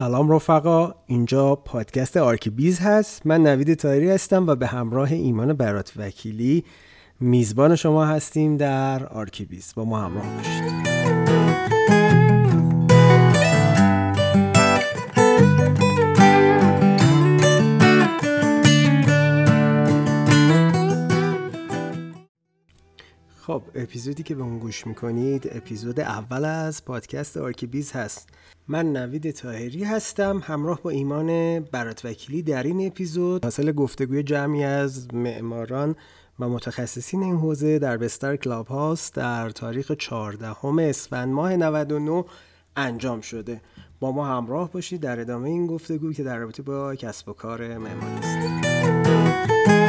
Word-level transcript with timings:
سلام 0.00 0.32
رفقا 0.32 0.94
اینجا 1.06 1.54
پادکست 1.54 2.16
آرکیبیز 2.16 2.80
هست. 2.80 3.26
من 3.26 3.42
نوید 3.42 3.74
طاهری 3.74 4.10
هستم 4.10 4.46
و 4.46 4.54
به 4.54 4.66
همراه 4.66 5.12
ایمان 5.12 5.52
برات 5.52 5.92
وکیلی 5.96 6.64
میزبان 7.20 7.76
شما 7.76 8.04
هستیم 8.04 8.56
در 8.56 9.06
آرکیبیز. 9.06 9.72
با 9.76 9.84
ما 9.84 10.00
همراه 10.00 10.36
باشید. 10.36 11.99
خب 23.50 23.62
اپیزودی 23.74 24.22
که 24.22 24.34
به 24.34 24.42
اون 24.42 24.58
گوش 24.58 24.86
می‌کنید 24.86 25.48
اپیزود 25.52 26.00
اول 26.00 26.44
از 26.44 26.84
پادکست 26.84 27.36
آرکیبیز 27.36 27.92
هست. 27.92 28.28
من 28.68 28.92
نوید 28.92 29.30
تاهری 29.30 29.84
هستم 29.84 30.42
همراه 30.44 30.82
با 30.82 30.90
ایمان 30.90 31.60
برات 31.60 32.04
وکیلی 32.04 32.42
در 32.42 32.62
این 32.62 32.86
اپیزود. 32.86 33.44
حاصل 33.44 33.72
گفتگوی 33.72 34.22
جمعی 34.22 34.64
از 34.64 35.14
معماران 35.14 35.96
و 36.40 36.48
متخصصین 36.48 37.22
این 37.22 37.36
حوزه 37.36 37.78
در 37.78 37.96
بستر 37.96 38.36
کلاب 38.36 38.66
هاست 38.66 39.14
در 39.14 39.50
تاریخ 39.50 39.92
14 39.92 40.66
اسفند 40.82 41.28
ماه 41.28 41.56
99 41.56 42.24
انجام 42.76 43.20
شده. 43.20 43.60
با 44.00 44.12
ما 44.12 44.26
همراه 44.26 44.72
باشید 44.72 45.00
در 45.00 45.20
ادامه 45.20 45.48
این 45.48 45.66
گفتگو 45.66 46.12
که 46.12 46.22
در 46.22 46.36
رابطه 46.36 46.62
با 46.62 46.94
کسب 46.94 47.28
و 47.28 47.32
کار 47.32 47.78
معماری 47.78 48.18
است 48.22 49.79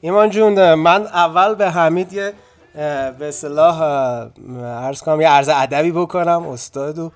ایمان 0.00 0.30
جون 0.30 0.74
من 0.74 1.06
اول 1.06 1.54
به 1.54 1.70
حمید 1.70 2.12
یه 2.12 2.32
به 3.18 3.30
صلاح 3.30 3.82
عرض 4.62 5.02
کنم 5.02 5.20
یه 5.20 5.28
عرض 5.28 5.48
ادبی 5.48 5.92
بکنم. 5.92 6.48
استاد 6.48 6.98
و 6.98 7.12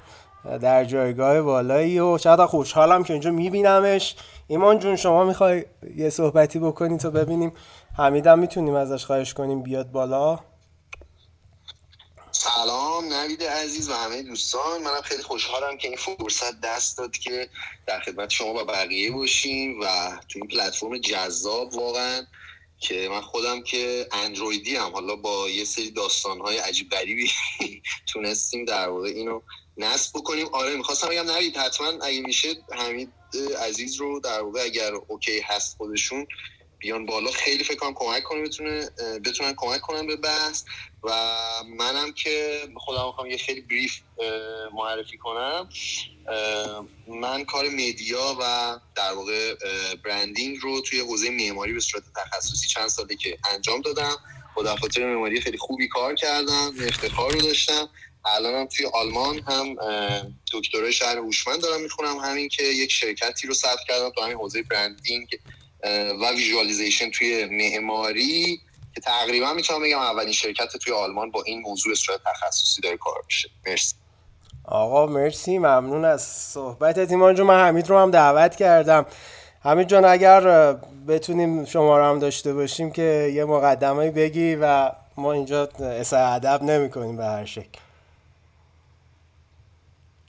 در 0.62 0.84
جایگاه 0.84 1.42
بالایی 1.42 1.98
و 1.98 2.18
چقدر 2.18 2.46
خوشحالم 2.46 3.04
که 3.04 3.12
اینجا 3.12 3.30
میبینمش. 3.30 4.16
ایمان 4.48 4.78
جون 4.78 4.96
شما 4.96 5.24
می‌خوای 5.24 5.64
یه 5.96 6.10
صحبتی 6.10 6.58
بکنی 6.58 6.98
تا 6.98 7.10
ببینیم؟ 7.10 7.52
حمیدم 7.98 8.38
می‌تونیم 8.38 8.74
ازش 8.74 9.04
خواهش 9.04 9.34
کنیم 9.34 9.62
بیاد 9.62 9.90
بالا. 9.90 10.38
سلام 12.30 13.04
نوید 13.12 13.42
عزیز 13.42 13.90
و 13.90 13.94
همه 13.94 14.22
دوستان. 14.22 14.82
منم 14.84 15.02
خیلی 15.02 15.22
خوشحالم 15.22 15.78
که 15.78 15.88
این 15.88 15.96
فرصت 15.96 16.60
دست 16.60 16.98
داد 16.98 17.12
که 17.12 17.48
در 17.86 18.00
خدمت 18.00 18.30
شما 18.30 18.54
و 18.54 18.64
بقیه 18.64 19.12
باشیم 19.12 19.80
و 19.80 19.84
تو 20.28 20.38
این 20.38 20.48
پلتفرم 20.48 20.98
جذاب 20.98 21.74
واقعا 21.74 22.22
که 22.82 23.08
من 23.10 23.20
خودم 23.20 23.62
که 23.62 24.08
اندرویدی 24.12 24.76
هم 24.76 24.92
حالا 24.92 25.16
با 25.16 25.50
یه 25.50 25.64
سری 25.64 25.90
داستانهای 25.90 26.56
عجیب 26.56 26.90
غریبی 26.90 27.30
تونستیم 28.12 28.64
در 28.64 28.88
واقع 28.88 29.08
اینو 29.08 29.40
نصب 29.76 30.18
بکنیم. 30.18 30.46
آره 30.52 30.76
می‌خواستم 30.76 31.08
بگم 31.08 31.30
نوید 31.30 31.56
حتما 31.56 31.86
اگه 31.86 32.20
میشه 32.20 32.54
حمید 32.72 33.12
عزیز 33.68 33.96
رو 33.96 34.20
در 34.20 34.40
واقع 34.40 34.60
اگر 34.64 34.94
اوکی 34.94 35.40
هست 35.40 35.76
خودشون 35.76 36.26
بیان 36.82 37.06
بالا 37.06 37.30
خیلی 37.30 37.64
فکر 37.64 37.76
کنم 37.76 37.94
کمک 37.94 38.22
کنه 38.22 38.42
بتونه 38.42 38.90
بتونن 39.24 39.54
کمک 39.56 39.80
کنن 39.80 40.06
به 40.06 40.16
بحث. 40.16 40.64
و 41.02 41.10
منم 41.68 42.12
که 42.12 42.62
خودم 42.76 43.06
می‌خوام 43.06 43.30
یه 43.30 43.36
خیلی 43.36 43.60
بریف 43.60 43.98
معرفی 44.74 45.18
کنم. 45.18 45.68
من 47.08 47.44
کار 47.44 47.68
media 47.68 48.36
و 48.40 48.78
در 48.94 49.12
واقع 49.12 49.54
branding 50.04 50.58
رو 50.62 50.80
توی 50.80 51.00
حوزه 51.00 51.30
معماری 51.30 51.72
به 51.72 51.80
صورت 51.80 52.04
تخصصی 52.16 52.68
چند 52.68 52.88
ساله 52.88 53.16
که 53.16 53.38
انجام 53.54 53.80
دادم. 53.80 54.16
با 54.56 54.62
دفاتر 54.62 55.06
معماری 55.06 55.40
خیلی 55.40 55.58
خوبی 55.58 55.88
کار 55.88 56.14
کردم 56.14 56.74
افتخار 56.88 57.32
رو 57.32 57.40
داشتم. 57.40 57.88
الانم 58.24 58.66
توی 58.66 58.86
آلمان 58.86 59.38
هم 59.38 59.76
دکترای 60.52 60.92
شهر 60.92 61.16
هوشمند 61.16 61.62
دارم 61.62 61.82
می‌خونم. 61.82 62.18
همین 62.18 62.48
که 62.48 62.62
یک 62.62 62.92
شرکتی 62.92 63.46
رو 63.46 63.54
ثبت 63.54 63.80
کردم 63.88 64.10
تو 64.10 64.22
همین 64.22 64.36
حوزه 64.36 64.62
branding. 64.62 65.28
و 66.22 66.30
visualization 66.36 67.10
توی 67.10 67.44
معماری 67.44 68.60
که 68.94 69.00
تقریبا 69.00 69.52
می‌تونم 69.52 69.82
بگم 69.82 69.98
اولین 69.98 70.32
شرکت 70.32 70.76
توی 70.76 70.92
آلمان 70.92 71.30
با 71.30 71.42
این 71.42 71.60
موضوع 71.60 71.94
صورت 71.94 72.20
تخصصی 72.24 72.80
داره 72.80 72.96
کار 72.96 73.22
میشه. 73.26 73.48
مرسی. 73.66 73.94
آقا 74.64 75.06
مرسی. 75.06 75.58
ممنون 75.58 76.04
از 76.04 76.22
صحبتت 76.22 77.10
ایمان 77.10 77.34
جون 77.34 77.46
من 77.46 77.66
حمید 77.66 77.88
رو 77.88 77.98
هم 77.98 78.10
دعوت 78.10 78.56
کردم. 78.56 79.06
حمید 79.64 79.88
جان 79.88 80.04
اگر 80.04 80.72
بتونیم 81.08 81.64
شما 81.64 81.98
رو 81.98 82.04
هم 82.04 82.18
داشته 82.18 82.54
باشیم 82.54 82.90
که 82.90 83.32
یه 83.34 83.44
مقدمه 83.44 84.10
بگی 84.10 84.54
و 84.54 84.92
ما 85.16 85.32
اینجا 85.32 85.66
اسای 85.80 86.22
ادب 86.22 86.62
نمی 86.62 86.90
کنیم 86.90 87.16
به 87.16 87.24
هر 87.24 87.44
شکل. 87.44 87.78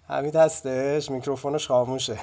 حمید 0.09 0.35
هستش؟ 0.35 1.11
میکروفونش 1.11 1.67
خاموشه. 1.67 2.19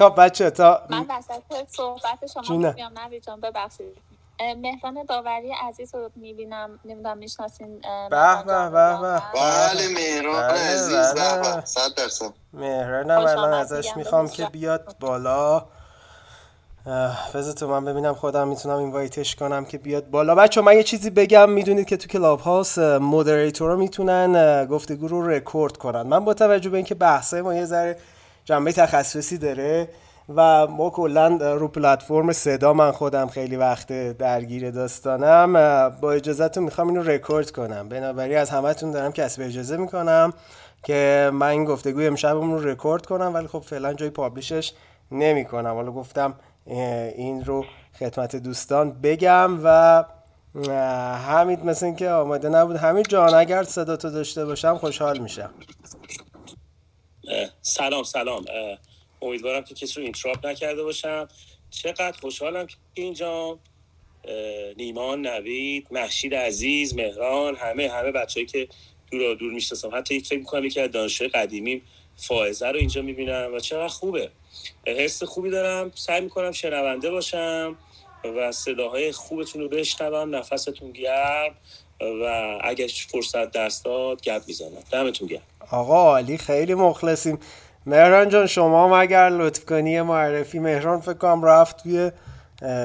خب 0.00 0.14
بچه 0.16 0.50
تا 0.50 0.82
من 0.90 1.06
وسط 1.08 1.68
صحبت 1.68 2.26
شما 2.46 2.72
بیام 2.72 2.92
نوی 2.98 3.20
جان 3.20 3.40
ببخشید. 3.40 3.96
مهران 4.56 5.04
داوری 5.08 5.52
عزیز 5.68 5.94
رو 5.94 6.10
می‌بینم. 6.16 6.80
نمی‌دونم 6.84 7.18
می‌شناسین 7.18 7.80
به 8.10 8.42
به 8.46 8.70
به 8.70 8.98
به. 9.00 9.22
بله 9.34 9.88
مهران 9.94 10.44
عزیز. 10.44 11.14
به 11.14 11.62
صد 11.64 11.94
درصد. 11.96 12.32
مهران 12.52 13.10
الان 13.10 13.52
ازش 13.52 13.96
می‌خوام 13.96 14.28
که 14.28 14.46
بیاد 14.46 14.96
بالا. 15.00 15.64
بذار 17.34 17.54
تو 17.54 17.68
من 17.68 17.84
ببینم 17.84 18.14
خودم 18.14 18.48
می‌تونم 18.48 18.76
invite 18.76 19.21
ش 19.21 19.36
کنم 19.36 19.64
که 19.64 19.78
بیاد 19.78 20.10
بالا. 20.10 20.34
بچه‌ها 20.34 20.60
من 20.60 20.76
یه 20.76 20.82
چیزی 20.82 21.10
بگم. 21.10 21.50
می‌دونید 21.50 21.86
که 21.86 21.96
تو 21.96 22.08
Clubhouse 22.08 22.78
moderator 22.78 23.76
می‌تونن 23.76 24.64
گفتگو 24.66 25.08
رو 25.08 25.26
رکورد 25.28 25.76
کنن. 25.76 26.02
من 26.02 26.24
با 26.24 26.34
توجه 26.34 26.70
به 26.70 26.76
اینکه 26.76 26.94
بحثای 26.94 27.42
ما 27.42 27.54
یه 27.54 27.64
ذره 27.64 27.96
جنبه 28.50 28.72
تخصصی 28.72 29.38
داره 29.38 29.88
و 30.34 30.66
ما 30.66 30.90
کلا 30.90 31.28
رو 31.36 31.68
پلتفرم 31.68 32.32
صدا 32.32 32.72
من 32.72 32.92
خودم 32.92 33.26
خیلی 33.26 33.56
وقت 33.56 33.92
درگیر 34.18 34.70
داستانم 34.70 35.52
با 36.00 36.12
اجازهتون 36.12 36.64
می‌خوام 36.64 36.88
اینو 36.88 37.02
رکورد 37.02 37.50
کنم. 37.50 37.88
بنابراین 37.88 38.38
از 38.38 38.50
همتون 38.50 38.90
دارم 38.90 39.12
کسب 39.12 39.42
اجازه 39.42 39.76
می‌کنم 39.76 40.32
که 40.82 41.30
من 41.32 41.46
این 41.46 41.64
گفتگوی 41.64 42.06
امشبمون 42.06 42.50
رو 42.50 42.68
رکورد 42.68 43.06
کنم 43.06 43.34
ولی 43.34 43.46
خب 43.46 43.58
فعلا 43.58 43.94
جای 43.94 44.10
publish 44.10 44.58
ش 44.58 44.72
نمی‌کنم. 45.10 45.74
حالا 45.74 45.92
گفتم 45.92 46.34
این 47.16 47.44
رو 47.44 47.64
خدمت 47.98 48.36
دوستان 48.36 48.92
بگم 49.02 49.58
و 49.64 50.04
حمید 51.26 51.64
مثل 51.64 51.86
اینکه 51.86 52.10
آماده 52.10 52.48
نبود. 52.48 52.76
حمید 52.76 53.06
جان 53.08 53.34
اگر 53.34 53.62
صدا 53.62 53.96
تو 53.96 54.10
داشته 54.10 54.44
باشم 54.44 54.76
خوشحال 54.78 55.18
میشم. 55.18 55.50
سلام 57.62 58.02
سلام. 58.02 58.44
امیدوارم 59.22 59.64
که 59.64 59.74
کسی 59.74 59.94
رو 59.94 60.02
اینتراپ 60.02 60.46
نکرده 60.46 60.82
باشم. 60.82 61.28
چقدر 61.70 62.12
خوشحالم 62.12 62.66
که 62.66 62.76
اینجا. 62.94 63.58
نیمان 64.76 65.26
نوید 65.26 65.86
محشید 65.90 66.34
عزیز 66.34 66.94
مهران 66.94 67.56
همه 67.56 67.88
همه 67.88 68.12
بچههایی 68.12 68.46
که 68.46 68.68
دور 69.10 69.34
دور 69.34 69.52
می‌شناسم. 69.52 69.90
حتی 69.94 70.20
فکر 70.20 70.38
می‌کنم 70.38 70.64
یکی 70.64 70.80
از 70.80 70.90
دانشجوی 70.90 71.28
قدیمیم 71.28 71.82
فائزه 72.16 72.68
رو 72.68 72.78
اینجا 72.78 73.02
می‌بینم 73.02 73.54
و 73.54 73.60
چقدر 73.60 73.88
خوبه. 73.88 74.30
حس 74.86 75.22
خوبی 75.22 75.50
دارم. 75.50 75.92
سعی 75.94 76.20
می‌کنم 76.20 76.52
شنونده 76.52 77.10
باشم 77.10 77.78
و 78.24 78.52
صداهای 78.52 79.12
خوبتون 79.12 79.62
رو 79.62 79.68
بشنوم. 79.68 80.34
نفستون 80.34 80.92
گرم. 80.92 81.56
و 82.00 82.58
اگه 82.64 82.86
فرصت 82.86 83.50
دست 83.52 83.84
داد 83.84 84.22
گپ 84.22 84.42
می‌زنم. 84.46 84.82
دمتون 84.92 85.28
گرم. 85.28 85.42
آقا 85.70 86.10
عالی 86.10 86.38
خیلی 86.38 86.74
مخلصیم. 86.74 87.38
مهران 87.86 88.28
جان 88.28 88.46
شما 88.46 88.84
هم 88.84 88.92
اگر 88.92 89.28
لطف 89.28 89.64
کنی 89.64 90.00
معرفی. 90.00 90.58
مهران 90.58 91.00
فکر 91.00 91.14
کنم 91.14 91.44
رفت 91.44 91.82
توی 91.82 92.12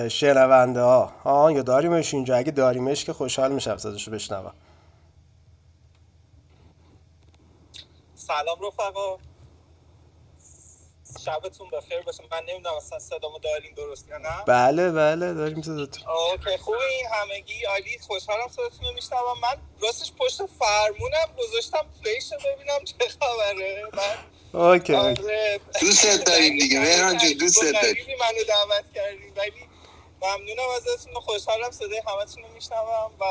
شنونده 0.09 0.81
ها. 0.81 1.05
ها 1.23 1.51
یا 1.51 1.61
داریمش 1.61 2.13
اینجا. 2.13 2.35
اگه 2.35 2.51
داریمش 2.51 3.05
که 3.05 3.13
خوشحال 3.13 3.51
میشم 3.51 3.77
صداشو 3.77 4.11
بشنوم. 4.11 4.53
سلام 8.15 8.57
رفقا. 8.67 9.17
شبتون 11.25 11.69
بخیر 11.69 12.01
باشه. 12.01 12.23
من 12.31 12.41
نمی‌دونم 12.49 12.75
اصلا 12.75 12.99
صدامو 12.99 13.39
داریم 13.39 13.73
درست 13.77 14.09
یا 14.09 14.17
نه. 14.17 14.43
بله 14.47 14.91
بله 14.91 15.33
داریم 15.33 15.61
صداتون. 15.61 16.07
اوکی 16.07 16.57
خوبه 16.57 16.77
این 16.77 17.05
همگی 17.13 17.63
عالی 17.63 17.99
خوشحالم 18.07 18.47
صداتون 18.47 18.85
رو 18.85 18.93
میشنوم. 18.93 19.39
من 19.41 19.57
راستش 19.81 20.11
پشت 20.19 20.37
فرمونم 20.45 21.29
گذاشتم 21.37 21.85
پلیش 22.03 22.31
رو 22.31 22.37
ببینم 22.37 22.83
چه 22.83 23.09
خبره. 23.09 23.83
من 23.93 24.15
اوکی 24.61 24.93
آره. 24.93 25.59
دوست 25.81 26.25
داریم 26.25 26.59
دیگه. 26.59 26.79
مهران 26.79 27.17
جون 27.17 27.33
دوست 27.39 27.63
داریم. 27.63 28.05
منو 28.19 28.43
دعوت 28.47 28.85
کردیم 28.95 29.33
ولی 29.35 29.69
ممنونم 30.21 30.69
ازتون 30.75 31.13
خوشحالم 31.13 31.71
صدای 31.71 32.01
همتون 32.07 32.43
رو 32.43 32.49
میشنوم 32.49 33.11
و 33.19 33.25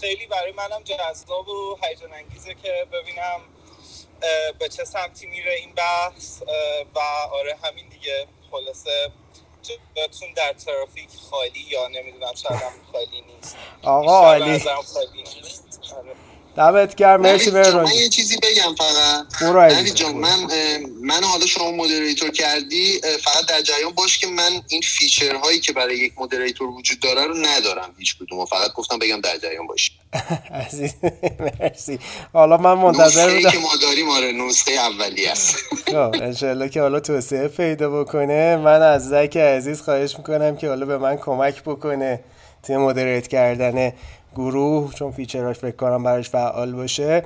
خیلی 0.00 0.26
برای 0.26 0.52
منم 0.52 0.82
جذاب 0.82 1.48
و 1.48 1.78
هیجان 1.82 2.12
انگیزه 2.12 2.54
که 2.54 2.86
ببینم 2.92 3.40
به 4.58 4.68
چه 4.68 4.84
سمتی 4.84 5.26
میره 5.26 5.52
این 5.54 5.74
بحث 5.74 6.42
و 6.94 6.98
آره 7.32 7.56
همین 7.64 7.88
دیگه. 7.88 8.26
خلاصه 8.50 9.12
جاتون 9.96 10.32
در 10.36 10.52
ترافیک 10.52 11.10
خالی 11.30 11.60
یا 11.60 11.88
نمی‌دونم 11.88 12.34
شاید 12.34 12.62
هم 12.62 12.72
خالی 12.92 13.20
نیست. 13.22 13.56
آقا 13.82 14.18
عالی. 14.20 14.60
دمت 16.56 16.94
گرم 16.94 17.20
مرسی 17.20 17.50
من 17.50 17.86
یه 17.94 18.08
چیزی 18.08 18.36
بگم 18.36 18.74
فقط. 18.74 19.40
برو 19.40 19.82
جان 19.94 20.14
من 20.14 20.38
من 21.02 21.24
حالا 21.24 21.46
شما 21.46 21.70
moderator 21.70 22.30
کردی 22.30 23.00
فقط 23.24 23.46
در 23.46 23.62
جریان 23.62 23.92
باش 23.92 24.18
که 24.18 24.26
من 24.26 24.50
این 24.68 24.82
feature 24.82 25.34
هایی 25.34 25.60
که 25.60 25.72
برای 25.72 25.98
یک 25.98 26.12
moderator 26.18 26.68
وجود 26.68 27.00
داره 27.00 27.26
رو 27.26 27.34
ندارم 27.34 27.94
هیچ 27.98 28.16
کدوم. 28.18 28.44
فقط 28.44 28.72
گفتم 28.72 28.98
بگم 28.98 29.20
در 29.20 29.38
جریان 29.38 29.66
باش. 29.66 29.90
عزیز 30.66 30.94
مرسی. 31.60 31.98
حالا 32.32 32.56
من 32.56 32.74
منتظر 32.74 33.34
بودم. 33.34 33.50
که 33.50 33.58
ما 33.58 33.76
داریم 33.82 34.08
آره 34.10 34.32
نسخه 34.32 34.72
اولی 34.72 35.26
است. 35.26 35.56
خب 35.86 36.14
انشالله 36.22 36.68
که 36.68 36.80
حالا 36.80 37.00
توسعه 37.00 37.48
پیدا 37.48 37.90
بکنه. 38.02 38.56
من 38.56 38.82
از 38.82 39.08
زک 39.08 39.36
عزیز 39.36 39.80
خواهش 39.80 40.18
می‌کنم 40.18 40.56
که 40.56 40.68
حالا 40.68 40.86
به 40.86 40.98
من 40.98 41.16
کمک 41.16 41.62
بکنه 41.62 42.20
توی 42.62 42.76
moderate 42.76 43.28
کردن 43.28 43.92
گروه 44.34 44.92
چون 44.94 45.10
feature 45.10 45.47
اش 45.47 45.58
فکر 45.58 45.76
کنم 45.76 46.02
براش 46.02 46.30
فعال 46.30 46.72
باشه. 46.72 47.24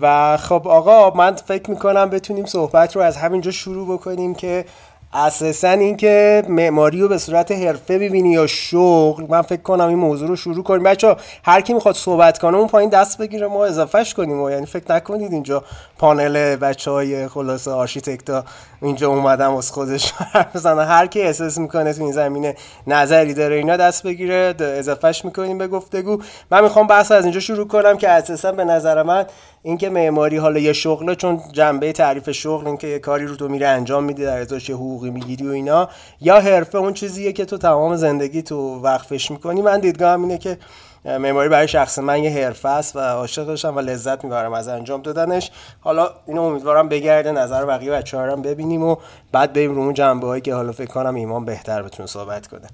و 0.00 0.36
خب 0.36 0.68
آقا 0.68 1.10
من 1.10 1.34
فکر 1.34 1.70
می‌کنم 1.70 2.10
بتونیم 2.10 2.44
صحبت 2.44 2.96
رو 2.96 3.02
از 3.02 3.16
همینجا 3.16 3.50
شروع 3.50 3.94
بکنیم 3.94 4.34
که 4.34 4.64
اساسا 5.14 5.68
اینکه 5.68 6.42
معماری 6.48 7.00
رو 7.00 7.08
به 7.08 7.18
صورت 7.18 7.52
حرفه 7.52 7.98
ببینی 7.98 8.32
یا 8.32 8.46
شغل 8.46 9.24
من 9.28 9.42
فکر 9.42 9.62
کنم 9.62 9.88
این 9.88 9.98
موضوع 9.98 10.28
رو 10.28 10.36
شروع 10.36 10.64
کنیم. 10.64 10.82
بچه‌ها 10.82 11.16
هر 11.44 11.60
کی 11.60 11.74
می‌خواد 11.74 11.94
صحبت 11.94 12.38
کنه 12.38 12.56
اون 12.56 12.68
پایین 12.68 12.90
دست 12.90 13.18
بگیره 13.18 13.46
ما 13.46 13.64
اضافهش 13.64 14.14
کنیم. 14.14 14.40
و 14.40 14.50
یعنی 14.50 14.66
فکر 14.66 14.94
نکنید 14.94 15.32
اینجا 15.32 15.64
پانل 15.98 16.56
بچه 16.56 16.90
های 16.90 17.28
خلاصه 17.28 17.70
architect 17.70 18.37
ا 18.37 18.44
اینجا 18.82 19.08
اومدم 19.08 19.54
از 19.54 19.70
خودش 19.70 20.12
بزنه 20.54 20.84
هر 20.84 21.06
کی 21.06 21.22
احساس 21.22 21.58
می‌کنه 21.58 21.92
تو 21.92 22.02
این 22.02 22.12
زمینه 22.12 22.56
نظری 22.86 23.34
داره 23.34 23.56
اینا 23.56 23.76
دست 23.76 24.02
بگیره 24.02 24.54
اضافهش 24.60 25.24
می‌کنیم 25.24 25.58
به 25.58 25.68
گفتگو. 25.68 26.18
من 26.50 26.62
می‌خوام 26.62 26.86
بحث 26.86 27.12
از 27.12 27.24
اینجا 27.24 27.40
شروع 27.40 27.68
کنم 27.68 27.96
که 27.96 28.08
اساسا 28.08 28.52
به 28.52 28.64
نظر 28.64 29.02
من 29.02 29.26
اینکه 29.66 29.90
معماری 29.90 30.36
حالا 30.36 30.58
یه 30.58 30.72
شغله 30.72 31.14
چون 31.14 31.40
جنبه 31.52 31.92
تعریف 31.92 32.30
شغل 32.30 32.66
اینکه 32.66 32.86
یه 32.86 32.98
کاری 32.98 33.26
رو 33.26 33.36
تو 33.36 33.48
میره 33.48 33.66
انجام 33.66 34.04
میدی 34.04 34.24
در 34.24 34.40
ازاش 34.40 34.70
حقوقی 34.70 35.10
می‌گیری 35.10 35.48
و 35.48 35.50
اینا 35.50 35.88
یا 36.20 36.40
حرفه 36.40 36.78
اون 36.78 36.92
چیزیه 36.92 37.32
که 37.32 37.44
تو 37.44 37.58
تمام 37.58 37.96
زندگی 37.96 38.42
تو 38.42 38.80
وقفش 38.80 39.30
می‌کنی. 39.30 39.62
من 39.62 39.80
دیدگاهم 39.80 40.22
اینه 40.22 40.38
که 40.38 40.58
معماری 41.04 41.48
برای 41.48 41.68
شخص 41.68 41.98
من 41.98 42.24
یه 42.24 42.30
حرفه 42.30 42.68
است 42.68 42.96
و 42.96 42.98
عاشقشم 42.98 43.76
و 43.76 43.80
لذت 43.80 44.24
می‌برم 44.24 44.52
از 44.52 44.68
انجام 44.68 45.02
دادنش. 45.02 45.50
حالا 45.80 46.10
اینو 46.26 46.42
امیدوارم 46.42 46.88
بگرده 46.88 47.32
نظر 47.32 47.64
بقیه 47.64 47.90
بچه‌ها 47.90 48.32
هم 48.32 48.42
ببینیم 48.42 48.82
و 48.82 48.96
بعد 49.32 49.52
بریم 49.52 49.74
رو 49.74 49.80
اون 49.80 49.94
جنبه 49.94 50.26
هایی 50.26 50.42
که 50.42 50.54
حالا 50.54 50.72
فکر 50.72 50.90
کنم 50.90 51.14
ایمان 51.14 51.44
بهتر 51.44 51.82
بتونه 51.82 52.06
صحبت 52.06 52.46
کنه. 52.46 52.68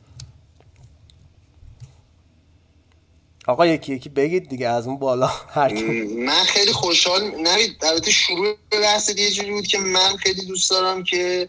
آقا 3.50 3.66
یکی 3.66 3.94
یکی 3.94 4.08
بگید 4.08 4.48
دیگه 4.48 4.68
از 4.68 4.86
اون 4.86 4.98
بالا 4.98 5.26
هر 5.54 5.72
من 6.26 6.44
خیلی 6.44 6.72
خوشحال 6.72 7.22
نوید 7.22 7.84
البته 7.84 8.10
شروع 8.10 8.56
بحث 8.72 9.18
یه 9.18 9.30
جوری 9.30 9.50
بود 9.50 9.66
که 9.66 9.78
من 9.78 10.16
خیلی 10.16 10.46
دوست 10.46 10.70
دارم 10.70 11.04
که 11.04 11.48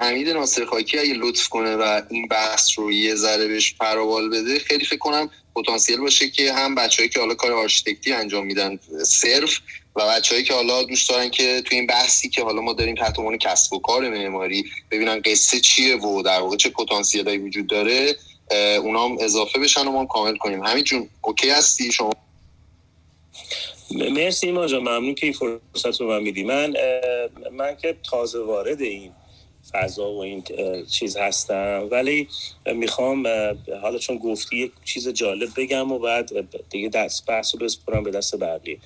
حمید 0.00 0.28
ناصر 0.28 0.64
خاکی 0.64 0.98
اگه 0.98 1.14
لطف 1.14 1.48
کنه 1.48 1.76
و 1.76 2.02
این 2.10 2.28
بحث 2.28 2.78
رو 2.78 2.92
یه 2.92 3.14
ذره 3.14 3.48
بهش 3.48 3.74
پروبال 3.74 4.30
بده 4.30 4.58
خیلی 4.58 4.84
فکر 4.84 4.98
کنم 4.98 5.30
پتانسیل 5.54 6.00
باشه 6.00 6.30
که 6.30 6.52
هم 6.52 6.74
بچههایی 6.74 7.08
که 7.08 7.20
حالا 7.20 7.34
کار 7.34 7.52
architect 7.52 8.06
ی 8.06 8.12
انجام 8.12 8.46
میدن 8.46 8.78
صرف 9.04 9.58
و 9.96 10.08
بچههایی 10.08 10.44
که 10.44 10.54
حالا 10.54 10.82
دوست 10.82 11.08
دارن 11.08 11.30
که 11.30 11.62
تو 11.64 11.74
این 11.74 11.86
بحثی 11.86 12.28
که 12.28 12.42
حالا 12.42 12.60
ما 12.60 12.72
داریم 12.72 12.94
تحت 12.94 13.18
عنوان 13.18 13.38
کسب 13.38 13.72
و 13.72 13.78
کار 13.78 14.08
معماری 14.08 14.64
ببینن 14.90 15.20
قصه 15.24 15.60
چیه 15.60 15.96
و 15.96 16.22
در 16.22 16.40
واقع 16.40 16.56
چه 16.56 16.70
پتانسیلی 16.70 17.38
وجود 17.38 17.66
داره 17.66 18.16
اونا 18.82 19.04
هم 19.04 19.16
اضافه 19.20 19.58
بشن 19.58 19.88
و 19.88 19.92
ما 19.92 20.06
کامل 20.06 20.36
کنیم. 20.36 20.64
همین 20.64 20.84
جون 20.84 21.08
اوکی 21.20 21.50
هستی؟ 21.50 21.92
شما؟ 21.92 22.12
مرسی 23.90 24.46
ایمان 24.46 24.66
جان 24.66 24.80
ممنون 24.80 25.14
که 25.14 25.26
این 25.26 25.32
فرصت 25.32 26.00
رو 26.00 26.08
من 26.08 26.22
میدی. 26.22 26.44
من 26.44 26.74
من 27.52 27.76
که 27.76 27.96
تازه 28.10 28.40
وارد 28.40 28.80
این 28.80 29.12
فضا 29.72 30.12
و 30.12 30.22
این 30.22 30.44
چیز 30.90 31.16
هستم. 31.16 31.88
ولی 31.90 32.28
می‌خوام 32.74 33.26
حالا 33.82 33.98
چون 33.98 34.18
گفتی 34.18 34.56
یک 34.56 34.72
چیز 34.84 35.08
جالب 35.08 35.48
بگم 35.56 35.92
و 35.92 35.98
بعد 35.98 36.30
دیگه 36.70 36.88
دست 36.88 37.26
بحث 37.26 37.54
رو 37.54 37.60
بسپرم 37.60 38.04
به 38.04 38.10
دست 38.10 38.36
بعدی. 38.36 38.78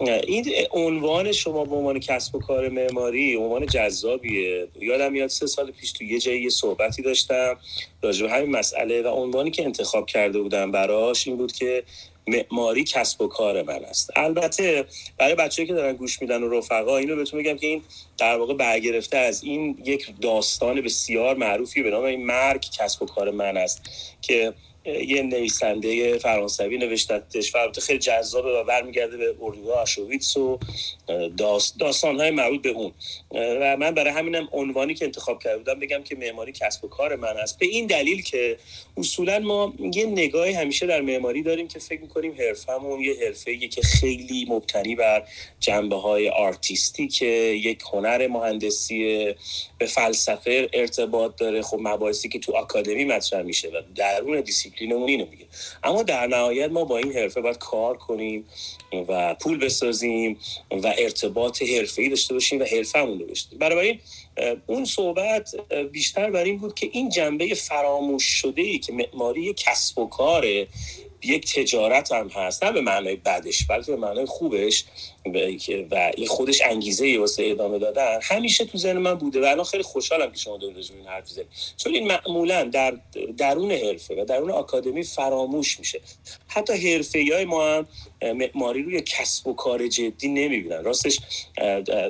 این 0.00 0.44
عنوان 0.70 1.32
شما 1.32 1.64
به 1.64 1.76
عنوان 1.76 2.00
کسب 2.00 2.34
و 2.34 2.38
کار 2.38 2.68
معماری 2.68 3.36
عنوان 3.36 3.66
جذابیه. 3.66 4.68
یادم 4.80 5.12
میاد 5.12 5.28
سه 5.28 5.46
سال 5.46 5.70
پیش 5.70 5.92
تو 5.92 6.04
یه 6.04 6.18
جایی 6.18 6.50
صحبتی 6.50 7.02
داشتم 7.02 7.58
راجع 8.02 8.26
به 8.26 8.32
همین 8.32 8.50
مسئله 8.50 9.02
و 9.02 9.08
عنوانی 9.08 9.50
که 9.50 9.64
انتخاب 9.64 10.06
کرده 10.06 10.40
بودم 10.40 10.72
براش 10.72 11.28
این 11.28 11.36
بود 11.36 11.52
که 11.52 11.82
معماری 12.26 12.84
کسب 12.84 13.20
و 13.20 13.26
کار 13.26 13.62
من 13.62 13.84
است. 13.84 14.10
البته 14.16 14.84
برای 15.18 15.34
بچه‌ای 15.34 15.68
که 15.68 15.74
دارن 15.74 15.92
گوش 15.92 16.22
میدن 16.22 16.42
و 16.42 16.48
رفقا 16.48 16.96
اینو 16.96 17.16
بهتون 17.16 17.40
میگم 17.40 17.56
که 17.56 17.66
این 17.66 17.82
در 18.18 18.38
واقع 18.38 18.54
برگرفته 18.54 19.18
از 19.18 19.44
این 19.44 19.82
یک 19.84 20.14
داستان 20.20 20.80
بسیار 20.80 21.36
معروفی 21.36 21.82
به 21.82 21.90
نام 21.90 22.04
این 22.04 22.26
مرگ 22.26 22.66
کسب 22.78 23.02
و 23.02 23.06
کار 23.06 23.30
من 23.30 23.56
است 23.56 23.82
که 24.22 24.54
یه 24.86 25.22
نویسنده 25.22 26.18
فرانسوی 26.18 26.78
نوشتتش 26.78 27.54
و 27.54 27.58
خیلی 27.82 27.98
جذابه 27.98 28.50
و 28.50 28.64
برمیگرده 28.64 29.16
به 29.16 29.34
اردوگاه 29.40 29.80
آشویتس 29.80 30.36
و 30.36 30.58
داست 31.36 31.78
داستان 31.78 32.20
های 32.20 32.30
مربوط 32.30 32.62
به 32.62 32.68
اون. 32.68 32.92
و 33.30 33.76
من 33.76 33.90
برای 33.90 34.12
همینم 34.12 34.48
عنوانی 34.52 34.94
که 34.94 35.04
انتخاب 35.04 35.42
کرده 35.42 35.58
بودم 35.58 35.80
بگم 35.80 36.02
که 36.02 36.16
معماری 36.16 36.52
کسب 36.52 36.84
و 36.84 36.88
کار 36.88 37.16
من 37.16 37.36
است. 37.36 37.58
به 37.58 37.66
این 37.66 37.86
دلیل 37.86 38.22
که 38.22 38.56
اصولا 38.96 39.38
ما 39.38 39.74
یه 39.94 40.06
نگاهی 40.06 40.52
همیشه 40.52 40.86
در 40.86 41.00
معماری 41.00 41.42
داریم 41.42 41.68
که 41.68 41.78
فکر 41.78 42.00
می‌کنیم 42.00 42.34
حرفمون 42.38 43.00
یه 43.00 43.14
حرفه 43.26 43.56
که 43.56 43.82
خیلی 43.82 44.46
مبتنی 44.48 44.96
بر 44.96 45.24
جنبه 45.60 45.96
های 45.96 46.28
آرتیستی 46.28 47.08
که 47.08 47.26
یک 47.26 47.82
هنر 47.92 48.26
مهندسی 48.26 49.34
به 49.78 49.86
فلسفه 49.86 50.68
ارتباط 50.72 51.36
داره. 51.36 51.62
خب 51.62 51.78
مباحثی 51.80 52.28
که 52.28 52.38
تو 52.38 52.52
آکادمی 52.52 53.04
مطرح 53.04 53.42
میشه 53.42 53.68
و 53.68 53.82
درون 53.94 54.40
دیسیپلینمون 54.76 55.08
اینو 55.08 55.26
میگه 55.30 55.46
اما 55.84 56.02
در 56.02 56.26
نهایت 56.26 56.70
ما 56.70 56.84
با 56.84 56.98
این 56.98 57.12
حرفه 57.12 57.40
باید 57.40 57.58
کار 57.58 57.96
کنیم 57.96 58.44
و 59.08 59.34
پول 59.34 59.58
بسازیم 59.58 60.38
و 60.70 60.94
ارتباط 60.98 61.62
ای 61.62 62.08
داشته 62.08 62.34
باشیم 62.34 62.60
و 62.60 62.64
حرفمون 62.64 63.18
رو 63.18 63.26
بشیم 63.26 63.58
برای 63.58 63.98
اون 64.66 64.84
صحبت 64.84 65.54
بیشتر 65.92 66.30
بر 66.30 66.44
این 66.44 66.58
بود 66.58 66.74
که 66.74 66.88
این 66.92 67.08
جنبه 67.08 67.54
فراموش 67.54 68.24
شده 68.24 68.62
ای 68.62 68.78
که 68.78 68.92
معماری 68.92 69.54
کسب 69.54 69.98
و 69.98 70.06
کاره 70.06 70.66
یک 71.24 71.54
تجارت 71.54 72.12
هم 72.12 72.28
هست. 72.28 72.64
نه 72.64 72.72
به 72.72 72.80
معنای 72.80 73.16
بدش 73.16 73.66
بلکه 73.66 73.92
به 73.92 73.96
معنای 73.96 74.26
خوبش. 74.26 74.84
و 75.90 76.12
این 76.16 76.26
خودش 76.26 76.62
انگیزه 76.62 77.18
واسه 77.18 77.42
ادامه 77.46 77.78
دادن 77.78 78.18
همیشه 78.22 78.64
تو 78.64 78.78
ذهن 78.78 78.98
من 78.98 79.14
بوده 79.14 79.40
و 79.40 79.44
الان 79.44 79.64
خیلی 79.64 79.82
خوشحالم 79.82 80.32
که 80.32 80.38
شما 80.38 80.56
دارید 80.56 80.76
این 80.76 81.06
حرف 81.06 81.28
زدید 81.28 81.46
چون 81.76 81.94
این 81.94 82.06
معمولا 82.06 82.64
در 82.64 82.98
درون 83.38 83.70
حرفه 83.72 84.22
و 84.22 84.24
درون 84.24 84.50
آکادمی 84.50 85.02
فراموش 85.02 85.78
میشه. 85.78 86.00
حتی 86.48 86.92
حرفه 86.92 87.24
های 87.32 87.44
ما 87.44 87.66
هم 87.66 87.86
معماری 88.22 88.82
روی 88.82 89.00
کسب 89.00 89.46
و 89.46 89.54
کار 89.54 89.88
جدی 89.88 90.28
نمی‌بینن. 90.28 90.84
راستش 90.84 91.20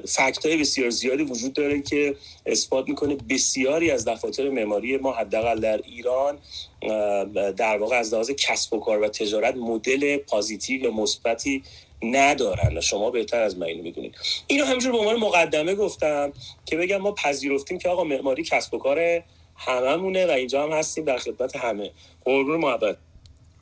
فکت 0.08 0.46
های 0.46 0.56
بسیار 0.56 0.90
زیادی 0.90 1.22
وجود 1.22 1.52
داره 1.52 1.82
که 1.82 2.16
اثبات 2.46 2.88
می‌کنه 2.88 3.16
بسیاری 3.30 3.90
از 3.90 4.04
دفاتر 4.04 4.48
معماری 4.48 4.96
ما 4.96 5.12
حداقل 5.12 5.60
در 5.60 5.80
ایران 5.84 6.38
در 7.56 7.78
واقع 7.78 7.96
از 7.96 8.14
لحاظ 8.14 8.30
کسب 8.30 8.74
و 8.74 8.80
کار 8.80 9.02
و 9.02 9.08
تجارت 9.08 9.56
مدل 9.56 10.16
پازیتیو 10.16 10.82
یا 10.82 10.90
مثبتی 10.90 11.62
ندارن 12.02 12.80
شما 12.80 13.10
بهتر 13.10 13.42
از 13.42 13.58
من 13.58 13.66
اینو 13.66 13.82
می‌دونید. 13.82 14.14
اینو 14.46 14.64
همینجور 14.64 14.92
به 14.92 14.98
عنوان 14.98 15.16
مقدمه 15.16 15.74
گفتم 15.74 16.32
که 16.64 16.76
بگم 16.76 16.96
ما 16.96 17.12
پذیرفتیم 17.12 17.78
که 17.78 17.88
آقا 17.88 18.04
معماری 18.04 18.42
کسب 18.42 18.74
و 18.74 18.78
کار 18.78 19.22
هممونه 19.56 20.26
و 20.26 20.30
اینجا 20.30 20.62
هم 20.62 20.72
هستیم 20.72 21.04
در 21.04 21.18
خدمت 21.18 21.56
همه. 21.56 21.90
قربون 22.24 22.56
محبت. 22.56 22.96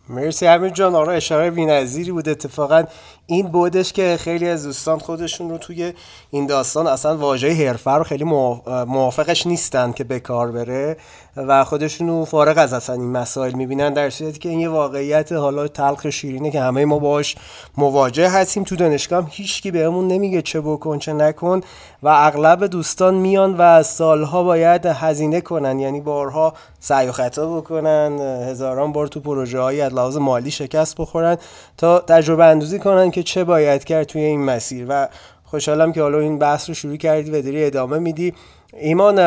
مرسی 0.09 0.47
همین 0.47 0.73
جان. 0.73 0.95
آره 0.95 1.15
اشاره 1.15 1.51
بی‌نظیری 1.51 2.13
بود. 2.13 2.29
اتفاقا 2.29 2.85
این 3.27 3.49
بودش 3.49 3.93
که 3.93 4.17
خیلی 4.21 4.49
از 4.49 4.65
دوستان 4.65 4.99
خودشون 4.99 5.51
رو 5.51 5.59
توی 5.59 5.93
این 6.31 6.47
داستان 6.47 6.87
اصلا 6.87 7.17
واژه 7.17 7.69
حرفه 7.69 7.91
رو 7.91 8.05
خیلی 8.05 8.25
موافقش 8.25 9.47
نیستن 9.47 9.93
که 9.93 10.05
به 10.05 10.21
کار 10.21 10.53
بره 10.53 10.97
و 11.37 11.65
خودشون 11.65 12.09
رو 12.09 12.25
فارغ 12.25 12.59
از 12.59 12.73
اصلا 12.73 12.95
این 12.95 13.11
مسائل 13.11 13.53
می‌بینن 13.53 13.93
در 13.93 14.11
صورتی 14.11 14.39
که 14.39 14.49
این 14.49 14.61
یه 14.61 14.69
واقعیت 14.69 15.33
حالا 15.33 15.69
تلخ 15.69 16.11
شیرینه 16.11 16.51
که 16.51 16.61
همه 16.61 16.85
ما 16.85 16.99
باش 16.99 17.37
مواجه 17.77 18.29
هستیم. 18.29 18.65
تو 18.65 18.77
دانشگاه 18.77 19.23
هم 19.23 19.29
هیچکی 19.31 19.71
بهمون 19.71 20.09
نمیگه 20.09 20.43
چه 20.43 20.61
بکن 20.61 20.99
چه 20.99 21.13
نکن 21.13 21.61
و 22.03 22.09
اغلب 22.09 22.67
دوستان 22.67 23.15
میان 23.15 23.57
و 23.59 23.83
سالها 23.83 24.43
باید 24.43 24.87
هزینه 24.87 25.41
کنن. 25.41 25.79
یعنی 25.79 26.01
بارها 26.01 26.55
سعی 26.81 27.09
و 27.09 27.13
خطا 27.13 27.57
بکنن 27.57 28.19
هزاران 28.49 28.93
بار 28.93 29.07
تو 29.07 29.21
پروژه 29.21 29.61
های 29.61 29.89
مالی 30.19 30.51
شکست 30.51 30.97
بخورن 30.97 31.37
تا 31.79 31.99
تجربه 31.99 32.45
اندوزی 32.45 32.79
کنن 32.79 33.11
که 33.15 33.23
چه 33.23 33.45
باید 33.45 33.85
کرد 33.85 34.07
توی 34.07 34.23
این 34.23 34.45
مسیر 34.45 34.87
و 34.89 35.09
خوشحالم 35.45 35.93
که 35.93 36.03
حالا 36.03 36.19
این 36.19 36.39
بحث 36.39 36.69
رو 36.69 36.75
شروع 36.75 36.97
کردی 36.97 37.31
و 37.31 37.43
داری 37.43 37.65
ادامه 37.65 37.99
میدی. 37.99 38.35
ایمان 38.73 39.19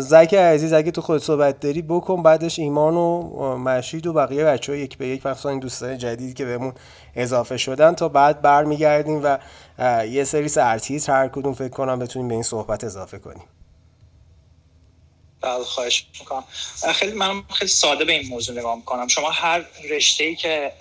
زک 0.00 0.34
عزیز 0.34 0.72
اگه 0.72 0.90
تو 0.90 1.00
خود 1.00 1.22
صحبت 1.22 1.60
داری 1.60 1.82
بکن 1.82 2.22
بعدش 2.22 2.58
ایمان 2.58 2.94
و 2.96 3.56
مشید 3.56 4.06
و 4.06 4.12
بقیه 4.12 4.44
بچه 4.44 4.72
ها 4.72 4.78
یک 4.78 4.98
به 4.98 5.06
یک 5.06 5.26
مخصوصا 5.26 5.48
این 5.48 5.58
دوستان 5.58 5.98
جدیدی 5.98 6.32
که 6.32 6.44
بهمون 6.44 6.72
اضافه 7.14 7.56
شدن 7.56 7.94
تا 7.94 8.08
بعد 8.08 8.42
برمیگردیم 8.42 9.20
و 9.24 9.38
یه 10.06 10.24
سری 10.24 10.48
سرتیز 10.48 11.06
هر 11.06 11.28
کدوم 11.28 11.52
فکر 11.52 11.68
کنم 11.68 11.98
بتونیم 11.98 12.28
به 12.28 12.34
این 12.34 12.42
صحبت 12.42 12.84
اضافه 12.84 13.18
کنیم. 13.18 13.44
بله 15.46 15.64
خواهش 15.64 16.06
می‌کنم. 16.20 16.44
خیلی 16.94 17.12
من 17.12 17.42
خیلی 17.42 17.70
ساده 17.70 18.04
به 18.04 18.12
این 18.12 18.28
موضوع 18.28 18.58
نگاه 18.58 18.76
می‌کنم. 18.76 19.08
شما 19.08 19.30
هر 19.30 19.64
رشته 19.88 20.24
ای 20.24 20.36
که 20.36 20.72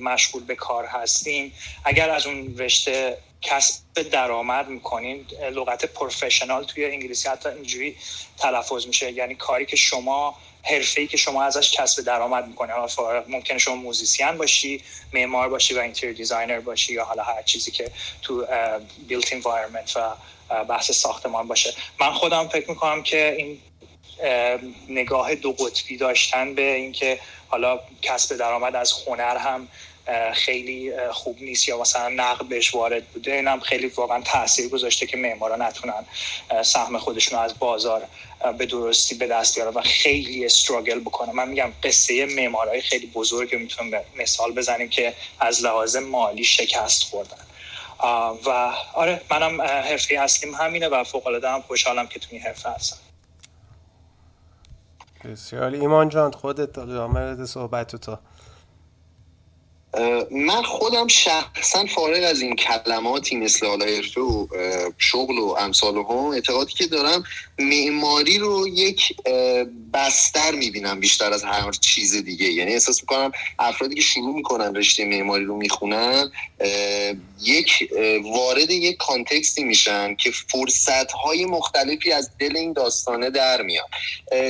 مشغول 0.00 0.44
به 0.44 0.54
کار 0.54 0.86
هستین 0.86 1.52
اگر 1.84 2.10
از 2.10 2.26
اون 2.26 2.58
رشته 2.58 3.18
کسب 3.42 4.02
درآمد 4.12 4.68
می‌کنین 4.68 5.26
لغت 5.52 5.84
پروفشنال 5.84 6.64
توی 6.64 6.84
انگلیسی 6.84 7.28
حتی 7.28 7.48
اینجوری 7.48 7.96
تلفظ 8.38 8.86
میشه. 8.86 9.12
یعنی 9.12 9.34
کاری 9.34 9.66
که 9.66 9.76
شما 9.76 10.36
حرفه 10.62 11.00
ای 11.00 11.06
که 11.06 11.16
شما 11.16 11.42
ازش 11.42 11.70
کسب 11.70 12.02
درآمد 12.04 12.46
می‌کنی 12.46 12.72
ممکنه 13.28 13.58
شما 13.58 13.74
musician 13.74 14.38
باشی 14.38 14.82
معمار 15.12 15.48
باشی 15.48 15.74
و 15.74 15.78
interior 15.78 16.12
designer 16.12 16.60
باشی 16.60 16.92
یا 16.92 17.04
حالا 17.04 17.22
هر 17.22 17.42
چیزی 17.42 17.70
که 17.70 17.90
تو 18.22 18.46
built 19.08 19.32
environment 19.32 19.96
و 19.96 20.16
بحث 20.64 20.90
ساختمان 20.90 21.48
باشه. 21.48 21.74
من 22.00 22.12
خودم 22.12 22.48
فکر 22.48 22.70
می‌کنم 22.70 23.02
که 23.02 23.34
این 23.38 23.60
نگاه 24.88 25.34
دو 25.34 25.52
قطبی 25.52 25.96
داشتن 25.96 26.54
به 26.54 26.74
اینکه 26.74 27.20
حالا 27.48 27.80
کسب 28.02 28.36
درآمد 28.36 28.76
از 28.76 28.92
هنر 29.06 29.36
هم 29.36 29.68
خیلی 30.34 30.92
خوب 31.12 31.42
نیست 31.42 31.68
یا 31.68 31.80
مثلا 31.80 32.08
نقد 32.08 32.44
بهش 32.44 32.74
وارد 32.74 33.06
بوده. 33.06 33.32
اینم 33.32 33.60
خیلی 33.60 33.86
واقعا 33.86 34.22
تاثیر 34.22 34.68
گذاشته 34.68 35.06
که 35.06 35.16
معمارا 35.16 35.56
نتونن 35.56 36.04
سهم 36.62 36.98
خودشون 36.98 37.38
از 37.38 37.58
بازار 37.58 38.02
به 38.58 38.66
درستی 38.66 39.14
به 39.14 39.26
دست 39.26 39.54
بیارن 39.54 39.74
و 39.74 39.80
خیلی 39.80 40.44
استراگل 40.44 41.00
بکنه. 41.00 41.32
من 41.32 41.48
میگم 41.48 41.72
قصه 41.82 42.26
معمارای 42.26 42.80
خیلی 42.80 43.06
بزرگ 43.06 43.54
می‌تونم 43.54 44.00
مثال 44.16 44.52
بزنیم 44.52 44.88
که 44.88 45.14
از 45.40 45.64
لحاظ 45.64 45.96
مالی 45.96 46.44
شکست 46.44 47.02
خوردن. 47.02 47.44
و 48.46 48.72
آره 48.94 49.20
منم 49.30 49.62
حرفه 49.62 50.14
اصلیم 50.14 50.54
همینه 50.54 50.88
و 50.88 51.04
فوق 51.04 51.26
العاده 51.26 51.48
هم 51.48 51.62
خوشحالم 51.62 52.06
که 52.06 52.18
تو 52.18 52.26
این 52.30 52.40
حرفه 52.42 52.70
هستم. 52.70 52.96
بسیار 55.24 55.72
ایمان 55.72 56.08
جان 56.08 56.30
خودت 56.32 56.78
ادامه 56.78 57.44
صحبت 57.46 57.96
تو. 57.96 58.16
من 60.30 60.62
خودم 60.62 61.08
شخصا 61.08 61.86
فارغ 61.86 62.24
از 62.24 62.40
این 62.40 62.56
کلماتی 62.56 63.36
مثل 63.36 63.66
حرفه 63.66 64.20
و 64.20 64.46
شغل 64.98 65.38
و 65.38 65.56
امثال 65.58 65.96
هم 65.96 66.16
اعتقادی 66.16 66.72
که 66.72 66.86
دارم 66.86 67.24
معماری 67.58 68.38
رو 68.38 68.68
یک 68.68 69.16
بستر 69.94 70.50
می‌بینم 70.50 71.00
بیشتر 71.00 71.32
از 71.32 71.44
هر 71.44 71.72
چیز 71.72 72.24
دیگه. 72.24 72.46
یعنی 72.46 72.72
احساس 72.72 73.00
می‌کنم 73.00 73.32
افرادی 73.58 73.94
که 73.94 74.00
شروع 74.00 74.34
می‌کنن 74.34 74.74
رشته 74.74 75.04
معماری 75.04 75.44
رو 75.44 75.56
می‌خونن 75.56 76.30
یک 77.42 77.88
وارد 78.24 78.70
یک 78.70 78.96
کانتکستی 78.96 79.64
میشن 79.64 80.14
که 80.14 80.30
فرصت 80.30 81.12
های 81.12 81.44
مختلفی 81.44 82.12
از 82.12 82.30
دل 82.38 82.56
این 82.56 82.72
داستانه 82.72 83.30
در 83.30 83.62
میان 83.62 83.86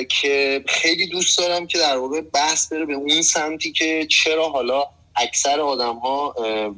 که 0.09 0.65
خیلی 0.69 1.07
دوست 1.07 1.39
دارم 1.39 1.67
که 1.67 1.79
در 1.79 1.97
واقع 1.97 2.21
بحث 2.21 2.73
بره 2.73 2.85
به 2.85 2.95
اون 2.95 3.23
سمتی 3.23 3.73
که 3.73 4.07
چرا 4.11 4.49
حالا 4.49 4.94
اکثر 5.16 5.61
آدم 5.61 5.97
ها 5.97 6.35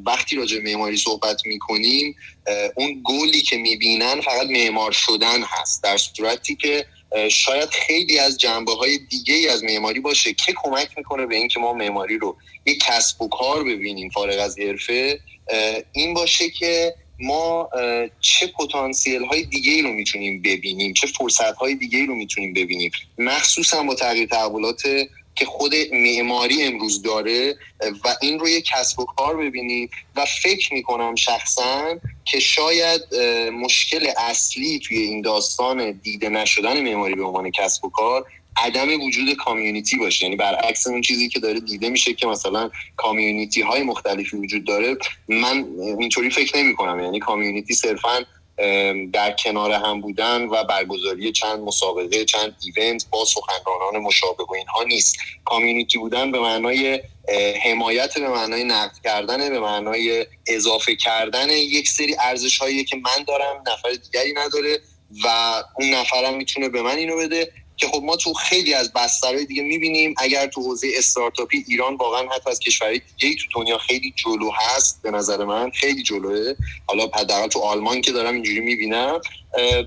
وقتی 0.06 0.36
راجع 0.36 0.58
معماری 0.62 0.96
صحبت 0.96 1.46
می‌کنیم 1.46 2.16
اون 2.74 3.02
گولی 3.02 3.42
که 3.42 3.56
می‌بینن 3.56 4.20
فقط 4.20 4.46
معمار 4.46 4.92
شدن 4.92 5.42
هست. 5.42 5.82
در 5.82 5.96
صورتی 5.96 6.56
که 6.56 6.86
شاید 7.30 7.68
خیلی 7.68 8.18
از 8.18 8.38
جنبه 8.38 8.72
های 8.72 8.98
دیگه 8.98 9.34
ای 9.34 9.48
از 9.48 9.64
معماری 9.64 10.00
باشه 10.00 10.32
که 10.32 10.54
کمک 10.56 10.88
می‌کنه 10.96 11.26
به 11.26 11.36
اینکه 11.36 11.60
ما 11.60 11.72
معماری 11.72 12.18
رو 12.18 12.36
یک 12.66 12.84
کسب 12.84 13.22
و 13.22 13.28
کار 13.28 13.64
ببینیم 13.64 14.10
فارغ 14.10 14.40
از 14.40 14.58
حرفه. 14.58 15.20
این 15.92 16.14
باشه 16.14 16.50
که 16.50 16.94
ما 17.18 17.70
چه 18.20 18.46
پتانسیل 18.46 19.24
های 19.24 19.42
دیگه 19.42 19.72
ای 19.72 19.82
رو 19.82 19.92
می‌تونیم 19.92 20.42
ببینیم 20.42 20.92
چه 20.92 21.06
فرصت 21.06 21.56
های 21.56 21.74
دیگه 21.74 21.98
ای 21.98 22.06
رو 22.06 22.14
می‌تونیم 22.14 22.54
ببینیم. 22.54 22.90
مخصوصا 23.18 23.82
با 23.82 23.94
تغییر 23.94 24.28
تحولات 24.28 24.82
که 25.36 25.44
خود 25.44 25.74
معماری 25.92 26.62
امروز 26.62 27.02
داره 27.02 27.56
و 28.04 28.16
این 28.22 28.38
رو 28.38 28.48
یک 28.48 28.64
کسب 28.64 29.00
و 29.00 29.04
کار 29.04 29.36
ببینید 29.36 29.90
و 30.16 30.24
فکر 30.24 30.74
می‌کنم 30.74 31.14
شخصا 31.14 31.98
که 32.24 32.40
شاید 32.40 33.14
مشکل 33.52 34.08
اصلی 34.16 34.78
توی 34.78 34.98
این 34.98 35.20
داستان 35.20 35.90
دیده 35.90 36.28
نشدن 36.28 36.80
معماری 36.80 37.14
به 37.14 37.24
عنوان 37.24 37.50
کسب 37.50 37.84
و 37.84 37.90
کار 37.90 38.24
عدم 38.56 39.00
وجود 39.00 39.34
کامیونیتی 39.34 39.96
باشه. 39.96 40.24
یعنی 40.24 40.36
برعکس 40.36 40.86
اون 40.86 41.00
چیزی 41.00 41.28
که 41.28 41.40
داره 41.40 41.60
دیده 41.60 41.88
میشه 41.88 42.14
که 42.14 42.26
مثلا 42.26 42.70
کامیونیتی 42.96 43.62
های 43.62 43.82
مختلفی 43.82 44.36
وجود 44.36 44.64
داره. 44.64 44.96
من 45.28 45.66
اینطوری 45.98 46.30
فکر 46.30 46.58
نمی 46.58 46.76
کنم 46.76 47.00
یعنی 47.00 47.18
کامیونیتی 47.18 47.74
صرفا 47.74 48.24
در 49.12 49.32
کنار 49.38 49.72
هم 49.72 50.00
بودن 50.00 50.42
و 50.42 50.64
برگزاری 50.64 51.32
چند 51.32 51.60
مسابقه 51.60 52.24
چند 52.24 52.56
ایونت 52.76 53.06
با 53.10 53.24
سخنرانان 53.24 54.02
مشابه 54.02 54.44
و 54.44 54.54
اینها 54.54 54.82
نیست. 54.82 55.16
کامیونیتی 55.44 55.98
بودن 55.98 56.32
به 56.32 56.40
معنای 56.40 57.00
حمایت 57.64 58.18
به 58.18 58.28
معنای 58.28 58.64
نقد 58.64 58.94
کردن 59.04 59.50
به 59.50 59.60
معنای 59.60 60.26
اضافه 60.46 60.96
کردن 60.96 61.50
یک 61.50 61.88
ارزش 61.88 62.14
ارزش‌هایی 62.20 62.84
که 62.84 62.96
من 62.96 63.24
دارم 63.28 63.62
نفر 63.66 63.90
دیگری 63.92 64.32
نداره 64.32 64.80
و 65.24 65.28
اون 65.80 65.94
نفرم 65.94 66.34
می‌تونه 66.34 66.68
به 66.68 66.82
من 66.82 66.96
اینو 66.96 67.16
بده. 67.16 67.52
که 67.76 67.86
خب 67.86 68.02
ما 68.02 68.16
تو 68.16 68.32
خیلی 68.32 68.74
از 68.74 68.92
بسترهای 68.92 69.46
دیگه 69.46 69.62
می‌بینیم 69.62 70.14
اگر 70.18 70.46
تو 70.46 70.60
حوزه 70.62 70.88
استارتاپی 70.94 71.64
ایران 71.68 71.96
واقعا 71.96 72.28
حتی 72.28 72.50
از 72.50 72.60
کشورهای 72.60 73.00
دیگه 73.18 73.36
تو 73.36 73.60
دنیا 73.60 73.78
خیلی 73.78 74.12
جلو 74.16 74.50
هست 74.50 75.02
به 75.02 75.10
نظر 75.10 75.44
من 75.44 75.70
خیلی 75.70 76.02
جلوه. 76.02 76.54
حالا 76.86 77.06
حداقل 77.14 77.48
تو 77.48 77.58
آلمان 77.58 78.00
که 78.00 78.12
دارم 78.12 78.34
اینجوری 78.34 78.60
می‌بینم 78.60 79.20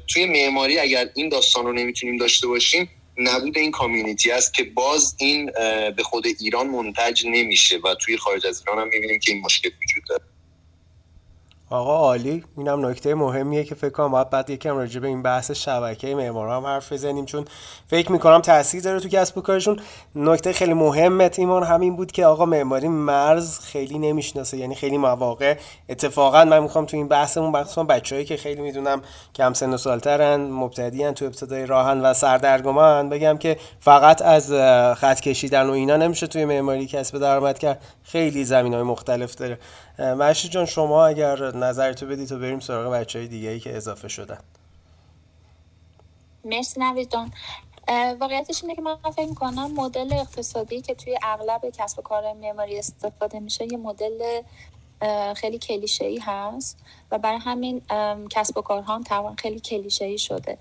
توی 0.07 0.25
معماری 0.25 0.79
اگر 0.79 1.09
این 1.15 1.29
داستان 1.29 1.65
رو 1.65 1.73
نمی‌تونیم 1.73 2.17
داشته 2.17 2.47
باشیم 2.47 2.89
نبود 3.17 3.57
این 3.57 3.71
کامیونیتی 3.71 4.31
است 4.31 4.53
که 4.53 4.63
باز 4.63 5.15
این 5.17 5.45
به 5.95 6.03
خود 6.03 6.27
ایران 6.39 6.67
منتج 6.67 7.25
نمیشه 7.25 7.77
و 7.77 7.95
توی 7.95 8.17
خارج 8.17 8.47
از 8.47 8.59
ایران 8.59 8.79
هم 8.81 8.87
می‌بینیم 8.87 9.19
که 9.19 9.31
این 9.31 9.41
مشکل 9.41 9.69
وجود 9.69 10.03
داره. 10.09 10.23
آقا 11.71 11.97
عالی. 11.97 12.43
اینم 12.57 12.85
نکته 12.85 13.15
مهمیه 13.15 13.63
که 13.63 13.75
فکر 13.75 13.89
کنم 13.89 14.11
باید 14.11 14.29
بعد 14.29 14.49
یکم 14.49 14.77
راجع 14.77 14.99
به 14.99 15.07
این 15.07 15.23
بحث 15.23 15.51
شبکه 15.51 16.15
معمارا 16.15 16.57
هم 16.57 16.65
حرف 16.65 16.93
بزنیم 16.93 17.25
چون 17.25 17.45
فکر 17.87 18.11
می‌کنم 18.11 18.41
تاثیر 18.41 18.83
داره 18.83 18.99
تو 18.99 19.09
کسب 19.09 19.37
و 19.37 19.41
کارشون. 19.41 19.79
نکته 20.15 20.53
خیلی 20.53 20.73
مهمت 20.73 21.39
ایمان 21.39 21.63
همین 21.63 21.95
بود 21.95 22.11
که 22.11 22.25
آقا 22.25 22.45
معماری 22.45 22.87
مرز 22.87 23.59
خیلی 23.59 23.99
نمی‌شناسه 23.99 24.57
یعنی 24.57 24.75
خیلی 24.75 24.97
مواقع 24.97 25.57
اتفاقا 25.89 26.45
من 26.45 26.59
می‌خوام 26.59 26.85
تو 26.85 26.97
این 26.97 27.07
بحثمون 27.07 27.51
بخصوصا 27.51 27.83
بچه‌ای 27.83 28.25
که 28.25 28.37
خیلی 28.37 28.61
می‌دونم 28.61 29.01
کم 29.35 29.53
سن 29.53 29.73
و 29.73 29.77
سالترن 29.77 30.41
مبتدیان 30.41 31.13
تو 31.13 31.25
ابتدای 31.25 31.65
راهن 31.65 32.01
و 32.01 32.13
سردرگمان 32.13 33.09
بگم 33.09 33.37
که 33.37 33.57
فقط 33.79 34.21
از 34.21 34.51
خط 34.97 35.19
کشیدن 35.19 35.67
و 35.67 35.71
اینا 35.71 35.97
نمیشه 35.97 36.27
توی 36.27 36.45
معماری 36.45 36.87
کسب 36.87 37.17
درآمد 37.17 37.59
کرد. 37.59 37.81
خیلی 38.03 38.45
زمینهای 38.45 38.83
مختلف 38.83 39.35
داره. 39.35 39.59
مشی 39.99 40.49
جان 40.49 40.65
شما 40.65 41.05
اگر 41.05 41.55
نظرتو 41.55 42.05
بدی 42.05 42.25
تو 42.25 42.39
بریم 42.39 42.59
سراغ 42.59 42.93
بچه 42.93 43.19
های 43.19 43.27
دیگه 43.27 43.49
ای 43.49 43.59
که 43.59 43.77
اضافه 43.77 44.07
شدن. 44.07 44.39
مرسی 46.45 46.79
نوید 46.79 47.11
جان. 47.11 47.31
واقعیتش 48.19 48.63
اینه 48.63 48.75
که 48.75 48.81
من 48.81 48.95
فکر 48.95 49.29
می‌کنم 49.29 49.71
مدل 49.71 50.13
اقتصادی 50.13 50.81
که 50.81 50.95
توی 50.95 51.19
اغلب 51.23 51.61
کسب 51.69 51.99
و 51.99 52.01
کار 52.01 52.33
معماری 52.33 52.79
استفاده 52.79 53.39
میشه 53.39 53.65
یه 53.71 53.77
مدل 53.77 54.41
خیلی 55.35 55.57
کلیشه 55.59 56.05
ای 56.05 56.19
هست. 56.19 56.77
و 57.11 57.17
برای 57.17 57.39
همین 57.39 57.81
کسب 58.29 58.57
و 58.57 58.61
کارها 58.61 58.95
هم 58.95 59.03
تقریبا 59.03 59.35
خیلی 59.37 59.59
کلیشه 59.59 60.05
ای 60.05 60.17
شده 60.17 60.57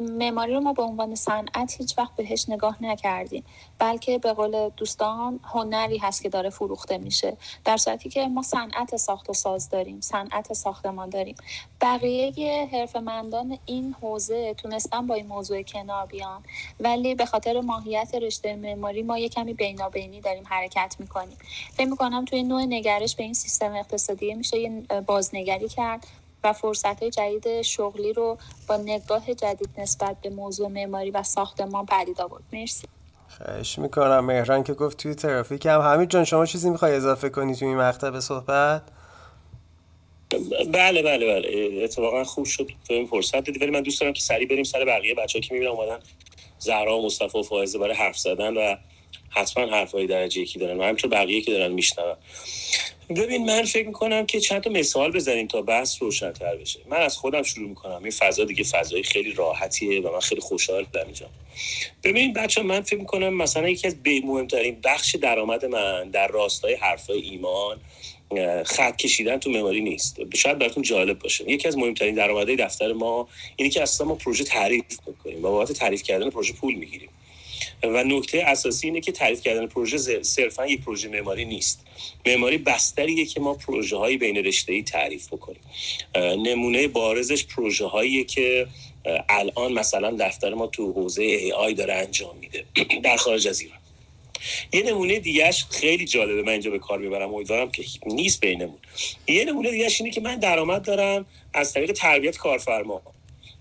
معماری 0.00 0.54
رو 0.54 0.60
ما 0.60 0.72
به 0.72 0.82
عنوان 0.82 1.14
صنعت 1.14 1.74
هیچ 1.78 1.98
وقت 1.98 2.16
بهش 2.16 2.48
نگاه 2.48 2.76
نکردیم 2.84 3.44
بلکه 3.78 4.18
به 4.18 4.32
قول 4.32 4.70
دوستان 4.76 5.40
هنری 5.44 5.98
هست 5.98 6.22
که 6.22 6.28
داره 6.28 6.50
فروخته 6.50 6.98
میشه. 6.98 7.36
در 7.64 7.76
صورتی 7.76 8.08
که 8.08 8.26
ما 8.26 8.42
صنعت 8.42 8.96
ساخت 8.96 9.30
و 9.30 9.32
ساز 9.32 9.68
داریم 9.68 10.00
صنعت 10.00 10.52
ساختمان 10.52 11.10
داریم. 11.10 11.34
بقیه 11.80 12.68
حرفمندان 12.72 13.58
این 13.66 13.94
حوزه 14.02 14.54
تونستن 14.54 15.06
با 15.06 15.14
این 15.14 15.26
موضوع 15.26 15.62
کنار 15.62 16.06
بیان 16.06 16.42
ولی 16.80 17.14
به 17.14 17.26
خاطر 17.26 17.60
ماهیت 17.60 18.14
رشته 18.14 18.56
معماری 18.56 19.02
ما 19.02 19.18
یه 19.18 19.28
کمی 19.28 19.54
بینابینی 19.54 20.20
داریم 20.20 20.44
حرکت 20.46 20.96
می‌کنیم. 20.98 21.38
فکر 21.72 21.88
می‌کنم 21.88 22.24
توی 22.24 22.42
نوع 22.42 22.62
نگرش 22.62 23.16
به 23.16 23.22
این 23.22 23.34
سیستم 23.34 23.72
اقتصادی 23.74 24.34
میشه 24.34 24.58
یه 24.58 24.82
بازنگری 25.06 25.68
کرد 25.76 26.06
و 26.44 26.52
فرصت 26.52 27.02
های 27.02 27.10
جدید 27.10 27.62
شغلی 27.62 28.12
رو 28.12 28.38
با 28.68 28.76
نگاه 28.76 29.34
جدید 29.34 29.70
نسبت 29.78 30.16
به 30.22 30.30
موضوع 30.30 30.68
معماری 30.68 31.10
و 31.10 31.22
ساختمان 31.22 31.86
پدید 31.86 32.20
آورد 32.20 32.42
مرسی. 32.52 32.88
خواهش 33.28 33.78
می‌کنم. 33.78 34.24
مهران 34.24 34.64
که 34.64 34.74
گفت 34.74 34.96
توی 34.96 35.14
ترافیک 35.14 35.66
هم. 35.66 35.80
همین 35.80 36.08
جان 36.08 36.24
شما 36.24 36.46
چیزی 36.46 36.70
می‌خوای 36.70 36.94
اضافه 36.94 37.28
کنی 37.28 37.54
توی 37.54 37.68
این 37.68 37.76
مقطع 37.76 38.10
به 38.10 38.20
صحبت؟ 38.20 38.82
بله 40.72 41.02
بله 41.02 41.26
بله. 41.26 41.80
اتفاقا 41.84 42.24
خوب 42.24 42.44
شد. 42.44 42.66
تو 42.88 42.94
این 42.94 43.06
فرصت 43.06 43.44
دیدی 43.44 43.58
ولی 43.58 43.70
من 43.70 43.82
دوست 43.82 44.00
دارم 44.00 44.12
که 44.12 44.20
سریع 44.20 44.48
بریم 44.48 44.64
سر 44.64 44.84
بقیه 44.84 45.14
بچه 45.14 45.38
ها 45.38 45.40
که 45.40 45.54
می‌بینم 45.54 45.72
اومدن. 45.72 45.98
زهرا 46.58 46.98
و 46.98 47.06
مصطفی 47.06 47.38
و 47.38 47.42
فائزه 47.42 47.78
برای 47.78 47.94
حرف 47.94 48.18
زدن 48.18 48.56
و 48.56 48.76
حتما 49.30 49.66
حرفای 49.66 50.06
درجه 50.06 50.40
یکی 50.40 50.58
دارن. 50.58 50.78
و 50.78 50.82
همینطور 50.82 51.10
بقیه 51.10 51.40
که 51.40 51.52
دارن 51.52 51.72
میشنون. 51.72 52.16
ببین 53.16 53.46
من 53.46 53.62
فکر 53.62 53.86
می‌کنم 53.86 54.26
که 54.26 54.40
چند 54.40 54.62
تا 54.62 54.70
مثال 54.70 55.12
بزنیم 55.12 55.46
تا 55.46 55.62
بحث 55.62 56.02
روشنتر 56.02 56.56
بشه. 56.56 56.80
من 56.86 56.96
از 56.96 57.16
خودم 57.16 57.42
شروع 57.42 57.68
می‌کنم. 57.68 58.02
این 58.02 58.10
فضا 58.10 58.44
دیگه 58.44 58.64
فضای 58.64 59.02
خیلی 59.02 59.32
راحتیه 59.32 60.00
و 60.00 60.12
من 60.12 60.20
خیلی 60.20 60.40
خوشحال 60.40 60.86
در 60.92 61.04
اینجا. 61.04 61.26
ببین 62.04 62.32
بچه 62.32 62.62
من 62.62 62.80
فکر 62.80 62.98
می‌کنم 62.98 63.34
مثلا 63.34 63.68
یکی 63.68 63.86
از 63.86 63.96
مهمترین 64.24 64.80
بخش 64.84 65.14
درآمد 65.14 65.64
من 65.64 66.10
در 66.10 66.28
راستای 66.28 66.74
حرفای 66.74 67.20
ایمان 67.20 67.80
خط 68.64 68.96
کشیدن 68.96 69.38
تو 69.38 69.50
مماری 69.50 69.80
نیست. 69.80 70.16
شاید 70.34 70.58
براتون 70.58 70.82
جالب 70.82 71.18
باشه. 71.18 71.50
یکی 71.50 71.68
از 71.68 71.78
مهمترین 71.78 72.14
درآمدهای 72.14 72.56
دفتر 72.56 72.92
ما 72.92 73.28
اینه 73.56 73.70
که 73.70 73.82
اصلا 73.82 74.06
ما 74.06 74.14
پروژه 74.14 74.44
تعریف 74.44 74.84
می‌کنیم 75.06 75.38
و 75.38 75.42
بابت 75.42 75.72
تعریف 75.72 76.02
کردن 76.02 76.30
پروژه 76.30 76.52
پول 76.52 76.74
می‌گیریم. 76.74 77.08
و 77.82 78.04
نکته 78.04 78.42
اساسی 78.46 78.86
اینه 78.86 79.00
که 79.00 79.12
تعریف 79.12 79.40
کردن 79.40 79.66
پروژه 79.66 80.22
صرفا 80.22 80.66
یک 80.66 80.80
پروژه 80.80 81.08
معماری 81.08 81.44
نیست. 81.44 81.86
معماری 82.26 82.58
بستریه 82.58 83.26
که 83.26 83.40
ما 83.40 83.54
پروژه 83.54 83.96
های 83.96 84.16
بین 84.16 84.36
رشته 84.36 84.72
ای 84.72 84.82
تعریف 84.82 85.26
بکنیم. 85.28 85.62
نمونه 86.16 86.88
بارزش 86.88 87.44
پروژه 87.44 87.86
هایی 87.86 88.24
که 88.24 88.66
الان 89.28 89.72
مثلا 89.72 90.16
دفتر 90.20 90.54
ما 90.54 90.66
تو 90.66 90.92
حوزه 90.92 91.22
ای 91.22 91.52
آی 91.52 91.74
داره 91.74 91.94
انجام 91.94 92.36
میده. 92.36 92.64
در 93.04 93.16
خارج 93.16 93.48
از 93.48 93.60
ایران. 93.60 93.78
یه 94.72 94.82
نمونه 94.82 95.18
دیگهش 95.18 95.64
خیلی 95.70 96.04
جالبه. 96.04 96.42
من 96.42 96.52
اینجا 96.52 96.70
به 96.70 96.78
کار 96.78 96.98
می‌برم. 96.98 97.34
امیدوارم 97.34 97.70
که 97.70 97.84
نیست 98.06 98.40
بینمون. 98.40 98.78
یه 99.28 99.44
نمونه 99.44 99.70
دیگهش 99.70 100.00
اینه 100.00 100.12
که 100.12 100.20
من 100.20 100.36
درآمد 100.36 100.84
دارم 100.84 101.26
از 101.54 101.72
طریق 101.72 101.92
تربیت 101.92 102.36
کارفرما. 102.36 103.02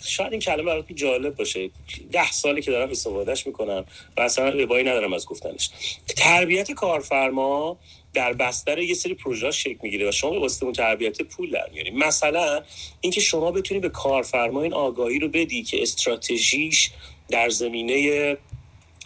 شاید 0.05 0.31
این 0.31 0.41
کلمه 0.41 0.63
براتون 0.63 0.95
جالب 0.95 1.35
باشه. 1.35 1.69
ده 2.11 2.31
سالی 2.31 2.61
که 2.61 2.71
دارم 2.71 2.89
استفادهش 2.89 3.47
می‌کنم 3.47 3.85
و 4.17 4.21
اصلا 4.21 4.49
ابایی 4.49 4.83
ندارم 4.83 5.13
از 5.13 5.25
گفتنش. 5.25 5.69
تربیت 6.07 6.71
کارفرما 6.71 7.77
در 8.13 8.33
بستر 8.33 8.79
یه 8.79 8.93
سری 8.93 9.13
پروژه 9.13 9.51
شکل 9.51 9.77
می‌گیره 9.81 10.09
و 10.09 10.11
شما 10.11 10.39
واسه 10.39 10.63
اون 10.63 10.73
تربیت 10.73 11.21
پول 11.21 11.51
در 11.51 11.69
میارید 11.73 11.93
مثلا 11.93 12.61
اینکه 13.01 13.21
شما 13.21 13.51
بتونی 13.51 13.79
به 13.79 13.89
کارفرما 13.89 14.63
این 14.63 14.73
آگاهی 14.73 15.19
رو 15.19 15.27
بدی 15.27 15.63
که 15.63 15.81
استراتژیش 15.81 16.91
در 17.29 17.49
زمینه 17.49 18.37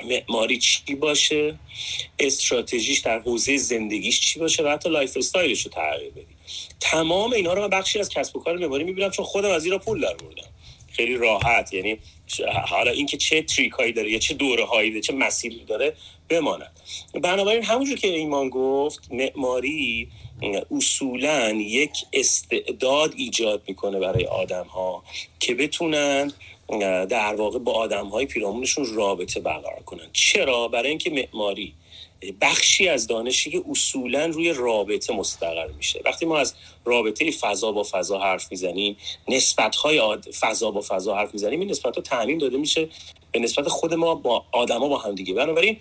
معماری 0.03 0.57
چی 0.57 0.95
باشه 0.95 1.59
استراتژیش 2.19 3.00
در 3.00 3.19
حوزه 3.19 3.57
زندگیش 3.57 4.19
چی 4.19 4.39
باشه 4.39 4.63
و 4.63 4.67
حتی 4.67 4.89
lifestyle 4.89 5.17
ش 5.17 5.65
رو 5.65 5.71
تغییر 5.71 6.12
بدی. 6.12 6.35
تمام 6.79 7.33
اینا 7.33 7.53
رو 7.53 7.62
من 7.62 7.67
بخشی 7.67 8.00
از 8.00 8.09
کسب 8.09 8.38
و 8.38 8.39
کار 8.39 8.57
معماری 8.57 8.83
می‌بینم 8.83 9.12
چون 9.12 9.25
خودم 9.25 9.50
از 9.50 9.65
اینا 9.65 9.77
پول 9.77 10.01
در 10.01 10.13
بردم 10.13 10.52
خیلی 10.95 11.17
راحت. 11.17 11.73
یعنی 11.73 11.97
حالا 12.67 12.91
اینکه 12.91 13.17
چه 13.17 13.41
تریک 13.41 13.71
هایی 13.71 13.91
داره 13.91 14.12
یا 14.12 14.19
چه 14.19 14.33
دوره 14.33 14.65
هایی 14.65 14.89
داره 14.89 15.01
چه 15.01 15.13
مسیری 15.13 15.65
داره 15.65 15.93
بماند. 16.29 16.71
بنابراین 17.23 17.63
همونجور 17.63 17.97
که 17.97 18.07
ایمان 18.07 18.50
گفت 18.50 19.12
معماری 19.12 20.07
اصولا 20.71 21.51
یک 21.51 21.91
استعداد 22.13 23.13
ایجاد 23.17 23.62
می‌کنه 23.67 24.00
برای 24.00 24.25
آدم 24.25 24.65
ها 24.65 25.03
که 25.39 25.55
بتونن 25.55 26.31
در 27.09 27.35
واقع 27.35 27.59
با 27.59 27.71
آدم 27.71 28.07
های 28.07 28.25
پیرامونشون 28.25 28.95
رابطه 28.95 29.39
برقرار 29.39 29.83
کنن. 29.85 30.07
چرا؟ 30.13 30.67
برای 30.67 30.89
اینکه 30.89 31.09
معماری 31.09 31.73
بخشی 32.32 32.88
از 32.88 33.08
دانشی 33.08 33.51
که 33.51 33.63
اصولا 33.70 34.25
روی 34.25 34.53
رابطه 34.53 35.13
مستقر 35.13 35.68
میشه. 35.68 36.01
وقتی 36.06 36.25
ما 36.25 36.38
از 36.38 36.53
رابطه 36.86 37.32
فضا 37.32 37.72
با 37.72 37.86
فضا 37.92 38.20
حرف 38.20 38.51
می‌زنیم 38.51 38.98
نسبت 39.27 39.75
های 39.75 40.18
فضا 40.39 40.72
با 40.72 40.82
فضا 40.88 41.15
حرف 41.15 41.34
می‌زنیم 41.34 41.60
این 41.60 41.70
نسبت 41.72 41.96
ها 41.96 42.01
تعمین 42.01 42.38
داده 42.38 42.58
میشه 42.58 42.89
به 43.32 43.39
نسبت 43.39 43.68
خود 43.68 43.94
ما 43.94 44.15
با 44.15 44.46
آدما 44.51 44.88
با 44.88 44.98
هم 44.98 45.15
دیگه. 45.15 45.34
بنابراین 45.34 45.77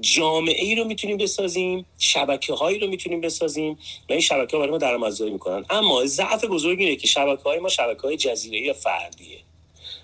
جامعه 0.00 0.64
ای 0.64 0.74
رو 0.74 0.84
می‌تونیم 0.84 1.16
بسازیم 1.16 1.86
شبکه 1.98 2.52
هایی 2.54 2.78
رو 2.78 2.86
می‌تونیم 2.86 3.20
بسازیم 3.20 3.78
و 4.08 4.12
این 4.12 4.20
شبکه 4.20 4.56
ها 4.56 4.58
برای 4.58 4.70
ما 4.70 4.78
درآمدزایی 4.78 5.32
می‌کنن. 5.32 5.64
اما 5.70 6.06
ضعف 6.06 6.44
بزرگی 6.44 6.84
اینه 6.84 6.96
که 6.96 7.06
شبکه 7.06 7.42
های 7.42 7.58
ما 7.58 7.68
شبکه 7.68 8.02
های 8.02 8.16
جزیره 8.16 8.60
یا 8.60 8.72
فردیه. 8.72 9.38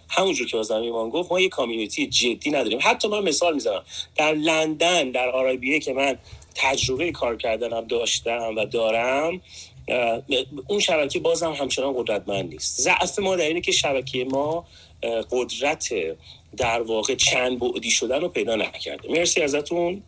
همونجور 0.09 0.47
که 0.47 0.57
بازم 0.57 0.75
ایمان 0.75 1.11
گفت 1.11 1.33
ما 1.33 1.41
یه 1.41 1.49
کامیونیتی 1.49 2.07
جدی 2.07 2.51
نداریم. 2.51 2.79
حتی 2.83 3.09
من 3.09 3.21
مثال 3.21 3.55
می‌زنم. 3.55 3.83
در 4.17 4.33
لندن 4.33 5.11
در 5.11 5.29
آرابیه 5.29 5.81
که 5.81 5.93
من 5.93 6.19
تجربه 6.55 7.13
کار 7.13 7.37
کردنم 7.37 7.81
داشتم 7.81 8.55
و 8.57 8.65
دارم 8.65 9.41
اون 10.67 10.81
شبکه 10.81 11.19
بازم 11.19 11.53
همچنان 11.53 11.95
قدرتمند 11.97 12.49
نیست. 12.49 12.81
ضعف 12.81 13.19
ما 13.19 13.37
در 13.37 13.45
اینه 13.45 13.61
که 13.61 13.73
شبکه 13.73 14.25
ما 14.25 14.67
قدرت 15.31 15.89
در 16.57 16.83
واقع 16.83 17.15
چند 17.15 17.59
بعدی 17.59 17.91
شدن 17.91 18.21
رو 18.21 18.29
پیدا 18.29 18.57
نکرده. 18.57 19.09
مرسی 19.09 19.43
ازتون. 19.43 20.03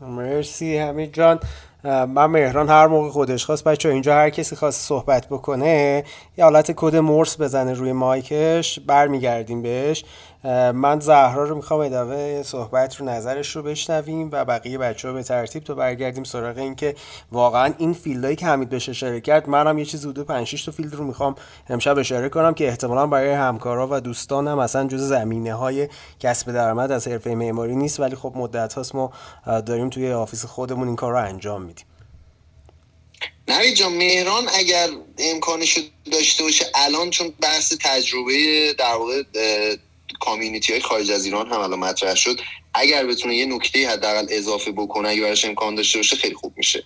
مرسی 0.00 0.76
همین 0.76 1.12
جان. 1.12 1.40
من 1.84 2.26
مهران 2.26 2.68
هر 2.68 2.86
موقع 2.86 3.08
خودش 3.08 3.46
خواست 3.46 3.64
بچه 3.64 3.88
اینجا 3.88 4.14
هر 4.14 4.30
کسی 4.30 4.56
خواست 4.56 4.88
صحبت 4.88 5.26
بکنه 5.26 6.04
یه 6.38 6.44
حالت 6.44 6.72
کد 6.76 6.96
مورس 6.96 7.40
بزنه 7.40 7.72
روی 7.72 7.92
مایکش 7.92 8.80
برمیگردیم 8.80 9.62
بهش. 9.62 10.04
من 10.74 11.00
زهرا 11.00 11.44
رو 11.44 11.56
می‌خوام 11.56 11.80
ادامه 11.80 12.42
صحبت 12.42 12.96
رو 12.96 13.06
نظرش 13.06 13.56
رو 13.56 13.62
بشنویم 13.62 14.28
و 14.32 14.44
بقیه 14.44 14.78
بچه 14.78 15.08
ها 15.08 15.14
به 15.14 15.22
ترتیب 15.22 15.64
تو 15.64 15.74
برگردیم 15.74 16.24
سراغ 16.24 16.58
این 16.58 16.74
که 16.74 16.94
واقعا 17.32 17.74
این 17.78 17.92
field 17.92 18.19
هایی 18.19 18.36
که 18.36 18.46
حمید 18.46 18.68
بهش 18.68 18.88
اشاره 18.88 19.20
کرد 19.20 19.48
منم 19.48 19.78
یه 19.78 19.84
چیز 19.84 20.06
حدود 20.06 20.26
5 20.26 20.64
تا 20.64 20.72
field 20.72 20.94
رو 20.94 21.04
می‌خوام 21.04 21.34
امشب 21.70 21.98
اشاره 21.98 22.28
کنم 22.28 22.54
که 22.54 22.68
احتمالا 22.68 23.06
برای 23.06 23.32
همکارا 23.32 23.88
و 23.90 24.00
دوستانم 24.00 24.58
اصلا 24.58 24.88
جز 24.88 25.08
زمینه 25.08 25.54
های 25.54 25.88
کسب 26.20 26.52
درآمد 26.52 26.92
از 26.92 27.08
حرفه 27.08 27.34
معماری 27.34 27.76
نیست 27.76 28.00
ولی 28.00 28.16
خب 28.16 28.32
مدت 28.36 28.74
هاست 28.74 28.94
ما 28.94 29.12
داریم 29.46 29.90
توی 29.90 30.12
office 30.12 30.44
خودمون 30.44 30.86
این 30.86 30.96
کار 30.96 31.12
رو 31.12 31.18
انجام 31.18 31.62
میدیم. 31.62 31.86
نوید 33.48 33.74
جان 33.74 33.92
مهران 33.92 34.44
اگر 34.58 34.88
امکانش 35.18 35.78
داشته 36.12 36.44
باشه 36.44 36.64
الان 36.74 37.10
چون 37.10 37.32
بحث 37.40 37.74
تجربه 37.80 38.32
در 38.78 38.94
واقع 38.94 39.22
کامیونیتی 40.20 40.72
های 40.72 40.82
خارج 40.82 41.10
از 41.10 41.24
ایران 41.24 41.46
هم 41.46 41.60
الان 41.60 41.78
مطرح 41.78 42.14
شد. 42.14 42.40
اگر 42.74 43.06
بتونه 43.06 43.34
یه 43.34 43.46
نکته 43.46 43.90
حداقل 43.90 44.26
اضافه 44.30 44.72
بکنه 44.72 45.08
اگه 45.08 45.22
براش 45.22 45.44
امکان 45.44 45.74
داشته 45.74 45.98
باشه 45.98 46.16
خیلی 46.16 46.34
خوب 46.34 46.52
میشه. 46.56 46.84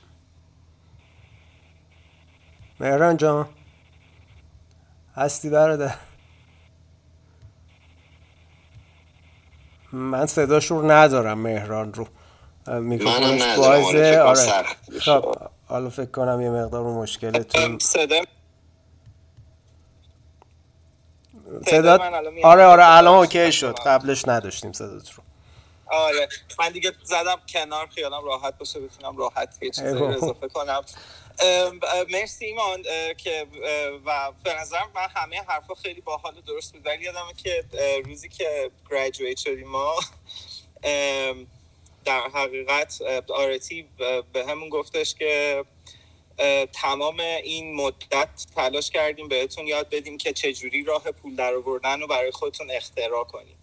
مهران 2.81 3.17
جان. 3.17 3.49
هستی 5.15 5.51
برادر؟ 5.51 5.95
من 9.93 10.27
صداش 10.27 10.67
رو 10.67 10.91
ندارم 10.91 11.39
مهران 11.39 11.93
رو. 11.95 12.09
میکروفونش 12.81 13.57
بازه 13.57 14.19
آره. 14.19 14.65
خب 15.01 15.35
حالا 15.67 15.91
فکر 15.91 16.11
کنم 16.11 16.41
یه 16.41 16.51
مقدار 16.51 16.85
مشکلتون. 16.85 17.79
صدا 17.79 18.21
صدات 21.67 22.01
آره 22.45 22.65
آره 22.65 22.87
الان 22.87 23.19
اوکی 23.19 23.53
شد. 23.53 23.79
قبلش 23.87 24.29
نداشتیم 24.29 24.73
صدات 24.73 25.11
رو. 25.11 25.23
آره 25.87 26.29
من 26.59 26.69
دیگه 26.69 26.93
زدم 27.03 27.41
کنار 27.49 27.87
خیالم 27.87 28.25
راحت 28.25 28.59
باشه 28.59 28.81
بتونم 28.81 29.17
راحت 29.17 29.59
یه 29.63 29.71
چیزی 29.71 29.87
اضافه 29.87 30.49
کنم. 30.49 30.85
مرسی 32.13 32.45
ایمان 32.45 32.83
که 33.17 33.47
و 34.07 34.33
به 34.45 34.55
نظرم 34.55 34.91
من 34.95 35.07
همه 35.17 35.41
حرفا 35.49 35.75
خیلی 35.75 36.01
باحال 36.01 36.35
درست 36.47 36.73
بود. 36.73 36.87
ولی 36.87 37.05
یادمه 37.05 37.33
که 37.37 37.65
روزی 38.05 38.29
که 38.29 38.71
گریجویت 38.91 39.39
شدیم 39.39 39.69
ما 39.69 39.95
در 42.05 42.21
حقیقت 42.35 43.03
آرتی 43.35 43.89
به 44.33 44.47
همون 44.49 44.69
گفتش 44.69 45.15
که 45.15 45.65
تمام 46.73 47.21
این 47.21 47.75
مدت 47.75 48.47
تلاش 48.57 48.91
کردیم 48.91 49.29
بهتون 49.29 49.67
یاد 49.67 49.91
بدیم 49.91 50.19
که 50.19 50.33
چجوری 50.33 50.85
راه 50.85 51.11
پول 51.11 51.37
در 51.37 51.55
آوردن 51.55 52.01
رو 52.01 52.07
برای 52.07 52.31
خودتون 52.31 52.71
اختراع 52.71 53.25
کنیم. 53.25 53.57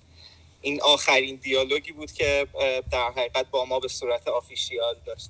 این 0.61 0.81
آخرین 0.81 1.35
دیالوگی 1.35 1.91
بود 1.91 2.11
که 2.11 2.47
در 2.91 3.09
حقیقت 3.09 3.45
با 3.51 3.65
ما 3.65 3.79
به 3.79 3.87
صورت 3.87 4.27
آفیشیال 4.27 4.95
داشت. 5.05 5.29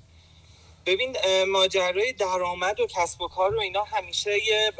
ببین 0.86 1.16
ماجرای 1.48 2.12
درآمد 2.12 2.80
و 2.80 2.86
کسب 2.86 3.20
و 3.20 3.28
کار 3.28 3.52
رو 3.52 3.60
اینا 3.60 3.82
همیشه 3.84 4.46
یه, 4.46 4.72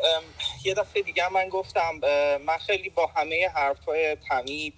یه 0.64 0.74
دفعه 0.74 1.02
دیگه 1.02 1.28
من 1.28 1.48
گفتم 1.48 2.00
من 2.46 2.58
خیلی 2.58 2.90
با 2.90 3.06
همه 3.06 3.48
حرفهای 3.48 4.16
تمید 4.16 4.74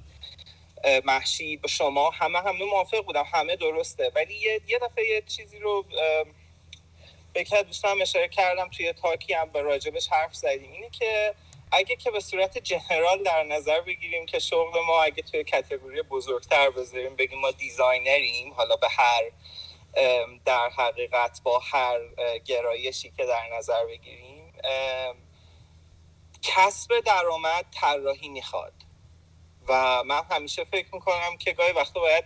مهشید 1.05 1.61
با 1.62 1.68
شما 1.68 2.11
همه 2.11 2.38
همه 2.38 2.64
موافق 2.64 3.05
بودم 3.05 3.25
همه 3.33 3.57
درسته. 3.57 4.12
ولی 4.14 4.35
یه, 4.35 4.61
یه 4.68 4.79
دفعه 4.79 5.09
یه 5.09 5.22
چیزی 5.27 5.59
رو 5.59 5.85
به 7.37 7.44
که 7.44 7.62
دوستان 7.62 8.03
اشاره 8.03 8.29
کردم 8.29 8.68
توی 8.68 8.92
talk 8.92 9.26
ی 9.26 9.35
هم 9.35 9.51
به 9.51 9.62
راجبش 9.62 10.09
حرف 10.09 10.35
زدیم. 10.35 10.72
اینه 10.72 10.90
که 10.90 11.35
اگه 11.72 11.96
که 11.96 12.11
به 12.11 12.20
صورت 12.20 12.59
general 12.59 13.22
در 13.22 13.42
نظر 13.42 13.81
بگیریم 13.81 14.27
که 14.27 14.38
شغل 14.38 14.81
ما 14.87 15.03
اگه 15.03 15.22
توی 15.22 15.44
category 15.44 16.03
بزرگتر 16.03 16.70
بذاریم 16.70 17.16
بگیم 17.16 17.38
ما 17.38 17.51
designer 17.51 18.32
یم 18.32 18.53
حالا 18.53 18.77
به 18.77 18.88
هر 18.88 19.22
در 20.44 20.68
حقیقت 20.68 21.40
با 21.44 21.59
هر 21.59 22.01
گرایشی 22.44 23.12
که 23.16 23.27
در 23.27 23.57
نظر 23.59 23.87
بگیریم 23.87 24.53
کسب 26.42 27.01
درآمد 27.01 27.64
طراحی 27.81 28.29
می‌خواد. 28.29 28.72
و 29.68 30.05
من 30.05 30.22
همیشه 30.31 30.64
فکر 30.64 30.94
می‌کنم 30.94 31.37
که 31.38 31.53
گاهی 31.53 31.72
وقتا 31.72 32.01
باید 32.01 32.25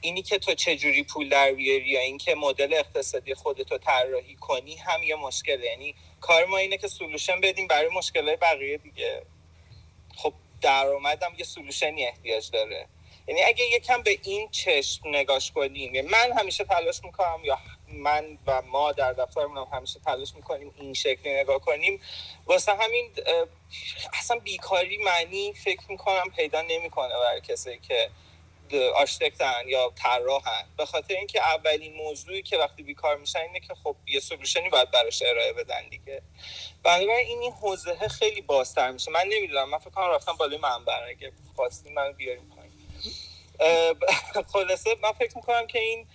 اینی 0.00 0.22
که 0.22 0.38
تو 0.38 0.54
چجوری 0.54 1.02
پول 1.02 1.28
در 1.28 1.52
بیاری 1.52 1.88
یا 1.88 2.00
اینکه 2.00 2.34
مدل 2.34 2.74
اقتصادی 2.74 3.34
خودتو 3.34 3.78
طراحی 3.78 4.34
کنی 4.34 4.76
هم 4.76 5.02
یه 5.02 5.16
مشکله. 5.16 5.66
یعنی 5.66 5.94
کار 6.20 6.44
ما 6.44 6.56
اینه 6.56 6.76
که 6.76 6.88
سلوشن 6.88 7.40
بدیم 7.40 7.66
برای 7.66 7.88
مشکلات 7.88 8.38
بقیه 8.38 8.76
دیگه. 8.76 9.22
خب 10.16 10.32
درآمدم 10.60 11.34
یه 11.38 11.44
سلوشنی 11.44 12.06
احتیاج 12.06 12.50
داره. 12.50 12.86
یعنی 13.28 13.42
اگه 13.42 13.64
یکم 13.64 14.02
به 14.02 14.18
این 14.22 14.48
چشم 14.50 15.08
نگاش 15.08 15.52
کنیم 15.52 15.94
یعنی 15.94 16.08
من 16.08 16.32
همیشه 16.38 16.64
تلاش 16.64 17.04
می‌کنم 17.04 17.40
یا 17.44 17.58
من 17.88 18.38
و 18.46 18.62
ما 18.62 18.92
در 18.92 19.12
دفترمون 19.12 19.56
هم 19.56 19.66
همیشه 19.72 20.00
تلاش 20.00 20.34
می‌کنیم 20.34 20.74
این 20.76 20.94
شکلی 20.94 21.32
نگاه 21.32 21.58
کنیم 21.58 22.00
واسه 22.46 22.74
همین 22.74 23.10
اصلا 24.12 24.38
بیکاری 24.38 24.98
معنی 24.98 25.52
فکر 25.52 25.82
می‌کنم 25.88 26.30
پیدا 26.36 26.62
نمی‌کنه 26.62 27.08
برای 27.08 27.40
کسی 27.40 27.78
که 27.88 28.10
آرشیتکتن 28.74 29.62
یا 29.66 29.92
طراحن. 29.96 30.64
به 30.76 30.86
خاطر 30.86 31.14
اینکه 31.14 31.40
اولین 31.40 31.94
موضوعی 31.94 32.42
که 32.42 32.58
وقتی 32.58 32.82
بیکار 32.82 33.16
میشن 33.16 33.38
اینه 33.38 33.60
که 33.60 33.74
خب 33.74 33.96
یه 34.06 34.20
solution 34.20 34.63
ی 34.63 34.68
باید 34.68 34.90
براش 34.90 35.22
ارائه 35.22 35.52
بدن 35.52 35.88
دیگه. 35.88 36.22
بنابراین 36.82 37.26
این 37.26 37.38
این 37.38 37.52
حوزه 37.52 38.08
خیلی 38.08 38.40
بازتر 38.40 38.90
میشه. 38.90 39.10
من 39.10 39.24
نمی‌دونم 39.28 39.68
من 39.68 39.78
فکر 39.78 39.90
کنم 39.90 40.10
رفتم 40.10 40.32
بالای 40.32 40.58
منبر. 40.58 41.08
اگه 41.08 41.32
خواستیم 41.56 41.92
من 41.92 42.12
بیاریم 42.12 42.52
پایین. 42.56 42.70
خلاصه 44.52 44.96
من 45.02 45.12
فکر 45.12 45.36
می‌کنم 45.36 45.66
که 45.66 45.78
این 45.78 46.06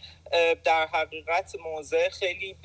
در 0.64 0.88
حقیقت 0.88 1.56
موضع 1.56 2.10
خیلی 2.10 2.56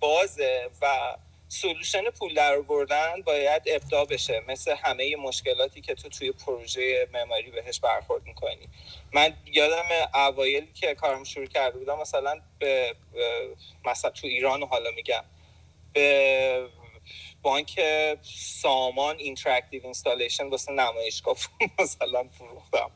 بازه 0.00 0.70
و 0.82 1.16
solution 1.48 2.10
پول 2.10 2.34
در 2.34 2.60
آوردن 2.60 3.22
باید 3.22 3.62
ابداع 3.66 4.04
بشه 4.04 4.42
مثل 4.48 4.74
همه 4.74 5.16
مشکلاتی 5.16 5.80
که 5.80 5.94
تو 5.94 6.08
توی 6.08 6.32
پروژه 6.32 7.08
معماری 7.12 7.50
بهش 7.50 7.80
برخورد 7.80 8.26
می‌کنی. 8.26 8.68
من 9.12 9.36
یادم 9.46 9.84
اوایلی 10.14 10.72
که 10.72 10.94
کارم 10.94 11.24
شروع 11.24 11.46
کرده 11.46 11.78
بودم 11.78 11.98
مثلا 11.98 12.40
به 12.58 12.96
مثلا 13.84 14.10
تو 14.10 14.26
ایران 14.26 14.62
حالا 14.62 14.90
میگم. 14.90 15.24
به 15.92 16.68
بانک 17.42 17.80
سامان 18.22 19.18
interactive 19.18 19.84
installation 19.84 20.46
واسه 20.46 20.72
نمایشگاه 20.72 21.36
مثلا 21.78 22.28
فروختم. 22.28 22.90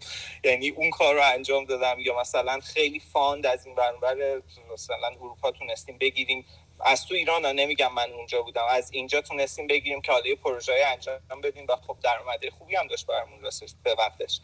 یعنی 0.45 0.69
اون 0.69 0.91
کار 0.91 1.15
رو 1.15 1.23
انجام 1.23 1.65
دادم. 1.65 2.01
یا 2.01 2.21
مثلا 2.21 2.61
خیلی 2.61 3.01
fund 3.01 3.47
از 3.47 3.67
این 3.67 3.75
برنامه 3.75 4.43
مثلا 4.73 5.09
اروپا 5.09 5.51
تونستیم 5.51 5.99
بگیریم. 5.99 6.47
از 6.81 7.07
تو 7.07 7.15
ایران 7.15 7.45
ها 7.45 7.53
نمیگم 7.53 7.93
من 7.93 8.13
اونجا 8.13 8.43
بودم. 8.43 8.65
از 8.71 8.93
اینجا 8.93 9.21
تونستیم 9.21 9.67
بگیریم 9.67 10.01
که 10.01 10.13
حالا 10.13 10.35
پروژه 10.45 10.73
انجام 10.87 11.41
بدیم 11.43 11.67
و 11.69 11.77
خب 11.77 11.97
درآمد 12.03 12.49
خوبی 12.59 12.77
هم 12.77 12.87
داشت 12.87 13.07
برامون 13.07 13.45
رسید 13.45 13.75
به 13.83 13.95
وقتش. 13.99 14.41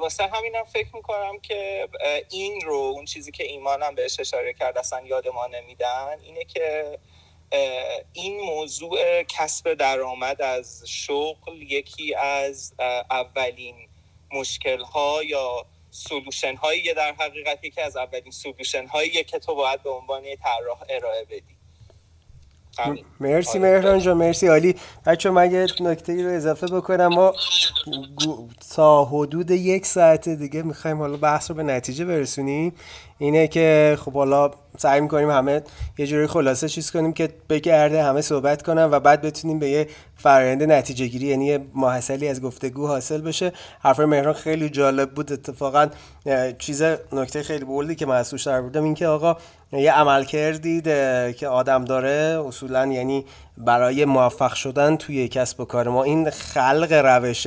واسه 0.00 0.26
همینم 0.26 0.64
فکر 0.64 0.96
می‌کنم 0.96 1.40
که 1.40 1.88
این 2.30 2.60
رو 2.60 2.74
اون 2.74 3.04
چیزی 3.04 3.32
که 3.32 3.44
ایمانم 3.44 3.94
بهش 3.94 4.20
اشاره 4.20 4.54
کرد 4.54 4.78
اصلا 4.78 5.06
یاد 5.06 5.28
ما 5.28 5.46
نمیدن 5.46 6.18
اینه 6.22 6.44
که 6.44 6.98
این 8.12 8.40
موضوع 8.40 9.22
کسب 9.22 9.74
درآمد 9.74 10.42
از 10.42 10.84
شغل 10.86 11.62
یکی 11.62 12.14
از 12.14 12.74
اولین 13.10 13.88
مشکل 14.32 14.80
ها 14.80 15.22
یا 15.22 15.66
سلوشن 15.96 16.56
هایی 16.56 16.94
در 16.94 17.12
حقیقت 17.12 17.64
یکی 17.64 17.80
از 17.80 17.96
اولین 17.96 18.30
سلوشن 18.30 18.86
هایی 18.86 19.24
که 19.24 19.38
تو 19.38 19.54
باید 19.54 19.82
به 19.82 19.90
عنوان 19.90 20.24
طراح 20.36 20.84
ارائه 20.88 21.24
بدی. 21.24 21.55
مرسی 23.20 23.58
مهران 23.58 23.98
جان 23.98 24.16
مرسی 24.16 24.46
عالی. 24.46 24.76
بچه 25.06 25.30
من 25.30 25.52
یه 25.52 25.66
نکته 25.80 26.24
رو 26.24 26.30
اضافه 26.30 26.66
بکنم. 26.66 27.06
ما 27.06 27.32
تا 28.74 29.04
حدود 29.04 29.50
یک 29.50 29.86
ساعت 29.86 30.28
دیگه 30.28 30.62
می‌خوایم 30.62 30.98
حالا 30.98 31.16
بحث 31.16 31.50
رو 31.50 31.56
به 31.56 31.62
نتیجه 31.62 32.04
برسونیم. 32.04 32.72
اینه 33.18 33.48
که 33.48 33.98
خب 34.00 34.12
حالا 34.12 34.50
سعی 34.78 35.00
می‌کنیم 35.00 35.30
همه 35.30 35.62
یه 35.98 36.06
جوری 36.06 36.26
خلاصه 36.26 36.68
چیز 36.68 36.90
کنیم 36.90 37.12
که 37.12 37.28
بگرده 37.48 38.02
همه 38.02 38.20
صحبت 38.20 38.62
کنم 38.62 38.88
و 38.92 39.00
بعد 39.00 39.22
بتونیم 39.22 39.58
به 39.58 39.70
یه 39.70 39.88
فرآیند 40.16 40.62
نتیجه 40.62 41.06
گیری 41.06 41.26
یعنی 41.26 41.46
یه 41.46 41.60
از 42.30 42.42
گفتگو 42.42 42.86
حاصل 42.86 43.20
بشه. 43.20 43.52
حرف 43.80 44.00
مهران 44.00 44.34
خیلی 44.34 44.68
جالب 44.68 45.10
بود. 45.10 45.32
اتفاقا 45.32 45.88
چیز 46.58 46.82
نکته 47.12 47.42
خیلی 47.42 47.64
بولدی 47.64 47.94
که 47.94 48.06
من 48.06 48.16
از 48.16 48.34
در 48.46 48.60
بودم 48.60 48.84
این 48.84 48.94
که 48.94 49.06
آقا 49.06 49.36
یه 49.72 49.92
عمل 49.92 50.24
کردید 50.24 50.84
که 51.36 51.48
آدم 51.48 51.84
داره 51.84 52.44
اصولا 52.46 52.86
یعنی 52.86 53.24
برای 53.58 54.04
موفق 54.04 54.54
شدن 54.54 54.96
توی 54.96 55.28
کسب 55.28 55.60
و 55.60 55.64
کار 55.64 55.88
ما 55.88 56.04
این 56.04 56.30
خلق 56.30 56.92
روش 56.92 57.46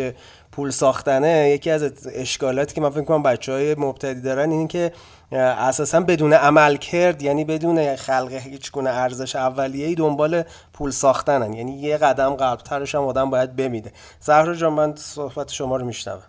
پول 0.52 0.72
ساختنه. 0.72 1.50
یکی 1.50 1.72
از 1.72 2.08
اشکالاتی 2.16 2.76
که 2.76 2.82
من 2.82 2.90
فکر 2.90 3.04
کنم 3.04 3.24
بچه 3.24 3.52
های 3.52 3.76
مبتدی 3.76 4.22
دارن 4.22 4.52
این 4.52 4.68
که 4.68 4.92
اساسا 5.32 6.00
بدون 6.00 6.34
عمل 6.34 6.76
کرد 6.76 7.22
یعنی 7.22 7.46
بدون 7.46 7.96
خلق 7.96 8.32
هیچ 8.32 8.72
گونه 8.72 8.90
ارزش 8.90 9.36
اولیه 9.36 9.88
ای 9.88 9.96
دنبال 9.96 10.44
پول 10.74 10.92
ساختنن. 10.92 11.54
یعنی 11.54 11.80
یه 11.80 11.98
قدم 11.98 12.36
قبلترش 12.36 12.96
هم 12.96 13.02
آدم 13.04 13.30
باید 13.30 13.56
بمیده. 13.56 13.92
زهرا 14.20 14.56
جان 14.56 14.74
من 14.74 14.96
صحبت 14.96 15.52
شما 15.52 15.78
رو 15.78 15.86
میشنوم. 15.86 16.24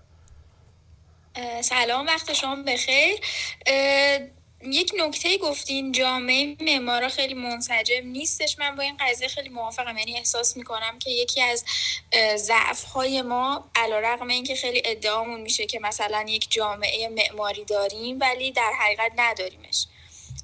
سلام 1.60 2.06
وقت 2.06 2.32
شما 2.32 2.56
بخیر. 2.66 3.20
یک 4.62 4.92
نکته 4.98 5.38
گفتین 5.38 5.92
جامعه 5.92 6.56
معمارا 6.60 7.08
خیلی 7.08 7.34
منسجم 7.34 8.06
نیستش. 8.06 8.58
من 8.58 8.76
با 8.76 8.82
این 8.82 8.96
قضیه 9.00 9.28
خیلی 9.28 9.48
موافقم. 9.48 9.98
یعنی 9.98 10.16
احساس 10.18 10.56
می‌کنم 10.56 10.98
که 10.98 11.10
یکی 11.10 11.42
از 11.42 11.64
ضعف 12.36 12.84
های 12.84 13.22
ما 13.22 13.70
علیرغم 13.74 14.28
اینکه 14.28 14.54
خیلی 14.54 14.82
ادعامون 14.84 15.40
میشه 15.40 15.66
که 15.66 15.78
مثلا 15.78 16.24
یک 16.28 16.50
جامعه 16.50 17.08
معماری 17.08 17.64
داریم 17.64 18.20
ولی 18.20 18.52
در 18.52 18.72
حقیقت 18.80 19.12
نداریمش. 19.16 19.86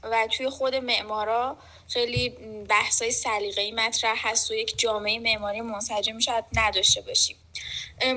و 0.02 0.26
توی 0.26 0.50
خود 0.50 0.74
معمارا 0.74 1.56
خیلی 1.88 2.28
بحثای 2.68 3.10
سلیقه‌ای 3.10 3.72
مطرح 3.72 4.28
هست 4.28 4.50
و 4.50 4.54
یک 4.54 4.78
جامعه 4.78 5.18
معماری 5.18 5.60
منسجم 5.60 6.18
شاید 6.18 6.44
نداشته 6.52 7.00
باشیم. 7.00 7.36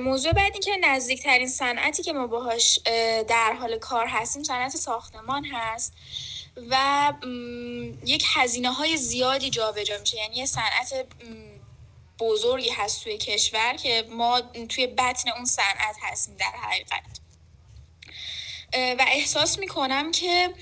موضوع 0.00 0.32
بعد 0.32 0.52
این 0.52 0.62
که 0.62 0.76
نزدیکترین 0.76 1.48
صنعتی 1.48 2.02
که 2.02 2.12
ما 2.12 2.26
باهاش 2.26 2.78
در 3.28 3.56
حال 3.60 3.78
کار 3.78 4.06
هستیم 4.06 4.42
صنعت 4.42 4.76
ساختمان 4.76 5.44
هست 5.44 5.92
و 6.70 7.12
یک 8.06 8.24
هزینه 8.34 8.72
های 8.72 8.96
زیادی 8.96 9.50
جابجا 9.50 9.98
میشه. 9.98 10.16
یعنی 10.16 10.36
یه 10.36 10.46
صنعت 10.46 11.06
بزرگی 12.18 12.70
هست 12.70 13.04
توی 13.04 13.18
کشور 13.18 13.74
که 13.74 14.04
ما 14.10 14.40
توی 14.68 14.86
بطن 14.86 15.30
اون 15.30 15.44
صنعت 15.44 15.96
هستیم 16.02 16.36
در 16.36 16.52
حقیقت. 16.62 17.20
و 18.74 19.04
احساس 19.08 19.58
می‌کنم 19.58 20.10
که 20.10 20.54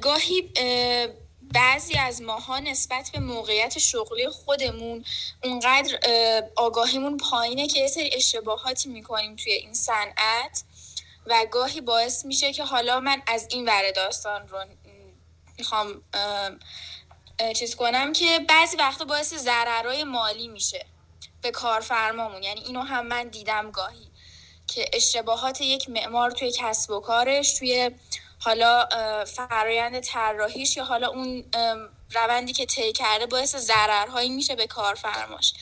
گاهی 0.00 0.52
بعضی 1.54 1.98
از 1.98 2.22
ماها 2.22 2.58
نسبت 2.58 3.10
به 3.12 3.18
موقعیت 3.18 3.78
شغلی 3.78 4.28
خودمون 4.28 5.04
اونقدر 5.44 5.98
آگاهیمون 6.56 7.16
پایینه 7.16 7.66
که 7.66 7.80
یه 7.80 7.88
سری 7.88 8.10
اشتباهاتی 8.12 8.88
می‌کنیم 8.88 9.36
توی 9.36 9.52
این 9.52 9.74
صنعت 9.74 10.64
و 11.26 11.46
گاهی 11.50 11.80
باعث 11.80 12.24
میشه 12.24 12.52
که 12.52 12.64
حالا 12.64 13.00
من 13.00 13.22
از 13.26 13.46
این 13.50 13.68
ور 13.68 13.90
داستان 13.90 14.48
رو 14.48 14.64
می‌خوام 15.58 16.02
چیز 17.56 17.76
کنم 17.76 18.12
که 18.12 18.38
بعضی 18.48 18.76
وقتا 18.76 19.04
باعث 19.04 19.34
ضررهای 19.34 20.04
مالی 20.04 20.48
میشه 20.48 20.86
به 21.42 21.50
کارفرمامون. 21.50 22.42
یعنی 22.42 22.60
اینو 22.60 22.80
هم 22.80 23.06
من 23.06 23.28
دیدم 23.28 23.70
گاهی 23.70 24.10
که 24.66 24.90
اشتباهات 24.92 25.60
یک 25.60 25.90
معمار 25.90 26.30
توی 26.30 26.52
کسب 26.52 26.90
و 26.90 27.00
کارش 27.00 27.54
توی 27.54 27.90
حالا 28.44 28.86
فرایند 29.24 30.00
طراحیش 30.00 30.76
یا 30.76 30.84
حالا 30.84 31.08
اون 31.08 31.44
روندی 32.14 32.52
که 32.52 32.66
طی 32.66 32.92
کرده 32.92 33.26
باعث 33.26 33.56
ضررهایی 33.56 34.28
میشه 34.28 34.54
به 34.54 34.66
کارفرماش. 34.66 35.52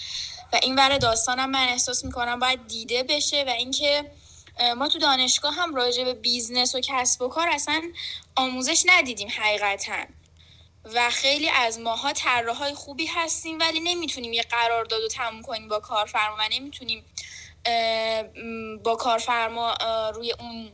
و 0.52 0.58
این 0.62 0.74
ور 0.74 0.98
داستانم 0.98 1.50
من 1.50 1.68
احساس 1.68 2.04
می‌کنم 2.04 2.38
باید 2.38 2.66
دیده 2.66 3.02
بشه 3.02 3.44
و 3.46 3.50
اینکه 3.50 4.10
ما 4.76 4.88
تو 4.88 4.98
دانشگاه 4.98 5.54
هم 5.54 5.74
راجع 5.74 6.04
به 6.04 6.14
business 6.14 6.74
و 6.74 6.80
کسب 6.80 7.22
و 7.22 7.28
کار 7.28 7.48
اصلا 7.48 7.82
آموزش 8.36 8.82
ندیدیم 8.86 9.28
حقیقتا. 9.28 10.04
و 10.84 11.10
خیلی 11.10 11.48
از 11.48 11.80
ماها 11.80 12.12
طراحهای 12.12 12.74
خوبی 12.74 13.06
هستیم 13.06 13.58
ولی 13.58 13.80
نمی‌تونیم 13.80 14.32
یه 14.32 14.42
قرارداد 14.42 15.02
رو 15.02 15.08
تموم 15.08 15.42
کنیم 15.42 15.68
با 15.68 15.80
کارفرما 15.80 16.36
و 16.38 16.48
نمی‌تونیم 16.52 17.04
با 18.84 18.96
کارفرما 18.96 19.74
روی 20.14 20.32
اون 20.32 20.72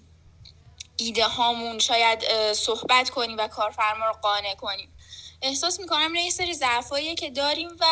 ایده 0.98 1.24
هامون 1.24 1.78
شاید 1.78 2.24
صحبت 2.52 3.10
کنیم 3.10 3.38
و 3.38 3.48
کارفرما 3.48 4.06
رو 4.06 4.12
قانع 4.12 4.54
کنیم. 4.54 4.88
احساس 5.42 5.80
می‌کنم 5.80 6.14
یه 6.14 6.30
سری 6.30 6.54
ضعفاییه 6.54 7.14
که 7.14 7.30
داریم 7.30 7.68
و 7.80 7.84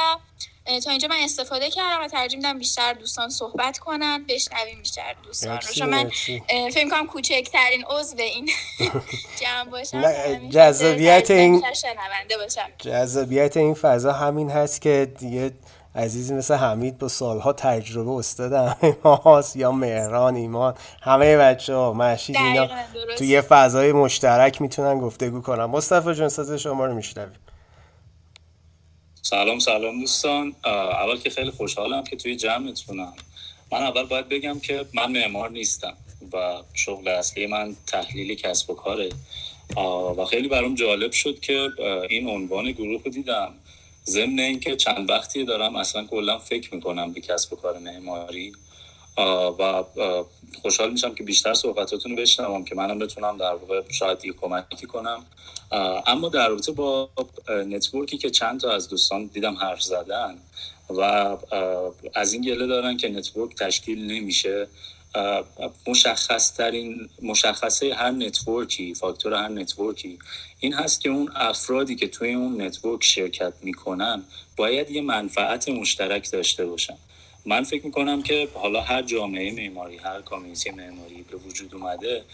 تا 0.84 0.90
اینجا 0.90 1.08
من 1.08 1.16
استفاده 1.20 1.70
کردم 1.70 2.04
و 2.04 2.08
ترجیح 2.08 2.38
میدم 2.38 2.58
بیشتر 2.58 2.92
دوستان 2.92 3.28
صحبت 3.30 3.78
کنن 3.78 4.24
بشنویم 4.28 4.78
بیشتر 4.78 5.14
دوستان 5.22 5.58
رو. 5.76 5.86
من 5.86 6.10
فکر 6.70 6.88
کنم 6.90 7.06
کوچکترین 7.06 7.84
عضو 7.84 8.16
این 8.18 8.50
جمع 9.40 9.70
باشم 9.70 10.48
جذابیت 10.50 11.30
این 11.30 11.62
جذابیت 12.78 13.56
این 13.56 13.74
فضا 13.74 14.12
همین 14.12 14.50
هست 14.50 14.80
که 14.80 15.12
دیگه 15.18 15.52
عزیزی 15.96 16.34
مثل 16.34 16.54
حمید 16.54 16.98
با 16.98 17.08
سالها 17.08 17.52
تجربه 17.52 18.10
استاد 18.10 18.52
همه 18.52 18.96
ماست 19.04 19.56
یا 19.56 19.72
مهران 19.72 20.34
ایمان. 20.36 20.74
همه 21.02 21.36
بچه 21.36 21.74
ها 21.74 21.92
مشید 21.92 22.36
اینا 22.36 22.68
توی 23.18 23.26
یه 23.26 23.40
فضای 23.40 23.92
مشترک 23.92 24.62
می‌تونن 24.62 25.00
گفتگو 25.00 25.40
کنن. 25.40 25.64
مصطفی 25.64 26.14
جان 26.14 26.28
ساز 26.28 26.52
شما 26.52 26.86
رو 26.86 26.94
میشنویم. 26.94 27.38
سلام 29.22 29.58
سلام 29.58 30.00
دوستان. 30.00 30.54
اول 30.64 31.18
که 31.18 31.30
خیلی 31.30 31.50
خوشحالم 31.50 32.04
که 32.04 32.16
توی 32.16 32.36
جمعتونم. 32.36 33.12
من 33.72 33.82
اول 33.82 34.04
باید 34.04 34.28
بگم 34.28 34.60
که 34.60 34.84
من 34.94 35.12
معمار 35.12 35.50
نیستم 35.50 35.94
و 36.32 36.56
شغل 36.74 37.08
اصلی 37.08 37.46
من 37.46 37.76
تحلیلی 37.86 38.36
کسب 38.36 38.70
و 38.70 38.74
کاره. 38.74 39.08
و 40.18 40.24
خیلی 40.24 40.48
برام 40.48 40.74
جالب 40.74 41.12
شد 41.12 41.40
که 41.40 41.68
این 42.10 42.28
عنوان 42.28 42.70
گروه 42.72 43.02
رو 43.04 43.10
دیدم. 43.10 43.50
ضمن 44.08 44.38
اینکه 44.38 44.76
چند 44.76 45.10
وقتی 45.10 45.44
دارم 45.44 45.76
اصلا 45.76 46.04
کلا 46.04 46.38
فکر 46.38 46.74
می‌کنم 46.74 47.12
به 47.12 47.20
کسب 47.20 47.52
و 47.52 47.56
کار 47.56 47.78
معماری 47.78 48.52
و 49.58 49.84
خوشحال 50.62 50.92
میشم 50.92 51.14
که 51.14 51.24
بیشتر 51.24 51.54
صحبتاتون 51.54 52.12
رو 52.12 52.22
بشنوم 52.22 52.64
که 52.64 52.74
منم 52.74 52.98
بتونم 52.98 53.36
در 53.38 53.54
واقع 53.54 53.82
شاید 53.88 54.24
یه 54.24 54.32
کمکی 54.32 54.86
کنم. 54.86 55.24
اما 56.06 56.28
در 56.28 56.48
رابطه 56.48 56.72
با 56.72 57.08
network 57.48 58.09
ی 58.09 58.18
که 58.18 58.30
چند 58.30 58.60
تا 58.60 58.72
از 58.72 58.88
دوستان 58.88 59.26
دیدم 59.26 59.54
حرف 59.54 59.82
زدن 59.82 60.38
و 60.90 61.00
از 62.14 62.32
این 62.32 62.42
گله 62.42 62.66
دارن 62.66 62.96
که 62.96 63.08
network 63.08 63.56
تشکیل 63.56 64.06
نمیشه. 64.06 64.68
مشخص 65.86 66.54
ترین 66.56 67.08
مشخصه 67.22 67.94
هر 67.94 68.10
network 68.10 68.84
ی 68.84 68.94
فاکتور 68.94 69.34
هر 69.34 69.48
network 69.48 70.09
ی 70.09 70.18
این 70.60 70.74
هست 70.74 71.00
که 71.00 71.08
اون 71.08 71.30
افرادی 71.34 71.96
که 71.96 72.08
توی 72.08 72.34
اون 72.34 72.62
network 72.62 73.04
شرکت 73.04 73.52
می‌کنن 73.62 74.22
باید 74.56 74.90
یه 74.90 75.00
منفعت 75.02 75.68
مشترک 75.68 76.30
داشته 76.30 76.66
باشن. 76.66 76.96
من 77.46 77.62
فکر 77.62 77.86
می‌کنم 77.86 78.22
که 78.22 78.48
حالا 78.54 78.80
هر 78.80 79.02
جامعه 79.02 79.52
معماری 79.52 79.96
هر 79.96 80.22
community 80.22 80.70
معماری 80.70 81.24
به 81.30 81.36
وجود 81.36 81.74
اومده 81.74 82.24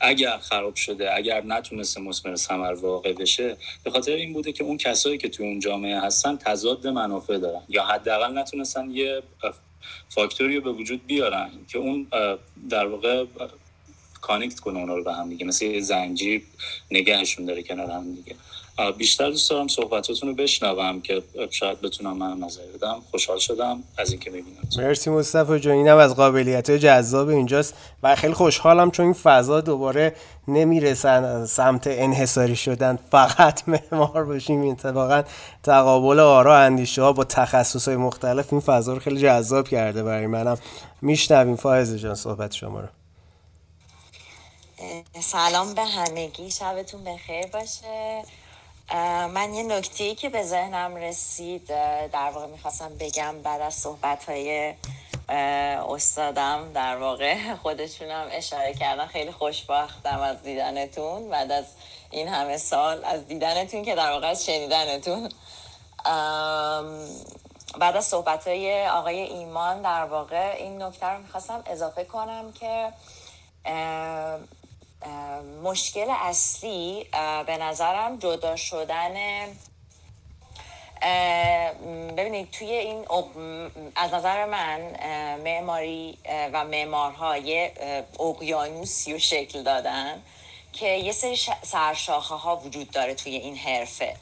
اگر 0.00 0.38
خراب 0.38 0.74
شده 0.74 1.14
اگر 1.16 1.44
نتونسته 1.44 2.00
مثمر 2.00 2.36
ثمر 2.36 2.72
واقع 2.72 3.12
بشه 3.12 3.56
به 3.84 3.90
خاطر 3.90 4.12
این 4.12 4.32
بوده 4.32 4.52
که 4.52 4.64
اون 4.64 4.76
کسایی 4.76 5.18
که 5.18 5.28
توی 5.28 5.46
اون 5.46 5.60
جامعه 5.60 6.00
هستن 6.00 6.36
تضاد 6.36 6.86
منافع 6.86 7.38
دارن. 7.38 7.62
یا 7.68 7.84
حداقل 7.84 8.38
نتونستن 8.38 8.90
یه 8.90 9.22
فاکتوری 10.08 10.56
رو 10.56 10.62
به 10.62 10.72
وجود 10.72 11.06
بیارن 11.06 11.50
که 11.68 11.78
اون 11.78 12.06
در 12.70 12.86
واقع 12.86 13.24
کانکت 14.30 14.60
کنه 14.60 14.78
اونا 14.78 14.94
رو 14.94 15.04
به 15.04 15.12
هم 15.12 15.28
دیگه. 15.28 15.46
مثل 15.46 15.64
یه 15.64 15.80
زنجیر 15.80 16.42
نگهشون 16.90 17.46
داره 17.46 17.62
کنار 17.62 17.90
هم 17.90 18.14
دیگه. 18.14 18.34
بیشتر 18.98 19.30
دوست 19.30 19.50
دارم 19.50 19.68
صحبتاتون 19.68 20.28
رو 20.28 20.34
بشنوم 20.34 21.00
که 21.00 21.22
شاید 21.50 21.80
بتونم 21.80 22.16
من 22.16 22.38
نظر 22.38 22.62
بدم. 22.74 22.96
خوشحال 23.10 23.38
شدم 23.38 23.82
از 23.98 24.10
اینکه 24.10 24.30
می‌بینم 24.30 24.56
مرسی 24.76 25.10
مصطفی 25.10 25.60
جان 25.60 25.74
اینم 25.74 25.96
از 25.96 26.16
قابلیت 26.16 26.70
جذاب 26.70 27.28
اینجاست 27.28 27.74
و 28.02 28.16
خیلی 28.16 28.32
خوشحالم 28.32 28.90
چون 28.90 29.04
این 29.04 29.14
فضا 29.14 29.60
دوباره 29.60 30.14
نمی‌رسن 30.48 31.46
سمت 31.46 31.86
انحصاری 31.86 32.56
شدن. 32.56 32.98
فقط 33.10 33.62
معمار 33.68 34.24
باشیم. 34.24 34.68
اتفاقا 34.68 35.22
تقابل 35.62 36.20
آرا 36.20 36.58
اندیشه 36.58 37.02
ها 37.02 37.12
با 37.12 37.24
تخصص 37.24 37.88
های 37.88 37.96
مختلف 37.96 38.52
این 38.52 38.60
فضا 38.60 38.92
رو 38.92 39.00
خیلی 39.00 39.20
جذاب 39.20 39.68
کرده 39.68 40.02
برای 40.02 40.26
منم. 40.26 40.58
میشنویم. 41.02 41.56
فایز 41.56 41.96
جان 41.96 42.14
صحبت 42.14 42.52
شما 42.52 42.80
رو. 42.80 42.88
سلام 45.20 45.74
به 45.74 45.84
همگی. 45.84 46.50
شبتون 46.50 47.04
بخیر 47.04 47.46
باشه. 47.46 48.22
من 49.34 49.54
یه 49.54 49.62
نکته 49.62 50.04
ای 50.04 50.14
که 50.14 50.28
به 50.28 50.42
ذهنم 50.42 50.96
رسید 50.96 51.66
در 52.12 52.30
واقع 52.34 52.46
می‌خواستم 52.46 52.90
بگم 53.00 53.42
بعد 53.42 53.60
از 53.60 53.74
صحبت 53.74 54.28
های 54.28 54.74
استادم 55.88 56.72
در 56.74 56.96
واقع 56.96 57.36
خودشونم 57.62 58.28
اشاره 58.30 58.74
کردن. 58.74 59.06
خیلی 59.06 59.32
خوشبختم 59.32 60.20
از 60.20 60.42
دیدنتون. 60.42 61.30
بعد 61.30 61.52
از 61.52 61.64
این 62.10 62.28
همه 62.28 62.56
سال 62.56 63.04
از 63.04 63.26
دیدنتون 63.26 63.82
که 63.82 63.94
در 63.94 64.10
واقع 64.10 64.30
از 64.30 64.46
شنیدنتون. 64.46 65.28
بعد 67.78 67.96
از 67.96 68.04
صحبت 68.04 68.48
های 68.48 68.88
آقای 68.88 69.20
ایمان 69.20 69.82
در 69.82 70.04
واقع 70.04 70.54
این 70.58 70.82
نکته 70.82 71.06
رو 71.06 71.22
می‌خواستم 71.22 71.62
اضافه 71.66 72.04
کنم 72.04 72.52
که 72.52 72.92
مشکل 75.62 76.06
اصلی 76.10 77.06
به 77.46 77.56
نظرم 77.56 78.18
جدا 78.18 78.56
شدن 78.56 79.14
ببینید 82.16 82.50
توی 82.50 82.70
این 82.70 83.04
از 83.96 84.14
نظر 84.14 84.44
من 84.44 84.80
معماری 85.44 86.18
و 86.52 86.64
معمارها 86.64 87.36
یه 87.36 87.72
اقیانوسی 88.20 89.14
و 89.14 89.18
شکل 89.18 89.62
دادن 89.62 90.22
که 90.72 90.86
یه 90.86 91.12
سری 91.12 91.38
سرشاخه 91.62 92.34
ها 92.34 92.56
وجود 92.56 92.90
داره 92.90 93.14
توی 93.14 93.36
این 93.36 93.56
حرفه. 93.56 94.16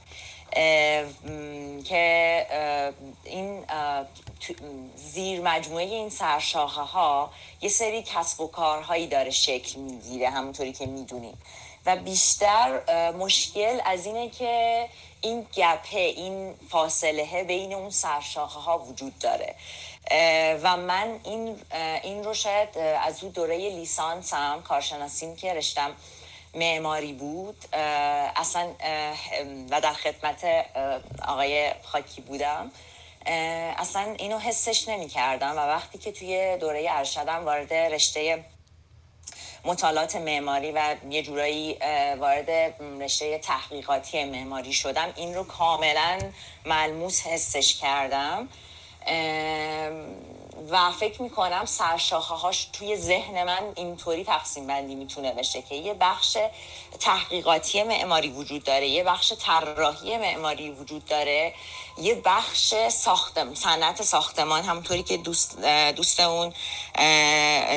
که 1.85 2.47
این 3.25 3.65
زیر 4.97 5.41
مجموعه 5.41 5.85
این 5.85 6.11
سرشاخه 6.11 6.81
ها 6.81 7.31
یه 7.61 7.69
سری 7.69 8.03
کسب 8.03 8.41
و 8.41 8.47
کارهایی 8.47 9.07
داره 9.07 9.31
شکل 9.31 9.81
می‌گیره 9.81 10.31
همونطوری 10.31 10.73
که 10.73 10.87
می‌دونیم. 10.87 11.39
و 11.87 11.97
بیشتر 11.97 12.81
مشکل 13.13 13.81
از 13.85 14.07
اینه 14.07 14.29
که 14.29 14.89
این 15.21 15.47
گپه 15.57 15.99
این 15.99 16.55
فاصله 16.71 17.45
بین 17.45 17.75
اون 17.75 17.91
سرشاخه 17.91 18.61
ها 18.61 18.79
وجود 18.79 19.19
داره. 19.19 19.55
و 20.63 20.77
من 20.77 21.21
این 21.25 21.57
این 22.03 22.25
رو 22.25 22.35
شاید 22.35 22.79
از 22.79 23.23
اون 23.23 23.33
دوره 23.33 23.57
لیسانسم 23.57 24.63
کارشناسیم 24.69 25.37
که 25.37 25.55
رشتم 25.55 25.91
معماری 26.59 27.13
بود 27.13 27.65
اصلا 28.37 28.75
و 29.71 29.81
در 29.81 29.93
خدمت 29.93 30.45
آقای 31.29 31.73
خاکی 31.83 32.21
بودم. 32.21 32.71
اصلا 33.27 34.15
اینو 34.19 34.39
حسش 34.39 34.89
نمی 34.89 35.09
کردم 35.09 35.53
و 35.57 35.61
وقتی 35.61 35.99
که 35.99 36.13
توی 36.13 36.57
دوره 36.57 36.87
ارشدم 36.91 37.45
وارد 37.45 37.75
رشته 37.75 38.45
مطالعات 39.65 40.17
معماری 40.17 40.73
و 40.73 40.97
یه 41.11 41.23
جورایی 41.23 41.77
وارد 42.19 42.51
رشته 43.03 43.39
تحقیقاتی 43.39 44.25
معماری 44.25 44.73
شدم 44.73 45.13
این 45.17 45.35
رو 45.35 45.45
کاملا 45.45 46.19
ملموس 46.67 47.27
حسش 47.27 47.75
کردم. 47.75 48.49
و 50.71 50.91
فکر 50.93 51.23
می‌کنم 51.23 51.65
سرشاخه 51.65 52.35
هاش 52.35 52.69
توی 52.73 52.97
ذهن 52.97 53.45
من 53.45 53.73
اینطوری 53.77 54.25
تقسیم 54.25 54.67
بندی 54.67 54.95
می‌تونه 54.95 55.33
بشه 55.33 55.63
که 55.63 55.75
یه 55.75 55.95
بخش 55.95 56.39
تحقیقاتی 57.01 57.83
معماری 57.83 58.31
وجود 58.31 58.65
داره 58.65 58.89
یه 58.89 59.05
بخش 59.05 59.33
طراحی 59.33 60.17
معماری 60.17 60.71
وجود 60.71 61.05
داره 61.05 61.55
یه 61.99 62.15
بخش 62.25 62.75
ساختم 62.89 63.55
صنعت 63.55 64.03
ساختمان 64.03 64.63
همونطوری 64.63 65.03
که 65.03 65.17
دوست 65.17 65.59
دوستمون 65.97 66.53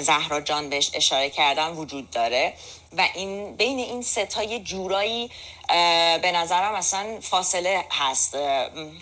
زهرا 0.01 0.41
جان 0.41 0.69
بهش 0.69 0.91
اشاره 0.93 1.29
کردن 1.29 1.69
وجود 1.71 2.09
داره. 2.09 2.53
و 2.97 3.07
این 3.15 3.55
بین 3.55 3.79
این 3.79 4.01
ستا 4.01 4.43
یه 4.43 4.59
جورایی 4.59 5.31
به 6.21 6.31
نظرم 6.35 6.73
اصلا 6.73 7.19
فاصله 7.21 7.85
هست. 7.91 8.37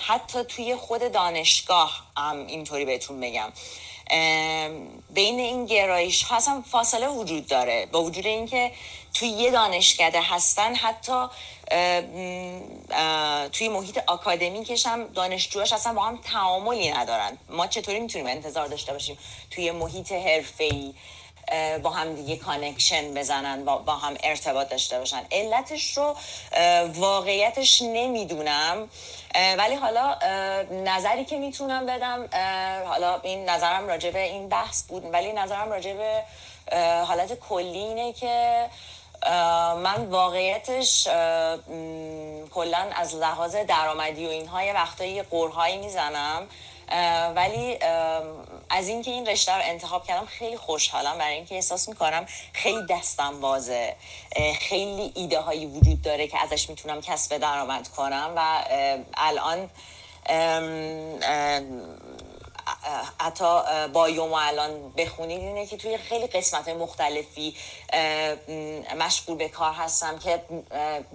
حتی 0.08 0.44
توی 0.44 0.76
خود 0.76 1.12
دانشگاه 1.12 2.04
هم 2.18 2.48
اینطوری 2.48 2.86
بهتون 2.86 3.20
بگم. 3.20 3.52
بین 5.10 5.40
این 5.40 5.66
گرایش 5.66 6.32
اصلا 6.32 6.64
فاصله 6.72 7.08
وجود 7.08 7.48
داره. 7.48 7.86
با 7.86 8.04
وجود 8.04 8.26
اینکه 8.26 8.72
توی 9.14 9.28
یه 9.28 9.52
دانشکده 9.52 10.22
هستن 10.22 10.76
حتی 10.76 11.26
توی 13.52 13.70
محیط 13.70 14.00
آکادمیکش 14.08 14.86
هم 14.86 15.08
دانشجوهاش 15.08 15.74
اصلا 15.74 15.94
با 15.94 16.02
هم 16.02 16.18
تعاملی 16.18 16.92
ندارن. 16.92 17.38
ما 17.50 17.68
چطوری 17.68 18.00
می‌تونیم 18.00 18.28
انتظار 18.28 18.68
داشته 18.68 18.94
باشیم 18.94 19.18
توی 19.52 19.72
محیط 19.72 20.12
حرفه‌ای؟ 20.12 20.94
با 21.84 21.90
هم 21.90 22.16
دیگه 22.16 22.36
connection 22.36 23.14
بزنن 23.14 23.66
با, 23.66 23.78
با 23.78 23.96
هم 23.96 24.18
ارتباط 24.24 24.70
داشته 24.70 25.00
باشن. 25.00 25.22
علتش 25.32 25.98
رو 25.98 26.16
واقعیتش 26.94 27.82
نمی‌دونم. 27.82 28.90
ولی 29.58 29.76
حالا 29.76 30.18
نظری 30.72 31.26
که 31.26 31.38
می‌تونم 31.38 31.86
بدم 31.86 32.30
حالا 32.88 33.20
این 33.24 33.50
نظرم 33.50 33.88
راجع 33.88 34.12
به 34.12 34.22
این 34.22 34.50
بحث 34.50 34.84
بود 34.84 35.14
ولی 35.14 35.32
نظرم 35.32 35.72
راجع 35.72 35.94
به 35.94 36.24
حالت 37.06 37.40
کلی 37.40 37.80
اینه 37.80 38.14
که 38.14 38.66
من 39.84 40.08
واقعیتش 40.10 41.08
کلا 42.54 42.88
از 42.96 43.16
لحاظ 43.16 43.56
درآمدی 43.56 44.26
و 44.26 44.30
اینها 44.30 44.64
یه 44.64 44.74
وقتایی 44.74 45.22
قرهایی 45.22 45.78
می‌زنم. 45.78 46.48
ولی 47.36 47.78
از 48.70 48.88
اینکه 48.88 49.12
این 49.12 49.26
رشته 49.26 49.52
رو 49.56 49.62
انتخاب 49.64 50.08
کردم 50.08 50.26
خیلی 50.26 50.58
خوشحالم. 50.58 51.18
برای 51.18 51.34
اینکه 51.36 51.56
احساس 51.56 51.90
می‌کنم 51.90 52.26
خیلی 52.54 52.86
دستم 52.90 53.42
بازه. 53.42 53.96
خیلی 54.60 55.12
ایده 55.16 55.40
هایی 55.40 55.66
وجود 55.66 56.02
داره 56.02 56.28
که 56.28 56.44
ازش 56.44 56.70
می‌تونم 56.70 57.02
کسب 57.02 57.38
درآمد 57.38 57.88
کنم 57.88 58.34
و 58.36 58.64
الان 59.14 59.70
حتی 63.20 63.62
با 63.94 64.10
یوم 64.10 64.34
الان 64.34 64.94
بخونید 64.98 65.40
اینه 65.40 65.66
که 65.66 65.78
توی 65.78 65.98
خیلی 65.98 66.28
قسمت 66.28 66.68
مختلفی 66.68 67.56
مشغول 68.98 69.38
به 69.38 69.50
کار 69.50 69.74
هستم 69.74 70.20
که 70.20 70.42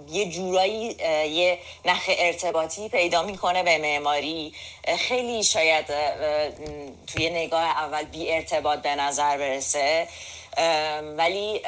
یه 0.09 0.29
جورایی 0.29 0.97
یه 1.29 1.59
نخ 1.85 2.03
ارتباطی 2.07 2.89
پیدا 2.89 3.23
می‌کنه 3.23 3.63
به 3.63 3.77
معماری. 3.77 4.53
خیلی 4.97 5.43
شاید 5.43 5.85
توی 7.07 7.29
نگاه 7.29 7.63
اول 7.63 8.03
بی 8.03 8.31
ارتباط 8.31 8.79
به 8.79 8.95
نظر 8.95 9.37
برسه. 9.37 10.07
ولی 11.17 11.61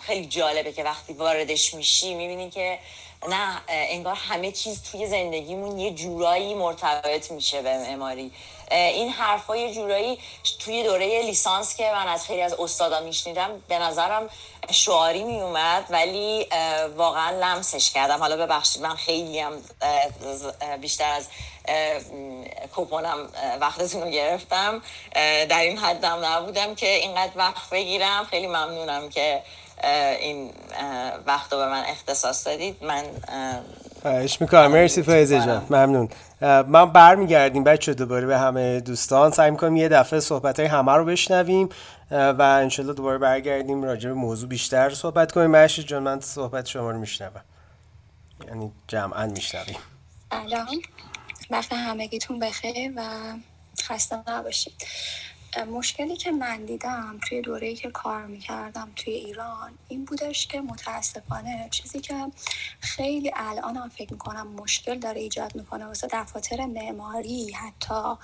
خیلی 0.00 0.26
جالبه 0.26 0.72
که 0.72 0.84
وقتی 0.84 1.12
واردش 1.12 1.74
میشی 1.74 2.14
می‌بینی 2.14 2.50
که 2.50 2.78
نه 3.28 3.60
انگار 3.68 4.14
همه 4.14 4.52
چیز 4.52 4.82
توی 4.82 5.06
زندگیمون 5.06 5.78
یه 5.78 5.90
جورایی 5.90 6.54
مرتبط 6.54 7.30
میشه 7.30 7.62
به 7.62 7.78
معماری. 7.78 8.32
این 8.70 9.08
حرفای 9.08 9.74
جورایی 9.74 10.18
توی 10.58 10.82
دوره 10.82 11.22
لیسانس 11.22 11.76
که 11.76 11.90
من 11.92 12.08
از 12.08 12.26
خیلی 12.26 12.42
از 12.42 12.52
استادا 12.52 13.00
میشنیدم 13.00 13.62
به 13.68 13.78
نظرم 13.78 14.30
شعاری 14.70 15.22
میومد 15.24 15.84
ولی 15.90 16.46
واقعا 16.96 17.30
لمسش 17.30 17.90
کردم. 17.90 18.18
حالا 18.18 18.46
ببخشید 18.46 18.82
من 18.82 18.94
خیلی 18.94 19.40
هم 19.40 19.62
بیشتر 20.80 21.12
از 21.12 21.28
کوپونم 22.74 23.28
وقتتون 23.60 24.02
رو 24.02 24.10
گرفتم. 24.10 24.82
در 25.48 25.60
این 25.60 25.78
حدم 25.78 26.24
نبودم 26.24 26.74
که 26.74 26.88
اینقدر 26.88 27.32
وقت 27.34 27.70
بگیرم. 27.70 28.24
خیلی 28.24 28.46
ممنونم 28.46 29.08
که 29.08 29.42
این 30.20 30.50
وقت 31.26 31.52
رو 31.52 31.58
به 31.58 31.66
من 31.66 31.82
اختصاص 31.86 32.46
دادید. 32.46 32.84
من 32.84 33.02
خواهش 34.02 34.40
می‌کنم. 34.40 34.66
مرسی 34.66 35.02
فایزه 35.02 35.38
جان. 35.38 35.66
ممنون. 35.70 36.08
من 36.40 36.92
برمیگردیم 36.92 37.64
بچه 37.64 37.94
دوباره 37.94 38.26
به 38.26 38.38
همه 38.38 38.80
دوستان. 38.80 39.30
سعی 39.30 39.50
می‌کنیم 39.50 39.76
یه 39.76 39.88
دفعه 39.88 40.20
صحبت 40.20 40.60
های 40.60 40.68
همه 40.68 40.92
رو 40.92 41.04
بشنویم 41.04 41.68
و 42.10 42.42
انشالله 42.42 42.92
دوباره 42.92 43.18
برگردیم 43.18 43.82
راجع 43.82 44.08
به 44.08 44.14
موضوع 44.14 44.48
بیشتر 44.48 44.90
صحبت 44.90 45.32
کنیم. 45.32 45.50
مرشی 45.50 45.82
جان 45.82 46.02
من 46.02 46.20
صحبت 46.20 46.66
شما 46.66 46.90
رو 46.90 46.98
میشنوم. 46.98 47.42
یعنی 48.48 48.72
جمعا 48.88 49.26
میشنویم. 49.26 49.76
سلام. 50.30 50.66
وقت 51.50 51.72
همگیتون 51.72 52.38
بخیر 52.38 52.92
و 52.96 53.02
خسته 53.82 54.18
نباشید. 54.28 54.86
مشکلی 55.62 56.16
که 56.16 56.32
من 56.32 56.64
دیدم 56.64 57.20
توی 57.28 57.40
دوره‌ای 57.42 57.74
که 57.76 57.90
کار 57.90 58.26
می‌کردم 58.26 58.92
توی 58.96 59.12
ایران 59.14 59.78
این 59.88 60.04
بودش 60.04 60.46
که 60.46 60.60
متاسفانه 60.60 61.68
چیزی 61.70 62.00
که 62.00 62.26
خیلی 62.80 63.32
الان 63.34 63.76
هم 63.76 63.88
فکر 63.88 64.12
می‌کنم 64.12 64.46
مشکل 64.46 64.98
داره 64.98 65.20
ایجاد 65.20 65.56
می‌کنه 65.56 65.86
واسه 65.86 66.08
دفاتر 66.12 66.66
معماری 66.66 67.52
حتی 67.52 68.14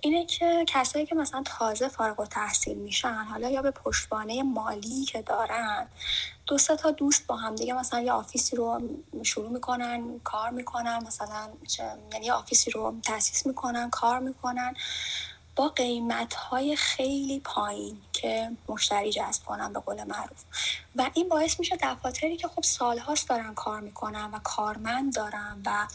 اینه 0.00 0.26
که 0.26 0.64
کسایی 0.68 1.06
که 1.06 1.14
مثلا 1.14 1.42
تازه 1.46 1.88
فارغ 1.88 2.20
التحصیل 2.20 2.78
میشن 2.78 3.24
حالا 3.24 3.50
یا 3.50 3.62
به 3.62 3.70
پشتوانه 3.70 4.42
مالی 4.42 5.04
که 5.04 5.22
دارن 5.22 5.88
دو 6.46 6.58
تا 6.58 6.90
دوست 6.90 7.26
با 7.26 7.36
هم 7.36 7.54
دیگه 7.54 7.74
مثلا 7.74 8.00
یه 8.00 8.12
office 8.12 8.50
ی 8.50 8.56
رو 8.56 8.82
شروع 9.22 9.50
می‌کنن 9.50 10.20
کار 10.24 10.50
می‌کنن 10.50 11.04
مثلا 11.06 11.48
یعنی 12.12 12.30
office 12.30 12.64
ی 12.64 12.70
رو 12.70 12.94
تاسیس 13.02 13.46
می‌کنن 13.46 13.90
کار 13.90 14.18
می‌کنن. 14.18 14.74
با 15.56 15.68
قیمت 15.68 16.34
های 16.34 16.76
خیلی 16.76 17.40
پایین 17.40 17.96
که 18.12 18.50
مشتری 18.68 19.12
جذب 19.12 19.44
کنن 19.44 19.72
به 19.72 19.80
قول 19.80 20.04
معروف. 20.04 20.44
و 20.96 21.10
این 21.14 21.28
باعث 21.28 21.60
میشه 21.60 21.76
دفاتری 21.82 22.36
که 22.36 22.48
خب 22.48 22.62
سالهاست 22.62 23.28
دارن 23.28 23.54
کار 23.54 23.80
می‌کنن 23.80 24.30
و 24.32 24.38
کارمند 24.38 25.14
دارن 25.14 25.62
و 25.64 25.86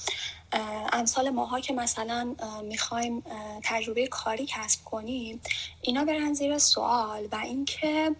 امثال 0.94 1.30
ماها 1.30 1.60
که 1.60 1.74
مثلا 1.74 2.36
می‌خوایم 2.64 3.24
تجربه 3.64 4.08
کاری 4.08 4.46
کسب 4.46 4.84
کنیم 4.84 5.42
اینا 5.82 6.06
برن 6.06 6.34
زیر 6.34 6.58
سوال 6.58 7.28
و 7.32 7.36
اینکه 7.36 8.16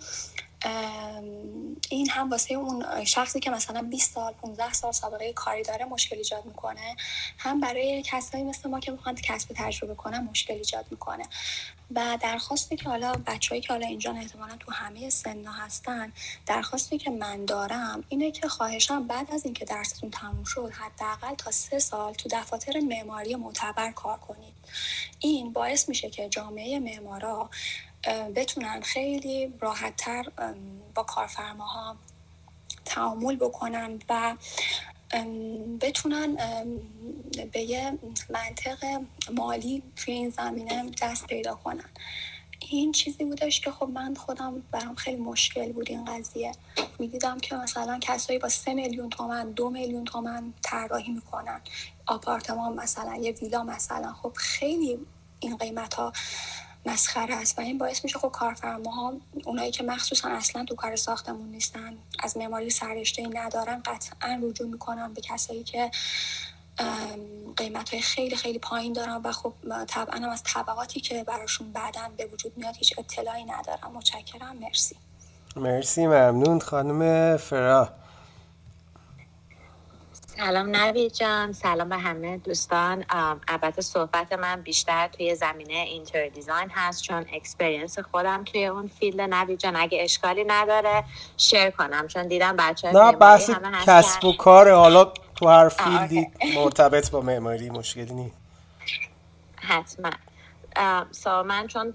این 1.90 2.10
هم 2.10 2.30
واسه 2.30 2.54
اون 2.54 3.06
شخصی 3.06 3.40
که 3.40 3.50
مثلا 3.50 3.82
20 3.82 4.14
سال 4.14 4.34
15 4.34 4.74
سال 4.74 4.92
سابقه 4.92 5.34
کاری 5.34 5.64
داره 5.64 5.86
مشکل 5.86 6.18
ایجاد 6.18 6.46
می‌کنه. 6.46 6.96
هم 7.38 7.60
برای 7.60 8.04
کسایی 8.06 8.44
مثل 8.44 8.70
ما 8.70 8.80
که 8.80 8.92
می‌خوان 8.92 9.16
کسب 9.16 9.50
تجربه 9.56 9.96
کنن 9.96 10.20
مشکل 10.20 10.54
ایجاد 10.54 10.86
می‌کنه. 10.92 11.24
و 11.96 12.18
درخواستی 12.22 12.76
که 12.76 12.90
حالا 12.90 13.12
بچههایی 13.28 13.62
که 13.62 13.74
حالا 13.74 13.88
اینجا 13.88 14.14
احتمالا 14.14 14.56
تو 14.60 14.72
همه 14.72 15.10
سنا 15.10 15.52
هستن 15.52 16.14
درخواستی 16.46 16.98
که 16.98 17.10
من 17.10 17.46
دارم 17.46 18.04
اینه 18.10 18.32
که 18.32 18.48
خواهشم 18.48 19.08
بعد 19.08 19.32
از 19.32 19.46
اینکه 19.46 19.66
درستون 19.66 20.10
تموم 20.12 20.44
شد 20.44 20.72
حداقل 20.74 21.36
تا 21.36 21.52
سه 21.52 21.80
سال 21.80 22.14
تو 22.14 22.30
دفاتر 22.32 22.80
معماری 22.80 23.36
معتبر 23.36 23.92
کار 23.92 24.18
کنید. 24.18 24.54
این 25.20 25.54
باعث 25.54 25.90
میشه 25.90 26.10
که 26.10 26.30
جامعه 26.30 26.80
معمارا 26.80 27.50
بتونن 28.36 28.82
خیلی 28.82 29.54
راحتتر 29.60 30.26
با 30.96 31.04
کارفرماها 31.04 31.96
تعامل 32.86 33.36
بکنن 33.36 34.00
و 34.10 34.36
بتونن 35.82 36.38
به 37.52 37.60
یه 37.60 37.98
منطق 38.30 39.02
مالی 39.34 39.84
توی 39.96 40.14
این 40.14 40.30
زمینه 40.30 40.92
دست 41.02 41.28
پیدا 41.28 41.56
کنن. 41.56 41.90
این 42.60 42.92
چیزی 42.92 43.24
بودش 43.26 43.62
که 43.62 43.72
خب 43.72 43.90
من 43.90 44.16
خودم 44.16 44.64
برام 44.72 44.96
خیلی 44.96 45.22
مشکل 45.22 45.72
بود 45.72 45.90
این 45.90 46.06
قضیه. 46.06 46.52
می‌دیدم 47.00 47.40
که 47.40 47.56
مثلا 47.56 48.00
کسایی 48.02 48.40
با 48.40 48.50
سه 48.50 48.74
میلیون 48.74 49.10
تومن 49.10 49.52
دو 49.52 49.70
میلیون 49.70 50.06
تومن 50.06 50.54
طراحی 50.62 51.12
می‌کنن. 51.12 51.62
آپارتمان 52.08 52.74
مثلا 52.74 53.16
یه 53.16 53.32
ویلا 53.32 53.64
مثلا. 53.64 54.14
خب 54.14 54.34
خیلی 54.36 55.00
این 55.40 55.58
قیمت 55.58 55.94
ها 55.94 56.14
مسخره 56.86 57.36
است 57.36 57.60
و 57.60 57.62
این 57.62 57.78
باعث 57.78 58.04
میشه 58.04 58.20
خب 58.20 58.30
کارفرماها 58.32 59.14
اونایی 59.46 59.72
که 59.72 59.84
مخصوصا 59.84 60.30
اصلا 60.30 60.66
تو 60.66 60.76
کار 60.76 60.96
ساختمون 60.96 61.50
نیستن 61.50 61.98
از 62.20 62.38
معماری 62.38 62.70
سررشته 62.70 63.28
ندارن 63.34 63.82
قطعا 63.86 64.40
رجوع 64.44 64.68
می‌کنن 64.68 65.14
به 65.14 65.22
کسایی 65.22 65.64
که 65.64 65.92
قیمت 67.58 67.90
های 67.90 68.02
خیلی 68.02 68.36
خیلی 68.36 68.60
پایین 68.60 68.94
دارن 68.94 69.22
و 69.24 69.32
خب 69.32 69.54
طبعا 69.88 70.16
هم 70.16 70.30
از 70.30 70.44
طبقاتی 70.44 71.00
که 71.00 71.24
براشون 71.24 71.72
بعدا 71.72 72.02
به 72.18 72.26
وجود 72.26 72.58
میاد 72.58 72.76
هیچ 72.76 72.94
اطلاعی 72.98 73.44
ندارم 73.44 73.92
متشکرم. 73.94 74.56
مرسی. 74.56 74.96
مرسی 75.56 76.08
ممنون. 76.08 76.60
خانم 76.60 77.38
فرا. 77.38 77.99
سلام 80.40 80.76
نوید 80.76 81.14
جان. 81.14 81.54
سلام 81.54 81.90
به 81.90 81.98
همه 81.98 82.38
دوستان. 82.38 83.06
البته 83.48 83.82
صحبت 83.82 84.34
من 84.34 84.62
بیشتر 84.62 85.08
توی 85.08 85.36
زمینه 85.36 85.74
interior 85.74 86.30
design 86.30 86.70
هست 86.72 87.04
چون 87.04 87.26
experience 87.34 88.00
خودم 88.00 88.44
توی 88.44 88.66
اون 88.66 88.88
field. 88.88 89.22
نوید 89.22 89.60
جان 89.60 89.76
اگه 89.76 90.04
اشکالی 90.04 90.44
نداره 90.48 91.04
share 91.38 91.70
کنم. 91.70 92.08
چون 92.08 92.28
دیدم 92.28 92.56
بچه 92.56 92.92
نه 92.92 93.12
بحث 93.12 93.50
کسب 93.86 94.26
و 94.26 94.34
کار 94.34 94.72
حالا 94.72 95.14
تو 95.36 95.48
هر 95.48 95.70
field 95.70 96.18
ی 96.18 96.28
مرتبط 96.56 97.12
با 97.12 97.22
معماری 97.22 97.70
مشکلی 97.70 98.14
نیست. 98.14 98.36
حتما. 99.56 100.12
so 101.12 101.44
من 101.44 101.68
چون 101.68 101.94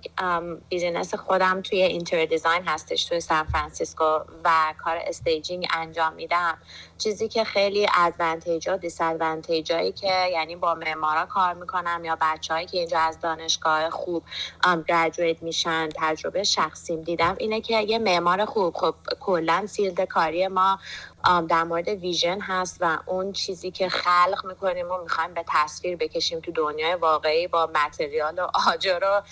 business 0.68 1.14
خودم 1.14 1.62
توی 1.62 1.82
interior 1.82 2.24
design 2.24 2.62
هستش 2.66 3.04
توی 3.04 3.20
سان 3.20 3.44
فرانسیسکو 3.44 4.18
و 4.44 4.74
کار 4.78 4.96
staging 5.06 5.66
انجام 5.74 6.12
میدم. 6.12 6.58
چیزی 6.98 7.28
که 7.28 7.44
خیلی 7.44 7.86
advantage 7.98 8.68
و 8.68 8.76
disadvantage 8.76 9.00
هایی 9.00 9.92
که 9.92 10.26
یعنی 10.32 10.56
با 10.56 10.74
معمارا 10.74 11.26
کار 11.26 11.54
می‌کنم 11.54 12.04
یا 12.04 12.18
بچههایی 12.20 12.66
که 12.66 12.78
اینجا 12.78 12.98
از 12.98 13.20
دانشگاه 13.20 13.90
خوب 13.90 14.24
graduate 14.88 15.42
میشن 15.42 15.88
تجربه 15.96 16.42
شخصیم 16.42 17.02
دیدم 17.02 17.36
اینه 17.38 17.60
که 17.60 17.80
یه 17.80 17.98
معمار 17.98 18.44
خوب. 18.44 18.74
خب 18.76 18.94
کلا 19.20 19.66
field 19.74 20.00
کاری 20.00 20.48
ما 20.48 20.78
در 21.48 21.64
مورد 21.64 21.88
vision 21.88 22.40
هست 22.40 22.76
و 22.80 22.98
اون 23.06 23.32
چیزی 23.32 23.70
که 23.70 23.88
خلق 23.88 24.46
می‌کنیم 24.46 24.90
و 24.90 24.98
می‌خوایم 25.02 25.34
به 25.34 25.44
تصویر 25.48 25.96
بکشیم 25.96 26.40
تو 26.40 26.52
دنیای 26.52 26.94
واقعی 26.94 27.46
با 27.46 27.70
متریال 27.74 28.38
و 28.38 28.46
آجر 28.72 29.00
و 29.02 29.22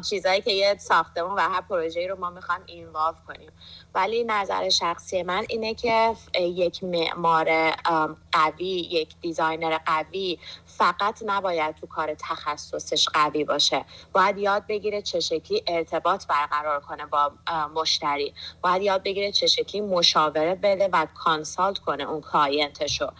چیزهایی 0.00 0.40
که 0.40 0.52
یه 0.52 0.76
ساختمون 0.78 1.34
و 1.34 1.40
هر 1.40 1.60
پروژه‌ای 1.60 2.08
رو 2.08 2.18
ما 2.18 2.30
می‌خوایم 2.30 2.62
involve 2.66 3.14
کنیم. 3.26 3.50
ولی 3.94 4.24
نظر 4.24 4.68
شخصی 4.68 5.22
من 5.22 5.44
اینه 5.48 5.74
که 5.74 6.14
یک 6.40 6.84
معمار 6.84 7.70
قوی 8.32 8.66
یک 8.66 9.14
designer 9.20 9.78
قوی 9.86 10.38
فقط 10.78 11.22
نباید 11.26 11.74
تو 11.74 11.86
کار 11.86 12.14
تخصصش 12.14 13.08
قوی 13.08 13.44
باشه. 13.44 13.84
باید 14.12 14.38
یاد 14.38 14.66
بگیره 14.66 15.02
چه 15.02 15.20
شکلی 15.20 15.64
ارتباط 15.66 16.26
برقرار 16.26 16.80
کنه 16.80 17.06
با 17.06 17.32
مشتری. 17.74 18.34
باید 18.62 18.82
یاد 18.82 19.02
بگیره 19.02 19.32
چه 19.32 19.46
شکلی 19.46 19.80
مشاوره 19.80 20.54
بده 20.54 20.88
و 20.92 21.06
consult 21.14 21.78
کنه 21.78 22.04
اون 22.04 22.20
client 22.20 22.74
شو. 22.74 23.10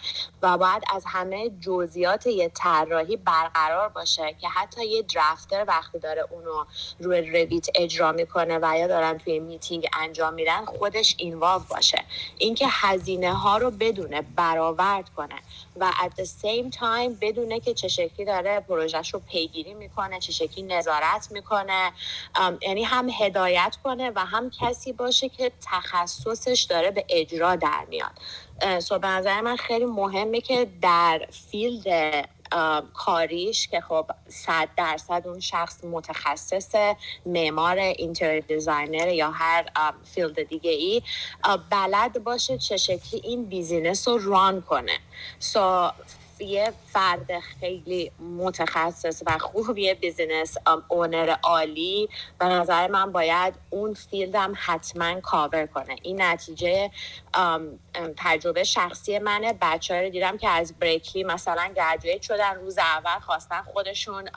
و 0.42 0.58
باید 0.58 0.82
از 0.94 1.04
همه 1.06 1.50
جزئیات 1.60 2.26
یه 2.26 2.48
طراحی 2.54 3.16
برقرار 3.16 3.88
باشه 3.88 4.36
که 4.40 4.48
حتی 4.48 4.86
یه 4.86 5.02
drafter 5.02 5.64
وقتی 5.68 5.98
داره 5.98 6.26
اونو 6.30 6.64
روی 7.00 7.30
Revit 7.30 7.66
اجرا 7.74 8.12
می‌کنه 8.12 8.58
و 8.62 8.78
یا 8.78 8.86
دارن 8.86 9.18
توی 9.18 9.38
میتینگ 9.38 9.88
انجام 10.00 10.34
میدن 10.34 10.64
خودش 10.64 11.14
involve 11.18 11.62
باشه. 11.70 12.04
اینکه 12.38 12.66
هزینه 12.70 13.34
ها 13.34 13.56
رو 13.56 13.70
بدونه 13.70 14.22
برآورد 14.36 15.08
کنه 15.16 15.34
و 15.76 15.90
at 15.90 16.20
the 16.20 16.24
same 16.24 16.70
time 16.70 17.10
بدونه 17.44 17.60
که 17.60 17.74
چه 17.74 17.88
شکلی 17.88 18.26
داره 18.26 18.60
پروژهش 18.60 19.14
رو 19.14 19.20
پیگیری 19.20 19.74
می‌کنه 19.74 20.20
چه 20.20 20.32
شکلی 20.32 20.62
نظارت 20.64 21.28
می‌کنه. 21.30 21.92
یعنی 22.62 22.84
هم 22.84 23.08
هدایت 23.20 23.76
کنه 23.84 24.12
و 24.16 24.18
هم 24.18 24.50
کسی 24.60 24.92
باشه 24.92 25.28
که 25.28 25.52
تخصصش 25.62 26.66
داره 26.70 26.90
به 26.90 27.04
اجرا 27.08 27.56
در 27.56 27.86
میاد. 27.88 28.12
so 28.80 28.98
به 28.98 29.08
نظر 29.08 29.40
من 29.40 29.56
خیلی 29.56 29.84
مهمه 29.84 30.40
که 30.40 30.66
در 30.82 31.26
field 31.50 31.84
کاریش 32.94 33.68
که 33.68 33.80
خب 33.80 34.10
صد 34.28 34.68
درصد 34.76 35.22
اون 35.26 35.40
شخص 35.40 35.84
متخصص 35.84 36.74
معمار 37.26 37.78
interior 37.78 38.40
designer 38.40 39.08
یا 39.08 39.30
هر 39.30 39.66
field 40.04 40.42
دیگه 40.42 40.70
ای 40.70 41.02
بلد 41.70 42.24
باشه 42.24 42.58
چه 42.58 42.76
شکلی 42.76 43.20
این 43.24 43.44
business 43.44 44.08
رو 44.08 44.18
run 44.18 44.62
کنه. 44.62 44.98
so 45.38 45.90
یه 46.40 46.74
فرد 46.86 47.40
خیلی 47.40 48.12
متخصص 48.18 49.22
و 49.26 49.38
خوب 49.38 49.78
یه 49.78 49.94
business 49.94 50.54
owner 50.88 51.36
عالی. 51.42 52.08
به 52.38 52.46
نظر 52.46 52.88
من 52.90 53.12
باید 53.12 53.54
اون 53.70 53.94
field 53.94 54.43
م 54.43 54.52
حتما 54.56 55.20
کاور 55.20 55.66
کنه. 55.66 55.96
این 56.02 56.22
نتیجه 56.22 56.90
تجربه 58.16 58.64
شخصی 58.64 59.18
منه. 59.18 59.58
بچه 59.62 60.02
رو 60.02 60.10
دیدم 60.10 60.36
که 60.36 60.48
از 60.48 60.78
Berkeley 60.78 61.24
مثلا 61.24 61.72
graduate 61.76 62.22
شدن 62.22 62.54
روز 62.54 62.78
اول 62.78 63.18
خواستن 63.20 63.62
خودشون 63.62 64.28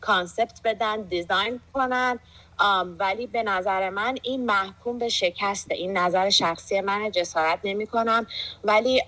concept 0.00 0.60
بدن 0.64 1.02
design 1.02 1.60
کنن. 1.72 2.20
ولی 2.98 3.26
به 3.26 3.42
نظر 3.42 3.90
من 3.90 4.16
این 4.22 4.46
محکوم 4.46 4.98
به 4.98 5.08
شکسته 5.08 5.74
این 5.74 5.98
نظر 5.98 6.30
شخصی 6.30 6.80
من 6.80 7.10
جسارت 7.10 7.60
نمی 7.64 7.86
کنم 7.86 8.26
ولی 8.64 9.02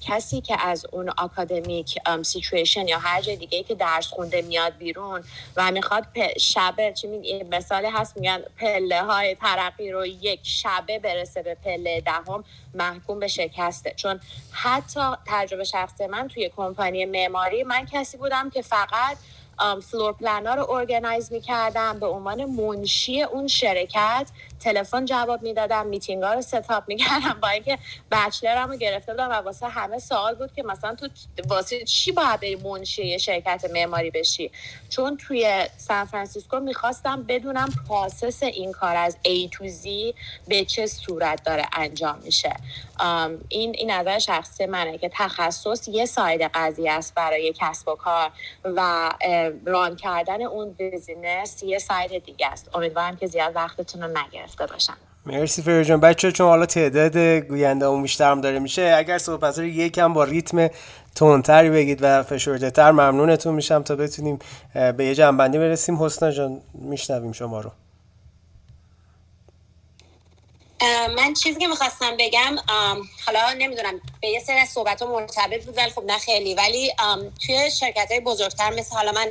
کسی 0.00 0.40
که 0.40 0.56
از 0.60 0.86
اون 0.92 1.10
academic 1.18 1.98
situation 2.22 2.88
یا 2.88 2.98
هر 2.98 3.20
جای 3.22 3.36
دیگه 3.36 3.62
که 3.62 3.74
درس 3.74 4.06
خونده 4.08 4.42
میاد 4.42 4.76
بیرون 4.76 5.24
و 5.56 5.70
می‌خواد 5.70 6.06
شبه 6.40 6.92
چی 6.92 7.06
می... 7.06 7.42
مثالی 7.42 7.86
هست 7.86 8.16
میگن 8.16 8.42
پله 8.56 9.02
های 9.02 9.34
ترقی 9.34 9.90
رو 9.90 10.06
یک 10.06 10.40
شبه 10.42 10.98
برسه 10.98 11.42
به 11.42 11.54
پله 11.54 12.00
دهم 12.00 12.44
محکوم 12.74 13.18
به 13.18 13.28
شکسته. 13.28 13.92
چون 13.96 14.20
حتی 14.50 15.00
تجربه 15.26 15.64
شخصی 15.64 16.06
من 16.06 16.28
توی 16.28 16.50
کمپانی 16.56 17.04
معماری 17.04 17.64
من 17.64 17.86
کسی 17.86 18.16
بودم 18.16 18.50
که 18.50 18.62
فقط 18.62 19.18
floor 19.80 20.12
plan 20.12 20.46
ها 20.46 20.54
رو 20.54 20.70
organize 20.70 21.32
می‌کردم 21.32 22.00
به 22.00 22.06
عنوان 22.06 22.44
منشی 22.44 23.22
اون 23.22 23.46
شرکت. 23.48 24.30
تلفن 24.60 25.04
جواب 25.04 25.42
می‌دادم 25.42 25.86
میتینگ 25.86 26.22
ها 26.22 26.32
رو 26.34 26.42
set 26.42 26.67
up 26.67 26.84
می‌کردم 26.88 27.38
با 27.42 27.48
اینکه 27.48 27.78
bachelor 28.10 28.63
م 28.63 28.70
رو 28.70 28.76
گرفته 28.76 29.12
بودم 29.12 29.30
و 29.30 29.32
واسه 29.32 29.68
همه 29.68 29.98
سوال 29.98 30.34
بود 30.34 30.52
که 30.52 30.62
مثلا 30.62 30.94
تو 30.94 31.08
واسه 31.48 31.84
چی 31.84 32.12
باید 32.12 32.40
بری 32.40 32.56
منشی 32.56 33.18
شرکت 33.18 33.64
معماری 33.70 34.10
بشی؟ 34.10 34.50
چون 34.88 35.16
توی 35.16 35.66
سان 35.76 36.04
فرانسیسکو 36.04 36.60
می‌خواستم 36.60 37.22
بدونم 37.22 37.68
process 37.88 38.42
این 38.42 38.72
کار 38.72 38.96
از 38.96 39.16
A 39.24 39.50
to 39.50 39.68
Z 39.68 40.14
به 40.48 40.64
چه 40.64 40.86
صورت 40.86 41.42
داره 41.44 41.64
انجام 41.72 42.18
میشه. 42.18 42.56
این 43.48 43.74
این 43.74 43.90
نظر 43.90 44.18
شخصی 44.18 44.66
منه 44.66 44.98
که 44.98 45.10
تخصص 45.14 45.88
یه 45.88 46.06
side 46.06 46.42
قضیه 46.42 46.92
است 46.92 47.14
برای 47.14 47.54
کسب 47.58 47.88
و 47.88 47.94
کار 47.94 48.32
و 48.64 49.10
run 49.66 49.96
کردن 49.96 50.42
اون 50.42 50.72
business 50.72 51.62
یه 51.62 51.78
side 51.78 52.24
دیگه 52.24 52.46
است. 52.46 52.70
امیدوارم 52.74 53.16
که 53.16 53.26
زیاد 53.26 53.56
وقتتون 53.56 54.02
رو 54.02 54.08
نگرفته 54.46 54.66
باشم. 54.66 54.96
مرسی 55.26 55.62
فری 55.62 55.85
جان 55.85 56.00
بچه 56.00 56.32
چون 56.32 56.46
حالا 56.48 56.66
تعداد 56.66 57.16
گوینده 57.16 57.86
اون 57.86 58.02
بیشتر 58.02 58.30
هم 58.30 58.40
داره 58.40 58.58
میشه 58.58 58.94
اگر 58.96 59.18
صحبت 59.18 59.58
رو 59.58 59.64
یکم 59.64 60.12
با 60.12 60.24
ریتم 60.24 60.68
تندتری 61.14 61.70
بگید 61.70 61.98
و 62.02 62.22
فشرده 62.22 62.70
تر 62.70 62.90
ممنونتون 62.90 63.54
میشم 63.54 63.82
تا 63.82 63.96
بتونیم 63.96 64.38
به 64.74 65.04
یه 65.04 65.14
جمع‌بندی 65.14 65.58
برسیم. 65.58 66.02
حسنا 66.04 66.30
جان 66.30 66.60
میشنویم 66.74 67.32
شما 67.32 67.60
رو. 67.60 67.70
من 71.16 71.34
چیزی 71.34 71.60
که 71.60 71.66
می‌خواستم 71.66 72.16
بگم 72.18 72.56
حالا 73.26 73.52
نمی‌دونم 73.58 74.00
به 74.22 74.28
یه 74.28 74.40
سری 74.40 74.58
از 74.58 74.68
صحبت 74.68 75.02
ها 75.02 75.12
مرتبط 75.12 75.64
بود 75.64 75.76
ولی 75.76 75.90
خب 75.90 76.04
نه 76.06 76.18
خیلی. 76.18 76.54
ولی 76.54 76.92
توی 77.46 77.70
شرکت 77.70 78.10
های 78.10 78.20
بزرگتر 78.20 78.70
مثل 78.70 78.96
حالا 78.96 79.12
من 79.12 79.26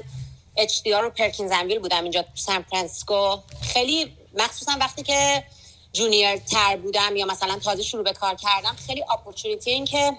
HDR 0.58 1.04
و 1.04 1.10
Perkins 1.10 1.48
and 1.48 1.61
Will 1.61 1.80
بودم 1.80 2.04
اینجا 2.04 2.26
سان 2.34 2.66
فرانسیسکو 2.72 3.38
خیلی 3.62 4.18
مخصوصا 4.36 4.78
وقتی 4.80 5.04
که 5.04 5.44
junior 5.94 6.38
تر 6.38 6.78
بودم 6.78 7.16
یا 7.16 7.26
مثلا 7.26 7.60
تازه 7.60 7.84
شروع 7.84 8.04
به 8.04 8.14
کار 8.14 8.36
کردم 8.36 8.76
خیلی 8.88 9.04
opportunity 9.14 9.72
این 9.72 9.86
که 9.86 10.18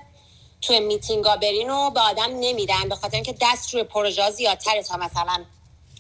توی 0.63 0.81
میتینگا 0.81 1.37
برین 1.37 1.71
و 1.71 1.91
به 1.91 2.01
آدم 2.01 2.31
نمیدن 2.41 2.89
به 2.89 2.95
خاطر 2.95 3.15
اینکه 3.15 3.35
دست 3.41 3.75
روی 3.75 3.85
پروژه 3.85 4.31
زیادتره 4.31 4.83
تا 4.83 4.97
مثلا 4.97 5.45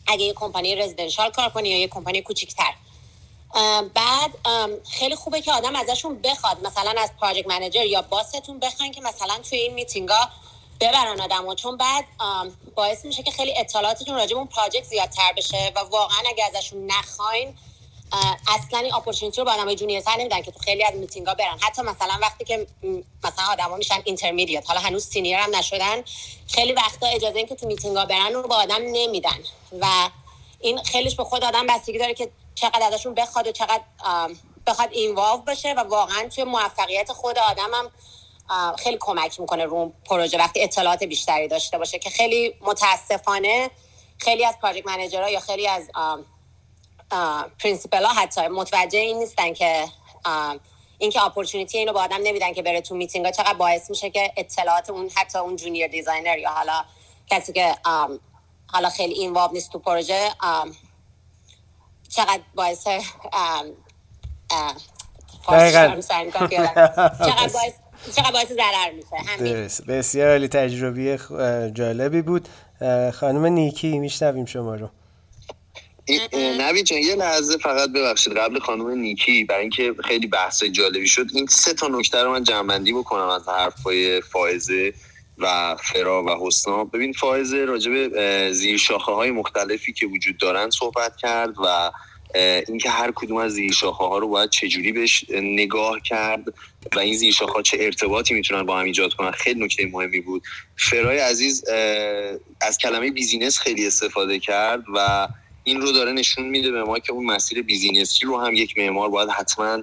اگه 0.06 0.24
یه 0.24 0.32
کمپانی 0.32 0.74
residential 0.74 1.30
کار 1.30 1.48
کنی 1.48 1.68
یا 1.68 1.78
یه 1.78 1.88
کمپانی 1.88 2.22
کوچیکتر. 2.22 2.74
بعد 3.94 4.30
خیلی 4.90 5.14
خوبه 5.14 5.40
که 5.40 5.52
آدم 5.52 5.76
ازشون 5.76 6.22
بخواد 6.22 6.66
مثلا 6.66 6.94
از 6.98 7.10
project 7.20 7.46
manager 7.46 7.84
یا 7.84 8.02
boss 8.02 8.34
تون 8.34 8.58
بخواین 8.58 8.92
که 8.92 9.00
مثلا 9.00 9.38
توی 9.38 9.58
این 9.58 9.74
میتینگا 9.74 10.28
ببرن 10.80 11.20
آدم 11.20 11.54
چون 11.54 11.76
بعد 11.76 12.04
باعث 12.74 13.04
میشه 13.04 13.22
که 13.22 13.30
خیلی 13.30 13.54
اطلاعاتتون 13.58 14.14
راجع 14.14 14.32
به 14.32 14.38
اون 14.38 14.46
project 14.46 14.84
زیادتر 14.84 15.32
بشه 15.36 15.72
و 15.76 15.78
واقعا 15.78 16.18
اگه 16.28 16.44
ازشون 16.44 16.86
نخواین 16.86 17.54
اصلا 18.48 18.78
این 18.78 18.94
opportunity 18.94 19.38
رو 19.38 19.44
با 19.44 19.52
آدمای 19.52 19.76
junior 19.76 20.06
تر 20.06 20.16
نمیدن 20.18 20.42
که 20.42 20.50
تو 20.50 20.58
خیلی 20.58 20.84
از 20.84 20.94
میتینگا 20.94 21.34
برن. 21.34 21.58
حتی 21.60 21.82
مثلا 21.82 22.18
وقتی 22.22 22.44
که 22.44 22.66
مثلا 23.24 23.44
آدما 23.50 23.76
میشن 23.76 24.02
intermediate 24.04 24.64
حالا 24.68 24.80
هنوز 24.80 25.04
senior 25.04 25.36
هم 25.36 25.56
نشدن 25.56 26.02
خیلی 26.48 26.72
وقتا 26.72 27.06
اجازه 27.06 27.38
این 27.38 27.46
که 27.46 27.54
تو 27.54 27.66
میتینگا 27.66 28.04
برن 28.04 28.32
رو 28.32 28.42
با 28.42 28.56
آدم 28.56 28.82
نمیدن. 28.82 29.38
و 29.80 30.10
این 30.60 30.82
خیلیش 30.82 31.16
به 31.16 31.24
خود 31.24 31.44
آدم 31.44 31.66
بستگی 31.66 31.98
داره 31.98 32.14
که 32.14 32.30
چقدر 32.54 32.86
ازشون 32.86 33.14
بخواد 33.14 33.46
و 33.46 33.52
چقدر 33.52 33.82
بخواد 34.66 34.88
involve 34.92 35.38
بشه 35.38 35.72
و 35.72 35.80
واقعا 35.80 36.28
توی 36.28 36.44
موفقیت 36.44 37.12
خود 37.12 37.38
آدمم 37.38 37.90
خیلی 38.78 38.96
کمک 39.00 39.40
می‌کنه 39.40 39.64
رو 39.64 39.92
پروژه 40.04 40.38
وقتی 40.38 40.62
اطلاعات 40.62 41.04
بیشتری 41.04 41.48
داشته 41.48 41.78
باشه 41.78 41.98
که 41.98 42.10
خیلی 42.10 42.54
متاسفانه 42.60 43.70
خیلی 44.18 44.44
از 44.44 44.54
project 44.62 44.86
manager 44.86 45.25
ها 45.25 45.30
یا 45.30 45.40
خیلی 45.40 45.68
از 45.68 45.90
principal 47.58 48.04
ها 48.04 48.12
حتی 48.12 48.48
متوجه 48.48 48.98
این 48.98 49.18
نیستن 49.18 49.52
که 49.52 49.84
اینکه 50.98 51.22
opportunity 51.22 51.78
اینو 51.78 51.92
با 51.92 52.02
آدم 52.02 52.18
نمیدن 52.22 52.52
که 52.52 52.62
بره 52.62 52.80
تو 52.80 52.94
میتینگ 52.94 53.24
ها 53.24 53.32
چقدر 53.32 53.54
باعث 53.54 53.90
میشه 53.90 54.10
که 54.10 54.32
اطلاعات 54.36 54.90
اون 54.90 55.10
حتی 55.16 55.38
اون 55.38 55.56
junior 55.56 55.86
designer 55.86 56.38
یا 56.38 56.50
حالا 56.50 56.84
کسی 57.26 57.52
که 57.52 57.74
حالا 58.66 58.88
خیلی 58.88 59.14
involve 59.14 59.52
نیست 59.52 59.72
تو 59.72 59.78
پروژه 59.78 60.30
چقدر 62.08 62.40
باعث 62.54 62.84
چقدر 67.18 67.48
باعث 67.54 67.72
چقدر 68.16 68.32
باعث 68.32 68.52
ضرر 68.52 68.90
میشه. 68.92 69.82
بسیار 69.88 70.30
عالی 70.30 70.48
تجربه‌ی 70.48 71.18
جالبی 71.72 72.22
بود. 72.22 72.48
خانم 73.12 73.46
نیکی 73.46 73.98
میشنویم 73.98 74.44
شما 74.44 74.74
رو. 74.74 74.88
نوی 76.32 76.82
جان 76.82 76.98
یه 76.98 77.14
لحظه 77.14 77.58
فقط 77.58 77.90
ببخشید. 77.90 78.32
قبل 78.32 78.58
خانم 78.58 78.90
نیکی 78.90 79.44
برای 79.44 79.60
اینکه 79.60 79.94
خیلی 80.04 80.26
بحث 80.26 80.64
جالبی 80.64 81.08
شد 81.08 81.26
این 81.34 81.46
سه 81.46 81.74
تا 81.74 81.88
نکته 81.88 82.22
رو 82.22 82.32
من 82.32 82.44
جنبندی 82.44 82.92
بکنم 82.92 83.28
از 83.28 83.48
حرفای 83.48 84.20
فائزه 84.20 84.92
و 85.38 85.76
فرا 85.76 86.24
و 86.24 86.46
حسنا. 86.46 86.84
ببین 86.84 87.12
فائزه 87.12 87.64
راجب 87.64 88.52
زیر 88.52 88.76
شاخه 88.76 89.12
های 89.12 89.30
مختلفی 89.30 89.92
که 89.92 90.06
وجود 90.06 90.36
دارن 90.38 90.70
صحبت 90.70 91.16
کرد 91.16 91.54
و 91.64 91.90
اینکه 92.68 92.90
هر 92.90 93.12
کدوم 93.14 93.36
از 93.36 93.52
زیر 93.52 93.72
شاخه 93.72 94.04
ها 94.04 94.18
رو 94.18 94.28
باید 94.28 94.50
چجوری 94.50 94.92
بهش 94.92 95.24
نگاه 95.30 96.00
کرد 96.00 96.44
و 96.96 96.98
این 96.98 97.16
زیر 97.16 97.32
شاخه 97.32 97.52
ها 97.52 97.62
چه 97.62 97.76
ارتباطی 97.80 98.34
می‌تونن 98.34 98.62
با 98.62 98.78
هم 98.78 98.84
ایجاد 98.84 99.12
کنن. 99.12 99.30
خیلی 99.30 99.64
نکته 99.64 99.86
مهمی 99.86 100.20
بود. 100.20 100.42
فرای 100.76 101.18
عزیز 101.18 101.64
از 102.60 102.78
کلمه 102.78 103.10
business 103.10 103.58
خیلی 103.58 103.86
استفاده 103.86 104.38
کرد 104.38 104.84
و 104.94 105.28
این 105.68 105.80
رو 105.80 105.92
داره 105.92 106.12
نشون 106.12 106.46
میده 106.46 106.70
به 106.70 106.84
ما 106.84 106.98
که 106.98 107.12
اون 107.12 107.26
مسیر 107.26 107.62
business 107.62 108.19
ی 108.19 108.26
رو 108.26 108.40
هم 108.40 108.54
یک 108.54 108.78
معمار 108.78 109.08
باید 109.08 109.28
حتما 109.28 109.82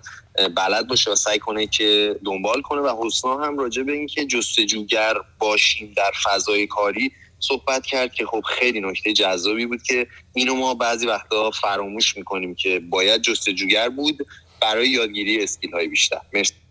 بلد 0.56 0.88
باشه 0.88 1.12
و 1.12 1.16
سعی 1.16 1.40
کنه 1.40 1.68
که 1.68 2.20
دنبال 2.26 2.62
کنه 2.62 2.82
و 2.82 3.06
حسنا 3.06 3.38
هم 3.38 3.58
راجع 3.58 3.84
به 3.84 3.92
اینکه 3.92 4.26
جستجوگر 4.26 5.14
باشیم 5.40 5.94
در 5.96 6.12
فضای 6.26 6.68
کاری 6.68 7.12
صحبت 7.40 7.86
کرد 7.86 8.14
که 8.14 8.26
خب 8.26 8.42
خیلی 8.42 8.82
نکته 8.82 9.14
جذابی 9.14 9.66
بود 9.66 9.84
که 9.84 10.08
اینو 10.34 10.56
ما 10.56 10.74
بعضی 10.74 11.08
وقتا 11.08 11.52
فراموش 11.52 12.18
می‌کنیم 12.18 12.56
که 12.56 12.80
باید 12.80 13.22
جستجوگر 13.22 13.90
بود 13.90 14.28
برای 14.62 14.90
یادگیری 14.90 15.44
skill 15.44 15.72
های 15.72 15.88
بیشتر. 15.88 16.22
مرسی. 16.34 16.63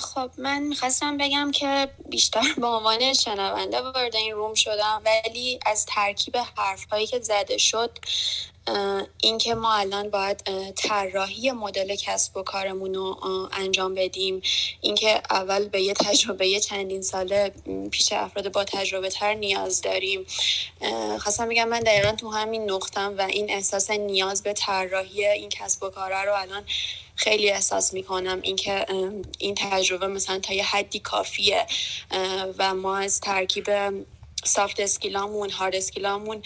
خب 0.00 0.30
من 0.38 0.62
می‌خواستم 0.62 1.16
بگم 1.18 1.52
که 1.52 1.88
بیشتر 2.10 2.42
به 2.58 2.66
عنوان 2.66 3.14
شنونده 3.14 3.82
وارد 3.82 4.16
این 4.16 4.34
روم 4.34 4.54
شدم 4.54 5.02
ولی 5.06 5.60
از 5.66 5.86
ترکیب 5.86 6.36
حرف 6.56 6.86
هایی 6.92 7.06
که 7.06 7.20
زده 7.20 7.58
شد 7.58 7.98
اینکه 9.22 9.54
ما 9.54 9.74
الان 9.74 10.10
باید 10.10 10.72
طراحی 10.72 11.50
مدل 11.50 11.96
کسب 11.96 12.36
و 12.36 12.42
کارمون 12.42 12.94
رو 12.94 13.18
انجام 13.52 13.94
بدیم. 13.94 14.42
اینکه 14.80 15.22
اول 15.30 15.68
به 15.68 15.80
یه 15.82 15.94
تجربه 15.94 16.60
چندین 16.60 17.02
ساله 17.02 17.52
پیش 17.90 18.12
افراد 18.12 18.52
با 18.52 18.64
تجربه 18.64 19.08
تر 19.08 19.34
نیاز 19.34 19.80
داریم. 19.80 20.26
خواستم 21.18 21.48
بگم 21.48 21.68
من 21.68 21.80
دقیقا 21.80 22.12
تو 22.12 22.30
همین 22.30 22.70
نقطم 22.70 23.14
و 23.18 23.22
این 23.22 23.50
احساس 23.50 23.90
نیاز 23.90 24.42
به 24.42 24.52
طراحی 24.52 25.26
این 25.26 25.48
کسب 25.48 25.82
و 25.82 25.90
کاره 25.90 26.24
رو 26.24 26.34
الان 26.34 26.64
خیلی 27.16 27.50
احساس 27.50 27.92
می‌کنم. 27.92 28.40
اینکه 28.42 28.86
این 29.38 29.54
تجربه 29.54 30.06
مثلا 30.06 30.38
تا 30.38 30.54
یه 30.54 30.64
حدی 30.64 30.98
کافیه. 30.98 31.66
و 32.58 32.74
ما 32.74 32.96
از 32.96 33.20
ترکیب 33.20 33.66
سافت 34.44 34.80
اسکیلامون 34.80 35.50
هارد 35.50 35.74
اسکیلامون 35.74 36.42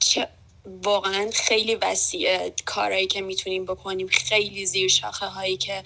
چه 0.00 0.28
واقعا 0.64 1.30
خیلی 1.34 1.74
وسیعه 1.74 2.52
کارهایی 2.64 3.06
که 3.06 3.20
می‌تونیم 3.20 3.64
بکنیم. 3.64 4.06
خیلی 4.06 4.66
زیر 4.66 4.88
شاخه 4.88 5.26
هایی 5.26 5.56
که 5.56 5.82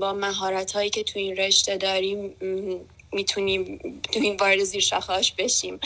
با 0.00 0.12
مهارت 0.12 0.72
هایی 0.72 0.90
که 0.90 1.02
تو 1.02 1.18
این 1.18 1.36
رشته 1.36 1.76
داریم 1.76 2.36
می‌تونیم 3.12 3.80
تو 4.12 4.20
این 4.20 4.36
وارد 4.36 4.64
زیر 4.64 4.80
شاخهاش 4.80 5.32
بشیم. 5.32 5.80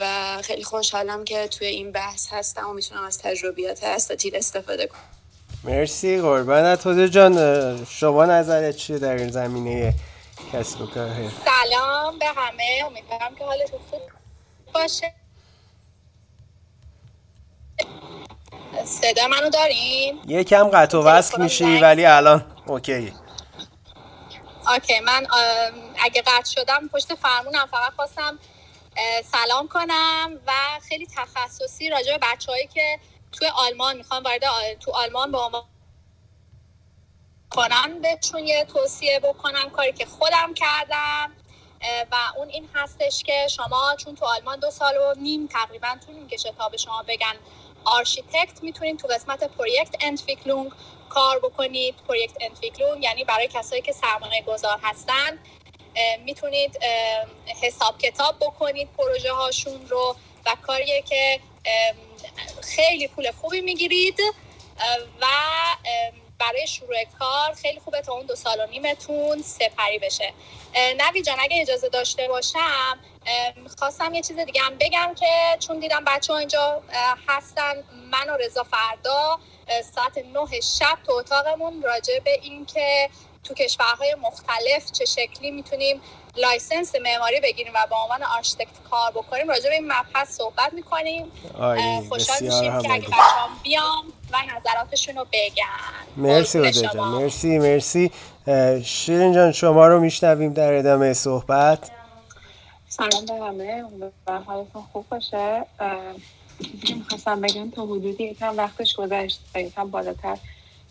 و 0.00 0.38
خیلی 0.42 0.64
خوشحالم 0.64 1.24
که 1.24 1.48
توی 1.48 1.66
این 1.66 1.92
بحث 1.92 2.28
هستم 2.32 2.68
و 2.68 2.72
می‌تونم 2.72 3.04
از 3.04 3.18
تجربیات 3.18 3.84
استاتیل 3.84 4.36
استفاده 4.36 4.86
کنم. 4.86 5.00
مرسی 5.64 6.20
قربانت 6.20 6.86
حضور 6.86 7.08
جان 7.08 7.86
شما 7.86 8.24
نظرت 8.24 8.76
چیه 8.76 8.98
در 8.98 9.16
این 9.16 9.30
زمینه 9.30 9.94
کسب 10.52 10.80
و 10.80 10.86
کار؟ 10.86 11.32
سلام 11.44 12.18
به 12.18 12.26
همه. 12.26 12.82
امیدوارم 12.86 13.34
که 13.38 13.44
حالتون 13.44 13.80
خوب 13.90 14.00
باشه. 14.74 15.14
صدا 18.84 19.28
منو 19.28 19.50
دارین؟ 19.50 20.20
یکم 20.28 20.68
قطع 20.68 20.98
و 20.98 21.02
وصل 21.02 21.42
میشی 21.42 21.78
ولی 21.78 22.06
الان 22.06 22.44
اوکی. 22.66 23.14
اوکی 24.68 25.00
من 25.00 25.26
اگه 25.98 26.22
قطع 26.22 26.50
شدم 26.50 26.88
پشت 26.92 27.14
فرمونم 27.14 27.68
فقط 27.70 27.92
خواستم 27.92 28.38
سلام 29.32 29.68
کنم 29.68 30.38
و 30.46 30.52
خیلی 30.88 31.06
تخصصی 31.16 31.88
راجع 31.88 32.12
به 32.12 32.26
بچه 32.32 32.52
هایی 32.52 32.66
که 32.66 32.98
توی 33.32 33.48
آلمان 33.48 33.96
می‌خوام 33.96 34.22
وارد 34.22 34.42
تو 34.80 34.92
آلمان 34.92 35.32
به 35.32 35.38
عنوان 35.38 35.62
کنم 37.50 38.00
بهشون 38.02 38.46
یه 38.46 38.64
توصیه 38.64 39.20
بکنم 39.20 39.70
کاری 39.70 39.92
که 39.92 40.06
خودم 40.06 40.54
کردم. 40.54 41.32
و 42.12 42.16
اون 42.36 42.48
این 42.48 42.68
هستش 42.74 43.22
که 43.22 43.46
شما 43.50 43.96
چون 43.96 44.14
تو 44.14 44.26
آلمان 44.26 44.58
دو 44.58 44.70
سال 44.70 44.96
و 44.96 45.14
نیم 45.20 45.46
تقریبا 45.46 45.88
طول 46.06 46.14
می‌کشه 46.14 46.52
تا 46.58 46.68
به 46.68 46.76
شما 46.76 47.04
بگن 47.08 47.34
آرشیتکت 47.84 48.62
می‌تونید 48.62 48.98
تو 48.98 49.08
قسمت 49.08 49.44
Projektentwicklung 49.44 50.72
کار 51.08 51.38
بکنید. 51.38 51.94
Projektentwicklung 52.08 53.04
یعنی 53.04 53.24
برای 53.24 53.48
کسایی 53.48 53.82
که 53.82 53.92
سرمایه 53.92 54.42
گذار 54.42 54.78
هستن 54.82 55.38
می‌تونید 56.24 56.78
حساب 57.62 57.98
کتاب 57.98 58.36
بکنید 58.40 58.88
پروژه 58.98 59.32
هاشون 59.32 59.86
رو 59.88 60.16
و 60.46 60.56
کاریه 60.62 61.02
که 61.02 61.40
خیلی 62.62 63.08
پول 63.08 63.30
خوبی 63.30 63.60
می‌گیرید. 63.60 64.20
و 65.20 65.26
برای 66.40 66.66
شروع 66.66 66.96
کار 67.18 67.52
خیلی 67.52 67.80
خوبه 67.80 68.00
تا 68.00 68.12
اون 68.12 68.26
دو 68.26 68.36
سال 68.36 68.60
و 68.60 68.66
نیمتون 68.66 69.42
سپری 69.42 69.98
بشه. 69.98 70.32
نوی 70.98 71.22
جان 71.22 71.36
اگه 71.40 71.60
اجازه 71.60 71.88
داشته 71.88 72.28
باشم 72.28 72.98
خواستم 73.78 74.14
یه 74.14 74.22
چیز 74.22 74.38
دیگه 74.38 74.60
هم 74.62 74.76
بگم 74.80 75.14
که 75.14 75.26
چون 75.58 75.78
دیدم 75.80 76.04
بچه 76.06 76.32
ها 76.32 76.38
اینجا 76.38 76.82
هستن 77.28 77.84
من 78.10 78.30
و 78.30 78.36
رضا 78.36 78.62
فردا 78.64 79.38
ساعت 79.94 80.18
نه 80.18 80.60
شب 80.60 80.98
تو 81.06 81.12
اتاقمون 81.12 81.82
راجع 81.82 82.18
به 82.18 82.30
این 82.42 82.66
که 82.66 83.10
تو 83.44 83.54
کشورهای 83.54 84.16
مختلف 84.22 84.92
چه 84.92 85.04
شکلی 85.04 85.50
می‌تونیم 85.50 86.00
license 86.36 86.94
معماری 87.02 87.40
بگیریم 87.40 87.72
و 87.74 87.86
به 87.90 87.96
عنوان 87.96 88.22
آرشیتکت 88.22 88.82
کار 88.90 89.10
بکنیم 89.10 89.48
راجع 89.48 89.68
به 89.68 89.74
این 89.74 89.86
مبحث 89.86 90.28
صحبت 90.28 90.72
می‌کنیم. 90.72 91.32
خوشحال 92.08 92.38
میشیم 92.40 92.82
که 92.82 92.92
اگه 92.92 93.06
بچه‌ها 93.06 93.48
بیام 93.62 94.04
و 94.32 94.36
نظراتشون 94.56 95.16
رو 95.16 95.26
بگن. 95.32 95.64
مرسی 96.16 96.70
جان 96.70 97.08
مرسی 97.08 97.58
مرسی. 97.58 98.10
شیرین 98.84 99.32
جان 99.32 99.52
شما 99.52 99.86
رو 99.86 100.00
میشنویم 100.00 100.52
در 100.52 100.72
ادامه 100.72 101.12
صحبت. 101.12 101.90
سلام 102.88 103.26
به 103.26 103.34
همه. 103.34 103.84
حالتون 104.46 104.82
خوب 104.92 105.08
باشه. 105.08 105.66
می‌خواستم 106.96 107.40
بگم 107.40 107.70
تا 107.70 107.82
حدودی 107.82 108.24
یکم 108.24 108.56
وقتش 108.56 108.96
گذشت 108.96 109.40
یکم 109.54 109.90
بالاتر. 109.90 110.38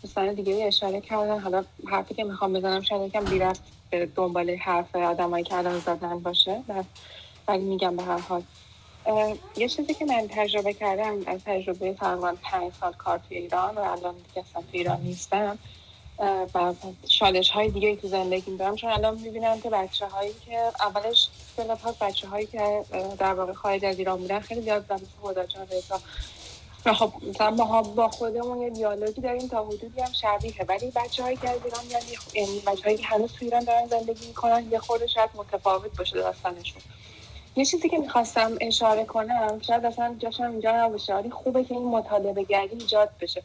دوستان 0.02 0.34
دیگه 0.34 0.64
اشاره 0.66 1.00
کردن. 1.00 1.40
حالا 1.40 1.64
حرفی 1.86 2.14
که 2.14 2.24
می‌خوام 2.24 2.52
بزنم 2.52 2.80
شاید 2.80 3.02
یکم 3.02 3.24
بیرفت 3.24 3.62
به 3.90 4.06
دنبال 4.06 4.50
حرف 4.50 4.96
آدمایی 4.96 5.44
که 5.44 5.54
الان 5.54 5.78
زدن 5.78 6.18
باشه. 6.18 6.62
ولی 7.48 7.64
میگم 7.64 7.96
به 7.96 8.02
هر 8.02 8.18
حال. 8.18 8.42
یه 9.56 9.68
چیزی 9.68 9.94
که 9.94 10.04
من 10.04 10.28
تجربه 10.28 10.72
کردم 10.72 11.18
از 11.26 11.40
تجربه 11.44 11.94
تقریبا 11.94 12.34
پنج 12.42 12.72
سال 12.80 12.92
کار 12.92 13.20
توی 13.28 13.36
ایران 13.36 13.74
و 13.74 13.80
الان 13.80 14.14
دیگه 14.14 14.46
اصلا 14.50 14.62
توی 14.70 14.78
ایران 14.80 15.00
نیستم. 15.00 15.58
و 16.54 16.74
شالش 17.08 17.50
های 17.50 17.70
دیگه 17.70 17.96
تو 17.96 18.08
زندگی 18.08 18.56
دارم. 18.56 18.76
چون 18.76 18.90
الان 18.90 19.20
می‌بینم 19.20 19.60
که 19.60 19.70
بچه 19.70 20.06
هایی 20.06 20.32
که 20.46 20.56
اولش 20.80 21.28
ها 21.84 21.94
بچه 22.00 22.28
هایی 22.28 22.46
که 22.46 22.84
در 23.18 23.34
واقع 23.34 23.52
خارج 23.52 23.84
از 23.84 23.98
ایران 23.98 24.18
بودن 24.18 24.40
خیلی 24.40 24.60
زیاد 24.60 24.92
مثل 24.92 25.04
خدا 25.22 25.46
خب 26.84 27.12
مثلا 27.28 27.50
ما 27.50 27.82
با 27.82 28.08
خودمون 28.08 28.62
یه 28.62 28.70
دیالوگی 28.70 29.20
داریم 29.20 29.48
تا 29.48 29.64
حدودی 29.64 30.00
هم 30.00 30.12
شبیه. 30.12 30.64
ولی 30.68 30.92
بچه 30.96 31.22
هایی 31.22 31.36
که 31.36 31.50
از 31.50 31.58
ایران 31.64 31.84
یعنی 32.34 32.60
بچه 32.66 32.84
هایی 32.84 32.96
که 32.96 33.06
هنوز 33.06 33.32
تو 33.32 33.44
ایران 33.44 33.64
دارن 33.64 33.86
زندگی 33.86 34.26
می‌کنن 34.26 34.68
یه 34.70 34.78
خورده 34.78 35.06
شاید 35.06 35.30
متفاوت 35.34 35.96
باشه 35.98 36.16
داستانشون. 36.16 36.82
یه 37.56 37.64
چیزی 37.64 37.88
که 37.88 37.98
می‌خواستم 37.98 38.56
اشاره 38.60 39.04
کنم 39.04 39.60
شاید 39.66 39.84
اصلا 39.84 40.16
جاشم 40.18 40.50
اینجا 40.50 40.86
نباشه 40.86 41.14
ولی 41.14 41.30
خوبه 41.30 41.64
که 41.64 41.74
این 41.74 41.84
مطالبه 41.84 42.42
گری 42.42 42.68
ایجاد 42.70 43.10
بشه. 43.20 43.42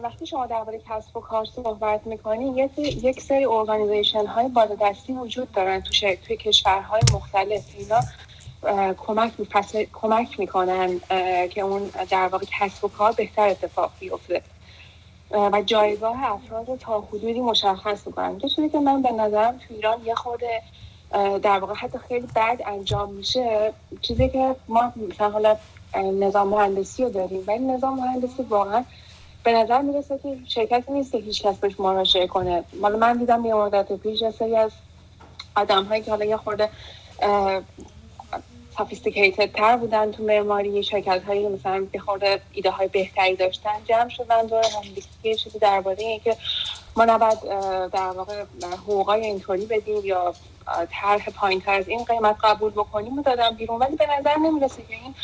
وقتی 0.00 0.26
شما 0.26 0.46
درباره 0.46 0.80
کسب 0.88 1.16
و 1.16 1.20
کار 1.20 1.44
صحبت 1.44 2.06
می‌کنی 2.06 2.70
یک 2.78 3.20
سری 3.20 3.44
ارگانیزیشن 3.44 4.26
های 4.26 4.50
دستی 4.80 5.12
وجود 5.12 5.52
دارن 5.52 5.80
تو 5.80 6.16
توی 6.26 6.36
کشورهای 6.36 7.00
مختلف. 7.12 7.64
اینا 7.78 8.00
کمک 8.96 9.32
کمک 9.92 10.40
می‌کنن 10.40 11.00
که 11.48 11.60
اون 11.60 11.90
در 12.10 12.28
واقع 12.28 12.46
کسب 12.58 12.84
و 12.84 12.88
کار 12.88 13.12
بهتر 13.12 13.48
اتفاق 13.48 13.92
بیفته. 13.98 14.42
و 15.30 15.62
جایگاه 15.66 16.24
افراد 16.24 16.76
تا 16.76 17.00
حدودی 17.00 17.40
مشخص 17.40 18.06
می‌کنن. 18.06 18.40
یه 18.42 18.48
چیزی 18.48 18.68
که 18.68 18.78
من 18.78 19.02
به 19.02 19.12
نظرم 19.12 19.58
تو 19.58 19.74
ایران 19.74 20.04
یه 20.04 20.14
خورده 20.14 20.62
در 21.42 21.58
واقع 21.58 21.74
حتی 21.74 21.98
خیلی 21.98 22.26
بد 22.34 22.60
انجام 22.66 23.12
میشه. 23.12 23.74
چیزی 24.02 24.28
که 24.28 24.56
ما 24.68 24.92
مثلا 24.96 25.30
حالا 25.30 25.56
نظام 25.94 26.48
مهندسی 26.48 27.04
رو 27.04 27.10
داریم 27.10 27.44
ولی 27.46 27.58
نظام 27.58 27.98
مهندسی 28.00 28.42
واقعا 28.42 28.84
به 29.44 29.52
نظر 29.52 29.82
می‌رسه 29.82 30.18
که 30.18 30.36
شرکتی 30.48 30.92
نیست 30.92 31.12
که 31.12 31.18
هیچ 31.18 31.42
کس 31.42 31.58
بهش 31.58 31.80
مراجعه 31.80 32.26
کنه. 32.26 32.64
مال 32.80 32.98
من 32.98 33.18
دیدم 33.18 33.44
یه 33.44 33.54
مدت 33.54 33.92
پیش 33.92 34.28
سری 34.38 34.56
از 34.56 34.72
آدم 35.56 35.84
هایی 35.84 36.02
که 36.02 36.10
حالا 36.10 36.24
یه 36.24 36.36
خورده 36.36 36.70
سافیستیکیتد 38.78 39.52
تر 39.52 39.76
بودن 39.76 40.12
تو 40.12 40.22
معماری. 40.22 40.82
شرکت 40.82 41.24
هایی 41.24 41.48
مثلا 41.48 41.86
یه 41.94 42.00
خورده 42.00 42.40
ایده 42.52 42.70
های 42.70 42.88
بهتری 42.88 43.36
داشتن 43.36 43.84
جمع 43.84 44.08
شدن 44.08 44.46
دور 44.46 44.64
هم. 44.64 44.82
یه 45.24 45.34
چیزی 45.34 45.58
درباره 45.58 45.98
اینکه 45.98 46.36
ما 46.96 47.04
نباید 47.04 47.38
در 47.90 48.10
واقع 48.10 48.44
حقوقای 48.72 49.20
اینطوری 49.20 49.66
بدیم 49.66 50.04
یا 50.04 50.34
طرح 50.90 51.30
پایین 51.30 51.62
از 51.66 51.88
این 51.88 52.04
قیمت 52.04 52.36
قبول 52.44 52.70
بکنیم 52.70 53.18
و 53.18 53.22
دادم 53.22 53.50
بیرون. 53.50 53.78
ولی 53.78 53.96
به 53.96 54.06
نظر 54.18 54.36
نمی‌رسه 54.36 54.82
که 54.88 54.94
این 54.94 55.14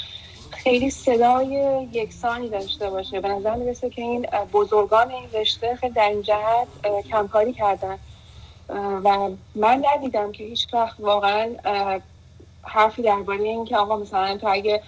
خیلی 0.50 0.90
صدای 0.90 1.46
یکسانی 1.92 2.48
داشته 2.48 2.90
باشه. 2.90 3.20
به 3.20 3.28
نظر 3.28 3.54
می‌رسه 3.54 3.90
که 3.90 4.02
این 4.02 4.26
بزرگان 4.52 5.10
این 5.10 5.30
رشته 5.32 5.76
خیلی 5.76 5.92
در 5.92 6.08
این 6.08 6.22
جهت 6.22 6.68
کمکاری 7.10 7.52
کردن. 7.52 7.98
و 9.04 9.30
من 9.54 9.84
ندیدم 9.94 10.32
که 10.32 10.44
هیچ 10.44 10.74
وقت 10.74 11.00
واقعا 11.00 11.48
حرفی 12.68 13.02
درباره 13.02 13.42
این 13.42 13.64
که 13.64 13.76
آقا 13.76 13.96
مثلا 13.96 14.36
تو 14.36 14.48
اگه 14.50 14.82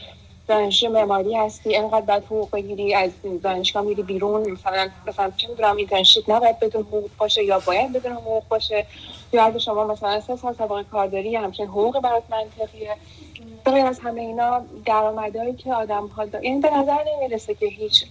دانشجو 0.49 0.89
معماری 0.89 1.37
هستی 1.37 1.77
اینقدر 1.77 2.01
باید 2.01 2.25
حقوق 2.25 2.51
بگیری 2.51 2.95
از 2.95 3.11
دانشگاه 3.43 3.83
میری 3.83 4.03
بیرون 4.03 4.51
مثلا 4.51 4.89
مثلا 5.07 5.33
چه 5.37 5.49
می‌دونم 5.49 5.77
اینترنشیپ 5.77 6.31
نباید 6.31 6.61
بدون 6.61 6.83
حقوق 6.83 7.11
باشه 7.19 7.45
یا 7.45 7.59
باید 7.59 7.93
بدون 7.93 8.13
حقوق 8.13 8.43
باشه؟ 8.49 8.87
یا 9.33 9.45
اگه 9.45 9.59
شما 9.59 9.85
مثلا 9.85 10.21
سه 10.21 10.37
سال 10.37 10.55
سابقه 10.55 10.85
کارداری 10.85 11.37
همچنین 11.37 11.69
حقوق 11.69 12.01
برات 12.01 12.23
منطقیه. 12.31 12.97
غیر 13.65 13.87
از 13.87 14.01
همه 14.01 14.21
اینا 14.21 14.63
درآمدهایی 14.85 15.55
که 15.55 15.73
آدم 15.73 16.07
ها 16.07 16.25
دا... 16.25 16.43
یعنی 16.43 16.61
به 16.61 16.71
نظر 16.71 16.99
نمی‌رسه 17.17 17.55
که 17.55 17.67
هیچ 17.67 18.05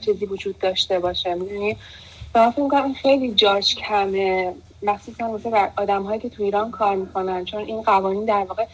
چیزی 0.00 0.26
وجود 0.26 0.58
داشته 0.58 0.98
باشه. 0.98 1.34
می‌دونی 1.34 1.76
من 2.34 2.50
فکر 2.50 2.92
خیلی 3.02 3.34
جاش 3.34 3.74
کمه. 3.74 4.54
مخصوصا 4.82 5.28
مثل 5.28 5.66
آدم 5.76 6.02
هایی 6.02 6.20
که 6.20 6.28
تو 6.28 6.42
ایران 6.42 6.70
کار 6.70 6.96
می‌کنن. 6.96 7.44
چون 7.44 7.60
این 7.60 7.82
قوانین 7.82 8.24
در 8.24 8.44
واقع 8.44 8.66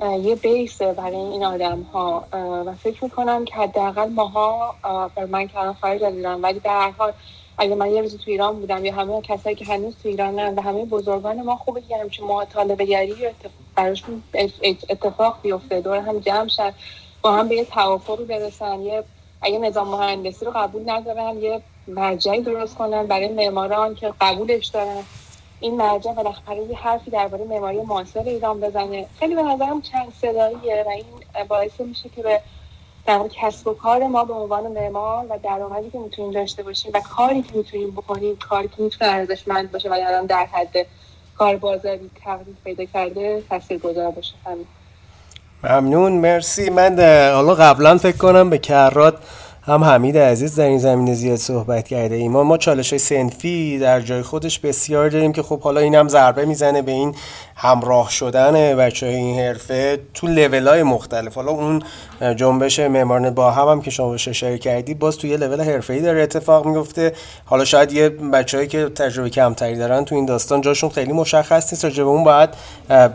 یه 0.00 0.34
بیسه 0.34 0.92
برای 0.92 1.16
این 1.16 1.44
آدم 1.44 1.82
ها 1.82 2.24
و 2.66 2.74
فکر 2.74 3.04
می‌کنم 3.04 3.44
که 3.44 3.54
حداقل 3.54 4.08
ماها 4.08 4.74
بر 5.14 5.24
من 5.24 5.48
که 5.48 5.58
الان 5.58 5.74
خارج 5.74 6.02
از 6.02 6.14
ایران 6.14 6.40
ولی 6.42 6.60
در 6.60 6.80
هر 6.80 6.90
حال 6.90 7.12
اگه 7.58 7.74
من 7.74 7.90
یه 7.90 8.02
روز 8.02 8.16
تو 8.16 8.30
ایران 8.30 8.60
بودم 8.60 8.84
یا 8.84 8.94
همه 8.94 9.22
کسایی 9.22 9.56
که 9.56 9.64
هنوز 9.64 9.94
تو 10.02 10.08
ایرانن 10.08 10.54
و 10.54 10.60
همه 10.62 10.84
بزرگان 10.84 11.42
ما 11.42 11.56
خوبه 11.56 11.80
که 11.80 11.96
همچون 11.96 12.26
مطالبه 12.26 12.84
گری 12.84 13.14
براشون 13.74 14.22
اتفاق 14.88 15.38
بیفته. 15.42 15.80
دور 15.80 15.98
هم 15.98 16.18
جمع 16.18 16.48
شد 16.48 16.74
با 17.22 17.32
هم 17.32 17.48
به 17.48 17.54
یه 17.54 17.64
توافقی 17.64 18.24
برسن. 18.24 18.80
یه 18.80 19.04
اگه 19.42 19.58
نظام 19.58 19.88
مهندسی 19.88 20.44
رو 20.44 20.52
قبول 20.54 20.90
ندارن 20.90 21.42
یه 21.42 21.62
مرجعی 21.88 22.40
درست 22.40 22.74
کنن 22.74 23.06
برای 23.06 23.28
معماران 23.28 23.94
که 23.94 24.14
قبولش 24.20 24.66
دارن. 24.66 25.04
این 25.60 25.76
مرجع 25.76 26.12
بالاخره 26.12 26.62
یه 26.70 26.76
حرفی 26.76 27.10
درباره 27.10 27.44
معماری 27.44 27.80
معاصر 27.80 28.22
ایران 28.22 28.60
بزنه. 28.60 29.06
خیلی 29.18 29.34
به 29.34 29.42
نظرم 29.42 29.82
چند 29.82 30.12
صداییه 30.22 30.84
و 30.86 30.88
این 30.88 31.04
باعث 31.48 31.80
میشه 31.80 32.08
که 32.08 32.22
به 32.22 32.40
در 33.06 33.28
کسب 33.28 33.66
و 33.66 33.74
کار 33.74 34.06
ما 34.06 34.24
به 34.24 34.32
عنوان 34.34 34.66
معمار 34.66 35.26
و 35.30 35.38
درآمدی 35.42 35.90
که 35.90 35.98
می‌تونیم 35.98 36.32
داشته 36.32 36.62
باشیم 36.62 36.90
و 36.94 37.00
کاری 37.16 37.42
که 37.42 37.56
می‌تونیم 37.56 37.90
بکنیم 37.90 38.36
کاری 38.36 38.68
که 38.68 38.82
می‌تونه 38.82 39.10
ارزشمند 39.10 39.72
باشه 39.72 39.90
و 39.90 39.92
الان 39.92 40.26
در 40.26 40.46
حد 40.52 40.86
کار 41.38 41.56
بازاری 41.56 42.10
تغییر 42.24 42.56
پیدا 42.64 42.84
کرده 42.84 43.42
تاثیرگذار 43.50 44.10
باشه. 44.10 44.34
همین. 44.46 44.66
ممنون. 45.64 46.12
مرسی. 46.12 46.70
من 46.70 47.00
حالا 47.34 47.54
قبلا 47.54 47.98
فکر 47.98 48.16
کنم 48.16 48.50
به 48.50 48.58
کرات 48.58 49.14
هم 49.62 49.84
حمید 49.84 50.18
عزیز 50.18 50.56
در 50.56 50.64
این 50.64 50.78
زمینه 50.78 51.14
زیاد 51.14 51.36
صحبت 51.36 51.88
کرده 51.88 52.14
ایم. 52.14 52.32
ما 52.32 52.56
چالش 52.56 52.90
های 52.90 52.98
سنفی 52.98 53.78
در 53.78 54.00
جای 54.00 54.22
خودش 54.22 54.58
بسیار 54.58 55.08
داریم 55.08 55.32
که 55.32 55.42
خب 55.42 55.60
حالا 55.60 55.80
این 55.80 55.94
هم 55.94 56.08
ضربه 56.08 56.44
می‌زنه 56.44 56.82
به 56.82 56.92
این 56.92 57.14
همراه 57.56 58.10
شدن 58.10 58.76
بچه 58.76 59.06
های 59.06 59.14
این 59.14 59.40
حرفه 59.40 60.00
تو 60.14 60.26
لیول 60.26 60.68
های 60.68 60.82
مختلف. 60.82 61.34
حالا 61.34 61.50
اون 61.50 61.82
جنبش 62.36 62.80
معماران 62.80 63.30
با 63.30 63.50
هم 63.50 63.68
هم 63.68 63.82
که 63.82 63.90
شما 63.90 64.14
اشاره 64.14 64.58
کردی 64.58 64.94
باز 64.94 65.16
تو 65.16 65.26
یه 65.26 65.36
لول 65.36 65.60
حرفه 65.60 65.92
ای 65.92 66.00
داره 66.00 66.22
اتفاق 66.22 66.66
میفته 66.66 67.12
حالا 67.44 67.64
شاید 67.64 67.92
یه 67.92 68.08
بچههایی 68.08 68.68
که 68.68 68.88
تجربه 68.88 69.30
کمتری 69.30 69.76
دارن 69.76 70.04
تو 70.04 70.14
این 70.14 70.26
داستان 70.26 70.60
جاشون 70.60 70.90
خیلی 70.90 71.12
مشخص 71.12 71.72
نیست. 71.72 71.84
راجع 71.84 72.02
اون 72.02 72.24
باید 72.24 72.50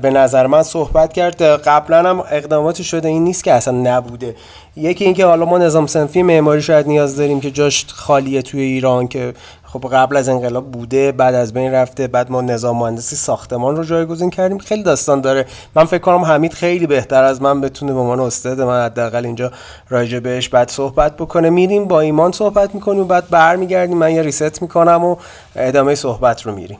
به 0.02 0.10
نظر 0.10 0.48
من 0.48 0.64
صحبت 0.64 1.14
کرد. 1.14 1.42
قبلا 1.42 2.10
هم 2.10 2.20
اقداماتی 2.20 2.84
شده 2.84 3.08
این 3.08 3.24
نیست 3.24 3.44
که 3.44 3.54
اصلا 3.54 3.74
نبوده. 3.74 4.36
یکی 4.78 5.06
اینکه 5.06 5.26
حالا 5.26 5.46
ما 5.46 5.58
نظام 5.58 5.88
سنفی 5.88 6.24
معماری 6.24 6.62
شاید 6.62 6.88
نیاز 6.88 7.16
داریم 7.16 7.42
که 7.42 7.52
جاش 7.52 7.86
خالیه 7.88 8.42
توی 8.42 8.62
ایران 8.62 9.08
که 9.08 9.34
خب 9.64 9.90
قبل 9.94 10.18
از 10.18 10.30
انقلاب 10.30 10.72
بوده 10.72 11.12
بعد 11.12 11.36
از 11.36 11.54
بین 11.54 11.72
رفته 11.72 12.08
بعد 12.08 12.32
ما 12.32 12.42
نظام 12.42 12.78
مهندسی 12.78 13.16
ساختمان 13.16 13.76
رو 13.76 13.84
جایگزین 13.84 14.30
کردیم. 14.30 14.58
خیلی 14.58 14.84
داستان 14.84 15.22
داره. 15.22 15.46
من 15.76 15.86
فکر 15.86 16.02
کنم 16.02 16.26
حمید 16.26 16.54
خیلی 16.54 16.88
بهتر 16.88 17.24
از 17.24 17.42
من 17.42 17.62
بتونه 17.62 17.94
به 17.94 18.00
عنوان 18.00 18.20
استاد 18.20 18.62
من 18.62 18.86
حداقل 18.86 19.26
اینجا 19.26 19.52
راجع 19.90 20.20
بهش 20.20 20.50
بعد 20.50 20.70
صحبت 20.70 21.18
بکنه. 21.18 21.50
میریم 21.50 21.86
با 21.86 22.00
ایمان 22.00 22.32
صحبت 22.32 22.76
می‌کنیم 22.76 23.02
و 23.02 23.06
بعد 23.06 23.30
برمیگردیم. 23.30 23.98
من 23.98 24.12
یه 24.12 24.22
ریست 24.22 24.62
می‌کنم 24.62 25.04
و 25.04 25.16
ادامه 25.56 25.96
صحبت 25.96 26.42
رو 26.42 26.56
میریم. 26.56 26.80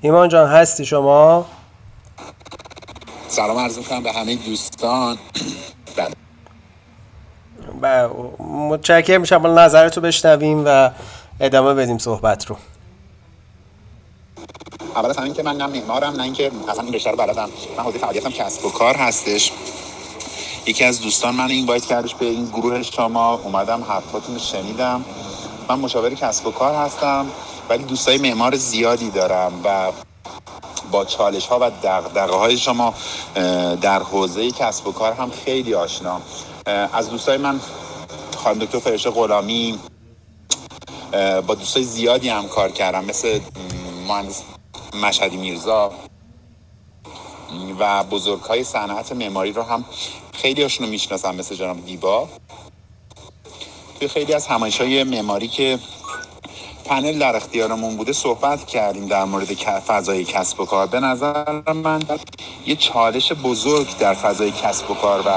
ایمان 0.00 0.28
جان 0.28 0.48
هستی 0.48 0.84
شما؟ 0.84 1.46
سلام 3.32 3.58
عرض 3.58 3.78
می‌کنم 3.78 4.02
به 4.02 4.12
همه 4.12 4.34
دوستان. 4.34 5.18
بله. 5.96 6.14
متشکرم 8.38 9.20
میشم 9.20 9.46
نظرتو 9.46 10.00
بشنویم 10.00 10.62
و 10.66 10.90
ادامه 11.40 11.74
بدیم 11.74 11.98
صحبت 11.98 12.46
رو. 12.46 12.56
اول 14.96 15.10
از 15.10 15.16
همین 15.16 15.34
که 15.34 15.42
من 15.42 15.56
نه 15.56 15.66
معمارم 15.66 16.12
نه 16.16 16.22
اینکه 16.22 16.50
اصلا 16.68 16.84
این 16.84 16.94
رشته 16.94 17.10
رو 17.10 17.16
بلدم. 17.16 17.48
من 17.76 17.84
حوزه 17.84 17.98
فعالیتم 17.98 18.30
کسب 18.30 18.64
و 18.64 18.70
کار 18.70 18.96
هستش. 18.96 19.52
یکی 20.66 20.84
از 20.84 21.00
دوستان 21.00 21.34
من 21.34 21.50
این 21.50 21.66
باید 21.66 21.86
کردش 21.86 22.14
به 22.14 22.26
این 22.26 22.44
گروه 22.44 22.82
شما. 22.82 23.34
اومدم 23.34 23.82
حرفاتون 23.82 24.38
شنیدم. 24.38 25.04
من 25.68 25.78
مشاور 25.78 26.14
کسب 26.14 26.46
و 26.46 26.50
کار 26.50 26.74
هستم 26.74 27.26
ولی 27.68 27.84
دوستای 27.84 28.18
معمار 28.18 28.56
زیادی 28.56 29.10
دارم 29.10 29.52
و 29.64 29.92
با 30.92 31.04
چالش 31.04 31.46
ها 31.46 31.58
و 31.60 31.70
دقدقه 31.70 32.36
های 32.36 32.58
شما 32.58 32.94
در 33.80 34.02
حوزه 34.02 34.50
کسب 34.50 34.86
و 34.86 34.92
کار 34.92 35.12
هم 35.12 35.30
خیلی 35.30 35.74
آشنام 35.74 36.22
از 36.92 37.10
دوستای 37.10 37.36
من 37.36 37.60
خانم 38.36 38.58
دکتر 38.58 38.78
فرشته 38.78 39.10
غلامی 39.10 39.78
با 41.46 41.54
دوستای 41.54 41.82
زیادی 41.82 42.28
هم 42.28 42.48
کار 42.48 42.70
کردم 42.70 43.04
مثل 43.04 43.40
مهندس 44.08 44.42
مشهدی 45.02 45.36
میرزا 45.36 45.92
و 47.78 48.04
بزرگ 48.04 48.40
های 48.40 48.64
صنعت 48.64 49.12
معماری 49.12 49.52
رو 49.52 49.62
هم 49.62 49.84
خیلی 50.32 50.62
هاشون 50.62 50.86
رو 50.86 50.92
می‌شناسم 50.92 51.34
مثل 51.34 51.54
جناب 51.54 51.84
دیبا. 51.84 52.28
توی 53.98 54.08
خیلی 54.08 54.34
از 54.34 54.46
همایش 54.46 54.80
های 54.80 55.04
معماری 55.04 55.48
که 55.48 55.78
پنل 56.84 57.18
در 57.18 57.36
اختیارمون 57.36 57.96
بوده 57.96 58.12
صحبت 58.12 58.66
کردیم 58.66 59.06
در 59.06 59.24
مورد 59.24 59.54
فضای 59.86 60.24
کسب 60.24 60.60
و 60.60 60.64
کار. 60.64 60.86
به 60.86 61.00
نظر 61.00 61.72
من 61.72 62.02
یه 62.66 62.76
چالش 62.76 63.32
بزرگ 63.32 63.98
در 63.98 64.14
فضای 64.14 64.50
کسب 64.50 64.90
و 64.90 64.94
کار 64.94 65.20
و 65.20 65.30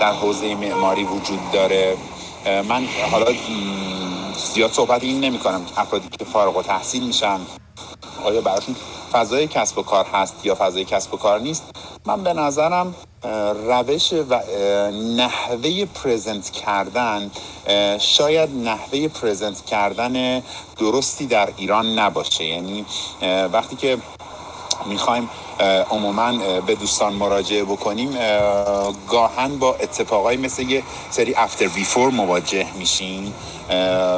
در 0.00 0.12
حوزه 0.12 0.54
معماری 0.54 1.04
وجود 1.04 1.40
داره. 1.52 1.96
من 2.46 2.86
حالا 3.10 3.26
زیاد 4.54 4.72
صحبت 4.72 5.04
این 5.04 5.20
نمی 5.20 5.38
کنم 5.38 5.66
افرادی 5.76 6.08
که 6.18 6.24
فارغ 6.24 6.56
و 6.56 6.62
تحصیل 6.62 7.06
میشن 7.06 7.40
آیا 8.24 8.40
براشون 8.40 8.76
فضای 9.12 9.46
کسب 9.46 9.78
و 9.78 9.82
کار 9.82 10.06
هست 10.12 10.46
یا 10.46 10.54
فضای 10.54 10.84
کسب 10.84 11.14
و 11.14 11.16
کار 11.16 11.40
نیست؟ 11.40 11.64
من 12.06 12.22
به 12.22 12.32
نظرم 12.32 12.94
روش 13.22 14.12
و 14.12 14.40
نحوه 15.16 15.84
پرزنت 15.84 16.50
کردن 16.50 17.30
شاید 18.00 18.50
نحوه 18.50 19.08
پرزنت 19.08 19.64
کردن 19.64 20.42
درستی 20.78 21.26
در 21.26 21.48
ایران 21.56 21.98
نباشه. 21.98 22.44
یعنی 22.44 22.84
وقتی 23.52 23.76
که 23.76 23.98
می‌خوایم 24.86 25.30
عموما 25.90 26.60
به 26.60 26.74
دوستان 26.74 27.12
مراجعه 27.12 27.64
بکنیم 27.64 28.10
گاهن 29.08 29.58
با 29.58 29.74
اتفاقای 29.74 30.36
مثل 30.36 30.62
یه 30.62 30.82
سری 31.10 31.34
افتر 31.34 31.68
بیفور 31.68 32.10
مواجه 32.10 32.66
میشیم 32.78 33.34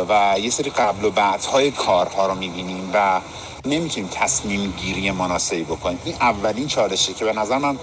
و 0.08 0.36
یه 0.40 0.50
سری 0.50 0.70
قبل 0.70 1.04
و 1.04 1.10
بعدهای 1.10 1.70
کارها 1.70 2.26
رو 2.26 2.34
می‌بینیم 2.34 2.90
و 2.94 3.20
نمی‌تونیم 3.64 4.08
تصمیم 4.12 4.74
گیری 4.76 5.10
مناسبی 5.10 5.62
بکنیم. 5.62 5.98
این 6.04 6.14
اولین 6.20 6.66
چالشه 6.66 7.12
که 7.12 7.24
به 7.24 7.32
نظر 7.32 7.58
من 7.58 7.78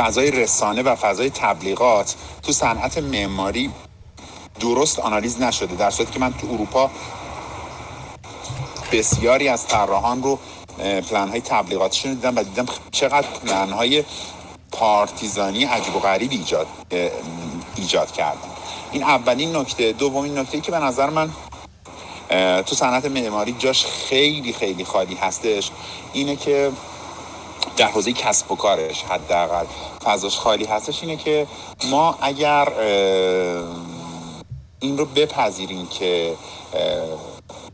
فضای 0.00 0.30
رسانه 0.30 0.82
و 0.82 0.94
فضای 0.94 1.30
تبلیغات 1.30 2.14
تو 2.42 2.52
صنعت 2.52 2.98
معماری 2.98 3.70
درست 4.60 4.98
آنالیز 4.98 5.40
نشده 5.40 5.76
در 5.76 5.90
صورتی 5.90 6.12
که 6.12 6.18
من 6.18 6.32
تو 6.32 6.46
اروپا 6.52 6.90
بسیاری 8.92 9.48
از 9.48 9.66
طراحان 9.66 10.22
رو 10.22 10.38
پلن 10.78 11.28
های 11.28 11.40
تبلیغاتشون 11.40 12.14
دیدم 12.14 12.36
و 12.36 12.42
دیدم 12.42 12.66
چقدر 12.90 13.26
پلن 13.28 13.70
های 13.70 14.04
پارتیزانی 14.72 15.64
عجیب 15.64 15.96
و 15.96 15.98
غریب 15.98 16.30
ایجاد 16.30 16.66
ایجاد 17.76 18.12
کردن. 18.12 18.48
این 18.92 19.02
اولین 19.02 19.56
نکته. 19.56 19.92
دومین 19.92 20.38
نکته 20.38 20.60
که 20.60 20.70
به 20.70 20.78
نظر 20.78 21.10
من 21.10 21.30
تو 22.62 22.74
صنعت 22.76 23.04
معماری 23.04 23.52
جاش 23.58 23.86
خیلی 23.86 24.52
خیلی 24.52 24.84
خالی 24.84 25.14
هستش 25.14 25.70
اینه 26.12 26.36
که 26.36 26.72
در 27.76 27.86
حوزه 27.86 28.12
کسب 28.12 28.52
و 28.52 28.56
کارش 28.56 29.02
حداقل. 29.02 29.64
فضاش 30.04 30.38
خالی 30.38 30.64
هستش 30.64 31.02
اینه 31.02 31.16
که 31.16 31.46
ما 31.90 32.18
اگر 32.20 32.68
این 34.80 34.98
رو 34.98 35.04
بپذیریم 35.04 35.86
که 35.86 36.36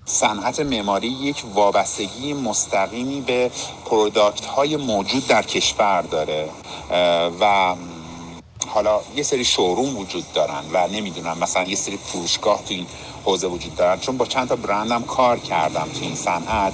صنعت 0.05 0.61
معماری 0.61 1.09
یک 1.09 1.43
وابستگی 1.55 2.35
مستقیمی 2.35 3.20
به 3.20 3.51
پروداکت 3.85 4.47
های 4.47 4.77
موجود 4.77 5.27
در 5.27 5.43
کشور 5.43 6.03
داره 6.03 6.49
و 7.41 7.74
حالا 8.68 9.01
یه 9.16 9.22
سری 9.22 9.45
شوروم 9.45 9.99
وجود 9.99 10.33
دارن 10.33 10.64
و 10.72 10.89
نمی‌دونم 10.89 11.39
مثلا 11.39 11.62
یه 11.62 11.77
سری 11.77 11.97
فروشگاه 11.97 12.59
تو 12.59 12.74
این 12.74 12.87
حوزه 13.24 13.47
وجود 13.47 13.77
دارن. 13.77 14.01
چون 14.01 14.16
با 14.16 14.27
چند 14.27 14.49
تا 14.49 14.57
برندم 14.57 15.03
کار 15.03 15.39
کردم 15.39 15.89
تو 15.95 16.05
این 16.05 16.14
صنعت 16.14 16.72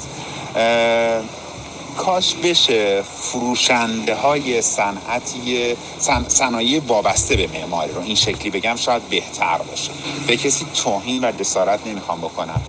کاش 1.96 2.34
بشه 2.34 3.02
فروشنده 3.02 4.14
های 4.14 4.62
صنعتی 4.62 5.76
صنایع 6.28 6.80
وابسته 6.86 7.36
به 7.36 7.46
معماری 7.46 7.92
رو. 7.92 8.00
این 8.02 8.14
شکلی 8.14 8.50
بگم 8.50 8.76
شاید 8.76 9.02
بهتر 9.02 9.58
باشه. 9.58 9.90
به 10.26 10.36
کسی 10.36 10.66
توهین 10.74 11.24
و 11.24 11.32
جسارت 11.32 11.86
نمی‌خوام 11.86 12.20
بکنم. 12.20 12.62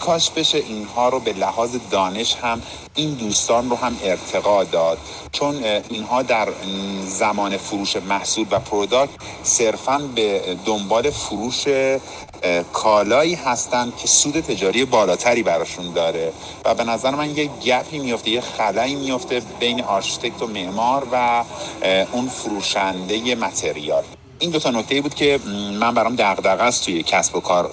کاش 0.00 0.30
بشه 0.30 0.58
اینها 0.58 1.08
رو 1.08 1.20
به 1.20 1.32
لحاظ 1.32 1.76
دانش 1.90 2.34
هم 2.34 2.62
این 2.94 3.14
دوستان 3.14 3.70
رو 3.70 3.76
هم 3.76 3.96
ارتقا 4.04 4.64
داد. 4.64 4.98
چون 5.32 5.64
اینها 5.88 6.22
در 6.22 6.48
زمان 7.06 7.56
فروش 7.56 7.96
محصول 7.96 8.46
و 8.50 8.58
product 8.58 9.12
صرفا 9.42 9.98
به 10.14 10.56
دنبال 10.64 11.10
فروش 11.10 11.64
کالایی 12.72 13.34
هستند 13.34 13.96
که 13.96 14.08
سود 14.08 14.40
تجاری 14.40 14.84
بالاتری 14.84 15.42
براشون 15.42 15.92
داره. 15.92 16.32
و 16.64 16.74
به 16.74 16.84
نظر 16.84 17.10
من 17.10 17.36
یه 17.36 17.50
gap 17.64 17.90
ی 17.90 17.98
میفته 17.98 18.30
یه 18.30 18.40
خلایی 18.40 18.94
میفته 18.94 19.42
بین 19.60 19.84
آرشیتکت 19.84 20.42
و 20.42 20.46
معمار 20.46 21.06
و 21.12 21.44
اون 22.12 22.28
فروشنده 22.28 23.34
متریال. 23.34 24.04
این 24.38 24.50
دو 24.50 24.58
تا 24.58 24.70
نکته 24.70 25.00
بود 25.00 25.14
که 25.14 25.40
من 25.80 25.94
برام 25.94 26.16
دغدغه 26.16 26.62
است 26.62 26.84
توی 26.84 27.02
کسب 27.02 27.36
و 27.36 27.40
کار 27.40 27.70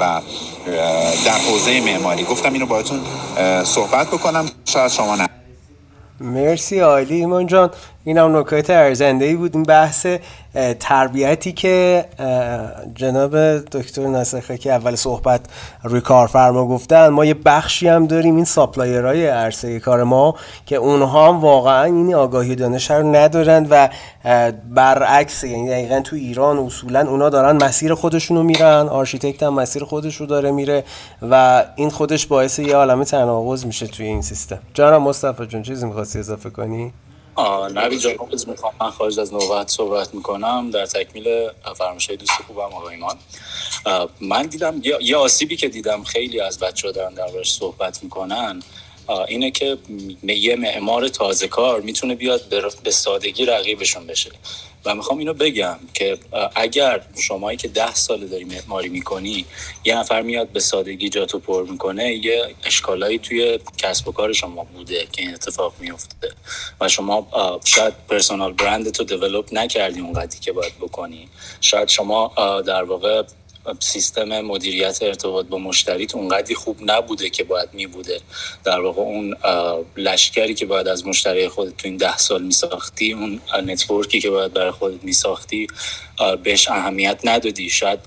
و 0.00 0.20
در 1.24 1.38
حوزه 1.38 1.80
معماری. 1.80 2.24
گفتم 2.24 2.52
اینو 2.52 2.66
باهاتون 2.66 3.00
صحبت 3.64 4.06
بکنم. 4.06 4.50
شاید 4.64 4.90
شما 4.90 5.16
نه. 5.16 5.28
مرسی 6.20 6.78
عالی 6.78 7.14
ایمان 7.14 7.46
جان. 7.46 7.70
این 8.06 8.18
هم 8.18 8.36
نکات 8.36 8.70
ارزنده 8.70 9.24
ای 9.24 9.34
بود 9.34 9.54
این 9.54 9.62
بحث 9.62 10.06
تربیتی 10.80 11.52
که 11.52 12.04
جناب 12.94 13.58
دکتر 13.58 14.06
نصر 14.06 14.56
که 14.56 14.72
اول 14.72 14.94
صحبت 14.94 15.40
روی 15.82 16.00
کارفرما 16.00 16.66
گفتن 16.66 17.08
ما 17.08 17.24
یه 17.24 17.34
بخشی 17.34 17.88
هم 17.88 18.06
داریم 18.06 18.36
این 18.36 18.44
supplier 18.44 19.10
های 19.10 19.26
عرصه 19.26 19.80
کار 19.80 20.04
ما 20.04 20.34
که 20.66 20.76
اونها 20.76 21.28
هم 21.28 21.40
واقعا 21.40 21.84
این 21.84 22.14
آگاهی 22.14 22.54
دانش 22.54 22.90
رو 22.90 23.16
ندارن 23.16 23.66
و 23.70 23.88
برعکس 24.74 25.44
یعنی 25.44 25.68
دقیقا 25.68 26.00
تو 26.00 26.16
ایران 26.16 26.58
اصولا 26.58 27.08
اونا 27.08 27.28
دارن 27.28 27.64
مسیر 27.64 27.94
خودشونو 27.94 28.42
میرن 28.42 28.88
آرشیتکت 28.88 29.42
هم 29.42 29.54
مسیر 29.54 29.84
خودش 29.84 30.16
رو 30.16 30.26
داره 30.26 30.50
میره 30.50 30.84
و 31.30 31.64
این 31.76 31.90
خودش 31.90 32.26
باعث 32.26 32.58
یه 32.58 32.76
عالم 32.76 33.04
تناقض 33.04 33.66
میشه 33.66 33.86
توی 33.86 34.06
این 34.06 34.22
سیستم 34.22 34.58
جانم 34.74 35.02
مصطفی 35.02 35.46
جون 35.46 35.62
چیزی 35.62 35.86
می‌خواستی 35.86 36.18
اضافه 36.18 36.50
کنی؟ 36.50 36.92
نبی 37.74 37.98
جان 37.98 38.14
می‌خوام 38.46 38.72
من 38.80 38.90
خارج 38.90 39.20
از 39.20 39.32
نوبت 39.34 39.68
صحبت 39.68 40.14
می‌کنم. 40.14 40.70
در 40.70 40.86
تکمیل 40.86 41.48
فرمایش 41.76 42.10
دوست 42.10 42.32
خوبم 42.46 42.60
آقای 42.60 42.94
ایمان. 42.94 43.18
من 44.20 44.46
دیدم 44.46 44.80
یه 45.00 45.16
آسیبی 45.16 45.56
که 45.56 45.68
دیدم 45.68 46.04
خیلی 46.04 46.40
از 46.40 46.58
بچه 46.58 46.92
دارن 46.92 47.14
در 47.14 47.42
صحبت 47.44 48.02
می‌کنن 48.02 48.62
اینه 49.28 49.50
که 49.50 49.78
یه 50.22 50.56
معمار 50.56 51.08
تازه 51.08 51.48
کار 51.48 51.80
می‌تونه 51.80 52.14
بیاد 52.14 52.42
به 52.82 52.90
سادگی 52.90 53.46
رقیبشون 53.46 54.06
بشه. 54.06 54.30
و 54.86 54.94
می‌خوام 54.94 55.18
اینو 55.18 55.34
بگم 55.34 55.78
که 55.94 56.18
اگر 56.54 57.00
شمایی 57.18 57.58
که 57.58 57.68
ده 57.68 57.94
ساله 57.94 58.26
داری 58.26 58.44
معماری 58.44 58.88
می‌کنی 58.88 59.44
یه 59.84 59.98
نفر 59.98 60.22
میاد 60.22 60.48
به 60.48 60.60
سادگی 60.60 61.08
جاتو 61.08 61.38
پر 61.38 61.66
می‌کنه 61.70 62.12
یه 62.14 62.54
اشکالایی 62.64 63.18
توی 63.18 63.58
کسب 63.78 64.08
و 64.08 64.12
کار 64.12 64.32
شما 64.32 64.64
بوده 64.64 65.06
که 65.12 65.22
این 65.22 65.34
اتفاق 65.34 65.74
میفته 65.80 66.30
و 66.80 66.88
شما 66.88 67.28
شاید 67.64 67.94
personal 68.08 68.52
brand 68.52 68.90
تو 68.90 69.04
develop 69.04 69.52
نکردی 69.52 70.00
اونقدری 70.00 70.38
که 70.40 70.52
باید 70.52 70.78
بکنی. 70.80 71.28
شاید 71.60 71.88
شما 71.88 72.32
در 72.66 72.82
واقع 72.82 73.22
سیستم 73.80 74.40
مدیریت 74.40 74.98
ارتباط 75.02 75.46
با 75.46 75.58
مشتریت 75.58 76.14
اونقدری 76.14 76.54
خوب 76.54 76.78
نبوده 76.80 77.30
که 77.30 77.44
باید 77.44 77.68
می 77.72 77.86
بوده 77.86 78.20
در 78.64 78.80
واقع 78.80 79.02
اون 79.02 79.36
لشکری 79.96 80.54
که 80.54 80.66
باید 80.66 80.88
از 80.88 81.06
مشتری 81.06 81.48
خودت 81.48 81.76
تو 81.76 81.88
این 81.88 81.96
ده 81.96 82.18
سال 82.18 82.42
می 82.42 82.52
ساختی 82.52 83.12
اون 83.12 83.40
network 83.64 84.13
ی 84.13 84.20
که 84.20 84.30
باید 84.30 84.52
برای 84.52 84.70
خودت 84.70 85.04
می 85.04 85.12
ساختی 85.12 85.66
بهش 86.42 86.68
اهمیت 86.68 87.20
ندادی. 87.24 87.70
شاید 87.70 88.00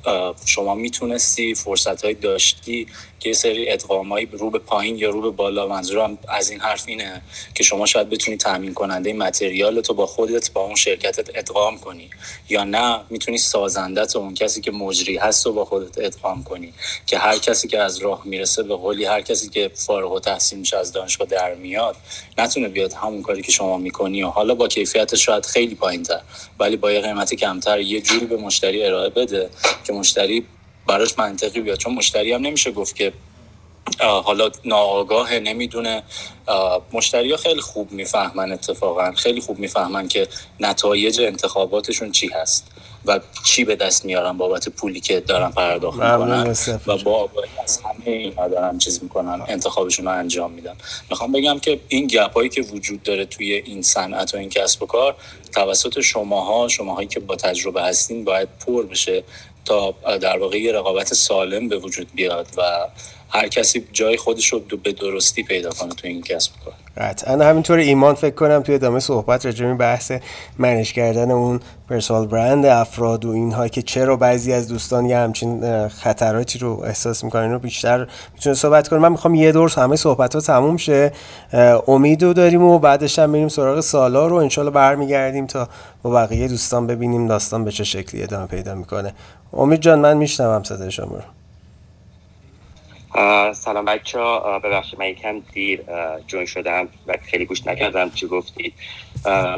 شما 0.46 0.76
می‌تونستی 0.76 1.56
فرصت 1.56 2.06
های 2.06 2.14
داشتی 2.14 2.88
که 3.20 3.30
یه 3.30 3.36
سری 3.36 3.70
ادغامایی 3.70 4.26
رو 4.26 4.50
به 4.50 4.60
پایین 4.60 4.98
یا 4.98 5.10
رو 5.10 5.22
به 5.22 5.30
بالا 5.30 5.68
منظورم 5.68 6.18
از 6.28 6.50
این 6.50 6.60
حرف 6.60 6.84
اینه 6.88 7.22
که 7.56 7.64
شما 7.64 7.86
شاید 7.86 8.10
بتونی 8.10 8.38
تامین 8.38 8.74
کننده 8.74 9.14
متریال 9.14 9.82
تو 9.82 9.94
با 9.94 10.06
خودت 10.06 10.52
با 10.52 10.62
اون 10.62 10.76
شرکتت 10.76 11.30
ادغام 11.36 11.78
کنی 11.78 12.10
یا 12.50 12.64
نه 12.64 13.02
می‌تونی 13.10 13.38
سازنده 13.38 14.06
تو 14.06 14.20
اون 14.20 14.34
کسی 14.34 14.62
که 14.62 14.72
مجری 14.72 15.18
هست 15.18 15.48
و 15.48 15.54
با 15.54 15.66
خودت 15.66 15.98
ادغام 15.98 16.44
کنی 16.44 16.74
که 17.06 17.18
هر 17.18 17.38
کسی 17.38 17.68
که 17.68 17.80
از 17.80 17.98
راه 17.98 18.22
می‌رسه 18.26 18.64
به 18.64 18.76
قولی 18.76 19.06
هر 19.06 19.22
کسی 19.22 19.50
که 19.50 19.72
فارغ 19.74 20.12
و 20.12 20.20
تحصیل 20.20 20.60
میشه 20.60 20.78
از 20.78 20.92
دانشگاه 20.92 21.28
در 21.28 21.56
میاد 21.56 21.96
نتونه 22.38 22.68
بیاد 22.68 22.94
همون 22.94 23.22
کاری 23.22 23.42
که 23.42 23.52
شما 23.52 23.78
می‌کنی 23.78 24.24
و 24.24 24.28
حالا 24.28 24.56
با 24.56 24.68
کیفیت 24.68 25.16
شاید 25.16 25.46
خیلی 25.46 25.76
پایینتر 25.76 26.22
ولی 26.60 26.78
با 26.78 26.92
یه 26.92 27.02
قیمت 27.02 27.36
کمتر 27.36 27.80
یه 27.80 28.02
جوری 28.02 28.26
به 28.26 28.38
مشتری 28.38 28.86
ارائه 28.86 29.10
بده 29.10 29.50
که 29.84 29.94
مشتری 29.94 30.46
براش 30.90 31.20
منطقی 31.20 31.62
بیاد. 31.62 31.78
چون 31.78 31.94
مشتری 31.94 32.34
هم 32.34 32.42
نمیشه 32.42 32.72
گفت 32.72 32.96
که 32.96 33.14
حالا 34.00 34.50
ناآگاه 34.66 35.40
نمی‌دونه. 35.40 36.04
مشتری 36.94 37.32
ها 37.32 37.38
خیلی 37.38 37.62
خوب 37.62 37.92
می‌فهمن 37.92 38.52
اتفاقا. 38.52 39.12
خیلی 39.12 39.42
خوب 39.42 39.60
می‌فهمن 39.60 40.08
که 40.08 40.28
نتایج 40.60 41.22
انتخاباتشون 41.22 42.12
چی 42.12 42.28
هست 42.28 42.68
و 43.06 43.20
چی 43.46 43.64
به 43.66 43.76
دست 43.76 44.06
میارن 44.06 44.38
بابت 44.38 44.70
پولی 44.70 45.00
که 45.00 45.20
دارن 45.20 45.52
پرداخت 45.52 46.00
می‌کنن 46.00 46.56
و 46.88 46.98
با 46.98 47.16
آگاهی 47.16 47.50
از 47.64 47.80
همه 47.80 48.06
اینا 48.06 48.48
دارن 48.48 48.78
چیز 48.78 49.04
می‌کنن 49.04 49.42
انتخابشون 49.48 50.06
رو 50.06 50.12
انجام 50.12 50.52
میدن. 50.52 50.76
می‌خوام 51.10 51.32
بگم 51.32 51.60
که 51.60 51.80
این 51.88 52.08
گپ 52.08 52.34
هایی 52.34 52.50
که 52.50 52.62
وجود 52.62 53.04
داره 53.04 53.26
توی 53.26 53.54
این 53.54 53.82
صنعت 53.82 54.34
و 54.34 54.38
این 54.38 54.50
کسب 54.50 54.84
و 54.84 54.86
کار 54.86 55.16
توسط 55.54 56.00
شماها 56.00 56.68
شماهایی 56.68 57.08
که 57.08 57.20
با 57.20 57.36
تجربه 57.36 57.84
هستین 57.84 58.24
باید 58.24 58.50
پر 58.66 58.86
بشه 58.86 59.24
تا 59.66 59.92
در 60.22 60.40
واقع 60.40 60.60
یه 60.60 60.72
رقابت 60.74 61.14
سالم 61.14 61.70
به 61.70 61.78
وجود 61.78 62.10
بیاد 62.16 62.48
و 62.58 62.88
هر 63.30 63.48
کسی 63.48 63.88
جای 63.92 64.18
خودش 64.18 64.54
رو 64.54 64.60
به 64.84 64.92
درستی 64.92 65.44
پیدا 65.44 65.70
کنه 65.70 65.90
تو 65.90 66.08
این 66.08 66.22
کسب 66.22 66.52
کار. 66.66 66.74
قطعا. 66.98 67.46
همینطور 67.46 67.78
ایمان 67.78 68.16
فکر 68.16 68.36
کنم 68.36 68.62
توی 68.62 68.76
ادامه 68.76 69.00
صحبت 69.00 69.46
راجع 69.46 69.74
بحث 69.74 70.12
منش 70.58 70.94
کردن 70.94 71.32
اون 71.32 71.60
پرسونال 71.90 72.28
برند 72.28 72.66
افراد 72.66 73.26
و 73.26 73.30
اینها 73.30 73.68
که 73.68 73.82
چرا 73.82 74.16
بعضی 74.16 74.54
از 74.54 74.68
دوستان 74.68 75.06
یه 75.06 75.18
همچین 75.18 75.88
خطراتی 75.88 76.60
رو 76.60 76.82
احساس 76.86 77.24
می‌کنن 77.24 77.52
رو 77.52 77.60
بیشتر 77.60 78.08
می‌تونه 78.34 78.56
صحبت 78.56 78.88
کنیم 78.88 79.02
من 79.02 79.12
می‌خوام 79.12 79.36
یه 79.36 79.52
دور 79.52 79.74
همه 79.78 79.96
صحبت 79.96 80.36
ها 80.36 80.42
تموم 80.42 80.78
شه. 80.78 81.12
امیدو 81.88 82.34
داریم 82.34 82.64
و 82.64 82.80
بعدش 82.80 83.20
هم 83.20 83.32
بریم 83.32 83.48
سراغ 83.48 83.80
سالا 83.80 84.28
رو. 84.28 84.36
انشالله 84.36 84.72
برمیگردیم 84.72 85.48
تا 85.48 85.70
با 86.04 86.12
بقیه 86.12 86.48
دوستان 86.48 86.88
ببینیم 86.88 87.28
داستان 87.28 87.64
به 87.64 87.72
چه 87.72 87.84
شکلی 87.84 88.24
ادامه 88.24 88.48
پیدا 88.48 88.76
می‌کنه. 88.76 89.14
امید 89.54 89.80
جان 89.80 90.00
من 90.00 90.18
میشنوم 90.18 90.64
صدای 90.64 90.92
شما 90.92 91.16
رو. 91.16 91.39
سلام 93.54 93.86
بچه 93.86 94.20
ها 94.20 94.60
ببخشید 94.60 95.00
من 95.00 95.08
یکم 95.08 95.40
دیر 95.40 95.84
جوین 96.28 96.46
شدم 96.46 96.90
و 97.08 97.18
خیلی 97.22 97.46
گوش 97.46 97.68
نکردم 97.68 98.10
چی 98.10 98.28
گفتید. 98.28 98.74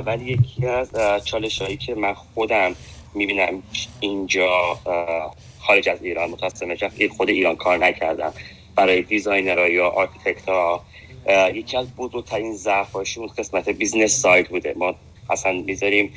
ولی 0.06 0.26
یکی 0.26 0.68
از 0.68 0.92
چالش 1.26 1.62
هایی 1.62 1.78
که 1.78 1.96
من 1.96 2.14
خودم 2.14 2.76
می‌بینم 3.14 3.64
اینجا 4.00 4.80
خارج 5.60 5.90
از 5.90 6.04
ایران 6.04 6.30
متاسمه 6.30 6.78
خود 7.18 7.30
ایران 7.30 7.56
کار 7.56 7.78
نکردم. 7.78 8.34
برای 8.76 9.02
designer 9.02 9.60
ها 9.60 9.68
یا 9.68 9.90
architect 9.90 10.50
ها 10.50 10.86
یکی 11.54 11.78
از 11.78 11.96
بزرگترین 11.96 12.54
ضعف 12.54 12.96
اون 12.96 13.28
قسمت 13.38 13.70
business 13.70 14.22
side 14.22 14.50
بوده. 14.50 14.74
ما 14.78 14.96
اصلا 15.32 15.52
می‌ذاریم 15.52 16.14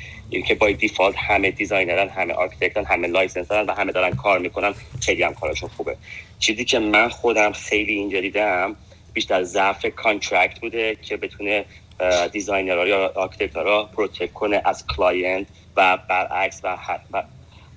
که 0.47 0.55
با 0.55 0.71
default 0.71 1.15
همه 1.17 1.51
designer 1.51 2.03
ن 2.03 2.09
همه 2.09 2.33
architect 2.33 2.80
ن 2.80 2.85
همه 2.85 3.07
license 3.07 3.47
دارن 3.47 3.65
و 3.65 3.71
همه 3.71 3.91
دارن 3.91 4.15
کار 4.15 4.39
می‌کنن 4.39 4.73
خیلی 5.01 5.23
هم 5.23 5.33
کارشون 5.33 5.69
خوبه. 5.69 5.97
چیزی 6.39 6.65
که 6.65 6.79
من 6.79 7.09
خودم 7.09 7.51
خیلی 7.51 7.93
اینجا 7.93 8.21
دیدم 8.21 8.75
بیشتر 9.13 9.43
ضعف 9.43 9.85
contract 9.85 10.59
بوده 10.59 10.97
که 11.01 11.17
بتونه 11.17 11.65
designer 12.31 12.81
ها 12.81 12.87
یا 12.87 13.11
architect 13.15 13.76
ها 13.76 13.83
protect 13.83 14.33
کنه 14.33 14.61
از 14.65 14.87
client 14.87 15.47
و 15.75 15.97
برعکس 16.09 16.61
و, 16.63 16.77
و 17.13 17.23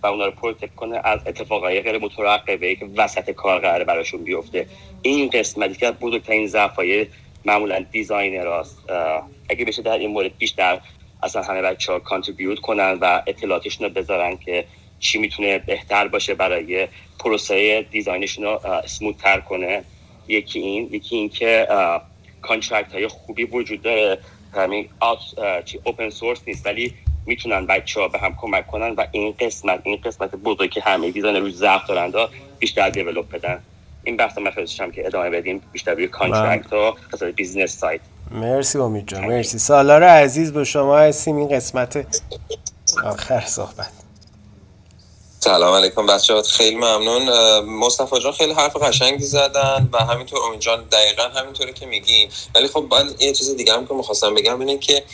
و 0.03 0.07
اونا 0.07 0.27
رو 0.27 0.31
protect 0.31 0.75
کنه 0.75 1.01
از 1.05 1.21
اتفاقای 1.27 1.81
غیر 1.81 1.99
مترقبه 1.99 2.75
که 2.75 2.87
وسط 2.97 3.31
کار 3.31 3.61
قراره 3.61 3.85
براشون 3.85 4.25
بیفته. 4.25 4.67
این 5.03 5.31
قسمتی 5.31 5.75
که 5.75 5.91
بزرگترین 5.91 6.47
ضعفای 6.47 7.07
معمولا 7.45 7.87
designer 7.93 8.63
اگه 9.49 9.65
بشه 9.65 9.83
در 9.83 9.99
این 9.99 10.11
مورد 10.11 10.39
بیشتر 10.39 10.81
اصلا 11.23 11.43
همه 11.43 11.63
بچه 11.63 11.93
ها 11.93 11.99
contribute 11.99 12.59
کنن 12.59 12.99
و 13.01 13.23
اطلاعاتشون 13.27 13.87
رو 13.87 13.93
بذارن 13.95 14.37
که 14.37 14.65
چی 15.01 15.19
می‌تونه 15.19 15.59
بهتر 15.59 16.09
باشه 16.09 16.35
برای 16.35 16.89
پروسه 17.19 17.83
design 17.83 18.20
شون 18.20 18.45
رو 18.45 19.13
تر 19.13 19.41
کنه. 19.41 19.85
یکی 20.29 20.59
این 20.59 20.89
یکی 20.93 21.17
این 21.17 21.29
که 21.29 21.69
contract 22.43 22.93
های 22.93 23.09
خوبی 23.09 23.45
وجود 23.45 23.83
داره. 23.83 24.19
همین 24.55 24.89
open 25.85 26.11
source 26.11 26.41
نیست 26.47 26.67
ولی 26.67 26.95
می‌تونن 27.27 27.67
بچه 27.67 28.01
ها 28.01 28.09
به 28.09 28.19
هم 28.19 28.35
کمک 28.41 28.67
کنن 28.67 28.91
و 28.91 29.07
این 29.13 29.35
قسمت 29.41 29.81
این 29.85 29.97
قسمت 29.97 30.31
بزرگی 30.31 30.69
که 30.69 30.81
همه 30.81 31.11
designer 31.11 31.37
ا 31.37 31.40
روش 31.40 31.53
ضعف 31.53 31.87
دارن 31.87 32.29
بیشتر 32.59 32.91
develop 32.91 33.37
بدن. 33.37 33.63
این 34.05 34.17
بحث 34.17 34.39
من 34.39 34.91
که 34.93 35.07
ادامه 35.07 35.31
بدیم 35.31 35.63
بیشتر 35.73 35.95
روی 35.95 36.09
contract 36.09 36.73
و 36.73 36.97
business 37.37 37.79
side 37.79 38.01
مرسی 38.31 38.79
امید 38.79 39.09
جان 39.09 39.25
مرسی. 39.25 39.59
سالار 39.59 40.03
عزیز 40.03 40.53
به 40.53 40.65
شما 40.65 40.99
هستیم 40.99 41.37
این 41.37 41.49
قسمت 41.49 42.07
آخر 43.05 43.45
صحبت. 43.47 43.91
سلام 45.41 45.75
علیکم 45.75 46.07
بچه 46.07 46.43
خیلی 46.43 46.77
ممنون. 46.77 47.29
مصطفی 47.61 48.19
جان 48.21 48.33
خیلی 48.33 48.53
حرف 48.53 48.77
قشنگی 48.77 49.25
زدن 49.25 49.89
و 49.93 49.99
همینطور 49.99 50.39
امید 50.49 50.61
جان 50.61 50.85
دقیقا 50.85 51.23
همینطوری 51.23 51.73
که 51.73 51.87
میگین. 51.87 52.31
ولی 52.55 52.69
خب 52.69 52.85
من 52.91 53.15
یه 53.19 53.33
چیز 53.33 53.57
دیگه 53.57 53.73
هم 53.73 53.87
که 53.87 53.95
می‌خواستم 53.95 54.35
بگم 54.35 54.61
اینه 54.61 54.79
که 54.79 55.05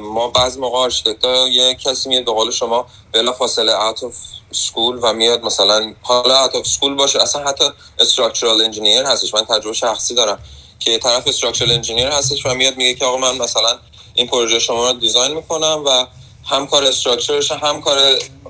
ما 0.00 0.28
بعض 0.28 0.58
موقع 0.58 0.78
آرشیتکتا 0.78 1.48
یه 1.48 1.74
کسی 1.74 2.08
میاد 2.08 2.24
به 2.24 2.32
قول 2.32 2.50
شما 2.50 2.86
بلا 3.12 3.32
فاصله 3.32 3.72
out 3.72 3.98
of 3.98 4.14
school 4.56 4.98
و 5.02 5.12
میاد 5.12 5.44
مثلا 5.44 5.94
حالا 6.02 6.46
out 6.46 6.52
of 6.52 6.66
school 6.68 6.90
باشه. 6.98 7.22
اصلا 7.22 7.44
حتی 7.44 7.64
structural 8.00 8.72
engineer 8.72 9.06
هستش 9.06 9.34
من 9.34 9.44
تجربه 9.44 9.72
شخصی 9.72 10.14
دارم. 10.14 10.38
که 10.78 10.98
طرف 10.98 11.30
structural 11.30 11.82
engineer 11.82 12.12
هستش 12.12 12.46
و 12.46 12.54
میاد 12.54 12.76
میگه 12.76 12.94
که 12.94 13.04
آقا 13.04 13.16
من 13.16 13.38
مثلا 13.38 13.78
این 14.14 14.26
پروژه 14.26 14.58
شما 14.58 14.90
رو 14.90 14.98
design 14.98 15.34
می‌کنم 15.34 15.82
و 15.86 16.06
هم 16.44 16.66
کار 16.66 16.84
structure 16.84 17.40
ش 17.40 17.52
هم 17.52 17.80
کار 17.80 17.98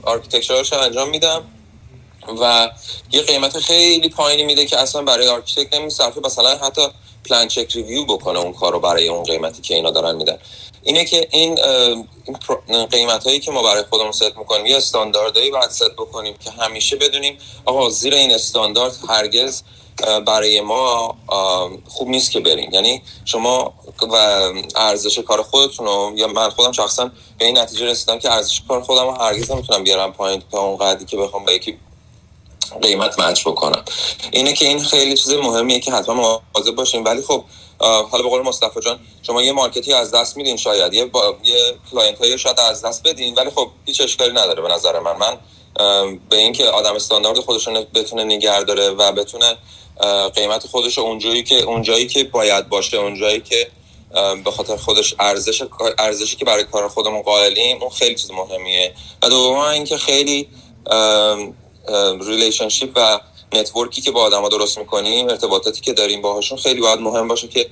architecture 0.03 0.63
ش 0.63 0.73
انجام 0.73 1.09
میدم 1.09 1.45
و 2.41 2.71
یه 3.13 3.23
قیمت 3.23 3.59
خیلی 3.59 4.09
پایینی 4.09 4.45
میده 4.45 4.67
که 4.67 4.79
اصلا 4.79 5.03
برای 5.03 5.29
architect 5.29 5.75
نمیصرفه 5.75 6.21
مثلا 6.21 6.57
حتی 6.59 6.83
plan 7.25 7.49
check 7.49 7.73
review 7.77 8.05
بکنه 8.05 8.39
اون 8.39 8.53
کار 8.53 8.73
رو 8.73 8.81
برای 8.81 9.09
اون 9.09 9.23
قیمتی 9.23 9.63
که 9.63 9.75
اینا 9.75 9.91
دارن 9.91 10.17
میدن. 10.17 10.39
اینه 10.87 11.05
که 11.05 11.29
این 11.31 11.59
قیمت 12.91 13.25
هایی 13.25 13.41
که 13.41 13.51
ما 13.51 13.63
برای 13.63 13.85
خودمون 13.91 14.13
ست 14.13 14.37
می‌کنیم 14.39 14.67
یه 14.67 14.77
استانداردهایی 14.77 15.51
باید 15.51 15.71
ست 15.71 15.91
بکنیم 15.91 16.35
که 16.45 16.51
همیشه 16.51 16.97
بدونیم 16.97 17.39
آقا 17.65 17.91
زیر 17.91 18.15
این 18.15 18.35
استاندارد 18.35 18.99
هرگز 19.09 19.63
برای 20.27 20.61
ما 20.61 21.17
خوب 21.89 22.09
نیست 22.09 22.31
که 22.31 22.41
بریم. 22.41 22.71
یعنی 22.73 23.03
شما 23.25 23.75
و 24.13 24.15
ارزش 24.77 25.19
کار 25.19 25.43
خودتون 25.43 25.87
رو 25.87 26.13
یا 26.17 26.27
من 26.27 26.51
خودم 26.51 26.73
شخصا 26.73 27.11
به 27.39 27.45
این 27.45 27.59
نتیجه 27.59 27.87
رسیدم 27.87 28.19
که 28.19 28.33
ارزش 28.33 28.63
کار 28.69 28.83
خودم 28.83 29.05
رو 29.05 29.13
هرگز 29.13 29.51
نمی‌تونم 29.51 29.85
بیارم 29.85 30.13
پایین 30.13 30.43
تا 30.53 30.61
اون 30.61 30.77
قدری 30.77 31.05
که 31.05 31.17
بخوام 31.17 31.45
با 31.45 31.53
یکی 31.53 31.79
قیمت 32.83 33.19
match 33.19 33.49
بکنم. 33.49 33.85
اینه 34.31 34.53
که 34.53 34.67
این 34.67 34.79
خیلی 34.79 35.17
چیز 35.17 35.33
مهمیه 35.33 35.81
که 35.81 35.93
حتما 35.93 36.43
مواظب 36.55 36.75
باشیم 36.75 37.05
ولی 37.05 37.23
خب 37.23 37.45
حالا 37.81 38.23
به 38.23 38.29
قول 38.29 38.43
مصطفی 38.43 38.81
جان 38.81 39.01
شما 39.23 39.43
یه 39.43 39.53
market 39.53 39.87
ی 39.87 39.93
از 39.93 40.11
دست 40.11 40.37
میدین 40.37 40.57
شاید 40.57 40.95
یه. 40.95 41.11
یه 41.45 41.75
client 41.91 42.19
های 42.19 42.39
شاید 42.39 42.61
از 42.61 42.85
دست 42.85 43.09
بدین 43.09 43.35
ولی 43.35 43.51
خب 43.51 43.69
هیچ 43.85 44.01
اشکالی 44.01 44.33
نداره 44.33 44.63
به 44.63 44.69
نظر 44.69 45.01
من 45.01 45.17
من 45.17 45.39
به 46.29 46.37
اینکه 46.37 46.65
آدم 46.65 46.95
استاندارد 46.95 47.41
خودشون 47.41 47.87
بتونه 47.95 48.25
نگه 48.25 48.61
و 48.99 49.13
بتونه 49.13 49.57
قیمت 50.35 50.67
خودش 50.67 50.99
اونجایی 50.99 51.43
که 51.43 51.55
اونجایی 51.55 52.07
که 52.07 52.25
باید 52.25 52.69
باشه 52.69 52.97
اونجایی 52.97 53.41
که 53.41 53.71
به 54.45 54.51
خاطر 54.51 54.77
خودش 54.77 55.15
ارزش 55.21 55.63
ارزشی 55.99 56.37
که 56.37 56.45
برای 56.45 56.65
کار 56.65 56.89
خودمون 56.89 57.23
قائلیم 57.23 57.83
اون 57.83 57.91
خیلی 57.91 58.15
چیز 58.15 58.31
مهمیه 58.31 58.95
و 59.23 59.29
دوم 59.29 59.59
اینکه 59.59 59.97
خیلی 59.97 60.49
relationship 62.21 62.91
و 62.97 63.21
network 63.53 63.95
ی 63.95 64.01
که 64.01 64.11
با 64.11 64.23
آدما 64.23 64.49
درست 64.49 64.79
می‌کنیم 64.79 65.29
ارتباطاتی 65.29 65.81
که 65.81 65.93
داریم 65.93 66.23
باهاشون 66.23 66.59
خیلی 66.59 66.81
باید 66.81 67.01
مهم 67.01 67.29
باشه 67.29 67.49
که 67.49 67.67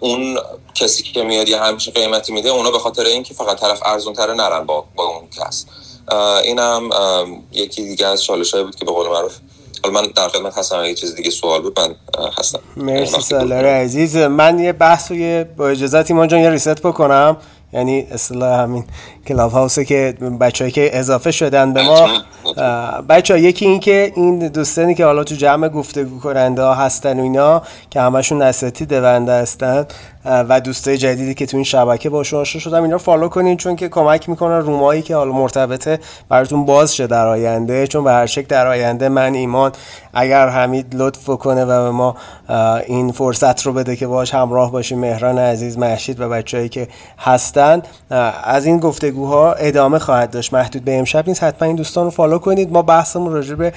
اون 0.00 0.38
کسی 0.74 1.02
که 1.02 1.22
میاد 1.22 1.48
یه 1.48 1.62
همیشه 1.62 1.90
قیمتی 1.90 2.32
میده 2.32 2.48
اونا 2.48 2.70
به 2.70 2.78
خاطر 2.78 3.04
اینکه 3.04 3.34
فقط 3.34 3.60
طرف 3.60 3.80
ارزون 3.86 4.12
تره 4.12 4.34
نرن 4.34 4.66
با, 4.66 4.84
با 4.96 5.04
اون 5.04 5.28
کس. 5.30 5.66
اینم 6.44 6.90
یکی 7.52 7.82
دیگه 7.82 8.06
از 8.06 8.24
چالش 8.24 8.54
بود 8.54 8.76
که 8.76 8.84
به 8.84 8.92
قول 8.92 9.08
معروف 9.08 9.36
حالا 9.84 10.00
من 10.00 10.08
در 10.16 10.28
خدمت 10.28 10.58
هستم 10.58 10.78
اگه 10.78 10.94
چیز 10.94 11.14
دیگه 11.14 11.30
سوال 11.30 11.62
بود 11.62 11.80
من 11.80 11.94
هستم. 12.38 12.60
مرسی 12.76 13.20
سالار 13.20 13.66
عزیز. 13.66 14.16
من 14.16 14.58
یه 14.58 14.72
بحث 14.72 15.10
و 15.10 15.14
یه 15.14 15.50
با 15.56 15.68
اجازت 15.68 16.10
ایمان 16.10 16.28
جان 16.28 16.40
یه 16.40 16.50
ریست 16.50 16.82
بکنم. 16.82 17.36
یعنی 17.72 18.06
اصطلاح 18.10 18.60
همین. 18.60 18.84
کلاب 19.28 19.52
هاوسه 19.52 19.84
که 19.84 20.14
بچه‌ای 20.40 20.70
که 20.70 20.98
اضافه 20.98 21.30
شدن 21.30 21.72
به 21.72 21.82
ما 21.82 22.08
بچه 23.08 23.40
یکی 23.40 23.66
این 23.66 23.80
که 23.80 24.12
این 24.16 24.38
دوستانی 24.38 24.94
که 24.94 25.04
حالا 25.04 25.24
تو 25.24 25.34
جمع 25.34 25.68
گفتگو 25.68 26.20
کننده 26.20 26.62
ها 26.62 26.74
هستن 26.74 27.20
و 27.20 27.22
اینا 27.22 27.62
که 27.90 28.00
همشون 28.00 28.42
نساتی 28.42 28.86
دونده 28.86 29.32
هستن 29.32 29.86
و 30.24 30.60
دوستای 30.60 30.98
جدیدی 30.98 31.34
که 31.34 31.46
تو 31.46 31.56
این 31.56 31.64
شبکه 31.64 32.10
باشون 32.10 32.40
آشنا 32.40 32.60
شدم 32.60 32.82
اینا 32.82 32.92
رو 32.92 32.98
فالو 32.98 33.28
کنین 33.28 33.56
چون 33.56 33.76
که 33.76 33.88
کمک 33.88 34.28
می‌کنه 34.28 34.58
رومایی 34.58 35.02
که 35.02 35.16
حالا 35.16 35.32
مرتبطه 35.32 35.98
براتون 36.28 36.64
باز 36.64 36.96
شه 36.96 37.06
در 37.06 37.26
آینده 37.26 37.86
چون 37.86 38.04
به 38.04 38.10
هر 38.10 38.26
شکل 38.26 38.46
در 38.46 38.66
آینده 38.66 39.08
من 39.08 39.34
ایمان 39.34 39.72
اگر 40.14 40.48
حمید 40.48 40.94
لطف 40.94 41.24
کنه 41.24 41.64
و 41.64 41.84
به 41.84 41.90
ما 41.90 42.16
این 42.86 43.12
فرصت 43.12 43.66
رو 43.66 43.72
بده 43.72 43.96
که 43.96 44.06
باش 44.06 44.34
همراه 44.34 44.72
باشیم 44.72 44.98
مهران 44.98 45.38
عزیز 45.38 45.78
محشید 45.78 46.20
و 46.20 46.28
بچههایی 46.28 46.68
که 46.68 46.88
هستن 47.18 47.82
از 48.44 48.66
این 48.66 48.80
گفتگوها 49.18 49.52
ادامه 49.52 49.98
خواهد 49.98 50.30
داشت. 50.30 50.52
محدود 50.52 50.84
به 50.84 50.98
امشب 50.98 51.28
نیست. 51.28 51.42
حتما 51.42 51.68
این 51.68 51.76
دوستان 51.76 52.04
رو 52.04 52.10
فالو 52.10 52.38
کنید. 52.38 52.72
ما 52.72 52.82
بحثمون 52.82 53.32
راجع 53.32 53.54
به 53.54 53.72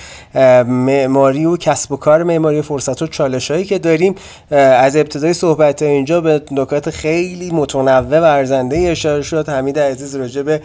معماری 0.64 1.46
و 1.46 1.58
کسب 1.58 1.92
و 1.92 1.98
کار 1.98 2.24
معماری 2.24 2.62
فرصت 2.62 3.02
و 3.02 3.08
چالش 3.08 3.52
که 3.52 3.80
داریم. 3.80 4.16
از 4.52 4.96
ابتدای 4.96 5.34
صحبت 5.34 5.82
اینجا 5.82 6.22
به 6.22 6.42
نکات 6.52 6.90
خیلی 6.90 7.52
متنوع 7.52 8.20
و 8.20 8.24
ارزنده 8.24 8.78
اشاره 8.78 9.22
شد. 9.22 9.50
حمید 9.50 9.80
عزیز 9.80 10.16
راجع 10.16 10.42
به 10.42 10.62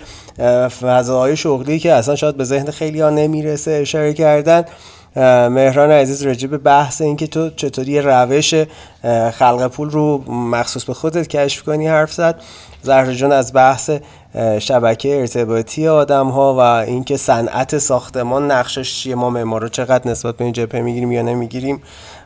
فضاهای 0.69 1.37
شغلی 1.37 1.79
که 1.79 1.93
اصلا 1.93 2.17
شاید 2.17 2.37
به 2.37 2.45
ذهن 2.45 2.71
خیلی 2.71 3.01
ها 3.01 3.11
نمی‌رسه 3.11 3.71
اشاره 3.71 4.15
کردن. 4.15 4.65
مهران 5.49 5.91
عزیز 5.91 6.23
راجع 6.23 6.49
به 6.49 6.59
بحث 6.59 7.01
اینکه 7.01 7.27
تو 7.27 7.51
چطوری 7.51 8.01
روش 8.01 8.55
خلق 9.33 9.67
پول 9.67 9.91
رو 9.91 10.33
مخصوص 10.33 10.85
به 10.85 10.95
خودت 10.95 11.29
کشف 11.29 11.63
کنی 11.63 11.89
حرف 11.89 12.13
زد. 12.13 12.41
زهرا 12.87 13.13
جان 13.13 13.33
از 13.33 13.53
بحث 13.53 13.91
شبکه 14.59 15.21
ارتباطی 15.21 15.89
آدم 15.89 16.29
ها 16.29 16.55
و 16.55 16.61
اینکه 16.61 17.17
صنعت 17.17 17.79
ساختمان 17.79 18.51
نقشش 18.51 18.95
چیه 18.95 19.15
ما 19.15 19.31
معمارا 19.31 19.69
چقدر 19.69 20.11
نسبت 20.11 20.37
به 20.37 20.45
این 20.45 20.53
جبهه 20.53 20.81
می‌گیریم 20.81 21.13
یا 21.13 21.23
نمی‌گیریم. 21.23 21.83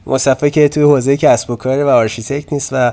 مصطفی 0.07 0.51
که 0.51 0.69
توی 0.69 0.83
حوزه 0.83 1.17
کسب 1.17 1.51
و 1.51 1.57
کار 1.57 1.85
و 1.85 1.89
architect 1.89 2.53
نیست 2.53 2.71
و 2.73 2.93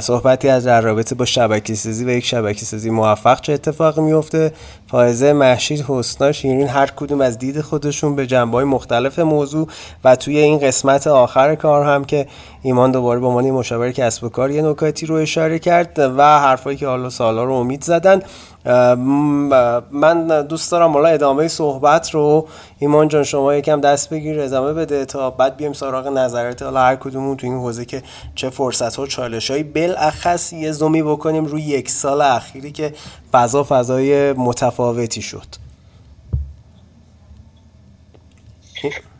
صحبتی 0.00 0.48
از 0.48 0.64
در 0.64 0.80
رابطه 0.80 1.14
با 1.14 1.24
شبکه 1.24 1.74
سازی 1.74 2.04
و 2.04 2.10
یک 2.10 2.24
شبکه 2.24 2.64
سازی 2.64 2.90
موفق 2.90 3.40
چه 3.40 3.52
اتفاقی 3.52 4.00
میفته؟ 4.00 4.52
فائزه 4.86 5.32
محشید 5.32 5.84
حسنا 5.88 6.32
شیرین 6.32 6.68
هر 6.68 6.86
کدوم 6.86 7.20
از 7.20 7.38
دید 7.38 7.60
خودشون 7.60 8.16
به 8.16 8.26
جنبه 8.26 8.56
های 8.56 8.64
مختلف 8.64 9.18
موضوع 9.18 9.68
و 10.04 10.16
توی 10.16 10.38
این 10.38 10.58
قسمت 10.58 11.06
آخر 11.06 11.54
کار 11.54 11.86
هم 11.86 12.04
که 12.04 12.26
ایمان 12.62 12.92
دوباره 12.92 13.20
به 13.20 13.26
عنوان 13.26 13.50
مشاور 13.50 13.92
کسب 13.92 14.24
و 14.24 14.28
کار 14.28 14.50
یه 14.50 14.62
نکاتی 14.62 15.06
رو 15.06 15.14
اشاره 15.14 15.58
کرد 15.58 15.98
و 15.98 16.22
حرفایی 16.22 16.76
که 16.76 16.86
حالا 16.86 17.10
سالا 17.10 17.44
رو 17.44 17.52
امید 17.52 17.84
زدن. 17.84 18.22
من 18.64 20.42
دوست 20.48 20.72
دارم 20.72 20.92
حالا 20.92 21.08
ادامه 21.08 21.48
صحبت 21.48 22.10
رو. 22.10 22.48
ایمان 22.78 23.08
جان 23.08 23.22
شما 23.24 23.54
یکم 23.54 23.80
دست 23.80 24.10
بگیر 24.10 24.40
ادامه 24.40 24.72
بده 24.72 25.04
تا 25.04 25.30
بعد 25.30 25.56
بیایم 25.56 25.72
سراغ 25.72 26.06
نظرات 26.06 26.62
حالا 26.62 26.80
هر 26.80 26.96
کدومون 26.96 27.36
تو 27.36 27.46
این 27.46 27.56
حوزه 27.56 27.84
که 27.84 28.02
چه 28.34 28.50
فرصت 28.50 28.96
ها 28.96 29.06
چالش 29.06 29.50
هایی 29.50 29.62
بالاخص 29.62 30.52
یه 30.52 30.72
زومی 30.72 31.02
بکنیم 31.02 31.44
روی 31.44 31.62
یک 31.62 31.90
سال 31.90 32.20
اخیری 32.20 32.72
که 32.72 32.94
فضا 33.32 33.64
فضای 33.64 34.32
متفاوتی 34.32 35.22
شد. 35.22 35.46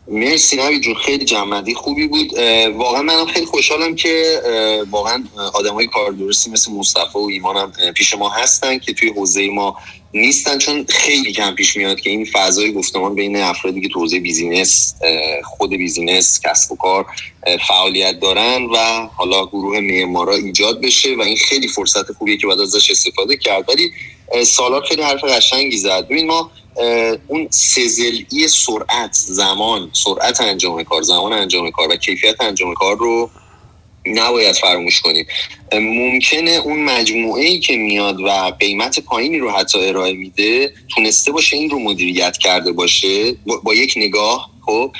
مرسی 0.07 0.57
نوید 0.57 0.79
جون 0.79 0.95
خیلی 0.95 1.25
جمع‌بندی 1.25 1.73
خوبی 1.73 2.07
بود. 2.07 2.33
واقعا 2.75 3.01
منم 3.01 3.25
خیلی 3.25 3.45
خوشحالم 3.45 3.95
که 3.95 4.41
واقعا 4.91 5.23
آدم 5.53 5.73
های 5.73 5.87
کار 5.87 6.11
درستی 6.11 6.49
مثل 6.49 6.71
مصطفی 6.71 7.17
و 7.19 7.27
ایمانم 7.31 7.71
پیش 7.95 8.13
ما 8.13 8.29
هستن 8.29 8.79
که 8.79 8.93
توی 8.93 9.09
حوزه 9.09 9.49
ما 9.49 9.77
نیستن 10.13 10.57
چون 10.57 10.85
خیلی 10.89 11.33
کم 11.33 11.55
پیش 11.55 11.77
میاد 11.77 11.99
که 11.99 12.09
این 12.09 12.25
فضای 12.25 12.73
گفتمان 12.73 13.15
بین 13.15 13.37
افرادی 13.37 13.81
که 13.81 13.87
تو 13.87 14.07
business 14.07 14.95
خود 15.43 15.69
business 15.69 16.41
کسب 16.45 16.71
و 16.71 16.75
کار 16.75 17.05
فعالیت 17.67 18.19
دارن 18.19 18.65
و 18.65 19.07
حالا 19.15 19.45
گروه 19.45 19.79
معمارا 19.79 20.35
ایجاد 20.35 20.81
بشه 20.81 21.15
و 21.15 21.21
این 21.21 21.37
خیلی 21.37 21.67
فرصت 21.67 22.11
خوبیه 22.11 22.37
که 22.37 22.47
باید 22.47 22.59
ازش 22.59 22.91
استفاده 22.91 23.37
کرد. 23.37 23.69
ولی 23.69 23.91
سالار 24.45 24.81
خیلی 24.81 25.01
حرف 25.01 25.23
قشنگی 25.23 25.77
زد. 25.77 26.07
ببین 26.07 26.27
ما 26.27 26.51
اون 27.27 27.47
سزلی 27.49 28.47
سرعت 28.47 29.13
زمان 29.13 29.89
سرعت 29.93 30.41
انجام 30.41 30.83
کار 30.83 31.01
زمان 31.01 31.33
انجام 31.33 31.71
کار 31.71 31.91
و 31.91 31.95
کیفیت 31.95 32.41
انجام 32.41 32.73
کار 32.73 32.97
رو 32.97 33.29
نباید 34.05 34.55
فراموش 34.55 35.01
کنیم. 35.01 35.25
ممکنه 35.73 36.51
اون 36.51 36.79
مجموعه 36.79 37.45
ای 37.45 37.59
که 37.59 37.77
میاد 37.77 38.19
و 38.19 38.29
قیمت 38.59 38.99
پایینی 38.99 39.39
رو 39.39 39.51
حتی 39.51 39.79
ارائه 39.79 40.13
میده 40.13 40.73
تونسته 40.95 41.31
باشه 41.31 41.57
این 41.57 41.69
رو 41.69 41.79
مدیریت 41.79 42.37
کرده 42.37 42.71
باشه 42.71 43.35
با, 43.63 43.73
یک 43.75 43.93
نگاه 43.97 44.49
خب 44.65 44.91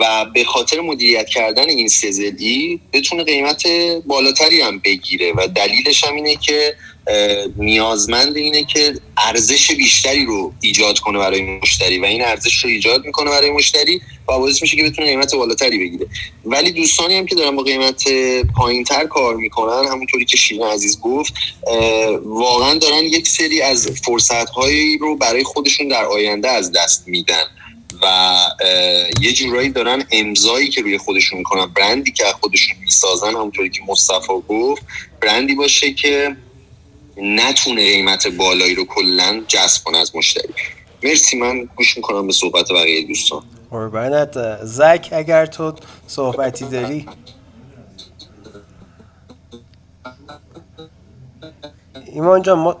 و 0.00 0.24
به 0.34 0.44
خاطر 0.44 0.80
مدیریت 0.80 1.28
کردن 1.28 1.68
این 1.68 1.88
سزلی 1.88 2.80
بتونه 2.92 3.24
قیمت 3.24 3.66
بالاتری 4.06 4.60
هم 4.60 4.78
بگیره. 4.78 5.32
و 5.36 5.48
دلیلش 5.48 6.04
هم 6.04 6.14
اینه 6.14 6.36
که 6.36 6.74
نیازمند 7.56 8.36
اینه 8.36 8.64
که 8.64 8.94
ارزش 9.16 9.70
بیشتری 9.70 10.24
رو 10.24 10.52
ایجاد 10.60 10.98
کنه 10.98 11.18
برای 11.18 11.42
مشتری 11.42 11.98
و 11.98 12.04
این 12.04 12.24
ارزش 12.24 12.64
رو 12.64 12.70
ایجاد 12.70 13.04
می‌کنه 13.04 13.30
برای 13.30 13.50
مشتری 13.50 14.00
و 14.28 14.38
باعث 14.38 14.62
میشه 14.62 14.76
که 14.76 14.82
بتونه 14.82 15.08
قیمت 15.08 15.34
بالاتری 15.34 15.78
بگیره. 15.78 16.06
ولی 16.44 16.72
دوستانی 16.72 17.14
هم 17.14 17.26
که 17.26 17.34
دارن 17.34 17.56
با 17.56 17.62
قیمت 17.62 18.04
پایین 18.56 18.84
تر 18.84 19.06
کار 19.06 19.36
می‌کنن 19.36 19.88
همونطوری 19.90 20.24
که 20.24 20.36
شیرین 20.36 20.66
عزیز 20.66 21.00
گفت 21.00 21.34
واقعا 22.24 22.74
دارن 22.74 23.04
یک 23.04 23.28
سری 23.28 23.62
از 23.62 23.88
فرصت 24.04 24.50
هایی 24.50 24.98
رو 24.98 25.16
برای 25.16 25.44
خودشون 25.44 25.88
در 25.88 26.04
آینده 26.04 26.48
از 26.48 26.72
دست 26.72 27.08
میدن 27.08 27.44
و 28.02 28.36
یه 29.20 29.32
جورایی 29.32 29.68
دارن 29.68 30.06
امضایی 30.12 30.68
که 30.68 30.82
روی 30.82 30.98
خودشون 30.98 31.38
می‌کنن 31.38 31.66
برندی 31.66 32.12
که 32.12 32.24
خودشون 32.24 32.76
می‌سازن 32.80 33.28
همونطوری 33.28 33.70
که 33.70 33.80
مصطفی 33.88 34.32
گفت 34.48 34.82
برندی 35.20 35.54
باشه 35.54 35.92
که 35.92 36.36
نتونه 37.16 37.80
قیمت 37.92 38.26
بالایی 38.26 38.74
رو 38.74 38.84
کلا 38.84 39.44
جذب 39.48 39.84
کنه 39.84 39.98
از 39.98 40.16
مشتری. 40.16 40.54
مرسی 41.02 41.36
من 41.36 41.68
گوش 41.76 41.96
می‌کنم 41.96 42.26
به 42.26 42.32
صحبت 42.32 42.72
بقیه 42.72 43.06
دوستان. 43.06 43.42
قربانت 43.70 44.64
زک 44.64 45.08
اگر 45.12 45.46
تو 45.46 45.74
صحبتی 46.06 46.64
داری. 46.64 47.06
ایمان 52.06 52.42
جان 52.42 52.58
ما 52.58 52.76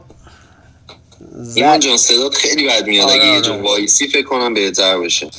ایمان 1.56 1.80
جان 1.80 1.96
صدات 1.96 2.34
خیلی 2.34 2.68
بد 2.68 2.86
میاد. 2.86 3.10
اگه 3.10 3.26
یه 3.26 3.40
جا 3.40 3.62
وایسی 3.62 4.08
فکر 4.08 4.26
کنم 4.26 4.54
بهتر 4.54 4.98
بشه 4.98 5.30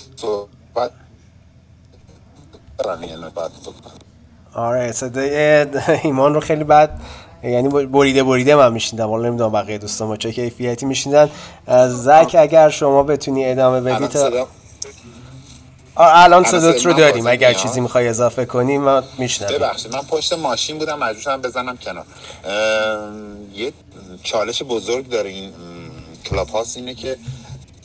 آره 4.53 4.91
صدای 4.91 5.65
ایمان 6.03 6.33
رو 6.33 6.39
خیلی 6.39 6.63
بد 6.63 7.01
یعنی 7.45 7.69
بریده 7.69 8.23
بریده 8.23 8.55
من 8.55 8.73
میشیندم. 8.73 9.09
حالا 9.09 9.27
نمی‌دونم 9.27 9.51
بقیه 9.51 9.77
دوستان 9.77 10.07
با 10.07 10.17
چه 10.17 10.31
کیفیتی 10.31 10.85
میشیندن. 10.85 11.29
زک 11.87 12.35
اگر 12.39 12.69
شما 12.69 13.03
بتونی 13.03 13.45
ادامه 13.45 13.81
بدی 13.81 14.07
تا 14.07 14.47
الان 15.97 16.43
صدات 16.43 16.85
رو 16.85 16.93
داریم. 16.93 17.27
اگر 17.27 17.53
چیزی 17.53 17.81
می‌خوای 17.81 18.07
اضافه 18.07 18.45
کنیم 18.45 18.81
ما 18.81 19.03
میشنم 19.17 19.47
ببخشید 19.47 19.95
من 19.95 20.01
پشت 20.01 20.33
ماشین 20.33 20.77
بودم 20.77 20.99
مجبورم 20.99 21.41
بزنم 21.41 21.77
کنار. 21.77 22.05
یه 23.55 23.73
چالش 24.23 24.63
بزرگ 24.63 25.09
داره 25.09 25.29
این 25.29 25.51
کلاب 26.25 26.49
هاست 26.49 26.77
اینه 26.77 26.93
که 26.93 27.17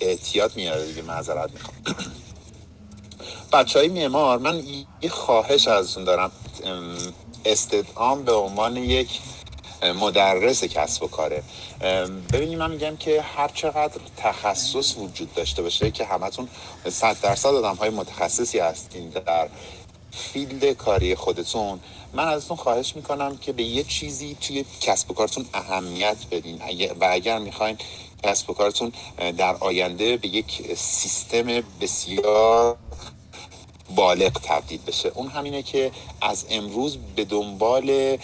اعتیاد 0.00 0.52
میاره 0.56 0.86
دیگه 0.86 1.02
معذرت 1.02 1.50
می‌خوام. 1.52 1.74
بچه 3.52 3.78
های 3.78 3.88
معمار 3.88 4.38
من 4.38 4.62
یه 5.02 5.10
خواهش 5.10 5.68
ازتون 5.68 6.04
دارم. 6.04 6.30
استدعام 7.44 8.22
به 8.22 8.32
عنوان 8.32 8.76
یک 8.76 9.20
مدرس 9.82 10.64
کسب 10.64 11.02
و 11.02 11.08
کاره. 11.08 11.42
ببینید 12.32 12.58
من 12.58 12.70
میگم 12.70 12.96
که 12.96 13.22
هر 13.22 13.48
چقدر 13.48 14.00
تخصص 14.16 14.96
وجود 14.98 15.34
داشته 15.34 15.62
باشه 15.62 15.90
که 15.90 16.04
همتون 16.04 16.48
صد 16.88 17.20
درصد 17.20 17.48
آدم 17.48 17.74
های 17.74 17.90
متخصصی 17.90 18.58
هستین 18.58 19.08
در 19.08 19.48
field 20.12 20.72
کاری 20.72 21.14
خودتون 21.14 21.80
من 22.12 22.28
ازتون 22.28 22.56
خواهش 22.56 22.96
می‌کنم 22.96 23.36
که 23.36 23.52
به 23.52 23.62
یه 23.62 23.84
چیزی 23.84 24.36
توی 24.40 24.64
کسب 24.80 25.10
و 25.10 25.14
کارتون 25.14 25.46
اهمیت 25.54 26.16
بدین. 26.30 26.62
و 27.00 27.08
اگر 27.10 27.38
می‌خواین 27.38 27.78
کسب 28.22 28.50
و 28.50 28.54
کارتون 28.54 28.92
در 29.36 29.56
آینده 29.60 30.16
به 30.16 30.28
یک 30.28 30.74
سیستم 30.76 31.46
بسیار 31.80 32.76
بالغ 33.96 34.32
تبدیل 34.42 34.80
بشه. 34.86 35.12
اون 35.14 35.28
همینه 35.28 35.62
که 35.62 35.90
از 36.20 36.46
امروز 36.50 36.98
به 37.16 37.24
دنبال 37.24 38.18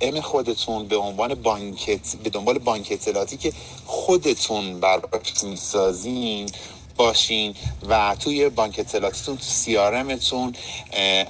ام 0.00 0.20
خودتون 0.20 0.88
به 0.88 0.96
عنوان 0.96 1.34
بانکت 1.34 2.16
به 2.24 2.30
دنبال 2.30 2.58
بانک 2.58 2.88
اطلاعاتی 2.90 3.36
که 3.36 3.52
خودتون 3.86 4.80
براش 4.80 5.44
می‌سازین 5.44 6.50
باشین 6.98 7.54
و 7.88 8.16
توی 8.20 8.48
بانک 8.48 8.76
اطلاعاتیتون 8.78 9.36
تو 9.36 9.42
CRM 9.42 9.97
تون 9.97 10.52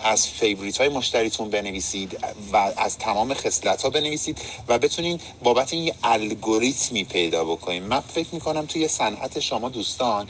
از 0.03 0.29
favorite 0.29 0.79
های 0.79 0.89
مشتریتون 0.89 1.51
بنویسید 1.51 2.19
و 2.53 2.73
از 2.77 2.99
تمام 2.99 3.35
خصلت 3.35 3.83
ها 3.83 3.91
بنویسید 3.91 4.39
و 4.69 4.79
بتونین 4.79 5.21
بابت 5.43 5.73
این 5.73 5.83
یه 5.83 5.95
الگوریتمی 6.05 7.05
پیدا 7.05 7.45
بکنین. 7.45 7.83
من 7.83 8.01
فکر 8.01 8.29
می‌کنم 8.33 8.67
توی 8.67 8.89
صنعت 8.89 9.41
شما 9.41 9.69
دوستان 9.69 10.29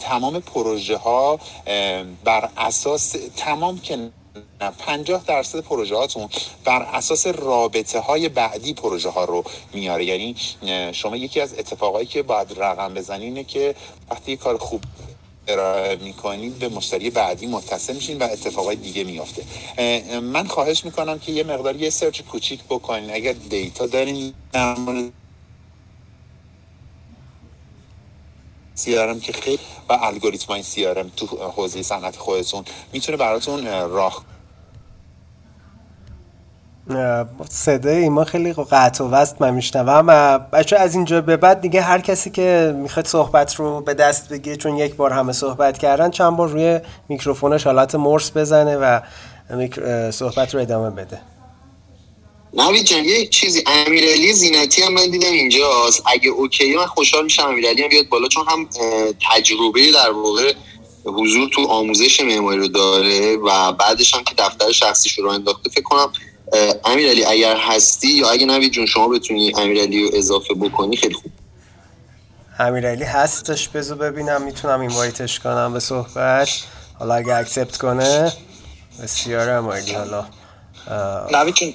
تمام 0.00 0.40
پروژه 0.40 0.96
ها 0.96 1.40
بر 2.24 2.48
اساس 2.56 3.16
تمام 3.36 3.80
که 3.80 4.10
50 4.78 5.24
درصد 5.26 5.60
پروژه 5.60 5.96
هاتون 5.96 6.28
بر 6.64 6.82
اساس 6.82 7.26
رابطه 7.26 8.00
های 8.00 8.28
بعدی 8.28 8.74
پروژه 8.74 9.08
ها 9.10 9.24
رو 9.24 9.44
میاره. 9.74 10.04
یعنی 10.04 10.36
شما 10.92 11.16
یکی 11.16 11.40
از 11.40 11.58
اتفاقایی 11.58 12.06
که 12.06 12.22
باید 12.22 12.54
رقم 12.56 12.94
بزنی 12.94 13.24
اینه 13.24 13.44
که 13.44 13.74
وقتی 14.10 14.36
کار 14.36 14.58
خوب 14.58 14.80
ارائه 15.48 15.96
می‌کنید 15.96 16.58
به 16.58 16.68
مشتری 16.68 17.10
بعدی 17.10 17.46
متصل 17.46 17.94
میشین 17.94 18.18
و 18.18 18.22
اتفاقای 18.22 18.76
دیگه 18.76 19.04
میافته. 19.04 19.44
من 20.20 20.46
خواهش 20.46 20.84
می‌کنم 20.84 21.18
که 21.18 21.32
یه 21.32 21.44
مقدار 21.44 21.76
یه 21.76 21.90
سرچ 21.90 22.22
کوچیک 22.22 22.60
بکنین. 22.64 23.14
اگر 23.14 23.32
دیتا 23.32 23.86
دارین 23.86 24.34
سیارم 28.74 29.20
که 29.20 29.32
خیلی 29.32 29.58
و 29.88 29.92
الگوریتم 29.92 30.46
های 30.52 30.62
سیارم 30.62 31.10
تو 31.16 31.26
حوزه 31.26 31.82
صنعت 31.82 32.16
خودتون 32.16 32.64
می‌تونه 32.92 33.18
براتون 33.18 33.66
راه 33.90 34.24
صدای 37.48 37.96
ایما 37.96 38.24
خیلی 38.24 38.52
قطع 38.52 39.04
و 39.04 39.08
وست 39.10 39.42
من 39.42 39.54
میشنوم. 39.54 40.06
بچه 40.52 40.76
از 40.76 40.94
اینجا 40.94 41.20
به 41.20 41.36
بعد 41.36 41.60
دیگه 41.60 41.80
هر 41.80 42.00
کسی 42.00 42.30
که 42.30 42.74
می‌خواد 42.76 43.06
صحبت 43.06 43.54
رو 43.54 43.80
به 43.80 43.94
دست 43.94 44.28
بگیره 44.28 44.56
چون 44.56 44.76
یک 44.76 44.96
بار 44.96 45.12
همه 45.12 45.32
صحبت 45.32 45.78
کردن 45.78 46.10
چند 46.10 46.36
بار 46.36 46.48
روی 46.48 46.80
میکروفونش 47.08 47.66
حالت 47.66 47.94
مرس 47.94 48.36
بزنه 48.36 48.76
و 48.76 49.00
صحبت 50.10 50.54
رو 50.54 50.60
ادامه 50.60 50.90
بده. 50.90 51.20
نوید 52.54 52.84
جان 52.84 53.04
یه 53.04 53.26
چیزی 53.26 53.64
امیرعلی 53.66 54.32
زینتی 54.32 54.82
هم 54.82 54.92
من 54.92 55.10
دیدم 55.10 55.32
اینجاست. 55.32 56.02
اگه 56.06 56.30
اوکی 56.30 56.74
من 56.76 56.86
خوشحال 56.86 57.24
میشم 57.24 57.42
امیرعلی 57.42 57.82
هم 57.82 57.88
بیاد 57.88 58.08
بالا 58.08 58.28
چون 58.28 58.44
هم 58.48 58.68
تجربه 59.30 59.92
در 59.92 60.10
واقع 60.10 60.54
حضور 61.04 61.48
تو 61.48 61.66
آموزش 61.66 62.20
معماری 62.20 62.58
رو 62.58 62.68
داره 62.68 63.36
و 63.36 63.72
بعدش 63.72 64.14
هم 64.14 64.24
که 64.24 64.34
دفتر 64.38 64.72
شخصیش 64.72 65.18
رو 65.18 65.28
انداخته 65.28 65.70
فکر 65.70 65.82
کنم 65.82 66.12
امیرعلی 66.84 67.24
اگر 67.24 67.56
هستی 67.56 68.08
یا 68.08 68.30
اگه 68.30 68.46
نوید 68.46 68.72
جون 68.72 68.86
شما 68.86 69.08
بتونی 69.08 69.52
امیرعلی 69.56 70.02
رو 70.02 70.10
اضافه 70.12 70.54
بکنی 70.54 70.96
خیلی 70.96 71.14
خوب. 71.14 71.32
امیرعلی 72.58 73.04
هستش 73.04 73.68
بذار 73.68 73.98
ببینم 73.98 74.42
می‌تونم 74.42 74.80
invite 74.80 75.25
ش 75.25 75.40
کنم 75.40 75.72
به 75.72 75.80
صحبت. 75.80 76.48
حالا 76.98 77.14
اگه 77.14 77.34
accept 77.34 77.76
کنه 77.76 78.32
بسیار 79.02 79.50
امیرعلی 79.50 79.92
حالا. 79.92 80.26
نوید 81.32 81.54
جون 81.54 81.74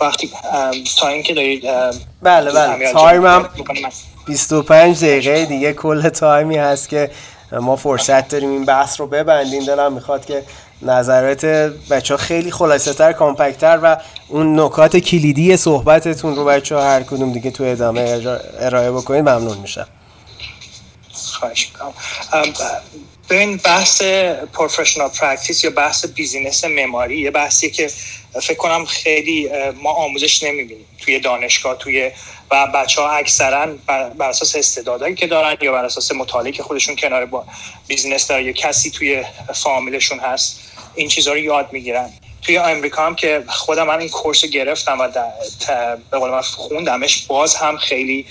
وقتی 0.00 0.30
time 0.98 1.22
که 1.22 1.34
دارید 1.34 1.64
بله 2.22 2.52
بله. 2.52 2.92
time 2.92 3.26
هم 3.26 3.48
25 4.26 5.04
دقیقه 5.04 5.44
دیگه 5.44 5.72
کل 5.72 6.08
time 6.08 6.46
ی 6.46 6.56
هست 6.56 6.88
که 6.88 7.10
ما 7.52 7.76
فرصت 7.76 8.28
داریم 8.28 8.50
این 8.50 8.64
بحث 8.64 9.00
رو 9.00 9.06
ببندیم. 9.06 9.64
دلم 9.64 9.92
می‌خواد 9.92 10.26
که 10.26 10.44
نظرات 10.82 11.44
بچه 11.90 12.14
ها 12.14 12.18
خیلی 12.18 12.50
خلاصه 12.50 12.94
تر 12.94 13.12
compact 13.12 13.63
تر 13.63 13.78
و 13.82 13.96
اون 14.28 14.60
نکات 14.60 14.96
کلیدی 14.96 15.56
صحبتتون 15.56 16.36
رو 16.36 16.44
بچه 16.44 16.76
ها 16.76 16.82
هر 16.82 17.02
کدوم 17.02 17.32
دیگه 17.32 17.50
تو 17.50 17.64
ادامه 17.64 18.20
ارائه 18.58 18.90
بکنید 18.90 19.28
ممنون 19.28 19.58
میشم. 19.58 19.86
خواهش 21.12 21.72
ببین 23.30 23.56
بحث 23.56 24.02
professional 24.52 25.08
practice 25.08 25.64
یا 25.64 25.70
بحث 25.70 26.06
business 26.06 26.64
معماری 26.64 27.18
یه 27.18 27.30
بحثی 27.30 27.70
که 27.70 27.90
فکر 28.42 28.54
کنم 28.54 28.84
خیلی 28.84 29.50
ما 29.82 29.90
آموزش 29.90 30.42
نمی‌بینیم 30.42 30.86
توی 30.98 31.20
دانشگاه 31.20 31.78
توی 31.78 32.10
و 32.50 32.66
بچه 32.66 33.00
ها 33.02 33.10
اکثرا 33.10 33.66
بر 33.86 34.28
اساس 34.28 34.56
استعدادهایی 34.56 35.14
که 35.14 35.26
دارن 35.26 35.56
یا 35.60 35.72
بر 35.72 35.84
اساس 35.84 36.12
مطالعه 36.12 36.52
که 36.52 36.62
خودشون 36.62 36.96
کنار 36.96 37.24
با 37.24 37.44
business 37.86 38.26
داره 38.26 38.44
یا 38.44 38.52
کسی 38.52 38.90
توی 38.90 39.24
فامیلشون 39.54 40.18
هست 40.18 40.60
این 40.94 41.08
چیزها 41.08 41.34
رو 41.34 41.40
یاد 41.40 41.72
می‌گیرن. 41.72 42.12
توی 42.42 42.58
آمریکا 42.58 43.06
هم 43.06 43.14
که 43.14 43.44
خودم 43.48 43.90
هم 43.90 43.98
این 43.98 44.08
course 44.08 44.44
گرفتم 44.44 44.98
و 45.00 45.08
به 46.10 46.18
قول 46.18 46.30
من 46.30 46.40
خوندمش 46.40 47.26
باز 47.26 47.54
هم 47.54 47.76
خیلی 47.76 48.26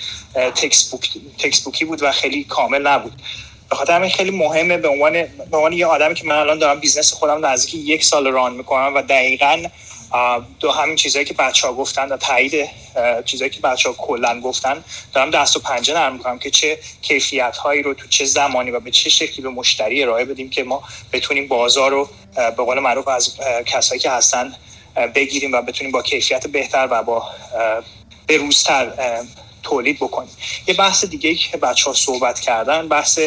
text, 0.56 0.90
book، 0.90 1.10
textbook 1.38 1.62
ی 1.62 1.86
بود 1.86 2.04
و 2.04 2.12
خیلی 2.12 2.44
کامل 2.44 2.88
نبود. 2.88 3.22
به 3.70 3.76
خاطر 3.76 3.94
همین 3.94 4.10
خیلی 4.10 4.32
مهمه 4.32 4.78
به 4.78 4.88
عنوان 4.88 5.14
به 5.24 5.58
عنوان 5.58 5.74
یه 5.74 5.86
آدمی 5.86 6.16
که 6.16 6.26
من 6.26 6.36
الان 6.36 6.60
دارم 6.60 6.80
business 6.80 7.14
خودم 7.14 7.46
نزدیک 7.46 7.76
یک 7.76 8.04
سال 8.04 8.28
run 8.28 8.54
می‌کنم 8.54 8.96
و 8.96 9.02
دقیقا 9.02 9.64
دو 10.60 10.72
همین 10.72 10.96
چیزهایی 10.96 11.26
که 11.26 11.34
بچه 11.34 11.68
ها 11.68 11.74
گفتن 11.74 12.10
و 12.10 12.18
تایید 12.18 12.70
چیزهایی 13.26 13.50
که 13.50 13.62
بچه 13.62 13.90
ها 13.90 13.96
کلن 13.96 14.42
گفتن 14.42 14.84
دارم 15.14 15.32
دست 15.32 15.58
و 15.58 15.60
پنجه 15.60 15.94
نرم 15.94 16.14
می‌کنم 16.14 16.40
که 16.40 16.50
چه 16.50 16.80
کیفیت 17.02 17.58
هایی 17.58 17.84
رو 17.84 17.94
تو 17.94 18.08
چه 18.08 18.26
زمانی 18.26 18.72
و 18.72 18.80
به 18.80 18.92
چه 18.92 19.10
شکلی 19.10 19.42
به 19.42 19.50
مشتری 19.50 20.04
ارائه 20.04 20.26
بدیم 20.26 20.50
که 20.50 20.64
ما 20.64 20.84
بتونیم 21.14 21.48
بازار 21.48 21.92
رو 21.92 22.10
به 22.36 22.64
قول 22.64 22.80
معروف 22.80 23.08
از 23.08 23.36
کسایی 23.66 24.02
که 24.02 24.12
هستن 24.12 24.56
بگیریم 25.16 25.54
و 25.54 25.62
بتونیم 25.62 25.92
با 25.92 26.02
کیفیت 26.02 26.48
بهتر 26.48 26.88
و 26.92 27.04
با 27.04 27.24
بروزتر 28.28 28.92
تولید 29.64 29.96
بکنیم. 29.96 30.30
یه 30.68 30.74
بحث 30.74 31.06
دیگه 31.06 31.36
که 31.36 31.58
بچه 31.58 31.86
ها 31.86 31.94
صحبت 31.94 32.40
کردن 32.40 32.88
بحث 32.88 33.20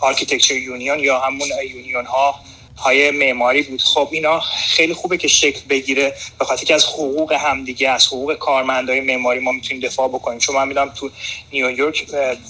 architecture 0.00 0.54
union 0.54 0.98
یا 0.98 1.20
همون 1.20 1.48
union 1.74 2.06
ها 2.06 2.40
های 2.76 3.10
معماری 3.10 3.62
بود. 3.62 3.82
خب 3.82 4.08
اینا 4.12 4.40
خیلی 4.40 4.94
خوبه 4.94 5.16
که 5.16 5.28
شکل 5.28 5.60
بگیره 5.68 6.14
به 6.38 6.44
خاطر 6.44 6.64
که 6.64 6.74
از 6.74 6.84
حقوق 6.84 7.32
همدیگه 7.32 7.88
از 7.88 8.06
حقوق 8.06 8.34
کارمندای 8.34 9.00
معماری 9.00 9.40
ما 9.40 9.52
می‌تونیم 9.52 9.82
دفاع 9.82 10.08
بکنیم. 10.08 10.38
چون 10.38 10.56
من 10.56 10.68
می‌دونم 10.68 10.90
تو 10.90 11.10
نیویورک 11.52 12.06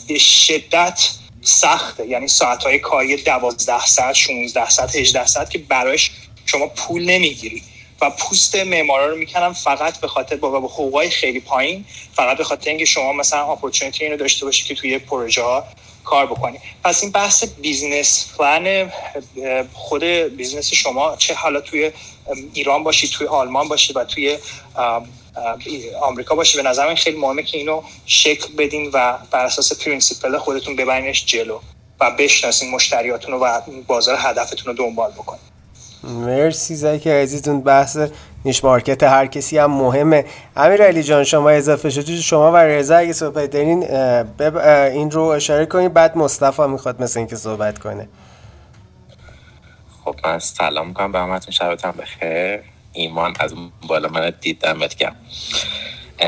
به 0.08 0.18
شدت 0.18 1.10
سخته. 1.42 2.06
یعنی 2.06 2.28
ساعت 2.28 2.64
های 2.64 2.78
کاری 2.78 3.16
12 3.16 3.86
ساعت 3.86 4.14
16 4.14 4.70
ساعت 4.70 4.96
18 4.96 5.26
ساعت 5.26 5.50
که 5.50 5.58
برایش 5.58 6.10
شما 6.46 6.66
پول 6.66 7.04
نمی‌گیری. 7.04 7.62
و 8.00 8.10
پوست 8.10 8.56
معمارا 8.56 9.06
رو 9.06 9.16
می‌کنن 9.16 9.52
فقط 9.52 10.00
به 10.00 10.08
خاطر 10.08 10.36
با 10.36 10.58
حقوقای 10.58 11.10
خیلی 11.10 11.40
پایین 11.40 11.84
فقط 12.14 12.36
به 12.36 12.44
خاطر 12.44 12.70
اینکه 12.70 12.84
شما 12.84 13.12
مثلا 13.12 13.52
opportunity 13.52 14.04
اینو 14.04 14.16
داشته 14.16 14.44
باشی 14.44 14.64
که 14.64 14.74
توی 14.74 14.98
پروژه 14.98 15.42
ها 15.42 15.64
کار 16.04 16.26
بکنی. 16.26 16.58
پس 16.84 17.02
این 17.02 17.12
بحث 17.12 17.44
business 17.44 18.32
plan 18.38 18.92
خود 19.72 20.04
business 20.04 20.74
شما 20.74 21.16
چه 21.16 21.34
حالا 21.34 21.60
توی 21.60 21.92
ایران 22.52 22.84
باشی 22.84 23.08
توی 23.08 23.26
آلمان 23.26 23.68
باشی 23.68 23.92
و 23.92 24.04
توی 24.04 24.38
آمریکا 26.02 26.34
باشی 26.34 26.62
به 26.62 26.68
نظر 26.68 26.86
من 26.86 26.94
خیلی 26.94 27.16
مهمه 27.16 27.42
که 27.42 27.58
اینو 27.58 27.82
شکل 28.06 28.52
بدین 28.58 28.90
و 28.92 29.18
بر 29.30 29.44
اساس 29.44 29.84
principle 29.84 30.38
خودتون 30.38 30.76
ببرینش 30.76 31.24
جلو 31.24 31.58
و 32.00 32.10
بشناسین 32.10 32.70
مشتریاتون 32.70 33.34
و 33.34 33.60
بازار 33.86 34.16
هدفتون 34.18 34.66
رو 34.66 34.72
دنبال 34.72 35.10
بکنین. 35.10 35.40
مرسی 36.04 36.74
زکی 36.74 37.10
عزیزتون 37.10 37.60
بحث 37.60 37.98
niche 38.44 38.64
market 38.64 39.02
هر 39.02 39.26
کسی 39.26 39.58
هم 39.58 39.70
مهمه. 39.70 40.24
امیر 40.56 40.82
علی 40.82 41.02
جان 41.02 41.24
شما 41.24 41.50
اضافه 41.50 41.90
شدید 41.90 42.20
شما 42.20 42.52
و 42.52 42.56
رضا 42.56 42.96
اگه 42.96 43.12
صحبت 43.12 43.50
دارین 43.50 43.90
این 44.70 45.10
رو 45.10 45.22
اشاره 45.22 45.66
کنید. 45.66 45.92
بعد 45.92 46.18
مصطفی 46.18 46.62
می‌خواد 46.62 47.02
مثل 47.02 47.20
اینکه 47.20 47.36
صحبت 47.36 47.78
کنه. 47.78 48.08
خب 50.04 50.16
من 50.24 50.38
سلام 50.38 50.88
می‌کنم. 50.88 51.12
به 51.12 51.18
همتون. 51.18 51.50
شبتون 51.52 51.90
بخیر. 51.90 52.60
ایمان 52.92 53.34
از 53.40 53.54
بالا 53.88 54.08
من 54.08 54.32
دیدم 54.40 54.78
بتگم 54.78 55.12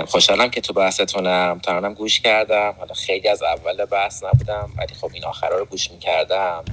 خوشحالم 0.07 0.49
که 0.51 0.61
تو 0.61 0.73
بحثتونم. 0.73 1.61
تا 1.63 1.93
گوش 1.93 2.21
کردم. 2.21 2.75
حالا 2.79 2.95
خیلی 2.95 3.29
از 3.29 3.43
اول 3.43 3.85
بحث 3.85 4.25
نبودم 4.25 4.71
ولی 4.79 4.95
خب 5.01 5.11
این 5.13 5.25
آخرا 5.25 5.59
رو 5.59 5.65
گوش 5.65 5.91
می‌کردم. 5.91 6.65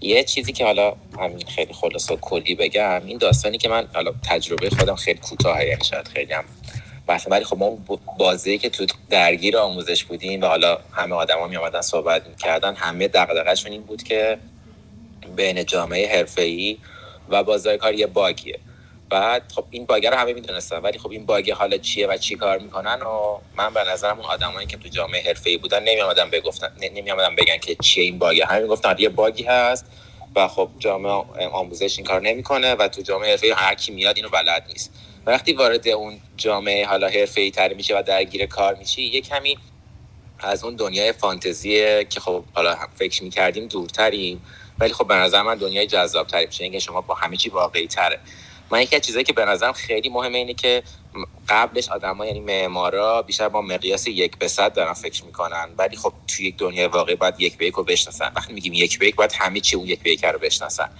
یه 0.00 0.24
چیزی 0.24 0.52
که 0.52 0.64
حالا 0.64 0.96
همین 1.18 1.46
خیلی 1.46 1.72
خلاص 1.72 2.10
و 2.10 2.16
کلی 2.16 2.54
بگم 2.54 3.02
این 3.06 3.18
داستانی 3.18 3.58
که 3.58 3.68
من 3.68 3.88
حالا 3.94 4.12
تجربه 4.28 4.70
خودم 4.70 4.94
خیلی 4.94 5.18
کوتاهه 5.18 5.66
یعنی 5.66 5.84
شاید 5.84 6.08
خیلی 6.08 6.32
هم 6.32 6.44
بحث 7.06 7.26
ولی 7.30 7.44
خب 7.44 7.58
ما 7.58 7.78
بازی 8.18 8.58
که 8.58 8.70
تو 8.70 8.86
درگیر 9.10 9.56
آموزش 9.56 10.04
بودیم 10.04 10.42
و 10.42 10.46
حالا 10.46 10.78
همه 10.92 11.14
آدما 11.14 11.46
می 11.46 11.56
آمدن 11.56 11.80
صحبت 11.80 12.26
می‌کردن 12.28 12.74
همه 12.74 13.08
دغدغه‌شون 13.08 13.72
این 13.72 13.82
بود 13.82 14.02
که 14.02 14.38
بین 15.36 15.64
جامعه 15.64 16.16
حرفه‌ای 16.16 16.78
و 17.28 17.44
بازار 17.44 17.76
کار 17.76 17.94
یه 17.94 18.06
باگیه. 18.06 18.58
بعد 19.10 19.52
خب 19.54 19.64
این 19.70 19.86
باگه 19.86 20.10
رو 20.10 20.16
همه 20.16 20.32
می‌دونستن 20.32 20.76
ولی 20.76 20.98
خب 20.98 21.10
این 21.10 21.26
باگه 21.26 21.54
حالا 21.54 21.76
چیه 21.76 22.06
و 22.06 22.16
چی 22.16 22.36
کار 22.36 22.58
می‌کنن؟ 22.58 23.02
و 23.02 23.38
من 23.56 23.74
به 23.74 23.84
نظرم 23.84 24.18
اون 24.18 24.26
آدمایی 24.26 24.66
که 24.66 24.76
تو 24.76 24.88
جامعه 24.88 25.22
حرفه‌ای 25.26 25.56
بودن 25.56 25.82
نمیامدن 25.82 26.30
بگفتن 26.30 26.72
نمیامدن 26.80 27.34
بگن 27.36 27.58
که 27.58 27.74
چیه 27.74 28.04
این 28.04 28.18
باگه. 28.18 28.46
همین 28.46 28.66
گفتن 28.66 28.94
یه 28.98 29.08
باگی 29.08 29.42
هست 29.42 29.86
و 30.36 30.48
خب 30.48 30.68
جامعه 30.78 31.46
آموزش 31.52 31.98
این 31.98 32.06
کار 32.06 32.20
نمی‌کنه 32.20 32.74
و 32.74 32.88
تو 32.88 33.02
جامعه 33.02 33.30
حرفه‌ای 33.30 33.52
هر 33.52 33.74
کی 33.74 33.92
میاد 33.92 34.16
اینو 34.16 34.28
بلد 34.28 34.64
نیست. 34.68 34.92
وقتی 35.26 35.52
وارد 35.52 35.88
اون 35.88 36.20
جامعه 36.36 36.86
حالا 36.86 37.08
حرفه‌ای 37.08 37.50
تر 37.50 37.74
میشه 37.74 37.98
و 37.98 38.02
درگیر 38.02 38.46
کار 38.46 38.74
میشی 38.74 39.02
یه 39.02 39.20
کمی 39.20 39.58
از 40.38 40.64
اون 40.64 40.76
دنیای 40.76 41.12
فانتزی 41.12 42.04
که 42.04 42.20
خب 42.20 42.44
حالا 42.52 42.76
فکر 42.94 43.24
می‌کردیم 43.24 43.66
دورتریم. 43.66 44.44
ولی 44.78 44.92
خب 44.92 45.06
به 45.06 45.14
نظر 45.14 45.42
من 45.42 45.54
دنیای 45.54 45.86
جذابتری 45.86 46.46
میشه. 46.46 46.64
اینکه 46.64 46.78
شما 46.78 47.00
با 47.00 47.14
همه 47.14 47.36
چی 47.36 47.48
واقعی 47.48 47.86
تره. 47.86 48.20
من 48.70 48.82
یکی 48.82 48.96
از 48.96 49.02
چیزایی 49.02 49.24
که 49.24 49.32
به 49.32 49.44
نظرم 49.44 49.72
خیلی 49.72 50.08
مهمه 50.08 50.38
اینه 50.38 50.54
که 50.54 50.82
قبلش 51.48 51.88
آدما 51.88 52.26
یعنی 52.26 52.40
معمارا 52.40 53.22
بیشتر 53.22 53.48
با 53.48 53.62
مقیاس 53.62 54.06
یک 54.06 54.38
به 54.38 54.48
صد 54.48 54.72
دارن 54.72 54.92
فکر 54.92 55.24
می‌کنن. 55.24 55.68
ولی 55.78 55.96
خب 55.96 56.12
توی 56.28 56.46
یک 56.46 56.56
دنیای 56.56 56.86
واقعی 56.86 57.14
باید 57.14 57.40
یک 57.40 57.58
به 57.58 57.66
یک 57.66 57.74
رو 57.74 57.84
بشناسن. 57.84 58.32
وقتی 58.36 58.52
میگیم 58.52 58.72
یک 58.72 58.98
به 58.98 59.06
یک 59.06 59.16
باید 59.16 59.32
همه 59.32 59.60
چی 59.60 59.76
اون 59.76 59.86
یک 59.86 60.02
به 60.02 60.10
یک 60.10 60.24
رو 60.24 60.38
بشناسن. 60.38 60.90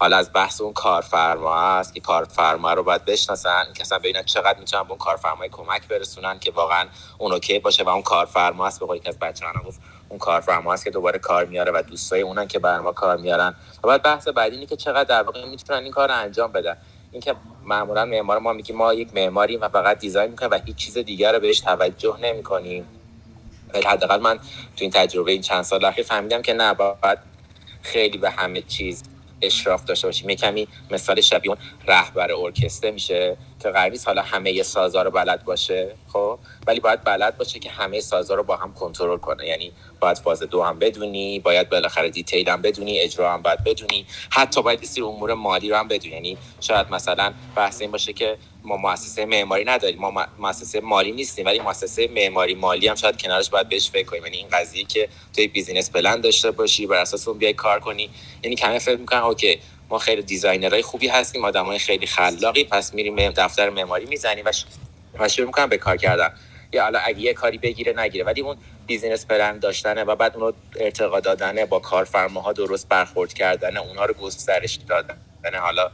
حالا 0.00 0.16
از 0.16 0.30
بحث 0.34 0.60
اون 0.60 0.72
کارفرما 0.72 1.54
است 1.54 1.94
که 1.94 2.00
کارفرما 2.00 2.72
رو 2.72 2.82
باید 2.82 3.04
بشناسن. 3.04 3.64
که 3.74 3.80
اصلا 3.80 3.98
ببینن 3.98 4.22
چقدر 4.22 4.58
می‌تونن 4.58 4.82
به 4.82 4.90
اون 4.90 4.98
کارفرمای 4.98 5.48
کمک 5.48 5.88
برسونن 5.88 6.38
که 6.38 6.50
واقعا 6.50 6.88
اون 7.18 7.32
اوکی 7.32 7.58
باشه 7.58 7.84
و 7.84 7.88
اون 7.88 8.02
کارفرما 8.02 8.66
است. 8.66 8.80
به 8.80 8.86
قولی 8.86 9.00
که 9.00 9.08
از 9.08 9.18
بچه‌ها 9.18 9.52
گفت 9.66 9.80
اون 10.08 10.18
کارفرما 10.18 10.72
است 10.72 10.84
که 10.84 10.90
دوباره 10.90 11.18
کار 11.18 11.44
میاره 11.44 11.72
و 11.72 11.82
دوستای 11.82 12.20
اونن 12.20 12.48
که 12.48 12.58
بر 12.58 12.92
کار 12.92 13.16
میارن. 13.16 13.54
بعد 13.82 14.02
بحث 14.02 14.28
بعدی 14.28 14.54
اینه 14.54 14.66
که 14.66 14.76
چقدر 14.76 15.04
در 15.04 15.22
واقع 15.22 15.44
می‌تونن 15.44 15.82
این 15.82 15.92
کار 15.92 16.08
رو 16.08 16.14
انجام 16.14 16.52
بدن. 16.52 16.76
اینکه 17.12 17.34
معمولا 17.64 18.04
معمار 18.04 18.38
ما 18.38 18.52
میگیم 18.52 18.76
ما 18.76 18.94
یک 18.94 19.14
معماریم 19.14 19.60
و 19.60 19.68
فقط 19.68 19.98
دیزاین 19.98 20.30
می‌کنیم 20.30 20.50
و 20.50 20.58
هیچ 20.64 20.76
چیز 20.76 20.98
دیگر 20.98 21.32
رو 21.32 21.40
بهش 21.40 21.60
توجه 21.60 22.18
نمی‌کنیم. 22.22 22.84
ولی 23.74 23.84
حداقل 23.84 24.20
من 24.20 24.36
تو 24.36 24.42
این 24.76 24.90
تجربه 24.90 25.32
این 25.32 25.40
چند 25.42 25.62
سال 25.62 25.84
اخیر 25.84 26.04
فهمیدم 26.04 26.42
که 26.42 26.52
نه 26.52 26.74
باید 26.74 27.18
خیلی 27.82 28.18
به 28.18 28.30
همه 28.30 28.62
چیز 28.62 29.02
اشراف 29.42 29.84
داشته 29.84 30.08
باشیم. 30.08 30.30
یه 30.30 30.36
کمی 30.36 30.68
مثال 30.90 31.20
شبیه 31.20 31.56
رهبر 31.86 32.32
ارکستر 32.32 32.90
میشه. 32.90 33.36
که 33.62 33.68
قرار 33.68 33.92
حالا 34.06 34.22
همه 34.22 34.62
سازا 34.62 35.02
رو 35.02 35.10
بلد 35.10 35.44
باشه 35.44 35.94
خب؟ 36.12 36.38
ولی 36.66 36.80
باید 36.80 37.04
بلد 37.04 37.38
باشه 37.38 37.58
که 37.58 37.70
همه 37.70 38.00
سازا 38.00 38.34
رو 38.34 38.42
با 38.42 38.56
هم 38.56 38.74
کنترل 38.74 39.18
کنه. 39.18 39.46
یعنی 39.46 39.72
باید 40.00 40.18
فاز 40.18 40.42
دو 40.42 40.62
هم 40.62 40.78
بدونی 40.78 41.38
باید 41.38 41.68
بالاخره 41.68 42.10
detail 42.10 42.48
هم 42.48 42.62
بدونی 42.62 43.00
اجرا 43.00 43.32
هم 43.32 43.42
باید 43.42 43.64
بدونی. 43.64 44.06
حتی 44.30 44.62
باید 44.62 44.84
سری 44.84 45.02
امور 45.02 45.34
مالی 45.34 45.70
رو 45.70 45.76
هم 45.76 45.88
بدونی. 45.88 46.14
یعنی 46.14 46.38
شاید 46.60 46.86
مثلا 46.90 47.32
بحث 47.56 47.80
این 47.80 47.90
باشه 47.90 48.12
که 48.12 48.38
ما 48.62 48.76
مؤسسه 48.76 49.26
معماری 49.26 49.64
نداریم. 49.64 49.98
ما 49.98 50.26
مؤسسه 50.38 50.80
مالی 50.80 51.12
نیستیم 51.12 51.46
ولی 51.46 51.58
مؤسسه 51.60 52.08
معماری 52.08 52.54
مالی 52.54 52.88
هم 52.88 52.94
شاید 52.94 53.22
کنارش 53.22 53.50
باید 53.50 53.68
بهش 53.68 53.90
فکر 53.90 54.06
کنیم. 54.06 54.24
یعنی 54.24 54.36
این 54.36 54.48
قضیه 54.52 54.84
که 54.84 55.08
توی 55.34 55.48
business 55.48 55.90
plan 55.90 56.20
داشته 56.20 56.50
باشی 56.50 56.86
بر 56.86 57.00
اساس 57.00 57.28
اون 57.28 57.38
بیای 57.38 57.52
کار 57.52 57.80
کنی. 57.80 58.10
یعنی 58.42 58.56
کمی 58.56 58.78
فکر 58.78 58.96
می‌کنن 58.96 59.20
okay 59.20 59.60
ما 59.90 59.98
خیلی 59.98 60.22
designer 60.22 60.70
های 60.70 60.82
خوبی 60.82 61.08
هستیم 61.08 61.44
آدمای 61.44 61.78
خیلی 61.78 62.06
خلاقی. 62.06 62.64
پس 62.64 62.94
میریم 62.94 63.30
دفتر 63.30 63.70
معماری 63.70 64.06
می‌زنیم 64.06 64.44
و 65.18 65.28
شروع 65.28 65.46
می‌کنم 65.46 65.68
به 65.68 65.78
کار 65.78 65.96
کردن. 65.96 66.30
یا 66.72 66.82
حالا 66.82 66.98
اگه 66.98 67.20
یه 67.20 67.34
کاری 67.34 67.58
بگیره 67.58 67.92
نگیره. 68.00 68.24
ولی 68.24 68.40
اون 68.40 68.56
business 68.86 69.26
plan 69.26 69.58
داشتنه 69.58 70.04
و 70.04 70.16
بعد 70.16 70.36
اونو 70.36 70.52
ارتقا 70.80 71.20
دادنه 71.20 71.66
با 71.66 71.78
کارفرماها 71.78 72.52
درست 72.52 72.88
برخورد 72.88 73.32
کردنه 73.32 73.80
اونها 73.80 74.04
رو 74.04 74.14
گسترش 74.14 74.78
دادن 74.88 75.18
حالا 75.60 75.90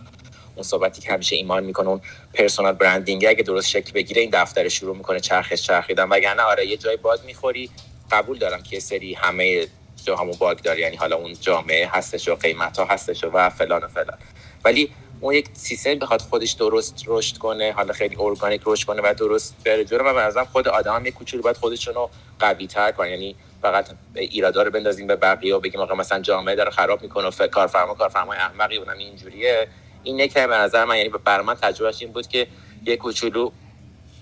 اون 0.55 0.63
صحبتی 0.63 1.01
که 1.03 1.13
همیشه 1.13 1.37
ایمان 1.37 1.65
می‌کنه 1.65 1.89
اون 1.89 2.01
personal 2.35 2.73
branding 2.73 3.27
اگه 3.27 3.43
درست 3.43 3.69
شکل 3.69 3.93
بگیره 3.93 4.23
این 4.23 4.31
دفتر 4.33 4.69
شروع 4.69 4.97
می‌کنه 4.97 5.21
چرخش 5.21 5.63
چرخیدن. 5.63 6.09
وگرنه 6.09 6.43
آره 6.43 6.67
یه 6.67 6.77
جای 6.77 6.97
bug 6.97 7.21
می‌خوری 7.27 7.71
قبول 8.11 8.39
دارم 8.39 8.63
که 8.63 8.81
سری 8.81 9.15
همه 9.15 9.67
جا 10.05 10.17
همون 10.17 10.37
باگ 10.39 10.59
داره 10.59 10.81
یعنی 10.81 10.97
حالا 10.97 11.17
اون 11.17 11.35
جامعه 11.41 11.89
هستش 11.93 12.29
و 12.29 12.35
قیمت 12.35 12.79
ها 12.79 12.85
هستش 12.85 13.25
و 13.33 13.51
فلان 13.51 13.85
و 13.85 13.89
فلان. 13.89 14.19
ولی 14.65 14.91
اون 15.21 15.35
یک 15.35 15.49
سیستم 15.53 15.95
بخواد 15.95 16.21
خودش 16.21 16.53
درست 16.53 17.05
رشد 17.07 17.39
کنه 17.39 17.73
حالا 17.73 17.93
خیلی 17.93 18.17
ارگانیک 18.19 18.63
رشد 18.67 18.87
کنه 18.87 19.03
و 19.05 19.15
درست 19.15 19.55
بره 19.65 19.85
جلو 19.85 20.05
و 20.05 20.33
به 20.33 20.45
خود 20.45 20.69
آدم 20.69 21.07
یک 21.07 21.15
کوچولو 21.15 21.43
باید 21.43 21.57
خودشون 21.57 21.95
رو 21.95 22.11
قوی 22.39 22.67
تر 22.67 22.93
کنه. 22.93 23.11
یعنی 23.11 23.37
فقط 23.63 23.89
ایرادا 24.15 24.63
رو 24.63 24.71
بندازیم 24.71 25.07
به 25.07 25.17
بقیه 25.17 25.57
و 25.57 25.61
بگیم 25.61 25.81
آقا 25.81 25.95
مثلا 25.95 26.21
جامعه 26.21 26.55
داره 26.55 26.71
خراب 26.71 27.03
می‌کنه 27.03 27.31
و 27.41 27.47
کارفرما 27.47 27.95
کارفرمای 27.95 28.39
احمقی 28.39 28.77
اونم 28.77 28.99
اینجوریه. 28.99 29.69
این 30.03 30.21
نکته 30.21 30.47
به 30.47 30.57
نظر 30.57 30.85
من 30.85 30.97
یعنی 30.97 31.09
بر 31.09 31.41
من 31.41 31.55
تجربهش 31.55 32.03
این 32.03 32.13
بود 32.13 32.27
که 32.27 32.47
یک 32.87 32.99
کوچولو 32.99 33.51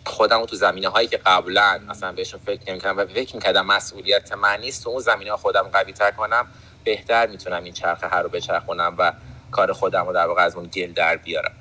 خودم 0.06 0.44
تو 0.44 0.56
زمینه 0.56 0.88
هایی 0.88 1.08
که 1.08 1.16
قبلا 1.16 1.80
اصلا 1.90 2.12
بهشون 2.12 2.40
فکر 2.46 2.70
نمی‌کردم 2.70 2.98
و 2.98 3.06
فکر 3.06 3.34
می‌کردم 3.36 3.66
مسئولیت 3.66 4.32
من 4.32 4.60
نیست 4.60 4.84
تو 4.84 4.90
اون 4.90 5.00
زمینه 5.00 5.36
خودم 5.36 5.62
قوی 5.62 5.92
تر 5.92 6.10
کنم 6.10 6.46
بهتر 6.84 7.26
می‌تونم 7.26 7.64
این 7.64 7.72
چرخه 7.72 8.08
هر 8.08 8.22
رو 8.22 8.28
بچرخونم 8.28 8.94
و 8.98 9.12
کار 9.50 9.72
خودم 9.72 10.06
رو 10.06 10.12
در 10.12 10.26
واقع 10.26 10.42
از 10.42 10.56
اون 10.56 10.66
گل 10.66 10.92
در 10.92 11.16
بیارم. 11.16 11.52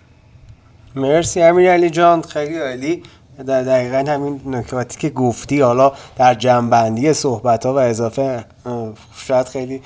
مرسی 0.96 1.42
امیر 1.42 1.72
علی 1.72 1.90
جان 1.90 2.22
خیلی 2.22 2.60
عالی. 2.60 3.04
در 3.44 3.64
دقیقا 3.64 4.12
همین 4.12 4.42
نکاتی 4.46 5.00
که 5.00 5.10
گفتی 5.10 5.62
حالا 5.62 5.92
در 6.18 6.34
جنبندی 6.34 7.14
صحبت 7.14 7.66
ها 7.66 7.74
و 7.74 7.78
اضافه 7.78 8.46
شاید 9.16 9.48
خیلی 9.48 9.82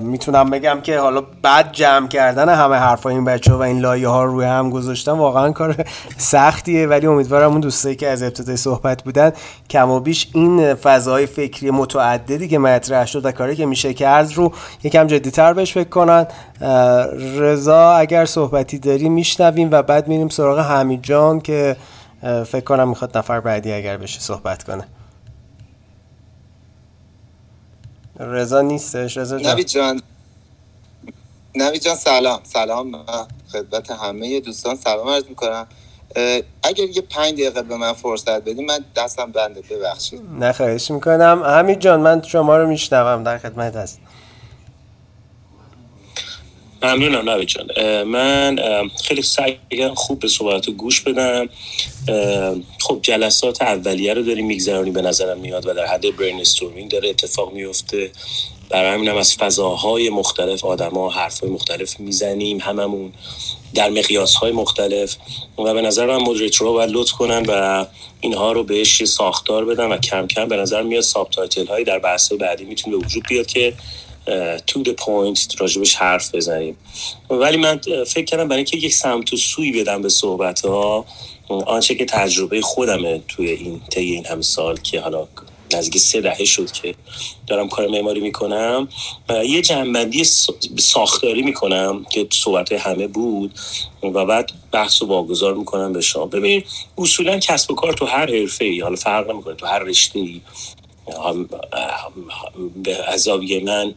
می‌تونم 0.00 0.50
بگم 0.50 0.80
که 0.82 0.98
حالا 0.98 1.22
بعد 1.42 1.72
جمع 1.72 2.08
کردن 2.08 2.48
همه 2.48 2.76
حرفای 2.76 3.14
این 3.14 3.24
بچه 3.24 3.52
و 3.52 3.60
این 3.60 3.78
لایه 3.78 4.08
ها 4.08 4.24
روی 4.24 4.44
هم 4.44 4.70
گذاشتن 4.70 5.12
واقعا 5.12 5.50
کار 5.52 5.84
سختیه. 6.18 6.86
ولی 6.86 7.06
امیدوارم 7.06 7.50
اون 7.50 7.60
دوستایی 7.60 7.96
که 7.96 8.08
از 8.08 8.22
ابتدای 8.22 8.56
صحبت 8.56 9.02
بودن 9.02 9.32
کم 9.70 9.90
و 9.90 10.00
بیش 10.00 10.28
این 10.34 10.74
فضای 10.74 11.26
فکری 11.26 11.70
متعددی 11.70 12.48
که 12.48 12.58
مطرح 12.58 13.06
شد 13.06 13.26
و 13.26 13.32
کاری 13.32 13.56
که 13.56 13.66
میشه 13.66 13.94
کرد 13.94 14.32
رو 14.34 14.52
یکم 14.82 15.06
جدیتر 15.06 15.52
بهش 15.52 15.72
فکر 15.72 15.88
کنن. 15.88 16.26
رضا 17.38 17.92
اگر 17.92 18.24
صحبتی 18.24 18.78
داری 18.78 19.08
میشنویم 19.08 19.68
و 19.72 19.82
بعد 19.82 20.08
میریم 20.08 20.28
سراغ 20.28 20.58
حمید 20.58 21.02
جان 21.02 21.40
که 21.40 21.76
فکر 22.22 22.60
کنم 22.60 22.88
می‌خواد 22.88 23.18
نفر 23.18 23.40
بعدی 23.40 23.72
اگر 23.72 23.96
بشه 23.96 24.20
صحبت 24.20 24.64
کنه. 24.64 24.88
رضا 28.20 28.60
نیستش؟ 28.60 29.16
رضا 29.16 29.38
جان. 29.38 29.64
جان. 29.64 30.02
نوید 31.54 31.82
جان 31.82 31.94
سلام. 31.94 32.40
سلام 32.44 33.06
خدمت 33.52 33.90
همه 33.90 34.40
دوستان. 34.40 34.76
سلام 34.76 35.08
عرض 35.08 35.24
می‌کنم. 35.28 35.66
اگر 36.62 36.84
یه 36.84 37.02
پنج 37.02 37.32
دقیقه 37.32 37.62
به 37.62 37.76
من 37.76 37.92
فرصت 37.92 38.40
بدیم 38.42 38.66
من 38.66 38.78
دستم 38.96 39.32
بنده. 39.32 39.62
ببخشید. 39.70 40.22
نه 40.38 40.52
خواهش 40.52 40.90
می‌کنم. 40.90 41.42
همین 41.44 41.78
جان 41.78 42.00
من 42.00 42.22
شما 42.22 42.56
رو 42.56 42.68
میشنوم. 42.68 43.22
در 43.22 43.38
خدمت 43.38 43.76
هست 43.76 44.00
ممنونم 46.82 47.30
نوید 47.30 47.48
جان. 47.48 47.66
من 48.02 48.58
خیلی 49.04 49.22
سعی 49.22 49.58
خوب 49.94 50.18
به 50.18 50.28
صحبت 50.28 50.70
گوش 50.70 51.00
بدم. 51.00 51.48
خب 52.80 52.98
جلسات 53.02 53.62
اولیه 53.62 54.14
رو 54.14 54.22
داریم 54.22 54.46
میگذرانی 54.46 54.90
به 54.90 55.02
نظرم 55.02 55.38
میاد 55.38 55.66
و 55.66 55.74
در 55.74 55.86
حد 55.86 56.16
برین 56.16 56.40
استورمینگ 56.40 56.90
داره 56.90 57.08
اتفاق 57.08 57.52
میفته 57.52 58.10
برای 58.70 58.94
همینم 58.94 59.16
از 59.16 59.34
فضاهای 59.34 60.10
مختلف 60.10 60.64
آدما 60.64 61.10
حرفهای 61.10 61.50
مختلف 61.50 62.00
می‌زنیم 62.00 62.58
هممون 62.60 63.12
در 63.74 63.90
مقیاس 63.90 64.34
های 64.34 64.52
مختلف. 64.52 65.16
و 65.58 65.74
به 65.74 65.82
نظر 65.82 66.06
من 66.06 66.16
moderator 66.16 66.66
ها 66.66 66.72
باید 66.72 66.90
لطف 66.90 67.12
کنن 67.12 67.42
و 67.48 67.86
اینها 68.20 68.52
رو 68.52 68.64
بهش 68.64 69.04
ساختار 69.04 69.64
بدن 69.64 69.84
و 69.84 69.98
کم 69.98 70.26
کم 70.26 70.48
به 70.48 70.56
نظر 70.56 70.82
میاد 70.82 71.02
subtitle 71.02 71.66
هایی 71.66 71.84
در 71.84 71.98
بحث 71.98 72.32
بعدی 72.32 72.64
می‌تونه 72.64 72.96
به 72.96 73.04
وجود 73.04 73.24
بیاد 73.28 73.46
که 73.46 73.74
to 74.66 74.82
the 74.82 74.92
point 74.92 75.60
راجبش 75.60 75.94
حرف 75.94 76.34
بزنیم. 76.34 76.76
ولی 77.30 77.56
من 77.56 77.80
فکر 78.06 78.24
کردم 78.24 78.48
برای 78.48 78.56
اینکه 78.56 78.76
یک 78.76 78.94
سمت 78.94 79.32
و 79.32 79.36
سوی 79.36 79.72
بدم 79.72 80.02
به 80.02 80.08
صحبت 80.08 80.60
ها 80.60 81.04
آنچه 81.48 81.94
که 81.94 82.04
تجربه 82.04 82.60
خودمه 82.60 83.22
توی 83.28 83.50
این 83.50 83.80
طی 83.90 84.00
این 84.00 84.26
همه 84.26 84.42
سال 84.42 84.76
که 84.76 85.00
حالا 85.00 85.28
نزدیک 85.74 85.98
سه 85.98 86.20
دهه 86.20 86.44
شد 86.44 86.70
که 86.70 86.94
دارم 87.46 87.68
کار 87.68 87.88
معماری 87.88 88.20
می‌کنم 88.20 88.88
یه 89.44 89.62
جمع‌بندی 89.62 90.24
ساختاری 90.78 91.42
می‌کنم 91.42 92.04
که 92.10 92.28
صحبت 92.32 92.72
همه 92.72 93.06
بود 93.06 93.54
و 94.02 94.24
بعد 94.26 94.52
بحث 94.72 95.02
رو 95.02 95.08
واگذار 95.08 95.54
می‌کنم 95.54 95.92
به 95.92 96.00
شما. 96.00 96.26
ببین 96.26 96.64
اصولا 96.98 97.38
کسب 97.38 97.70
و 97.70 97.74
کار 97.74 97.92
تو 97.92 98.06
هر 98.06 98.40
حرفه 98.40 98.64
ای 98.64 98.80
حالا 98.80 98.96
فرق 98.96 99.30
نمی‌کنه 99.30 99.54
تو 99.54 99.66
هر 99.66 99.78
رشته 99.78 100.18
ای 100.18 100.40
به 102.82 102.96
عذابی 102.96 103.60
من 103.60 103.94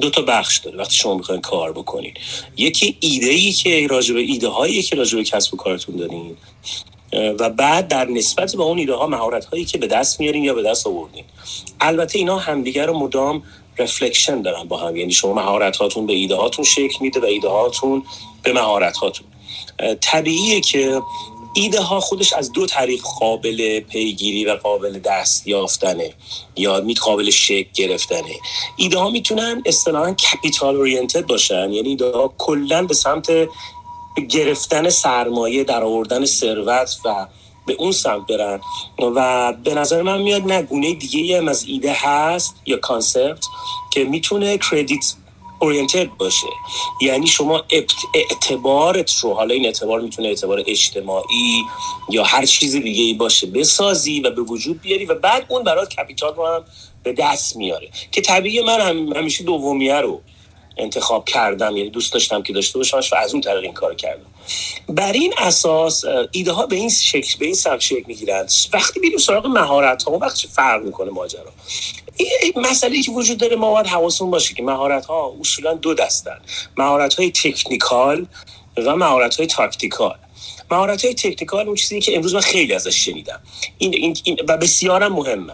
دو 0.00 0.10
تا 0.10 0.22
بخش 0.22 0.58
داره 0.58 0.78
وقتی 0.78 0.94
شما 0.94 1.14
می‌خواین 1.14 1.40
کار 1.40 1.72
بکنین. 1.72 2.14
یکی 2.56 2.96
ایده 3.00 3.26
ای 3.30 3.52
که 3.52 3.86
راجع 3.86 4.14
ایده 4.14 4.48
هایی 4.48 4.82
که 4.82 4.96
راجع 4.96 5.18
به 5.18 5.24
کسب 5.24 5.54
و 5.54 5.56
کارتون 5.56 5.96
دارین 5.96 6.36
و 7.12 7.50
بعد 7.50 7.88
در 7.88 8.04
نسبت 8.04 8.56
به 8.56 8.62
اون 8.62 8.78
ایده 8.78 8.94
ها 8.94 9.06
مهارت 9.06 9.44
هایی 9.44 9.64
که 9.64 9.78
به 9.78 9.86
دست 9.86 10.20
میارین 10.20 10.44
یا 10.44 10.54
به 10.54 10.62
دست 10.62 10.86
آوردین. 10.86 11.24
البته 11.80 12.18
اینا 12.18 12.38
همدیگر 12.38 12.86
رو 12.86 12.98
مدام 12.98 13.42
رفلکشن 13.78 14.42
دارن 14.42 14.64
با 14.64 14.76
هم. 14.76 14.96
یعنی 14.96 15.12
شما 15.12 15.32
مهارت 15.32 15.76
هاتون 15.76 16.06
به 16.06 16.12
ایده 16.12 16.36
هاتون 16.36 16.64
شکل 16.64 16.96
میده 17.00 17.20
و 17.20 17.24
ایده 17.24 17.48
هاتون 17.48 18.02
به 18.42 18.52
مهارت 18.52 18.96
هاتون 18.96 19.26
طبیعیه 20.00 20.60
که 20.60 21.02
ایده 21.58 21.80
ها 21.80 22.00
خودش 22.00 22.32
از 22.32 22.52
دو 22.52 22.66
طریق 22.66 23.02
قابل 23.20 23.80
پیگیری 23.80 24.44
و 24.44 24.56
قابل 24.56 24.98
دست 24.98 25.46
یافتنه 25.46 26.14
یا 26.56 26.84
قابل 27.00 27.30
شکل 27.30 27.68
گرفتنه. 27.74 28.34
ایده 28.76 28.98
ها 28.98 29.10
می‌تونن 29.10 29.62
اصطلاحا 29.66 30.12
کپیتال 30.12 30.76
اورینتد 30.76 31.26
باشن 31.26 31.72
یعنی 31.72 31.88
ایده 31.88 32.10
ها 32.10 32.34
کلا 32.38 32.82
به 32.82 32.94
سمت 32.94 33.32
گرفتن 34.28 34.90
سرمایه 34.90 35.64
در 35.64 35.82
آوردن 35.82 36.24
ثروت 36.24 36.96
و 37.04 37.26
به 37.66 37.72
اون 37.72 37.92
سمت 37.92 38.26
برن. 38.26 38.60
و 38.98 39.52
به 39.52 39.74
نظر 39.74 40.02
من 40.02 40.22
میاد 40.22 40.42
یه 40.42 40.62
گونه 40.62 40.94
دیگه 40.94 41.38
هم 41.38 41.48
از 41.48 41.64
ایده 41.66 41.92
هست 41.96 42.54
یا 42.66 42.76
concept 42.76 43.44
که 43.90 44.04
می‌تونه 44.04 44.58
credit 44.58 45.14
oriented 45.58 46.08
باشه. 46.16 46.46
یعنی 47.02 47.26
شما 47.26 47.64
اعتبارت 48.14 49.14
رو 49.18 49.34
حالا 49.34 49.54
این 49.54 49.66
اعتبار 49.66 50.00
می‌تونه 50.00 50.28
اعتبار 50.28 50.62
اجتماعی 50.66 51.62
یا 52.10 52.24
هر 52.24 52.44
چیز 52.46 52.76
دیگه 52.76 53.02
ای 53.02 53.14
باشه 53.14 53.46
بسازی 53.46 54.20
و 54.20 54.30
به 54.30 54.42
وجود 54.42 54.80
بیاری 54.80 55.04
و 55.04 55.14
بعد 55.14 55.46
اون 55.48 55.64
برات 55.64 55.94
capital 55.94 56.34
رو 56.34 56.46
هم 56.46 56.64
به 57.02 57.12
دست 57.12 57.56
میاره. 57.56 57.90
که 58.12 58.20
طبیعی 58.20 58.60
من 58.60 58.80
هم 58.80 59.12
همیشه 59.12 59.44
دومیه 59.44 60.00
رو 60.00 60.20
انتخاب 60.76 61.24
کردم 61.24 61.76
یعنی 61.76 61.90
دوست 61.90 62.12
داشتم 62.12 62.42
که 62.42 62.52
داشته 62.52 62.78
باشمش 62.78 63.12
و 63.12 63.16
از 63.16 63.32
اون 63.32 63.40
طریق 63.40 63.62
این 63.62 63.72
کار 63.72 63.94
کردم. 63.94 64.26
بر 64.88 65.12
این 65.12 65.34
اساس 65.38 66.04
ایده 66.32 66.52
ها 66.52 66.66
به 66.66 66.76
این 66.76 66.88
شکل 66.90 67.38
به 67.38 67.46
این 67.46 67.54
سمت 67.54 67.80
شکل 67.80 68.04
می‌گیرن 68.06 68.46
وقتی 68.72 69.00
میریم 69.00 69.18
سراغ 69.18 69.46
مهارت 69.46 70.02
ها 70.02 70.12
وقتی 70.18 70.48
فرق 70.48 70.82
می‌کنه 70.82 71.10
ماجرا؟ 71.10 71.52
این 72.16 72.52
مسئله 72.56 73.02
که 73.02 73.10
وجود 73.12 73.38
داره 73.38 73.56
ما 73.56 73.70
باید 73.70 73.86
حواسون 73.86 74.30
باشه 74.30 74.54
که 74.54 74.62
مهارت 74.62 75.06
ها 75.06 75.36
اصولا 75.40 75.74
دو 75.74 75.94
دستن. 75.94 76.38
مهارت 76.76 77.14
های 77.14 77.30
تکنیکال 77.30 78.26
و 78.76 78.96
مهارت 78.96 79.36
های 79.36 79.46
تاکتیکال. 79.46 80.18
مهارت 80.70 81.04
های 81.04 81.14
تکنیکال 81.14 81.66
اون 81.66 81.74
چیزی 81.74 82.00
که 82.00 82.16
امروز 82.16 82.34
من 82.34 82.40
خیلی 82.40 82.72
ازش 82.72 83.04
شنیدم. 83.04 83.40
این, 83.78 83.94
این, 83.94 84.16
این 84.24 84.36
و 84.48 84.56
بسیارم 84.56 85.12
مهمه. 85.12 85.52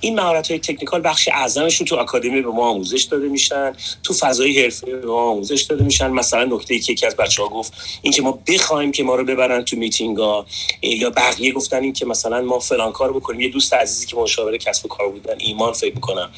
این 0.00 0.14
مهارت 0.14 0.50
های 0.50 0.60
تکنیکال 0.60 1.00
بخش 1.04 1.28
اعظمشون 1.28 1.86
تو 1.86 1.96
آکادمی 1.96 2.42
به 2.42 2.50
ما 2.50 2.68
آموزش 2.68 3.02
داده 3.02 3.28
میشن 3.28 3.72
تو 4.02 4.14
فضای 4.14 4.62
حرفه 4.62 4.86
به 4.86 5.06
ما 5.06 5.30
آموزش 5.30 5.62
داده 5.62 5.84
میشن. 5.84 6.10
مثلا 6.10 6.44
نکته 6.44 6.74
ای 6.74 6.80
که 6.80 6.92
یکی 6.92 7.06
از 7.06 7.16
بچه 7.16 7.42
ها 7.42 7.48
گفت 7.48 7.72
اینکه 8.02 8.22
ما 8.22 8.38
بخوایم 8.48 8.92
که 8.92 9.02
ما 9.02 9.14
رو 9.14 9.24
ببرن 9.24 9.64
تو 9.64 9.76
میتینگ 9.76 10.16
ها 10.16 10.46
یا 10.82 11.10
بقیه 11.10 11.52
گفتن 11.52 11.82
این 11.82 11.92
که 11.92 12.06
مثلا 12.06 12.40
ما 12.40 12.58
فلان 12.58 12.92
کار 12.92 13.12
بکنیم. 13.12 13.40
یه 13.40 13.48
دوست 13.48 13.74
عزیزی 13.74 14.06
که 14.06 14.16
مشاور 14.16 14.56
کسب 14.56 14.84
و 14.84 14.88
کار 14.88 15.08
بودن 15.08 15.34
ایمان 15.38 15.72
فکر 15.72 15.94
می‌کنم. 15.94 16.30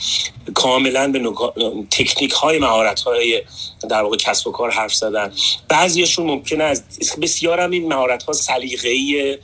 کاملا 0.54 1.12
به 1.12 1.18
نگاه... 1.18 1.54
تکنیک 1.90 2.32
های 2.32 2.58
مهارت 2.58 3.00
های 3.00 3.42
در 3.90 4.02
واقع 4.02 4.16
کسب 4.16 4.46
و 4.46 4.52
کار 4.52 4.70
حرف 4.70 4.94
زدن. 4.94 5.32
بعضیشون 5.68 6.26
ممکنه 6.26 6.64
از 6.64 6.82
بسیار 7.22 7.60
هم 7.60 7.70
این 7.70 7.88
مهارت 7.88 8.22
ها 8.22 8.32
سلیقه‌ای 8.32 9.38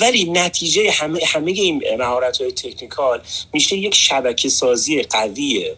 ولی 0.00 0.24
نتیجه 0.24 0.90
همه 0.90 1.20
همه 1.26 1.50
این 1.50 1.82
مهارت 1.98 2.40
های 2.40 2.52
تکنیکال 2.52 3.20
میشه 3.52 3.76
یک 3.76 3.94
شبکه 3.94 4.48
سازی 4.48 5.02
قوی 5.02 5.70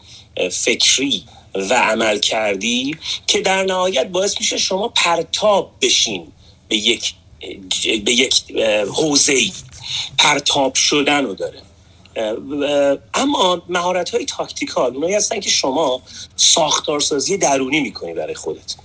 فکری 0.52 1.24
و 1.54 1.74
عمل 1.74 2.18
کردی 2.18 2.96
که 3.26 3.40
در 3.40 3.62
نهایت 3.62 4.06
باعث 4.06 4.40
میشه 4.40 4.56
شما 4.58 4.88
پرتاب 4.88 5.72
بشین 5.82 6.32
به 6.68 6.76
یک 6.76 7.14
به 8.04 8.12
یک 8.12 8.44
حوزه 8.94 9.40
پرتاب 10.18 10.74
شدن 10.74 11.24
رو 11.24 11.34
داره. 11.34 11.62
اما 13.14 13.62
مهارت 13.68 14.10
های 14.10 14.24
تاکتیکال 14.24 14.94
اونایی 14.94 15.14
هستن 15.14 15.40
که 15.40 15.50
شما 15.50 16.02
ساختارسازی 16.36 17.36
درونی 17.36 17.80
می‌کنی 17.80 18.14
برای 18.14 18.34
خودت. 18.34 18.76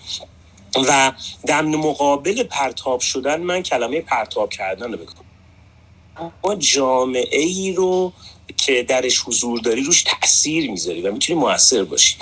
و 0.87 1.11
در 1.45 1.61
مقابل 1.61 2.43
پرتاب 2.43 2.99
شدن 2.99 3.41
من 3.41 3.63
کلمه 3.63 4.01
پرتاب 4.01 4.49
کردن 4.49 4.91
رو 4.91 4.97
بکنم 4.97 5.25
ما 6.43 6.55
جامعه 6.55 7.39
ای 7.39 7.73
رو 7.73 8.13
که 8.57 8.83
درش 8.83 9.19
حضور 9.25 9.59
داری 9.59 9.83
روش 9.83 10.03
تاثیر 10.03 10.71
می‌ذاری 10.71 11.01
و 11.01 11.11
می‌تونی 11.11 11.39
موثر 11.39 11.83
باشی. 11.83 12.15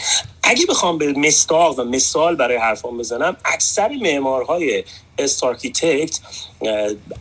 اگه 0.43 0.65
بخوام 0.65 0.97
به 0.97 1.13
مصداق 1.13 1.79
و 1.79 1.83
مثال 1.83 2.35
برای 2.35 2.57
حرفام 2.57 2.97
بزنم 2.97 3.37
اکثر 3.45 3.89
معمارهای 4.01 4.83
starchitect 5.17 6.19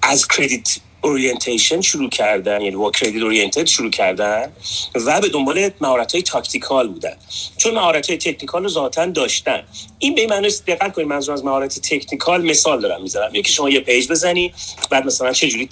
از 0.03 0.29
credit 0.29 0.77
orientation 1.03 1.81
شروع 1.81 2.11
کردن 2.11 2.61
یعنی 2.61 2.77
با 2.77 2.91
credit 2.91 3.23
oriented 3.23 3.66
شروع 3.66 3.91
کردن 3.91 4.53
و 4.95 5.20
به 5.20 5.29
دنبال 5.29 5.70
مهارت 5.81 6.12
های 6.12 6.23
tactical 6.23 6.89
بودن. 6.89 7.16
چون 7.57 7.74
مهارت 7.74 8.09
های 8.11 8.19
technical 8.19 8.62
رو 8.62 8.69
ذاتا 8.69 9.07
داشتن. 9.07 9.62
این 9.99 10.15
به 10.15 10.20
این 10.20 10.31
معنی 10.31 10.49
دقت 10.66 10.93
کنید 10.93 11.09
منظور 11.09 11.35
از 11.35 11.45
مهارت 11.45 11.81
technical 11.81 12.45
مثال 12.51 12.81
دارم 12.81 13.03
می‌ذارم. 13.03 13.35
یکی 13.35 13.53
شما 13.53 13.70
یه 13.70 13.81
page 13.81 14.09
بزنی 14.09 14.55
بعد 14.91 15.07
مثلا 15.07 15.33
چه 15.33 15.49
جوری 15.49 15.69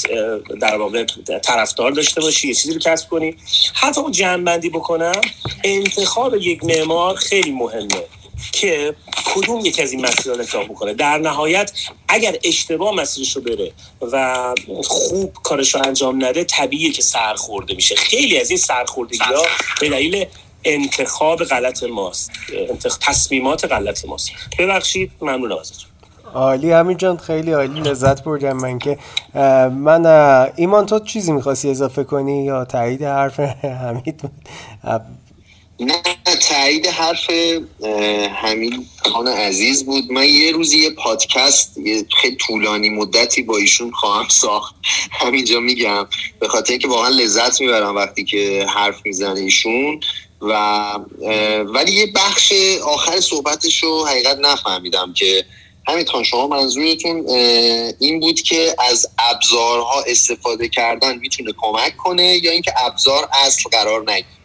در 0.61 0.77
واقع 0.77 1.05
طرفدار 1.43 1.91
داشته 1.91 2.21
باشی 2.21 2.49
یه 2.49 2.55
چیزی 2.55 2.75
رو 2.75 2.81
کسب 2.81 3.09
کنی. 3.09 3.37
حتی 3.75 4.01
اون 4.01 4.13
جمع 4.13 4.45
بندی 4.45 4.71
بکنم 4.71 5.21
انتخاب 5.65 6.35
یک 6.35 6.65
معمار 6.65 7.17
خیلی 7.17 7.51
مهمه. 7.51 8.20
که 8.53 8.95
کدوم 9.35 9.67
یکی 9.67 9.83
از 9.83 9.93
این 9.93 10.07
مسیرها 10.07 10.33
رو 10.33 10.41
انتخاب 10.41 10.65
بکنه. 10.65 10.95
در 10.95 11.19
نهایت 11.19 11.73
اگر 12.09 12.37
اشتباه 12.45 12.95
مسیرش 12.95 13.37
رو 13.37 13.43
بره 13.43 13.73
و 14.13 14.55
خوب 14.85 15.33
کارش 15.43 15.75
رو 15.75 15.81
انجام 15.87 16.25
نده 16.25 16.45
طبیعیه 16.45 16.93
که 16.93 17.03
سرخورده 17.03 17.75
میشه. 17.75 17.95
خیلی 17.95 18.41
از 18.41 18.51
این 18.51 18.59
سرخوردگی 18.59 19.19
ها 19.19 19.43
به 19.81 19.89
دلیل 19.89 20.27
انتخاب 20.65 21.45
غلط 21.45 21.83
ماست. 21.83 22.31
انتخ... 22.71 22.99
تصمیمات 22.99 23.65
غلط 23.65 24.05
ماست. 24.05 24.31
ببخشید 24.59 25.11
ممنون 25.21 25.53
ازتون 25.53 25.91
عالی 26.35 26.73
همین 26.73 26.97
جان 26.97 27.17
خیلی 27.17 27.53
عالی. 27.53 27.81
لذت 27.81 28.25
بردم 28.25 28.53
من 28.53 28.79
که 28.79 28.99
من 29.71 30.07
ایمان 30.57 30.87
تو 30.87 30.99
چیزی 30.99 31.33
می‌خواستی 31.33 31.71
اضافه 31.71 32.05
کنی 32.05 32.45
یا 32.45 32.65
تایید 32.65 33.03
حرف 33.03 33.41
حمید؟ 33.85 34.31
نه 35.81 36.03
تایید 36.49 36.87
حرف 36.87 37.31
همین 38.43 38.87
خان 39.13 39.29
عزیز 39.29 39.85
بود. 39.85 40.13
من 40.13 40.25
یه 40.25 40.53
روزی 40.53 40.79
یه 40.79 40.91
پادکست 40.91 41.79
یه 41.79 42.05
خیلی 42.21 42.37
طولانی 42.37 42.89
مدتی 42.89 43.43
با 43.43 43.57
ایشون 43.57 43.91
خواهم 43.91 44.29
ساخت. 44.29 44.75
همینجا 45.11 45.61
میگم 45.61 46.07
به 46.41 46.49
خاطر 46.49 46.73
اینکه 46.73 46.89
واقعا 46.89 47.09
لذت 47.09 47.61
می‌برم 47.61 47.97
وقتی 47.97 48.25
که 48.25 48.67
حرف 48.75 49.01
می‌زنه 49.05 49.41
ایشون. 49.41 50.01
و 50.41 50.55
ولی 51.63 51.93
یه 51.93 52.07
بخش 52.15 52.53
آخر 52.85 53.21
صحبتش 53.21 53.83
رو 53.83 54.07
حقیقت 54.07 54.39
نفهمیدم 54.39 55.13
که 55.13 55.45
همین 55.89 56.07
خان 56.07 56.25
شما 56.25 56.47
منظورتون 56.47 57.29
این 57.99 58.21
بود 58.21 58.41
که 58.41 58.75
از 58.79 59.07
ابزارها 59.19 60.03
استفاده 60.07 60.69
کردن 60.69 61.19
می‌تونه 61.19 61.53
کمک 61.59 61.97
کنه 61.97 62.37
یا 62.45 62.51
اینکه 62.51 62.73
ابزار 62.77 63.29
اصل 63.33 63.71
قرار 63.73 64.11
نگیره؟ 64.11 64.40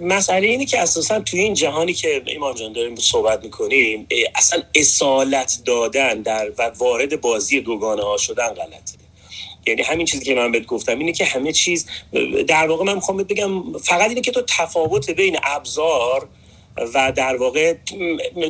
مسئله 0.00 0.48
اینه 0.48 0.66
که 0.66 0.80
اساسا 0.80 1.20
توی 1.20 1.40
این 1.40 1.54
جهانی 1.54 1.92
که 1.92 2.22
ایمان 2.26 2.54
جان 2.54 2.72
داریم 2.72 2.96
صحبت 2.96 3.44
می‌کنیم 3.44 4.06
اصلا 4.34 4.62
اصالت 4.74 5.58
دادن 5.64 6.22
در 6.22 6.50
و 6.58 6.72
وارد 6.78 7.20
بازی 7.20 7.60
دوگانه 7.60 8.02
ها 8.02 8.16
شدن 8.16 8.48
غلطه. 8.48 8.96
یعنی 9.66 9.82
همین 9.82 10.06
چیزی 10.06 10.24
که 10.24 10.34
من 10.34 10.52
بهت 10.52 10.66
گفتم 10.66 10.98
اینه 10.98 11.12
که 11.12 11.24
همه 11.24 11.52
چیز 11.52 11.86
در 12.46 12.66
واقع 12.66 12.84
من 12.84 12.94
می‌خوام 12.94 13.16
بگم 13.16 13.78
فقط 13.78 14.08
اینه 14.08 14.20
که 14.20 14.30
تو 14.30 14.42
تفاوت 14.48 15.10
بین 15.10 15.36
ابزار 15.42 16.28
و 16.94 17.12
در 17.12 17.36
واقع 17.36 17.74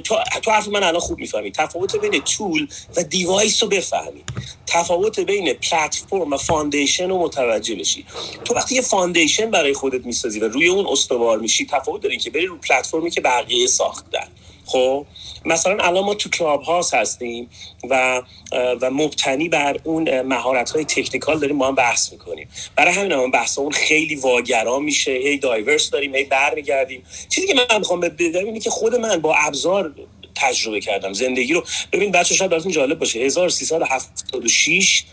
تو, 0.04 0.16
تو 0.42 0.50
حرف 0.50 0.68
من 0.68 0.82
الان 0.82 1.00
خوب 1.00 1.18
می‌فهمی. 1.18 1.50
تفاوت 1.52 1.96
بین 1.96 2.20
tool 2.20 2.68
و 2.96 3.02
device 3.02 3.62
رو 3.62 3.68
بفهمی. 3.68 4.24
تفاوت 4.66 5.20
بین 5.20 5.52
پلتفرم 5.52 6.32
و 6.32 6.36
foundation 6.36 7.08
رو 7.08 7.18
متوجه 7.18 7.74
بشی. 7.74 8.06
تو 8.44 8.54
وقتی 8.54 8.74
یه 8.74 8.82
foundation 8.82 9.50
برای 9.50 9.74
خودت 9.74 10.06
می‌سازی 10.06 10.40
و 10.40 10.48
روی 10.48 10.68
اون 10.68 10.86
استوار 10.86 11.38
میشی 11.38 11.66
تفاوت 11.66 12.02
داره 12.02 12.16
که 12.16 12.30
بری 12.30 12.46
رو 12.46 12.56
پلتفرمی 12.56 13.10
که 13.10 13.20
بقیه 13.20 13.66
ساختن. 13.66 14.28
خب 14.66 15.06
مثلا 15.44 15.84
الان 15.84 16.04
ما 16.04 16.14
تو 16.14 16.30
Clubhouse 16.30 16.94
هستیم 16.94 17.50
و 17.90 18.22
و 18.52 18.90
مبتنی 18.90 19.48
بر 19.48 19.76
اون 19.84 20.22
مهارت 20.22 20.70
های 20.70 20.84
تکنیکال 20.84 21.38
داریم 21.38 21.58
با 21.58 21.68
هم 21.68 21.74
بحث 21.74 22.12
می‌کنیم. 22.12 22.48
برای 22.76 22.94
همین 22.94 23.12
هم 23.12 23.30
بحث 23.30 23.58
اون 23.58 23.72
خیلی 23.72 24.14
واگرا 24.14 24.78
میشه. 24.78 25.10
هی 25.10 25.38
دایورس 25.38 25.90
داریم 25.90 26.14
هی 26.14 26.24
برمیگردیم. 26.24 27.02
چیزی 27.28 27.46
که 27.46 27.54
من 27.54 27.78
می‌خوام 27.78 28.00
بدم 28.00 28.44
اینه 28.44 28.60
که 28.60 28.70
خود 28.70 28.94
من 28.94 29.20
با 29.20 29.34
ابزار 29.34 29.94
تجربه 30.34 30.80
کردم. 30.80 31.12
زندگی 31.12 31.52
رو 31.52 31.64
ببین 31.92 32.12
بچه 32.12 32.34
شاید 32.34 32.50
براتون 32.50 32.72
جالب 32.72 32.98
باشه. 32.98 33.18
1376 33.18 35.04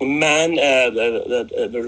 من 0.00 0.54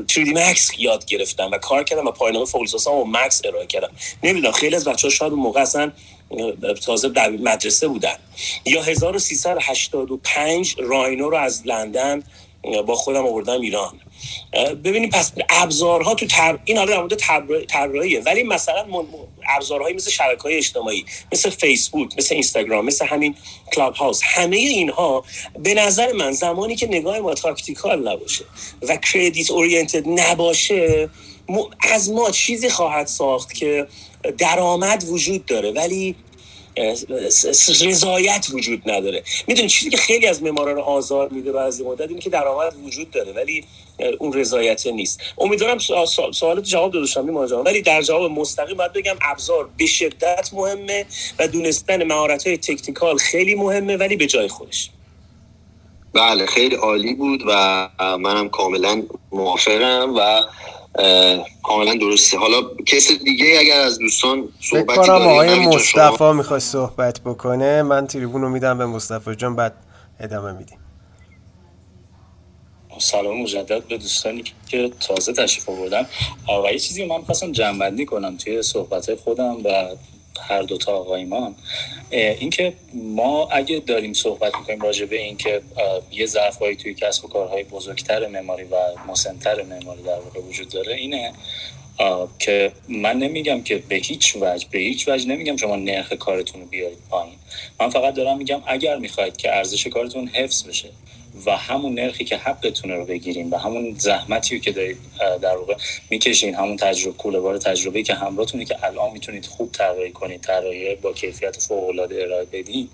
3D 0.06 0.34
Max 0.36 0.78
یاد 0.78 1.04
گرفتم 1.04 1.50
و 1.52 1.58
کار 1.58 1.84
کردم 1.84 2.06
و 2.06 2.10
پایانامه 2.10 2.46
فولساسام 2.46 2.96
و 2.96 3.04
مکس 3.04 3.42
ارائه 3.44 3.66
کردم. 3.66 3.90
نمی‌دونم 4.22 4.52
خیلی 4.52 4.76
از 4.76 4.84
بچه 4.84 5.08
ها 5.08 5.10
شاید 5.10 5.32
اون 5.32 5.42
موقع 5.42 5.60
اصلا 5.60 5.92
تازه 6.82 7.08
در 7.08 7.30
مدرسه 7.30 7.88
بودن. 7.88 8.16
یا 8.64 8.82
1385 8.82 10.76
Rhino 10.78 11.31
رو 11.30 11.36
از 11.36 11.66
لندن 11.66 12.22
با 12.86 12.94
خودم 12.94 13.26
آوردم 13.26 13.60
ایران. 13.60 14.00
ببینید 14.84 15.10
پس 15.12 15.32
ابزارها 15.48 16.14
تو 16.14 16.26
تر... 16.26 16.59
این 16.64 16.76
حالا 16.76 16.90
در 16.90 17.01
مورد 17.01 17.14
طراحیه 17.66 18.20
ولی 18.20 18.42
مثلا 18.42 18.86
ابزارهایی 19.48 19.97
مثل 19.97 20.10
شبکه 20.10 20.42
های 20.42 20.56
اجتماعی 20.56 21.05
مثل 21.32 21.51
فیسبوک 21.51 22.18
مثل 22.18 22.34
اینستاگرام 22.34 22.84
مثل 22.84 23.06
همین 23.06 23.34
Clubhouse 23.74 24.20
همه 24.24 24.56
اینها 24.56 25.24
به 25.59 25.74
نظر 25.74 26.12
من 26.12 26.32
زمانی 26.32 26.76
که 26.76 26.86
نگاه 26.86 27.18
ما 27.18 27.34
tactical 27.35 28.09
نباشه 28.09 28.44
و 28.82 28.97
credit 28.97 29.51
oriented 29.51 30.09
نباشه 30.09 31.09
از 31.80 32.10
ما 32.10 32.30
چیزی 32.30 32.68
خواهد 32.68 33.06
ساخت 33.06 33.55
که 33.55 33.86
درآمد 34.38 35.05
وجود 35.09 35.47
داره 35.47 35.70
ولی 35.70 36.16
رضایت 37.80 38.47
وجود 38.52 38.90
نداره. 38.90 39.22
می‌دونی 39.48 39.68
چیزی 39.68 39.90
که 39.90 39.97
خیلی 39.97 40.26
از 40.26 40.42
معمارا 40.42 40.72
رو 40.72 40.80
آزار 40.80 41.28
میده 41.28 41.52
بعضی 41.52 41.84
مدت 41.84 42.09
اینه 42.09 42.20
که 42.20 42.30
درآمد 42.30 42.74
وجود 42.84 43.10
داره 43.10 43.32
ولی 43.32 43.64
اون 44.18 44.32
رضایت 44.32 44.86
نیست. 44.86 45.20
امیدوارم 45.39 45.78
سوالات 46.32 46.64
جواب 46.64 46.93
دادم 46.93 47.27
این 47.27 47.36
ولی 47.36 47.82
در 47.82 48.02
جواب 48.02 48.31
مستقیم 48.31 48.77
باید 48.77 48.93
بگم 48.93 49.14
ابزار 49.22 49.68
به 49.77 49.86
شدت 49.86 50.51
مهمه 50.52 51.06
و 51.39 51.48
دونستن 51.48 52.05
مهارت 52.05 52.47
های 52.47 52.56
تکنیکال 52.56 53.16
خیلی 53.16 53.55
مهمه 53.55 53.97
ولی 53.97 54.16
به 54.16 54.27
جای 54.27 54.48
خودش. 54.48 54.90
بله 56.14 56.47
خیلی 56.47 56.74
عالی 56.74 57.14
بود 57.14 57.43
و 57.48 57.89
منم 58.01 58.48
کاملا 58.48 59.02
موافقم 59.32 60.14
و 60.16 60.43
کاملا 61.62 61.94
درسته. 61.94 62.39
حالا 62.39 62.62
کس 62.86 63.12
دیگه 63.12 63.56
اگر 63.60 63.81
از 63.81 63.98
دوستان 63.98 64.48
صحبتی 64.60 65.06
داریم 65.06 65.28
آقای 65.28 65.66
مصطفی 65.66 66.16
شما... 66.18 66.32
می‌خواد 66.32 66.60
صحبت 66.60 67.20
بکنه. 67.20 67.82
من 67.82 68.06
تریبون 68.06 68.43
رو 68.43 68.48
میدم 68.48 68.78
به 68.78 68.86
مصطفی 68.86 69.35
جان 69.35 69.56
بعد 69.56 69.74
ادامه 70.20 70.52
میدیم. 70.52 70.80
سلام 73.01 73.43
مجدد 73.43 73.85
به 73.85 73.98
دوستانی 73.98 74.44
که 74.68 74.90
تازه 75.01 75.32
تشریف 75.32 75.68
آوردن. 75.68 76.06
و 76.64 76.72
یه 76.72 76.78
چیزی 76.78 77.05
من 77.05 77.22
خواستم 77.22 77.52
جنبندی 77.52 78.06
کنم 78.06 78.36
توی 78.36 78.62
صحبت 78.62 79.14
خودم 79.14 79.56
و 79.64 79.97
هر 80.40 80.62
دوتا 80.62 80.93
آقایمان 80.93 81.55
اینکه 82.10 82.72
ما 82.94 83.48
اگه 83.51 83.78
داریم 83.78 84.12
صحبت 84.12 84.56
می‌کنیم 84.56 84.81
راجع 84.81 85.06
به 85.06 85.22
اینکه 85.22 85.62
یه 86.12 86.27
ظرفهایی 86.27 86.77
توی 86.77 86.94
کسب 86.94 87.24
و 87.24 87.28
کارهای 87.28 87.64
بزرگتر 87.64 88.27
معماری 88.27 88.64
و 88.64 88.77
مسنتر 89.09 89.62
معماری 89.62 90.02
در 90.02 90.18
واقع 90.18 90.40
وجود 90.40 90.68
داره 90.68 90.94
اینه 90.94 91.32
که 92.39 92.72
من 92.89 93.18
نمیگم 93.18 93.62
که 93.62 93.82
به 93.89 93.97
هیچ 93.97 94.36
وجه 94.40 94.66
به 94.70 94.78
هیچ 94.78 95.09
وجه 95.09 95.28
نمیگم 95.28 95.56
شما 95.56 95.77
نرخ 95.77 96.12
کارتون 96.12 96.60
رو 96.60 96.66
بیارید 96.66 96.98
پایین. 97.10 97.35
من 97.81 97.90
فقط 97.90 98.14
دارم 98.14 98.39
میگم 98.39 98.62
اگر 98.66 98.97
می‌خواید 98.97 99.36
که 99.36 99.56
ارزش 99.56 99.86
کارتون 99.86 100.28
حفظ 100.28 100.68
بشه 100.68 100.89
و 101.47 101.57
همون 101.57 101.94
نرخی 101.94 102.24
که 102.24 102.36
حقتونه 102.36 102.94
رو 102.94 103.05
بگیریم 103.05 103.52
و 103.52 103.57
همون 103.57 103.94
زحمتی 103.98 104.61
که 104.61 104.73
دارید 104.73 104.98
در 105.43 105.57
واقع 105.57 105.77
می‌کشین 106.11 106.55
همون 106.55 106.77
تجربه 106.77 107.16
کوله 107.16 107.40
بار 107.40 107.59
تجربه 107.59 108.02
که 108.02 108.15
همراهتونه 108.15 108.65
که 108.65 108.85
الان 108.85 109.12
می‌تونید 109.12 109.47
خوب 109.47 109.73
طراحی 109.73 110.12
کنید 110.12 110.40
طراحی 110.40 110.94
با 110.94 111.12
کیفیت 111.12 111.57
فوق 111.57 111.89
العاده 111.89 112.23
ارائه 112.23 112.44
بدید 112.44 112.90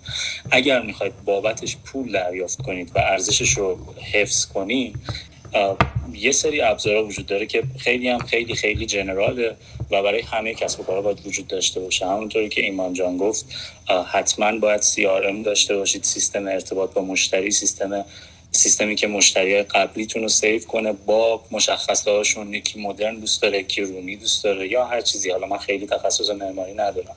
اگر 0.51 0.83
می‌خواید 0.83 1.25
بابتش 1.25 1.77
پول 1.77 2.13
دریافت 2.13 2.63
کنید 2.63 2.93
و 2.95 2.99
ارزشش 2.99 3.51
رو 3.51 3.79
حفظ 4.13 4.47
کنید 4.47 4.97
یه 6.13 6.33
سری 6.33 6.61
ابزارها 6.61 7.05
وجود 7.05 7.27
داره 7.27 7.47
که 7.47 7.63
خیلی 7.79 8.09
هم 8.09 8.19
خیلی 8.19 8.55
خیلی 8.55 8.87
جنراله 8.87 9.57
و 9.91 10.03
برای 10.03 10.23
همه 10.23 10.55
کسب 10.55 10.81
و 10.81 10.83
کارها 10.83 11.03
باید 11.03 11.27
وجود 11.27 11.47
داشته 11.47 11.81
باشه. 11.81 12.07
همونطوری 12.07 12.49
که 12.49 12.63
ایمان 12.63 12.93
جان 12.93 13.17
گفت 13.17 13.45
حتما 14.13 14.59
باید 14.59 14.83
CRM 14.83 15.45
داشته 15.45 15.77
باشید 15.77 16.05
سیستم 16.05 16.47
ارتباط 16.47 16.93
با 16.93 17.03
مشتری 17.03 17.51
سیستم 17.51 18.05
سیستمی 18.51 18.95
که 18.95 19.07
مشتری 19.07 19.63
قبلیتون 19.63 20.23
رو 20.23 20.29
سیف 20.29 20.67
کنه 20.67 20.93
با 20.93 21.43
مشخصه 21.51 22.11
هاشون 22.11 22.55
یکی 22.55 22.81
مدرن 22.81 23.17
دوست 23.19 23.43
داره 23.43 23.59
یکی 23.59 23.81
رومی 23.81 24.17
دوست 24.17 24.45
داره 24.45 24.69
یا 24.69 24.85
هر 24.85 25.01
چیزی. 25.01 25.31
حالا 25.31 25.47
من 25.47 25.59
خیلی 25.59 25.87
تخصص 25.87 26.31
معماری 26.31 26.75
ندارم. 26.75 27.17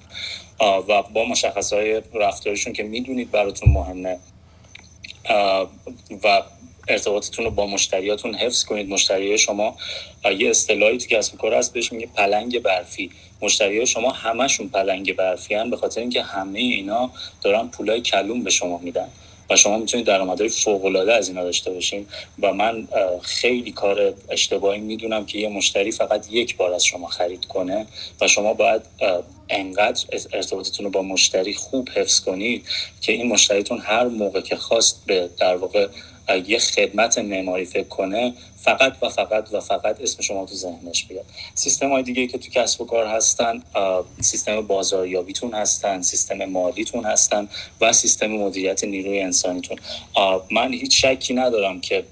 و 0.59 1.01
با 1.01 1.25
مشخصه 1.25 1.75
های 1.75 2.01
رفتارشون 2.13 2.73
که 2.73 2.83
می‌دونید 2.83 3.31
براتون 3.31 3.73
مهمه. 3.73 4.17
و 6.23 6.41
ارتباطتون 6.89 7.45
رو 7.45 7.51
با 7.51 7.67
مشتریاتون 7.67 8.35
حفظ 8.35 8.63
کنید. 8.63 8.89
مشتری 8.89 9.37
شما 9.37 9.77
یه 10.37 10.49
اصطلاحی 10.49 10.97
تو 10.97 11.07
کسب 11.07 11.37
کار 11.37 11.53
هست 11.53 11.73
بهش 11.73 11.91
میگه 11.91 12.07
پلنگ 12.15 12.59
برفی. 12.59 13.11
مشتری 13.41 13.85
شما 13.85 14.11
همشون 14.11 14.69
پلنگ 14.69 15.15
برفی 15.15 15.55
هن 15.55 15.69
به 15.69 15.77
خاطر 15.77 16.01
اینکه 16.01 16.21
همه 16.21 16.59
اینا 16.59 17.11
دارن 17.41 17.67
پولای 17.67 18.01
کلوم 18.01 18.43
به 18.43 18.49
شما 18.49 18.77
میدن. 18.77 19.07
و 19.49 19.55
شما 19.55 19.77
می‌تونید 19.77 20.05
درآمدهای 20.05 20.49
فوق 20.49 20.85
العاده 20.85 21.13
از 21.13 21.27
اینا 21.29 21.43
داشته 21.43 21.71
باشین. 21.71 22.05
و 22.41 22.53
من 22.53 22.87
خیلی 23.21 23.71
کار 23.71 24.13
اشتباهی 24.29 24.79
می‌دونم 24.79 25.25
که 25.25 25.39
یه 25.39 25.49
مشتری 25.49 25.91
فقط 25.91 26.31
یک 26.31 26.57
بار 26.57 26.73
از 26.73 26.85
شما 26.85 27.07
خرید 27.07 27.45
کنه 27.45 27.85
و 28.21 28.27
شما 28.27 28.53
باید 28.53 28.81
انقدر 29.49 30.05
ارتباطتون 30.33 30.85
رو 30.85 30.91
با 30.91 31.01
مشتری 31.01 31.53
خوب 31.53 31.89
حفظ 31.89 32.19
کنید 32.19 32.65
که 33.01 33.11
این 33.11 33.27
مشتریتون 33.27 33.79
هر 33.79 34.03
موقع 34.03 34.41
که 34.41 34.55
خواست 34.55 35.03
به 35.05 35.29
در 35.37 35.55
واقع 35.55 35.87
یه 36.37 36.59
خدمت 36.59 37.17
معماری 37.17 37.65
فکر 37.65 37.87
کنه 37.87 38.33
فقط 38.57 38.93
و 39.01 39.09
فقط 39.09 39.53
و 39.53 39.59
فقط 39.59 40.01
اسم 40.01 40.21
شما 40.21 40.45
تو 40.45 40.55
ذهنش 40.55 41.05
بیاد. 41.05 41.25
سیستم 41.55 41.89
های 41.89 42.03
دیگه 42.03 42.27
که 42.27 42.37
تو 42.37 42.49
کسب 42.49 42.81
و 42.81 42.85
کار 42.85 43.07
هستن 43.07 43.63
سیستم 44.21 44.61
بازاریابیتون 44.61 45.53
هستن 45.53 46.01
سیستم 46.01 46.45
مالیتون 46.45 47.03
هستن 47.03 47.49
و 47.81 47.93
سیستم 47.93 48.27
مدیریت 48.27 48.83
نیروی 48.83 49.21
انسانیتون. 49.21 49.77
من 50.51 50.73
هیچ 50.73 51.05
شکی 51.05 51.33
ندارم 51.33 51.81
که 51.81 52.03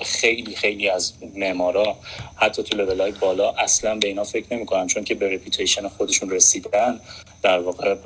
خیلی 0.00 0.54
خیلی 0.54 0.88
از 0.88 1.12
معمارا 1.34 1.96
حتی 2.36 2.62
تو 2.62 2.76
لول 2.76 3.00
های 3.00 3.12
بالا 3.12 3.50
اصلا 3.50 3.94
به 3.94 4.08
اینا 4.08 4.24
فکر 4.24 4.46
نمی‌کنن 4.50 4.86
چون 4.86 5.04
که 5.04 5.14
به 5.14 5.34
reputation 5.34 5.88
خودشون 5.88 6.30
رسیدن 6.30 7.00
در 7.42 7.58
واقع 7.58 7.96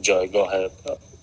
جایگاه 0.00 0.52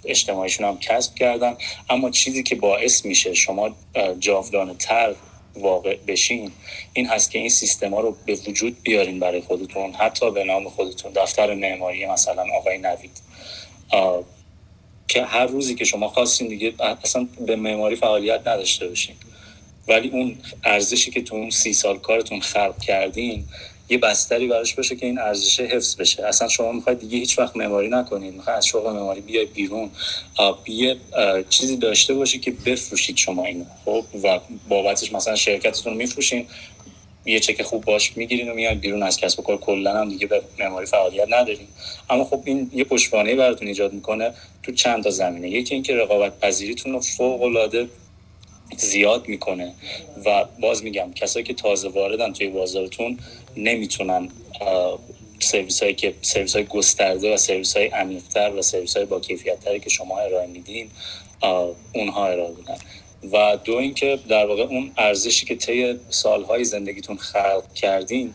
اجتماعیشون 0.05 0.67
هم 0.67 0.77
کسب 0.77 1.15
کردن. 1.15 1.57
اما 1.89 2.09
چیزی 2.09 2.43
که 2.43 2.55
باعث 2.55 3.05
میشه 3.05 3.33
شما 3.33 3.75
جاودانه 4.19 4.73
تر 4.73 5.15
واقع 5.55 5.97
بشین 6.07 6.51
این 6.93 7.07
هست 7.07 7.31
که 7.31 7.39
این 7.39 7.49
سیستما 7.49 7.99
رو 7.99 8.17
به 8.25 8.33
وجود 8.33 8.77
بیارین 8.83 9.19
برای 9.19 9.41
خودتون. 9.41 9.93
حتی 9.93 10.31
به 10.31 10.43
نام 10.43 10.69
خودتون 10.69 11.11
دفتر 11.11 11.53
معماری 11.53 12.05
مثلا 12.05 12.45
آقای 12.57 12.77
نوید. 12.77 13.21
که 15.07 15.25
هر 15.25 15.45
روزی 15.45 15.75
که 15.75 15.85
شما 15.85 16.07
خواستین 16.07 16.47
دیگه 16.47 16.73
اصلا 17.03 17.27
به 17.45 17.55
معماری 17.55 17.95
فعالیت 17.95 18.47
نداشته 18.47 18.87
باشین. 18.87 19.15
ولی 19.87 20.09
اون 20.09 20.37
ارزشی 20.63 21.11
که 21.11 21.21
تو 21.21 21.35
اون 21.35 21.49
سی 21.49 21.73
سال 21.73 21.99
کارتون 21.99 22.39
خلق 22.39 22.79
کردین 22.81 23.45
یه 23.89 23.97
بستری 23.97 24.47
براش 24.47 24.73
باشه 24.73 24.95
که 24.95 25.05
این 25.05 25.19
ارزش 25.19 25.59
حفظ 25.59 25.95
بشه. 25.95 26.25
اصلا 26.25 26.47
شما 26.47 26.71
می‌خواید 26.71 26.99
دیگه 26.99 27.17
هیچ 27.17 27.39
وقت 27.39 27.57
معماری 27.57 27.89
نکنید 27.89 28.33
می‌خواید 28.33 28.57
از 28.57 28.67
شغل 28.67 28.93
معماری 28.93 29.21
بیای 29.21 29.45
بیرون. 29.45 29.89
یه 30.67 30.97
چیزی 31.49 31.77
داشته 31.77 32.13
باشه 32.13 32.39
که 32.39 32.51
بفروشید 32.51 33.17
شما 33.17 33.45
اینو. 33.45 33.65
خب؟ 33.85 34.05
و 34.23 34.39
بابتش 34.69 35.13
مثلا 35.13 35.35
شرکتتون 35.35 35.93
میفروشین. 35.93 36.45
یه 37.25 37.39
چک 37.39 37.61
خوب 37.61 37.85
باش 37.85 38.17
می‌گیرین 38.17 38.49
و 38.49 38.53
میاد 38.53 38.79
بیرون. 38.79 39.03
از 39.03 39.17
کسب 39.17 39.39
و 39.39 39.43
کار 39.43 39.57
کلا 39.57 39.93
هم 39.93 40.09
دیگه 40.09 40.27
به 40.27 40.41
معماری 40.59 40.85
فعالیت 40.85 41.27
ندارین. 41.29 41.67
اما 42.09 42.23
خب 42.23 42.41
این 42.45 42.71
یه 42.73 42.83
پشتوانه 42.83 43.35
براتون 43.35 43.67
ایجاد 43.67 43.93
می‌کنه 43.93 44.33
تو 44.63 44.71
چند 44.71 45.03
تا 45.03 45.09
زمینه. 45.09 45.49
یکی 45.49 45.73
اینکه 45.73 45.95
رقابت 45.95 46.39
پذیریتون 46.39 46.93
رو 46.93 46.99
فوق 46.99 47.41
العاده 47.41 47.87
زیاد 48.77 49.27
می‌کنه. 49.27 49.73
و 50.25 50.45
باز 50.59 50.83
میگم 50.83 51.13
کسایی 51.13 51.45
که 51.45 51.53
تازه 51.53 51.89
واردن 51.89 52.33
توی 52.33 52.47
بازارتون 52.47 53.19
نمی‌تونن 53.57 54.29
سرویس 55.39 55.83
هایی 55.83 55.95
که 55.95 56.13
سرویس 56.21 56.55
های 56.55 56.65
گسترده 56.65 57.33
و 57.33 57.37
سرویس 57.37 57.77
های 57.77 57.87
عمیقتر 57.87 58.53
و 58.55 58.61
سرویس 58.61 58.97
های 58.97 59.05
با 59.05 59.19
کیفیت 59.19 59.81
که 59.83 59.89
شما 59.89 60.19
ارائه 60.19 60.47
میدین 60.47 60.89
اونها 61.93 62.27
ارائه 62.27 62.53
بدن. 62.53 62.77
و 63.31 63.57
دو 63.63 63.75
اینکه 63.75 64.19
در 64.29 64.45
واقع 64.45 64.61
اون 64.61 64.91
ارزشی 64.97 65.45
که 65.45 65.55
طی 65.55 65.99
سالهای 66.09 66.63
زندگیتون 66.63 67.17
خلق 67.17 67.73
کردین 67.73 68.33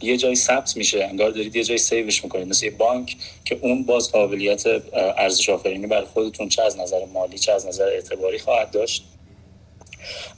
یه 0.00 0.16
جایی 0.16 0.36
ثبت 0.36 0.76
میشه. 0.76 1.04
انگار 1.04 1.30
دارید 1.30 1.56
یه 1.56 1.64
جایی 1.64 1.78
سیوش 1.78 2.24
می‌کنید. 2.24 2.48
مثل 2.48 2.66
یه 2.66 2.72
بانک 2.72 3.16
که 3.44 3.58
اون 3.62 3.82
باز 3.82 4.12
قابلیت 4.12 4.64
ارزش 4.94 5.48
آفرینی 5.48 5.86
برای 5.86 6.06
خودتون 6.06 6.48
چه 6.48 6.62
از 6.62 6.78
نظر 6.78 7.04
مالی 7.04 7.38
چه 7.38 7.52
از 7.52 7.66
نظر 7.66 7.84
اعتباری 7.84 8.38
خواهد 8.38 8.70
داشت. 8.70 9.04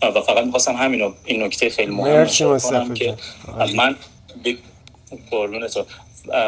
و 0.02 0.20
فقط 0.20 0.44
می‌خواستم 0.44 0.72
همین 0.72 1.14
این 1.24 1.42
نکته 1.42 1.68
خیلی 1.68 1.90
مهم 1.90 2.26
کنم 2.58 2.94
که 2.94 3.16
من 3.74 3.96
به 4.42 4.56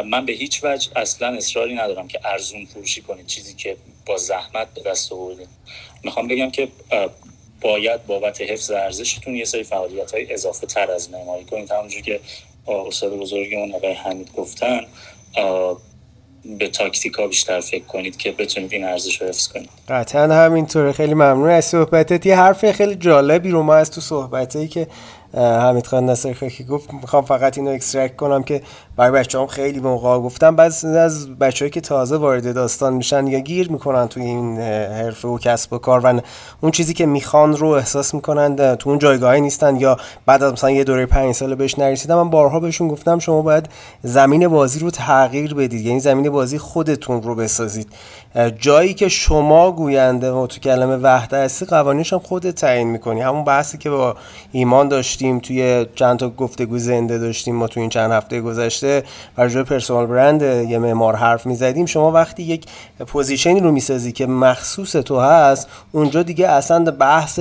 من 0.05 0.25
به 0.25 0.33
هیچ 0.33 0.63
وجه 0.63 0.91
اصلا 0.95 1.27
اصراری 1.27 1.75
ندارم 1.75 2.07
که 2.07 2.19
ارزون 2.25 2.65
فروشی 2.65 3.01
کنید 3.01 3.25
چیزی 3.25 3.53
که 3.53 3.77
با 4.05 4.17
زحمت 4.17 4.73
به 4.73 4.81
دست 4.81 5.11
آوردید 5.13 5.49
می‌خوام 6.03 6.27
بگم 6.27 6.51
که 6.51 6.67
باید 7.61 8.05
بابت 8.05 8.41
حفظ 8.41 8.71
ارزشتون 8.71 9.35
یه 9.35 9.45
سری 9.45 9.63
فعالیت 9.63 10.11
های 10.11 10.33
اضافه 10.33 10.67
تر 10.67 10.91
از 10.91 11.11
معماری 11.11 11.45
کنید. 11.45 11.71
همونجور 11.71 12.01
که 12.01 12.19
استاد 12.67 13.13
بزرگمون 13.13 13.75
آقای 13.75 13.93
حمید 13.93 14.31
گفتن 14.37 14.81
به 16.59 16.67
تاکتیکا 16.67 17.27
بیشتر 17.27 17.59
فکر 17.59 17.83
کنید 17.83 18.17
که 18.17 18.31
بتونید 18.31 18.73
این 18.73 18.83
ارزش 18.83 19.21
رو 19.21 19.27
حفظ 19.27 19.47
کنید. 19.47 19.69
قطعا 19.89 20.33
همینطوره. 20.33 20.91
خیلی 20.91 21.13
ممنون 21.13 21.49
از 21.49 21.65
صحبتت. 21.65 22.25
یه 22.25 22.37
حرف 22.37 22.71
خیلی 22.71 22.95
جالبی 22.95 23.49
رو 23.49 23.63
ما 23.63 23.75
از 23.75 23.91
تو 23.91 24.01
صحبتی 24.01 24.67
که 24.67 24.87
حمید 25.37 25.87
خان 25.87 26.09
نصر 26.09 26.33
خاکی 26.33 26.63
گفت 26.63 26.93
می‌خوام 26.93 27.25
فقط 27.25 27.57
اینو 27.57 27.71
extract 27.71 28.15
کنم 28.15 28.43
که 28.43 28.61
برای 28.95 29.11
بچه‌ها 29.11 29.39
هم 29.39 29.47
خیلی 29.47 29.79
موقع 29.79 30.19
گفتم. 30.19 30.55
بعضی 30.55 30.85
از 30.85 31.29
بچه‌هایی 31.29 31.71
که 31.71 31.81
تازه 31.81 32.17
وارد 32.17 32.55
داستان 32.55 32.93
میشن 32.93 33.27
یا 33.27 33.39
گیر 33.39 33.71
می‌کنن 33.71 34.07
توی 34.07 34.23
این 34.23 34.57
حرفه 34.61 35.27
و 35.27 35.37
کسب 35.37 35.73
و 35.73 35.77
کار 35.77 35.99
و 36.05 36.21
اون 36.61 36.71
چیزی 36.71 36.93
که 36.93 37.05
می‌خوان 37.05 37.57
رو 37.57 37.67
احساس 37.67 38.13
می‌کنن 38.13 38.75
تو 38.75 38.89
اون 38.89 38.99
جایگاهی 38.99 39.41
نیستن 39.41 39.75
یا 39.75 39.97
بعد 40.25 40.43
از 40.43 40.53
مثلا 40.53 40.71
یه 40.71 40.83
دوره 40.83 41.05
پنج 41.05 41.35
ساله 41.35 41.55
بهش 41.55 41.79
نرسیدن 41.79 42.15
من 42.15 42.29
بارها 42.29 42.59
بهشون 42.59 42.87
گفتم 42.87 43.19
شما 43.19 43.41
باید 43.41 43.69
زمین 44.03 44.47
بازی 44.47 44.79
رو 44.79 44.91
تغییر 44.91 45.53
بدید. 45.53 45.85
یعنی 45.85 45.99
زمین 45.99 46.29
بازی 46.29 46.57
خودتون 46.57 47.21
رو 47.21 47.35
بسازید. 47.35 47.87
جایی 48.59 48.93
که 48.93 49.09
شما 49.09 49.71
گوینده 49.71 50.31
و 50.31 50.47
متکلم 50.47 50.95
وحده 50.95 51.37
هستی 51.37 51.65
قوانینش 51.65 52.13
هم 52.13 52.19
خودت 52.19 52.55
تعیین 52.55 52.87
می‌کنی. 52.87 53.21
همون 53.21 53.43
بحثی 53.43 53.77
که 53.77 53.89
با 53.89 54.15
ایمان 54.51 54.87
داشتیم 54.87 55.39
توی 55.39 55.85
چند 55.95 56.19
تا 56.19 56.29
گفتگو 56.29 56.77
زنده 56.77 57.17
داشتیم 57.17 57.55
ما 57.55 57.67
تو 57.67 57.79
این 57.79 57.89
چند 57.89 58.11
هفته 58.11 58.41
گذشته 58.41 59.03
برای 59.35 59.63
personal 59.63 60.05
brand 60.05 60.41
یه 60.41 60.77
معمار 60.77 61.15
حرف 61.15 61.45
می‌زدیم. 61.45 61.85
شما 61.85 62.11
وقتی 62.11 62.43
یک 62.43 62.65
position 63.07 63.53
ی 63.53 63.59
رو 63.59 63.71
می‌سازی 63.71 64.11
که 64.11 64.25
مخصوص 64.25 64.91
تو 64.91 65.19
هست 65.19 65.67
اونجا 65.91 66.23
دیگه 66.23 66.47
اصلا 66.47 66.91
بحث 66.91 67.39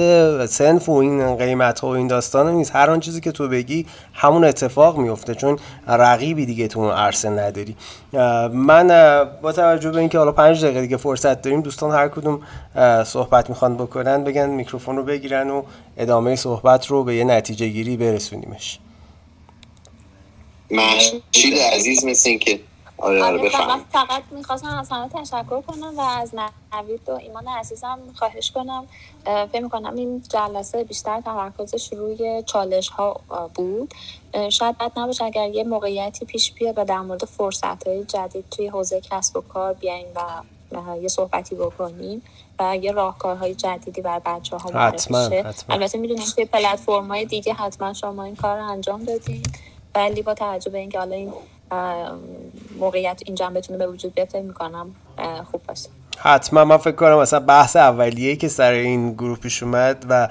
صنف 0.49 0.89
و 0.89 0.93
این 0.93 1.37
قیمت 1.37 1.85
و 1.85 1.87
این 1.87 2.07
داستان 2.07 2.51
نیست. 2.55 2.77
هر 2.77 2.91
آن 2.91 3.01
چیزی 3.01 3.21
که 3.21 3.33
تو 3.33 3.49
بگی 3.49 3.87
همون 4.15 4.45
اتفاق 4.45 4.99
میفته 4.99 5.35
چون 5.35 5.59
رقیبی 5.89 6.47
دیگه 6.47 6.69
تو 6.69 6.81
اون 6.81 6.91
عرصه 6.91 7.31
نداری. 7.31 7.77
من 8.53 8.89
با 9.43 9.53
توجه 9.53 9.91
به 9.91 9.99
اینکه 9.99 10.19
حالا 10.19 10.33
پنج 10.33 10.65
دقیقه 10.65 10.81
دیگه 10.81 10.97
فرصت 10.97 11.43
داریم 11.43 11.61
دوستان 11.61 11.91
هر 11.91 12.09
کدوم 12.09 12.41
صحبت 13.05 13.51
می‌خوان 13.51 13.77
بکنن 13.77 14.25
بگن 14.25 14.51
میکروفون 14.51 14.97
رو 14.97 15.03
بگیرن 15.03 15.51
و 15.51 15.63
ادامه 15.97 16.37
صحبت 16.37 16.87
رو 16.87 17.05
به 17.05 17.15
یه 17.15 17.25
نتیجه 17.25 17.69
گیری 17.69 17.97
برسونیمش. 17.97 18.79
محشید 20.71 21.59
عزیز 21.75 22.05
مثل 22.05 22.31
این 22.31 22.39
آره 22.99 23.25
آره 23.25 23.49
فقط 23.93 24.23
می‌خواستم 24.31 24.79
از 24.79 24.89
همه 24.91 25.09
تشکر 25.09 25.61
کنم 25.61 25.99
و 25.99 26.01
از 26.01 26.35
نوید 26.73 27.09
و 27.09 27.13
ایمان 27.13 27.49
عزیزم 27.49 27.99
خواهش 28.15 28.51
کنم. 28.51 28.87
فکر 29.25 29.63
می‌کنم 29.63 29.95
این 29.95 30.23
جلسه 30.29 30.85
بیشتر 30.85 31.21
تمرکزش 31.21 31.93
روی 31.93 32.43
چالش 32.47 32.89
ها 32.89 33.21
بود 33.55 33.95
شاید 34.49 34.79
بد 34.79 34.93
نباشه 34.97 35.25
اگر 35.25 35.49
یه 35.49 35.65
موقعیتی 35.65 36.25
پیش 36.25 36.53
بیاد 36.53 36.79
و 36.79 36.85
در 36.85 37.01
مورد 37.01 37.25
فرصت 37.25 37.87
های 37.87 38.05
جدید 38.05 38.45
توی 38.51 38.67
حوزه 38.67 39.01
کسب 39.01 39.37
و 39.37 39.41
کار 39.41 39.73
بیاین 39.73 40.07
و 40.15 40.43
یه 41.03 41.09
صحبتی 41.09 41.55
بکنیم 41.55 42.23
و 42.59 42.77
یه 42.77 42.93
راهکارهای 42.93 43.55
جدیدی 43.55 44.01
بر 44.01 44.19
بچه 44.19 44.57
ها 44.57 44.71
معرفی 44.71 45.15
البته 45.69 45.99
می‌دونم 45.99 46.25
که 46.37 46.45
پلتفرم 46.45 47.09
های 47.09 47.25
دیگه 47.25 47.53
حتما 47.53 47.93
شما 47.93 48.25
این 48.25 48.37
کار 48.37 48.59
رو 48.59 48.71
انجام 48.71 49.05
دادین. 49.05 49.43
ولی 49.95 50.23
با 50.23 50.35
توجه 50.35 50.71
به 50.71 50.79
اینکه 50.79 50.99
حالا 50.99 51.17
این 51.17 51.33
موقعیت 52.79 53.23
اینجا 53.27 53.51
بتونه 53.51 53.79
به 53.79 53.87
وجود 53.87 54.15
بیاد 54.15 54.37
می‌کنم 54.37 54.95
خوب 55.51 55.63
باشه. 55.69 55.89
حتما 56.19 56.65
من 56.65 56.77
فکر 56.77 56.95
کنم 56.95 57.19
مثلا 57.19 57.41
بحث 57.41 57.77
اولیه 57.77 58.37
که 58.37 58.49
سر 58.49 58.73
این 58.73 59.13
گروه 59.13 59.39
پیش 59.39 59.63
اومد 59.63 60.07
و 60.09 60.29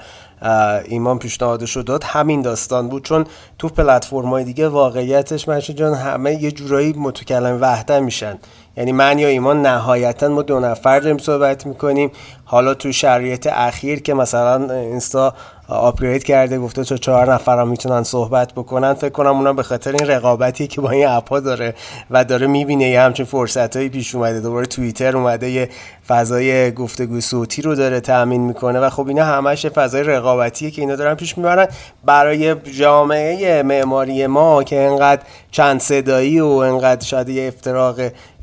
ایمان 0.84 1.18
پیشنهادش 1.18 1.76
رو 1.76 1.82
داد 1.82 2.04
همین 2.04 2.42
داستان 2.42 2.88
بود. 2.88 3.04
چون 3.04 3.26
تو 3.58 3.68
پلتفرم 3.68 4.28
های 4.28 4.44
دیگه 4.44 4.68
واقعیتش 4.68 5.48
منشه 5.48 5.72
جان 5.72 5.94
همه 5.94 6.42
یه 6.42 6.52
جورایی 6.52 6.92
متکلم 6.92 7.58
وحده 7.60 8.00
میشن. 8.00 8.38
یعنی 8.76 8.92
من 8.92 9.18
یا 9.18 9.28
ایمان 9.28 9.62
نهایتا 9.62 10.28
ما 10.28 10.42
دو 10.42 10.60
نفر 10.60 11.00
داریم 11.00 11.18
صحبت 11.18 11.66
می‌کنیم. 11.66 12.10
حالا 12.44 12.74
تو 12.74 12.92
شرایط 12.92 13.48
اخیر 13.52 14.02
که 14.02 14.14
مثلا 14.14 14.74
اینستا 14.74 15.34
آپگرید 15.68 16.24
کرده 16.24 16.58
گفته 16.58 16.84
تو 16.84 16.96
چهار 16.96 17.32
نفر 17.34 17.58
هم 17.58 17.68
می‌تونن 17.68 18.02
صحبت 18.02 18.52
بکنن 18.52 18.94
فکر 18.94 19.08
کنم 19.08 19.36
اونا 19.36 19.52
به 19.52 19.62
خاطر 19.62 19.92
این 19.92 20.06
رقابتی 20.06 20.66
که 20.66 20.80
با 20.80 20.90
این 20.90 21.08
اپا 21.08 21.40
داره 21.40 21.74
و 22.10 22.24
داره 22.24 22.46
می‌بینه 22.46 22.90
یه 22.90 23.00
همچین 23.00 23.26
فرصت 23.26 23.76
هایی 23.76 23.88
پیش 23.88 24.14
اومده. 24.14 24.40
دوباره 24.40 24.66
توییتر 24.66 25.16
اومده 25.16 25.50
یه 25.50 25.68
فضای 26.08 26.72
گفتگو 26.72 27.20
صوتی 27.20 27.62
رو 27.62 27.74
داره 27.74 28.00
تأمین 28.00 28.40
می‌کنه 28.40 28.80
و 28.80 28.90
خب 28.90 29.08
اینا 29.08 29.24
همش 29.24 29.66
فضای 29.66 30.02
رقابتیه 30.02 30.70
که 30.70 30.82
اینا 30.82 30.96
دارن 30.96 31.14
پیش 31.14 31.38
می‌برن. 31.38 31.68
برای 32.04 32.54
جامعه 32.54 33.62
معماری 33.62 34.26
ما 34.26 34.62
که 34.62 34.80
انقدر 34.80 35.22
چند 35.50 35.80
صدایی 35.80 36.40
و 36.40 36.46
انقدر 36.46 37.06
شاید 37.06 37.28
یه 37.28 37.48
افتراق 37.48 38.00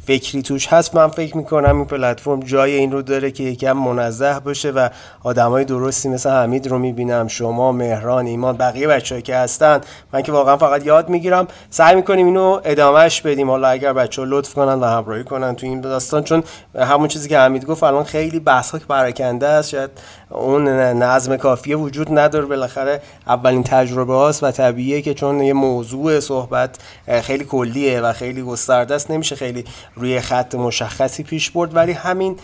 فکری 0.07 0.41
توش 0.41 0.67
هست 0.67 0.95
من 0.95 1.07
فکر 1.07 1.37
می‌کنم 1.37 1.75
این 1.75 1.85
پلتفرم 1.85 2.39
جای 2.39 2.75
این 2.75 2.91
رو 2.91 3.01
داره 3.01 3.31
که 3.31 3.43
یکم 3.43 3.73
منزه 3.73 4.39
باشه 4.39 4.71
و 4.71 4.89
آدمای 5.23 5.65
درستی 5.65 6.09
مثل 6.09 6.29
حمید 6.29 6.67
رو 6.67 6.79
می‌بینم 6.79 7.27
شما 7.27 7.71
مهران 7.71 8.25
ایمان 8.25 8.57
بقیه 8.57 8.87
بچه‌ای 8.87 9.21
که 9.21 9.35
هستن. 9.35 9.81
من 10.13 10.21
که 10.21 10.31
واقعا 10.31 10.57
فقط 10.57 10.85
یاد 10.85 11.09
می‌گیرم. 11.09 11.47
سعی 11.69 11.95
می‌کنیم 11.95 12.25
اینو 12.25 12.61
ادامهش 12.63 13.21
بدیم. 13.21 13.49
حالا 13.49 13.67
اگر 13.67 13.93
بچه 13.93 14.21
ها 14.21 14.27
لطف 14.31 14.53
کنن 14.53 14.79
و 14.79 14.85
همراهی 14.85 15.23
کنن 15.23 15.55
تو 15.55 15.65
این 15.65 15.81
داستان 15.81 16.23
چون 16.23 16.43
همون 16.75 17.07
چیزی 17.07 17.29
که 17.29 17.39
حمید 17.39 17.65
گفت 17.65 17.83
الان 17.83 18.03
خیلی 18.03 18.39
بحث 18.39 18.71
ها 18.71 18.79
پراکنده 18.89 19.47
است. 19.47 19.69
شاید 19.69 19.89
اون 20.33 20.67
نظم 21.03 21.37
کافیه 21.37 21.77
وجود 21.77 22.19
نداره. 22.19 22.45
بالاخره 22.45 23.01
اولین 23.27 23.63
تجربه 23.63 24.13
هاست 24.13 24.43
و 24.43 24.51
طبیعیه 24.51 25.01
که 25.01 25.13
چون 25.13 25.39
یه 25.39 25.53
موضوع 25.53 26.19
صحبت 26.19 26.77
خیلی 27.21 27.45
کلیه 27.45 28.01
و 28.01 28.13
خیلی 28.13 28.41
گسترده 28.41 28.95
است 28.95 29.11
نمیشه 29.11 29.35
خیلی 29.35 29.65
روی 29.95 30.21
خط 30.21 30.55
مشخصی 30.55 31.23
پیش 31.23 31.51
برد. 31.51 31.75
ولی 31.75 31.91
همین 31.91 32.37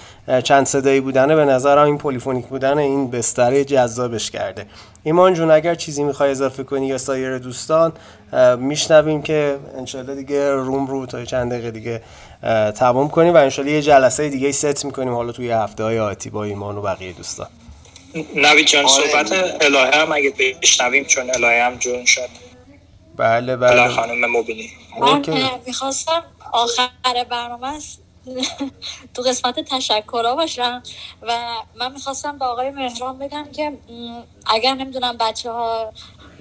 چند 0.43 0.65
صدایی 0.65 1.01
بودنه 1.01 1.35
به 1.35 1.45
نظرم 1.45 1.85
این 1.85 1.97
polyphonic 1.97 2.45
بودن 2.45 2.77
این 2.77 3.09
بستره 3.09 3.65
جذابش 3.65 4.31
کرده. 4.31 4.65
ایمان 5.03 5.33
جون 5.33 5.51
اگر 5.51 5.75
چیزی 5.75 6.03
می‌خوای 6.03 6.31
اضافه 6.31 6.63
کنی 6.63 6.87
یا 6.87 6.97
سایر 6.97 7.37
دوستان 7.37 7.93
میشنویم 8.57 9.21
که 9.21 9.57
انشالله 9.77 10.15
دیگه 10.15 10.51
روم 10.51 10.87
رو 10.87 11.05
تا 11.05 11.25
چند 11.25 11.51
دقیقه 11.51 11.71
دیگه 11.71 12.01
تمام 12.75 13.09
کنیم 13.09 13.33
و 13.33 13.37
انشالله 13.37 13.71
یه 13.71 13.81
جلسه 13.81 14.29
دیگه 14.29 14.51
ست 14.51 14.85
می‌کنیم. 14.85 15.13
حالا 15.13 15.31
توی 15.31 15.51
هفته 15.51 15.83
های 15.83 15.99
آتی 15.99 16.29
با 16.29 16.43
ایمان 16.43 16.77
و 16.77 16.81
بقیه 16.81 17.13
دوستان. 17.13 17.47
نوید 18.15 18.67
جان 18.67 18.85
آره. 18.85 19.07
صحبت 19.07 19.31
الهه 19.61 20.01
هم 20.01 20.11
اگه 20.11 20.33
بشنویم 20.61 21.05
چون 21.05 21.29
الهه 21.35 21.65
هم 21.65 21.77
جون 21.77 22.05
شد. 22.05 22.29
بله 23.17 23.55
بله. 23.55 23.87
خانم 23.87 24.37
مبینی. 24.37 24.71
من 24.99 25.21
می‌خواستم 25.67 26.23
آخر 26.51 26.89
برنامه 27.29 27.79
تو 29.13 29.21
قسمت 29.21 29.59
تشکرها 29.59 30.35
باشم 30.35 30.83
و 31.21 31.37
من 31.75 31.91
می‌خواستم 31.91 32.37
به 32.37 32.45
آقای 32.45 32.69
مهران 32.69 33.19
بگم 33.19 33.45
که 33.51 33.77
اگر 34.45 34.73
نمی‌دونم 34.73 35.17
بچه 35.17 35.51
ها 35.51 35.93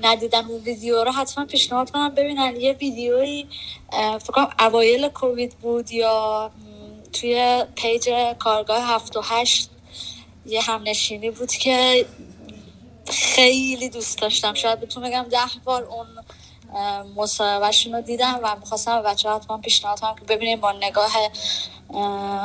ندیدن 0.02 0.44
اون 0.44 0.60
ویدیو 0.60 1.04
رو 1.04 1.12
حتما 1.12 1.44
پیشنهاد 1.44 1.90
کنم 1.90 2.14
ببینن 2.14 2.56
یه 2.56 2.72
ویدیویی 2.72 3.48
فکرم 4.20 4.50
اوایل 4.58 5.08
کووید 5.08 5.54
بود 5.58 5.92
یا 5.92 6.50
توی 7.12 7.64
پیج 7.76 8.10
کارگاه 8.38 8.94
هفت 8.94 9.16
و 9.16 9.20
هشت 9.24 9.70
یه 10.48 10.60
همنشینی 10.60 11.30
بود 11.30 11.52
که 11.52 12.06
خیلی 13.06 13.88
دوست 13.88 14.18
داشتم. 14.18 14.54
شاید 14.54 14.80
بتون 14.80 15.02
بگم 15.02 15.26
ده 15.30 15.38
بار 15.64 15.84
اون 15.84 16.06
مصاحبهشون 17.16 17.92
رو 17.92 18.00
دیدم 18.00 18.40
و 18.42 18.56
می‌خواستم 18.60 19.02
بچه 19.02 19.30
حتما 19.30 19.58
پیشنهاد 19.58 20.00
کنم 20.00 20.14
که 20.14 20.24
ببینیم 20.24 20.60
با 20.60 20.72
نگاه 20.72 21.10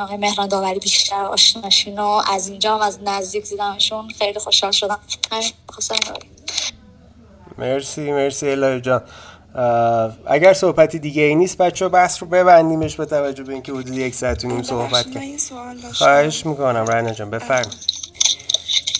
آقای 0.02 0.16
مهران 0.16 0.48
داوری 0.48 0.78
بیشتر 0.78 1.24
آشناشین 1.24 1.98
و 1.98 2.22
از 2.32 2.48
اینجا 2.48 2.74
هم 2.74 2.80
از 2.80 2.98
نزدیک 3.04 3.48
دیدمشون. 3.48 4.08
خیلی 4.18 4.38
خوشحال 4.38 4.70
شدم. 4.70 4.98
مرسی 7.58 8.12
مرسی 8.12 8.50
الهی 8.50 8.80
جان. 8.80 9.02
اگر 10.26 10.52
صحبتی 10.52 10.98
دیگه 10.98 11.22
ای 11.22 11.34
نیست 11.34 11.58
بچه 11.58 11.88
بحث 11.88 12.22
رو 12.22 12.28
ببندیمش 12.28 12.96
به 12.96 13.06
توجه 13.06 13.44
به 13.44 13.52
اینکه 13.52 13.72
حدود 13.72 13.88
یک 13.88 14.14
ساعت 14.14 14.44
و 14.44 14.48
نیم 14.48 14.62
صحبت 14.62 15.10
کرد 15.10 15.22
خواهش 15.92 16.46
می‌کنم 16.46 16.86
راینا 16.86 17.10
جان 17.12 17.30
بفرمایید. 17.30 17.93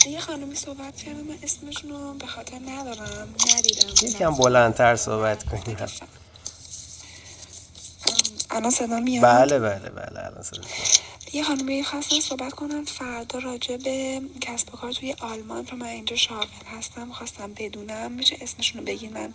یه 0.07 0.21
خانمی 0.21 0.55
صحبت 0.55 0.97
کردم 0.97 1.21
من 1.21 1.39
اسمشون 1.43 1.91
رو 1.91 2.15
به 2.15 2.27
خاطر 2.27 2.59
ندارم 2.69 3.29
ندیدم. 3.57 4.07
یکم 4.09 4.35
بلندتر 4.35 4.97
صحبت 4.97 5.45
کنیم. 5.45 5.77
الان 8.51 8.71
صدا 8.71 9.01
میاد؟ 9.01 9.25
بله 9.25 9.59
بله 9.59 9.91
بله 9.91 10.27
الان 10.27 10.43
صدا 10.43 10.61
یه 11.33 11.45
خانمی 11.45 11.85
خواستم 11.85 12.21
صحبت 12.21 12.53
کنم 12.53 12.85
فردا 12.85 13.39
راجع 13.39 13.77
به 13.77 14.21
کسب 14.41 14.75
و 14.75 14.77
کار 14.77 14.93
توی 14.93 15.15
آلمان 15.21 15.67
رو 15.67 15.77
من 15.77 15.87
اینجا 15.87 16.17
شاغل 16.17 16.47
هستم 16.79 17.13
خواستم 17.13 17.53
بدونم 17.57 18.13
میشه 18.13 18.37
اسمشون 18.41 18.81
رو 18.81 18.87
بگین 18.87 19.13
من 19.13 19.35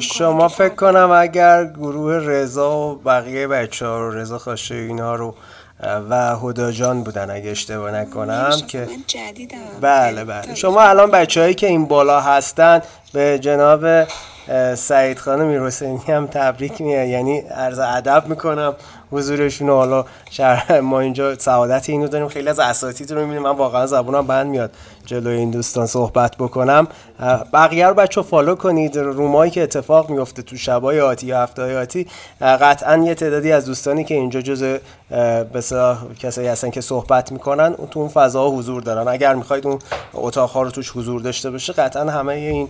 شما 0.00 0.48
فکر 0.48 0.74
کنم 0.74 1.10
اگر 1.10 1.64
گروه 1.64 2.14
رضا 2.14 2.78
و 2.78 2.94
بقیه 2.94 3.46
بچه 3.46 3.86
ها 3.86 3.98
رو 3.98 4.10
رضا 4.10 4.38
خاشه 4.38 4.74
اینا 4.74 5.14
رو 5.14 5.34
و 5.82 6.36
هدا 6.36 6.72
جان 6.72 7.02
بودن 7.02 7.30
اگه 7.30 7.50
اشتباه 7.50 7.90
نکنم 7.90 8.56
که 8.68 8.78
من 8.78 9.04
جدیدم. 9.06 9.56
بله 9.80 10.24
بله. 10.24 10.54
شما 10.54 10.82
الان 10.82 11.10
بچههایی 11.10 11.54
که 11.54 11.66
این 11.66 11.84
بالا 11.84 12.20
هستن 12.20 12.82
به 13.12 13.38
جناب 13.38 14.04
سعید 14.74 15.18
خانم 15.18 15.46
میرحسینی 15.46 16.00
هم 16.08 16.26
تبریک 16.26 16.80
میه 16.80 17.08
یعنی 17.08 17.38
عرض 17.38 17.78
ادب 17.78 18.24
می‌کنم. 18.26 18.74
حضورشون 19.10 19.68
حالا 19.68 20.04
شهر 20.30 20.80
ما 20.80 21.00
اینجا 21.00 21.38
سعادت 21.38 21.90
اینو 21.90 22.08
داریم. 22.08 22.28
خیلی 22.28 22.48
از 22.48 22.58
اساتید 22.58 23.12
رو 23.12 23.20
می‌بینیم. 23.20 23.42
من 23.42 23.56
واقعا 23.56 23.86
زبونم 23.86 24.26
بند 24.26 24.46
میاد. 24.46 24.70
جلوی 25.06 25.36
این 25.36 25.50
دوستان 25.50 25.86
صحبت 25.86 26.36
بکنم. 26.36 26.88
بقیه 27.52 27.86
رو 27.86 27.94
بچه‌ها 27.94 28.22
follow 28.22 28.54
کنید. 28.54 28.98
room 28.98 29.28
هایی 29.28 29.50
که 29.50 29.62
اتفاق 29.62 30.10
میفته 30.10 30.42
تو 30.42 30.56
شبای 30.56 31.00
آتی 31.00 31.26
یا 31.26 31.42
هفته 31.42 31.78
آتی 31.78 32.06
قطعا 32.40 32.96
یه 32.96 33.14
تعدادی 33.14 33.52
از 33.52 33.66
دوستانی 33.66 34.04
که 34.04 34.14
اینجا 34.14 34.40
جز 34.40 34.78
بسیار 35.54 36.14
کسایی 36.18 36.48
هستن 36.48 36.70
که 36.70 36.80
صحبت 36.80 37.32
می‌کنن 37.32 37.74
تو 37.90 38.00
اون 38.00 38.08
فضا 38.08 38.50
حضور 38.50 38.82
دارن. 38.82 39.08
اگر 39.08 39.34
می‌خواید 39.34 39.66
اون 39.66 39.78
اتاق 40.14 40.56
رو 40.56 40.70
توش 40.70 40.90
حضور 40.90 41.20
داشته 41.20 41.50
باشه 41.50 41.72
قطعا 41.72 42.10
همه 42.10 42.32
این 42.32 42.68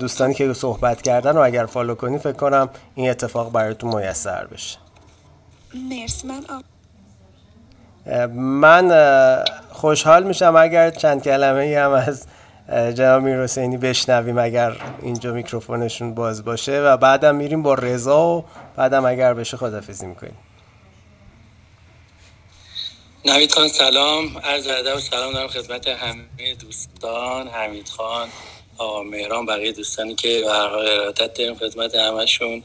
دوستانی 0.00 0.34
که 0.34 0.52
صحبت 0.52 1.02
کردن 1.02 1.36
و 1.36 1.40
اگر 1.40 1.66
follow 1.66 1.94
کنی 1.94 2.18
فکر 2.18 2.32
کنم 2.32 2.68
این 2.94 3.10
اتفاق 3.10 3.52
براتون 3.52 3.94
میسر 3.94 4.46
بشه. 4.46 4.78
مرسی. 5.90 6.26
من 6.26 6.40
من 8.34 9.44
خوشحال 9.72 10.22
میشم 10.22 10.56
اگر 10.56 10.90
چند 10.90 11.22
کلمه 11.22 11.60
ای 11.60 11.74
هم 11.74 11.90
از 11.90 12.26
جناب 12.70 13.22
میر 13.22 13.42
حسینی 13.42 13.76
بشنویم 13.76 14.38
اگر 14.38 14.76
اینجا 15.02 15.32
میکروفونشون 15.32 16.14
باز 16.14 16.44
باشه 16.44 16.80
و 16.80 16.96
بعدم 16.96 17.34
میریم 17.34 17.62
با 17.62 17.74
رضا 17.74 18.20
و 18.20 18.44
بعدم 18.76 19.04
اگر 19.04 19.34
بشه 19.34 19.56
خدافزی 19.56 20.06
می‌کنیم. 20.06 20.36
نوید 23.24 23.52
خان 23.52 23.68
سلام. 23.68 24.38
عرض 24.38 24.66
ادب 24.66 24.96
و 24.96 25.00
سلام 25.00 25.32
دارم 25.32 25.48
خدمت 25.48 25.88
همه 25.88 26.54
دوستان 26.60 27.48
حمید 27.48 27.88
خان 27.88 28.28
آقا 28.78 29.02
مهران 29.02 29.46
بقیه 29.46 29.72
دوستانی 29.72 30.14
که 30.14 30.44
حال 30.48 30.88
ارادت 30.88 31.34
داریم 31.34 31.54
خدمت 31.54 31.94
همشون 31.94 32.62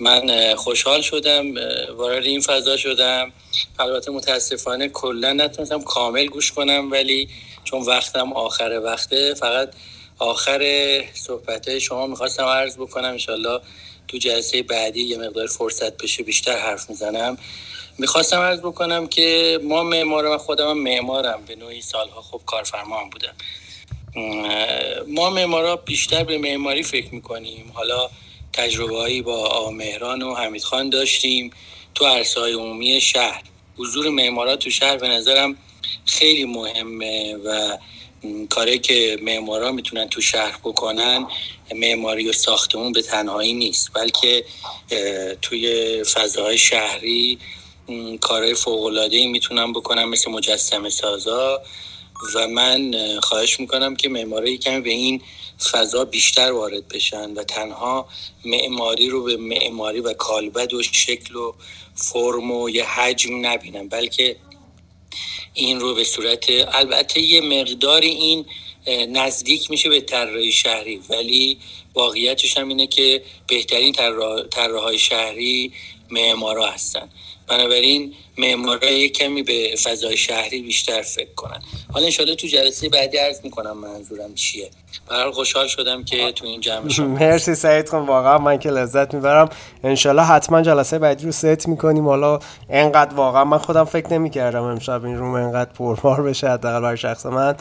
من 0.00 0.54
خوشحال 0.54 1.00
شدم 1.00 1.54
وارد 1.96 2.24
این 2.24 2.40
فضا 2.40 2.76
شدم. 2.76 3.32
البته 3.78 4.10
متاسفانه 4.10 4.88
کلا 4.88 5.32
نتونستم 5.32 5.82
کامل 5.82 6.26
گوش 6.26 6.52
کنم 6.52 6.90
ولی 6.90 7.28
چون 7.64 7.82
وقتم 7.82 8.32
آخر 8.32 8.80
وقته 8.84 9.34
فقط 9.34 9.74
آخر 10.18 10.62
صحبت 11.14 11.78
شما 11.78 12.06
می‌خواستم 12.06 12.44
عرض 12.44 12.76
بکنم 12.76 13.08
انشالله 13.08 13.60
تو 14.08 14.18
جلسه 14.18 14.62
بعدی 14.62 15.02
یه 15.02 15.18
مقدار 15.18 15.46
فرصت 15.46 15.96
بشه 15.96 16.22
بیشتر 16.22 16.58
حرف 16.58 16.90
می‌زنم. 16.90 17.38
می‌خواستم 17.98 18.40
عرض 18.40 18.60
بکنم 18.60 19.06
که 19.06 19.58
ما 19.62 19.82
معمار 19.82 20.26
و 20.26 20.38
خودم 20.38 20.72
معمارم 20.78 21.44
به 21.44 21.56
نوعی 21.56 21.80
سالها 21.80 22.22
خوب 22.22 22.44
کارفرما 22.46 23.00
هم 23.00 23.10
بودم. 23.10 23.34
ما 25.08 25.30
معمارا 25.30 25.76
بیشتر 25.76 26.24
به 26.24 26.38
معماری 26.38 26.82
فکر 26.82 27.14
می‌کنیم. 27.14 27.70
حالا 27.74 28.08
تجربه 28.56 28.96
هایی 28.96 29.22
با 29.22 29.46
آمهران 29.46 30.22
و 30.22 30.34
حمید 30.34 30.62
خان 30.62 30.90
داشتیم 30.90 31.50
تو 31.94 32.06
عرصه 32.06 32.40
های 32.40 32.52
عمومی 32.52 33.00
شهر. 33.00 33.42
حضور 33.76 34.08
معمارا 34.08 34.56
تو 34.56 34.70
شهر 34.70 34.96
به 34.96 35.08
نظرم 35.08 35.56
خیلی 36.04 36.44
مهمه 36.44 37.34
و 37.34 37.78
کاری 38.50 38.78
که 38.78 39.18
معمارا 39.22 39.72
می‌تونن 39.72 40.08
تو 40.08 40.20
شهر 40.20 40.58
بکنن 40.64 41.26
معماری 41.74 42.28
و 42.28 42.32
ساختمون 42.32 42.92
به 42.92 43.02
تنهایی 43.02 43.52
نیست 43.52 43.90
بلکه 43.94 44.44
توی 45.42 46.04
فضاهای 46.04 46.58
شهری 46.58 47.38
کارهای 48.20 48.54
فوق‌العاده‌ای 48.54 49.26
می‌تونن 49.26 49.72
بکنن 49.72 50.04
مثل 50.04 50.30
مجسمه 50.30 50.90
سازا 50.90 51.62
و 52.34 52.48
من 52.48 52.94
خواهش 53.22 53.60
می‌کنم 53.60 53.96
که 53.96 54.08
معماری 54.08 54.58
کمی 54.58 54.80
به 54.80 54.90
این 54.90 55.22
فضا 55.58 56.04
بیشتر 56.04 56.52
وارد 56.52 56.88
بشن 56.88 57.30
و 57.30 57.44
تنها 57.44 58.08
معماری 58.44 59.08
رو 59.08 59.22
به 59.22 59.36
معماری 59.36 60.00
و 60.00 60.12
کالبد 60.12 60.74
و 60.74 60.82
شکل 60.82 61.36
و 61.36 61.54
فرم 61.94 62.50
و 62.50 62.70
یه 62.70 62.84
حجم 62.84 63.46
نبینن 63.46 63.88
بلکه 63.88 64.36
این 65.54 65.80
رو 65.80 65.94
به 65.94 66.04
صورت 66.04 66.44
البته 66.68 67.20
یه 67.20 67.40
مقدار 67.40 68.00
این 68.00 68.46
نزدیک 69.08 69.70
میشه 69.70 69.88
به 69.88 70.00
طراحی 70.00 70.52
شهری 70.52 71.00
ولی 71.08 71.58
واقعیتش 71.94 72.56
هم 72.56 72.68
اینه 72.68 72.86
که 72.86 73.22
بهترین 73.46 73.94
طراحهای 74.50 74.98
شهری 74.98 75.72
معمارا 76.10 76.66
هستن. 76.66 77.08
بنابراین 77.48 78.12
معمارا 78.38 79.06
کمی 79.14 79.42
به 79.42 79.74
فضای 79.84 80.16
شهری 80.16 80.62
بیشتر 80.62 81.02
فکر 81.02 81.34
کنن. 81.36 81.60
حالا 81.92 82.04
انشالله 82.04 82.34
تو 82.34 82.46
جلسه 82.46 82.88
بعدی 82.88 83.16
عرض 83.16 83.40
می‌کنم 83.44 83.76
منظورم 83.78 84.34
چیه. 84.34 84.70
برحال 85.10 85.32
خوشحال 85.32 85.66
شدم 85.66 86.04
که 86.04 86.32
تو 86.32 86.46
این 86.46 86.60
جمع 86.60 86.88
شما 86.88 87.06
مرسی 87.20 87.54
سعید 87.54 87.88
خان 87.88 88.06
واقعا 88.06 88.38
من 88.38 88.58
که 88.58 88.70
لذت 88.70 89.14
می‌برم. 89.14 89.48
انشالله 89.84 90.22
حتما 90.22 90.62
جلسه 90.62 90.98
بعدی 90.98 91.24
رو 91.24 91.32
ست 91.32 91.68
می‌کنیم. 91.68 92.08
حالا 92.08 92.38
انقدر 92.70 93.14
واقعا 93.14 93.44
من 93.44 93.58
خودم 93.58 93.84
فکر 93.84 94.12
نمی‌کردم 94.12 94.62
امشب 94.62 95.04
این 95.04 95.18
روم 95.18 95.34
انقدر 95.34 95.70
پربار 95.70 96.22
بشه 96.22 96.48
حداقل 96.48 96.80
برای 96.80 96.96
شخص 96.96 97.26
من. 97.26 97.56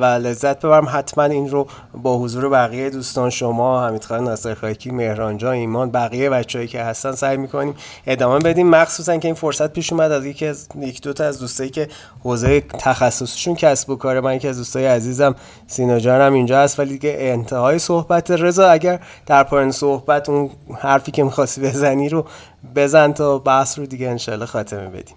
و 0.00 0.04
لذت 0.04 0.58
ببرم. 0.58 0.88
حتما 0.92 1.24
این 1.24 1.50
رو 1.50 1.66
با 1.94 2.18
حضور 2.18 2.48
بقیه 2.48 2.90
دوستان 2.90 3.30
شما 3.30 3.86
حمید 3.86 4.04
خان 4.04 4.24
ناصر 4.24 4.54
خاکی 4.54 4.90
مهران 4.90 5.44
ایمان 5.44 5.90
بقیه 5.90 6.30
بچه‌ای 6.30 6.68
که 6.68 6.80
هستن 6.80 7.12
سعی 7.12 7.36
می‌کنیم 7.36 7.74
ادامه 8.06 8.38
بدیم. 8.38 8.66
مخصوصا 8.94 9.16
که 9.16 9.28
این 9.28 9.34
فرصت 9.34 9.72
پیش 9.72 9.92
اومد 9.92 10.12
از 10.12 10.26
یکی 10.26 10.46
از 10.46 10.68
یک 10.80 11.02
دو 11.02 11.12
تا 11.12 11.24
از 11.24 11.38
دوستایی 11.38 11.70
که 11.70 11.88
حوزه 12.22 12.60
تخصصشون 12.60 13.54
کسب 13.54 13.90
و 13.90 13.96
کار 13.96 14.20
من 14.20 14.36
یکی 14.36 14.48
از 14.48 14.56
دوستای 14.56 14.86
عزیزم 14.86 15.34
سینا 15.66 15.98
جانم 15.98 16.32
اینجا 16.34 16.58
هست. 16.60 16.78
ولی 16.78 16.92
دیگه 16.92 17.16
انتهای 17.18 17.78
صحبت 17.78 18.30
رضا 18.30 18.68
اگر 18.68 19.00
در 19.26 19.44
پایان 19.44 19.72
صحبت 19.72 20.28
اون 20.28 20.50
حرفی 20.78 21.12
که 21.12 21.22
می‌خواستی 21.22 21.60
بزنی 21.60 22.08
رو 22.08 22.26
بزن 22.76 23.12
تا 23.12 23.38
بحث 23.38 23.78
رو 23.78 23.86
دیگه 23.86 24.08
انشالله 24.08 24.46
خاتمه 24.46 24.88
بدیم. 24.88 25.16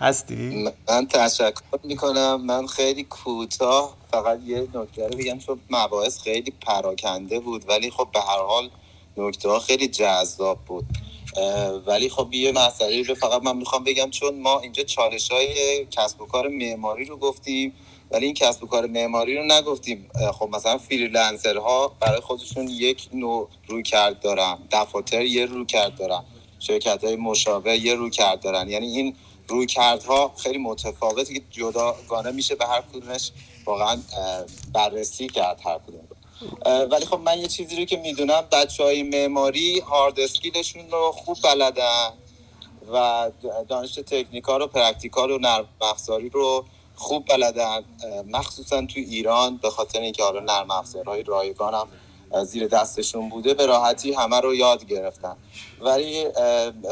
هستی؟ 0.00 0.72
من 0.88 1.06
تشکر 1.06 1.60
می‌کنم. 1.84 2.46
من 2.46 2.66
خیلی 2.66 3.04
کوتاه 3.04 3.94
فقط 4.12 4.38
یه 4.46 4.68
نکته 4.74 5.08
رو 5.08 5.18
بگم. 5.18 5.38
چون 5.38 5.60
مباحث 5.70 6.18
خیلی 6.18 6.52
پراکنده 6.66 7.40
بود 7.40 7.64
ولی 7.68 7.90
خب 7.90 8.08
به 8.14 8.20
هر 8.20 8.42
حال 8.48 8.70
نکته 9.16 9.48
ها 9.48 9.58
خیلی 9.58 9.88
جذاب 9.88 10.58
بود. 10.66 10.86
ولی 11.86 12.08
خب 12.08 12.34
یه 12.34 12.52
مسئله 12.52 13.02
رو 13.02 13.14
فقط 13.14 13.42
من 13.42 13.56
می‌خوام 13.56 13.84
بگم 13.84 14.10
چون 14.10 14.40
ما 14.40 14.60
اینجا 14.60 14.82
چالش 14.82 15.30
های 15.32 15.86
کسب 15.90 16.20
و 16.20 16.26
کار 16.26 16.48
معماری 16.48 17.04
رو 17.04 17.16
گفتیم 17.16 17.72
ولی 18.10 18.26
این 18.26 18.34
کسب 18.34 18.64
و 18.64 18.66
کار 18.66 18.86
معماری 18.86 19.36
رو 19.36 19.44
نگفتیم. 19.44 20.10
خب 20.32 20.48
مثلا 20.52 20.78
فریلنسر 20.78 21.56
ها 21.56 21.96
برای 22.00 22.20
خودشون 22.20 22.68
یک 22.68 23.08
نوع 23.12 23.48
روی 23.68 23.82
کرد 23.82 24.20
دارن 24.20 24.58
دفاتر 24.70 25.22
یه 25.22 25.46
روی 25.46 25.66
کرد 25.66 25.96
دارن 25.96 26.24
شرکت 26.58 27.04
های 27.04 27.16
مشابه 27.16 27.78
یه 27.78 27.94
روی 27.94 28.10
کرد 28.10 28.40
دارن. 28.40 28.68
یعنی 28.68 28.86
این 28.86 29.14
روی 29.48 29.66
کردها 29.66 30.32
خیلی 30.36 30.58
متفاوته 30.58 31.34
که 31.34 31.42
جداگانه 31.50 32.30
میشه 32.30 32.54
به 32.54 32.66
هر 32.66 32.80
کدومش 32.80 33.32
واقعا 33.64 33.98
بررسی 34.72 35.26
کرد 35.26 35.60
هر 35.64 35.78
کدوم 35.78 36.15
ولی 36.90 37.04
خب 37.06 37.20
من 37.20 37.38
یه 37.38 37.46
چیزی 37.46 37.76
رو 37.76 37.84
که 37.84 37.96
می‌دونم 37.96 38.44
بچه 38.52 38.84
های 38.84 39.02
معماری 39.02 39.80
hard 39.80 40.20
skill 40.20 40.59
شون 40.59 40.90
رو 40.90 41.12
خوب 41.12 41.36
بلدن 41.44 42.12
و 42.92 43.30
دانش 43.68 43.94
technical 43.94 44.62
و 44.62 44.66
practical 44.66 45.30
و 45.30 45.38
نرم 45.38 45.68
افزاری 45.80 46.28
رو 46.28 46.64
خوب 46.94 47.24
بلدن. 47.26 47.84
مخصوصا 48.26 48.80
تو 48.80 49.00
ایران 49.00 49.56
به 49.56 49.70
خاطر 49.70 50.00
اینکه 50.00 50.22
حالا 50.22 50.40
نرم 50.40 50.70
افزارهای 50.70 51.22
رایگان 51.22 51.88
زیر 52.44 52.68
دستشون 52.68 53.28
بوده 53.28 53.54
به 53.54 53.66
راحتی 53.66 54.12
همه 54.12 54.40
رو 54.40 54.54
یاد 54.54 54.86
گرفتن. 54.86 55.36
ولی 55.80 56.24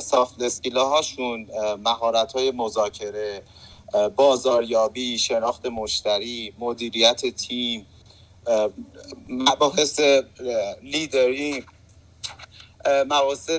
soft 0.03 0.43
skill 0.43 0.77
هاشون 0.77 1.47
مهارت 1.85 2.33
های 2.33 2.51
مذاکره 2.51 3.43
بازاریابی 4.16 5.19
شناخت 5.19 5.66
مشتری 5.66 6.55
مدیریت 6.59 7.27
تیم 7.27 7.87
مباحث 9.29 10.01
لیدری 10.83 11.65
مباحث 12.87 13.51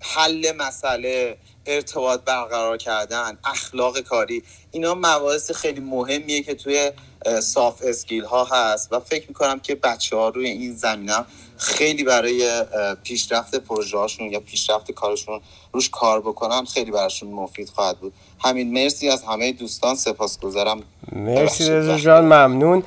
حل 0.00 0.52
مسئله 0.56 1.38
ارتباط 1.66 2.24
برقرار 2.24 2.76
کردن 2.76 3.38
اخلاق 3.44 4.00
کاری 4.00 4.42
اینا 4.70 4.94
مباحث 4.94 5.50
خیلی 5.50 5.80
مهمیه 5.80 6.42
که 6.42 6.54
توی 6.54 6.92
صاف 7.40 7.82
اسکیل 7.84 8.24
ها 8.24 8.44
هست 8.44 8.92
و 8.92 9.00
فکر 9.00 9.28
می‌کنم 9.28 9.60
که 9.60 9.74
بچه 9.74 10.16
ها 10.16 10.28
روی 10.28 10.48
این 10.48 10.74
زمینه 10.74 11.24
خیلی 11.56 12.04
برای 12.04 12.64
پیشرفت 13.02 13.54
پروژه 13.54 13.98
هاشون 13.98 14.32
یا 14.32 14.40
پیشرفت 14.40 14.92
کارشون 14.92 15.40
روش 15.72 15.90
کار 15.90 16.20
بکنن 16.20 16.64
خیلی 16.64 16.90
براشون 16.90 17.28
مفید 17.28 17.68
خواهد 17.68 17.98
بود. 17.98 18.12
همین 18.38 18.72
مرسی 18.72 19.08
از 19.08 19.22
همه 19.22 19.52
دوستان 19.52 19.94
سپاسگزارم. 19.94 20.82
مرسی 21.12 21.70
رضا 21.70 21.98
جان 21.98 22.24
ممنون. 22.24 22.82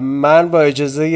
من 0.00 0.48
با 0.48 0.60
اجازه 0.60 1.06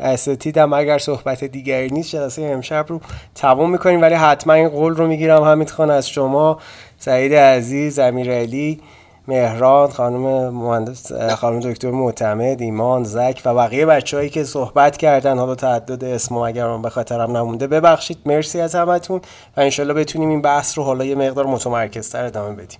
اساتیدم 0.00 0.72
اگر 0.72 0.98
صحبت 0.98 1.44
دیگری 1.44 1.88
نیست 1.88 2.10
جلسه 2.10 2.42
امشب 2.42 2.86
رو 2.88 3.00
تموم 3.34 3.70
می‌کنیم 3.70 4.02
ولی 4.02 4.14
حتما 4.14 4.52
این 4.52 4.68
قول 4.68 4.94
رو 4.94 5.06
می‌گیرم 5.06 5.42
حمید 5.42 5.70
خان 5.70 5.90
از 5.90 6.08
شما 6.08 6.58
سعید 6.98 7.34
عزیز 7.34 7.98
امیر 7.98 8.32
علی 8.32 8.80
مهران 9.28 9.90
خانم 9.90 10.48
مهندس 10.54 11.12
خانم 11.12 11.60
دکتر 11.60 11.90
معتمد 11.90 12.62
ایمان 12.62 13.04
زک 13.04 13.42
و 13.44 13.54
بقیه 13.54 13.86
بچههایی 13.86 14.30
که 14.30 14.44
صحبت 14.44 14.96
کردن 14.96 15.38
حالا 15.38 15.54
تعدد 15.54 16.04
اسم 16.04 16.34
اگر 16.34 16.66
من 16.66 16.82
به 16.82 16.90
خاطرم 16.90 17.36
نمونده 17.36 17.66
ببخشید. 17.66 18.18
مرسی 18.26 18.60
از 18.60 18.74
همتون 18.74 19.20
و 19.56 19.60
انشالله 19.60 19.94
بتونیم 19.94 20.28
این 20.28 20.42
بحث 20.42 20.78
رو 20.78 20.84
حالا 20.84 21.04
یه 21.04 21.14
مقدار 21.14 21.46
متمرکزتر 21.46 22.24
ادامه 22.24 22.54
بدیم. 22.54 22.78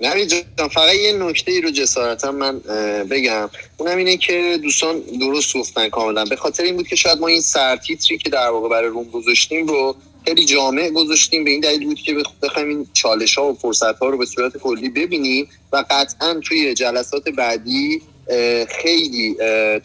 نوید 0.00 0.28
جان 0.28 0.68
فقط 0.68 0.94
یه 0.94 1.12
نکته 1.12 1.52
ای 1.52 1.60
رو 1.60 1.70
جسارتا 1.70 2.32
من 2.32 2.58
بگم. 3.10 3.50
اونم 3.76 3.96
اینه 3.96 4.16
که 4.16 4.58
دوستان 4.62 5.00
درست 5.20 5.56
گفتن 5.56 5.88
کاملا. 5.88 6.24
به 6.24 6.36
خاطر 6.36 6.62
این 6.62 6.76
بود 6.76 6.88
که 6.88 6.96
شاید 6.96 7.18
ما 7.18 7.26
این 7.26 7.40
سرتیتری 7.40 8.18
که 8.18 8.30
در 8.30 8.48
واقع 8.48 8.68
برای 8.68 8.88
room 8.88 9.04
گذاشتیم 9.04 9.66
رو 9.66 9.96
خیلی 10.24 10.44
جامع 10.44 10.90
گذاشتیم. 10.90 11.44
به 11.44 11.50
این 11.50 11.60
دلیل 11.60 11.84
بود 11.84 11.98
که 11.98 12.16
بخوایم 12.42 12.68
این 12.68 12.86
چالش 12.92 13.38
ها 13.38 13.52
و 13.52 13.54
فرصت 13.54 13.98
ها 13.98 14.08
رو 14.08 14.18
به 14.18 14.26
صورت 14.26 14.56
کلی 14.56 14.88
ببینیم 14.88 15.48
و 15.72 15.84
قطعا 15.90 16.40
توی 16.44 16.74
جلسات 16.74 17.28
بعدی 17.28 18.02
خیلی 18.68 19.36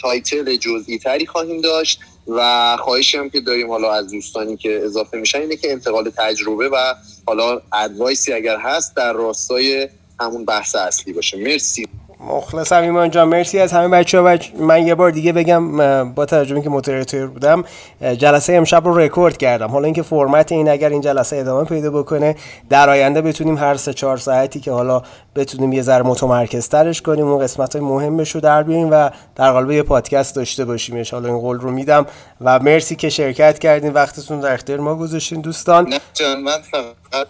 title 0.01 0.55
جزئی 0.55 0.97
تری 0.97 1.25
خواهیم 1.25 1.61
داشت 1.61 1.99
و 2.27 2.77
خواهشی 2.79 3.17
هم 3.17 3.29
که 3.29 3.41
داریم 3.41 3.69
حالا 3.69 3.93
از 3.93 4.11
دوستانی 4.11 4.57
که 4.57 4.81
اضافه 4.83 5.17
میشن 5.17 5.41
اینه 5.41 5.55
که 5.55 5.71
انتقال 5.71 6.11
تجربه 6.17 6.69
و 6.69 6.93
حالا 7.27 7.61
advice 7.73 8.24
ی 8.24 8.33
اگر 8.33 8.57
هست 8.57 8.95
در 8.95 9.13
راستای 9.13 9.89
همون 10.19 10.45
بحث 10.45 10.75
اصلی 10.75 11.13
باشه. 11.13 11.37
مرسی. 11.37 11.87
مخلصم 12.19 12.81
ایمان 12.81 13.11
جان 13.11 13.27
مرسی 13.27 13.59
از 13.59 13.71
همه 13.71 13.87
بچه 13.87 14.19
ها 14.19 14.37
من 14.59 14.87
یه 14.87 14.95
بار 14.95 15.11
دیگه 15.11 15.31
بگم 15.31 16.13
با 16.13 16.25
توجه 16.25 16.61
که 16.61 16.69
moderator 16.69 17.27
بودم 17.27 17.63
جلسه 18.01 18.53
امشب 18.53 18.85
رو 18.85 18.97
رکورد 18.97 19.37
کردم. 19.37 19.67
حالا 19.67 19.85
اینکه 19.85 20.01
فرمت 20.01 20.51
این 20.51 20.69
اگر 20.69 20.89
این 20.89 21.01
جلسه 21.01 21.35
ادامه 21.37 21.63
پیدا 21.65 21.91
بکنه 21.91 22.35
در 22.69 22.89
آینده 22.89 23.21
بتونیم 23.21 23.57
هر 23.57 23.75
سه 23.75 23.93
چهار 23.93 24.17
ساعتی 24.17 24.59
که 24.59 24.71
حالا 24.71 25.01
بتونیم 25.35 25.73
یه 25.73 25.81
ذره 25.81 26.03
متمرکز 26.03 26.69
ترش 26.69 27.01
کنیم 27.01 27.27
اون 27.27 27.43
قسمت 27.43 27.75
های 27.75 27.85
مهمش 27.85 28.31
رو 28.31 28.41
در 28.41 28.63
بیاریم 28.63 28.91
و 28.91 29.09
در 29.35 29.51
قالب 29.51 29.71
یه 29.71 29.83
پادکست 29.83 30.35
داشته 30.35 30.65
باشیم. 30.65 30.95
من 30.95 31.25
این 31.25 31.39
قول 31.39 31.59
رو 31.59 31.71
میدم. 31.71 32.05
و 32.41 32.59
مرسی 32.59 32.95
که 32.95 33.09
شرکت 33.09 33.59
کردین. 33.59 33.93
وقتتون 33.93 34.39
در 34.39 34.53
اختیار 34.53 34.79
ما 34.79 34.95
گذاشتین 34.95 35.41
دوستان. 35.41 35.89
نه 35.89 35.99
جان 36.13 36.41
من 36.41 36.61
فقط 36.71 37.27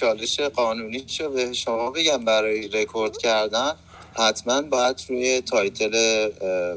چالش 0.00 0.40
قانونی 0.40 1.04
شو 1.06 1.30
به 1.30 1.52
شما 1.52 1.90
بگم 1.90 2.24
برای 2.24 2.68
رکورد 2.68 3.16
کردن. 3.16 3.72
حتما 4.14 4.62
باید 4.62 5.02
روی 5.08 5.40
title 5.40 5.94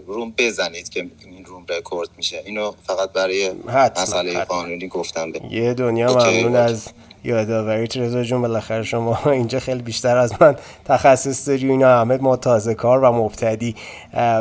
room 0.08 0.34
بزنید 0.38 0.90
که 0.90 1.08
این 1.26 1.46
room 1.46 1.66
record 1.70 2.10
میشه. 2.18 2.44
اینو 2.46 2.72
فقط 2.88 3.12
برای 3.12 3.52
مسئله 3.96 4.46
قانونی 4.46 4.88
گفتم 4.88 5.32
به 5.32 5.42
یه 5.52 5.74
دنیا 5.74 6.14
ممنون 6.14 6.56
از 6.56 6.90
یادآوریت 7.24 7.98
رضا 7.98 8.24
جون 8.24 8.42
بالاخره 8.42 8.84
شما 8.84 9.20
اینجا 9.32 9.60
خیلی 9.60 9.82
بیشتر 9.82 10.18
از 10.18 10.34
من 10.42 10.56
تخصص 10.86 11.50
داری 11.50 11.70
اینا. 11.70 12.02
همه 12.02 12.18
ما 12.18 12.38
کار 12.78 13.04
و 13.04 13.12
مبتدی. 13.12 13.76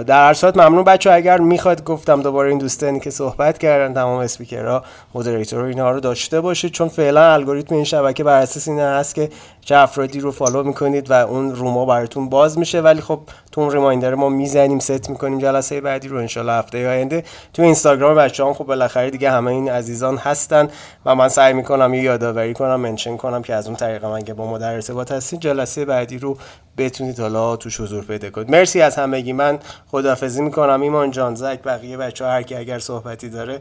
در 0.07 0.27
هر 0.27 0.35
صورت 0.35 0.57
ممنون 0.57 0.85
بچه 0.85 1.13
اگر 1.13 1.39
می‌خواد 1.39 1.85
گفتم 1.85 2.23
دوباره 2.23 2.49
این 2.49 2.59
دوستانی 2.59 3.01
که 3.01 3.11
صحبت 3.11 3.59
کردن 3.59 3.95
تمام 3.95 4.19
اسپیکرها 4.19 4.85
moderator 5.15 5.65
اینها 5.65 5.91
رو 5.91 6.01
داشته 6.01 6.41
باشید. 6.41 6.73
چون 6.73 6.89
فعلا 6.89 7.33
الگوریتم 7.33 7.75
این 7.75 7.85
شبکه 7.85 8.25
بر 8.25 8.41
اساس 8.41 8.69
این 8.69 8.79
هست 8.79 9.15
که 9.15 9.31
چه 9.69 9.77
افرادی 9.77 10.21
رو 10.21 10.33
follow 10.33 10.63
می‌کنید 10.63 11.11
و 11.11 11.13
اون 11.13 11.55
room 11.55 11.79
ا 11.79 11.85
براتون 11.85 12.29
باز 12.29 12.59
میشه. 12.59 12.81
ولی 12.81 13.01
خب 13.01 13.21
تو 13.53 13.61
اون 13.61 13.71
reminder 13.71 14.15
ما 14.15 14.29
می‌زنیم 14.29 14.79
ست 14.79 15.11
می‌کنیم 15.11 15.39
جلسه 15.39 15.81
بعدی 15.81 16.09
رو 16.09 16.17
انشالله 16.17 16.53
هفته 16.53 16.89
آینده. 16.89 17.25
تو 17.55 17.63
اینستاگرام 17.63 18.17
بچه 18.17 18.45
هم 18.45 18.53
خب 18.55 18.65
بالاخره 18.65 19.11
دیگه 19.11 19.31
همه 19.31 19.51
این 19.51 19.71
عزیزان 19.71 20.17
هستن 20.17 20.69
و 21.07 21.15
من 21.15 21.29
سعی 21.29 21.53
می‌کنم 21.53 21.95
یه 21.95 22.03
یادآوری 22.03 22.55
کنم 22.55 22.81
mention 22.81 23.17
کنم 23.17 23.43
که 23.43 23.55
از 23.55 23.67
اون 23.67 23.77
طریق 23.77 24.05
من 24.05 24.23
که 24.23 24.35
با 24.35 24.47
ما 24.47 24.59
در 24.59 24.75
ارتباط 24.75 25.13
هستین 25.13 25.41
جلسه 25.41 25.85
بعدی 25.85 26.19
رو 26.19 26.37
بتونید 26.79 27.21
حالا 27.21 27.57
توش 27.57 27.81
حضور 27.81 28.05
پیدا 28.05 28.31
کنید. 28.31 28.51
مرسی 28.51 28.81
از 28.81 28.97
همگی. 28.97 29.33
من 29.33 29.59
خداحافظی 29.91 30.43
می‌کنم. 30.43 30.83
ایمان 30.83 31.11
جان 31.11 31.35
زک 31.35 31.63
بقیه 31.63 31.97
بچه 31.97 32.25
ها 32.25 32.31
هر 32.31 32.43
کی 32.43 32.55
اگر 32.55 32.79
صحبتی 32.79 33.29
داره 33.29 33.61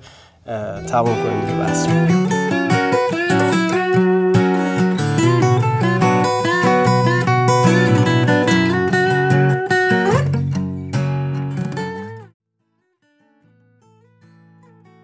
تمام 0.87 1.23
کنیم 1.23 1.41
دیگه 1.41 1.53
بس. 1.53 1.87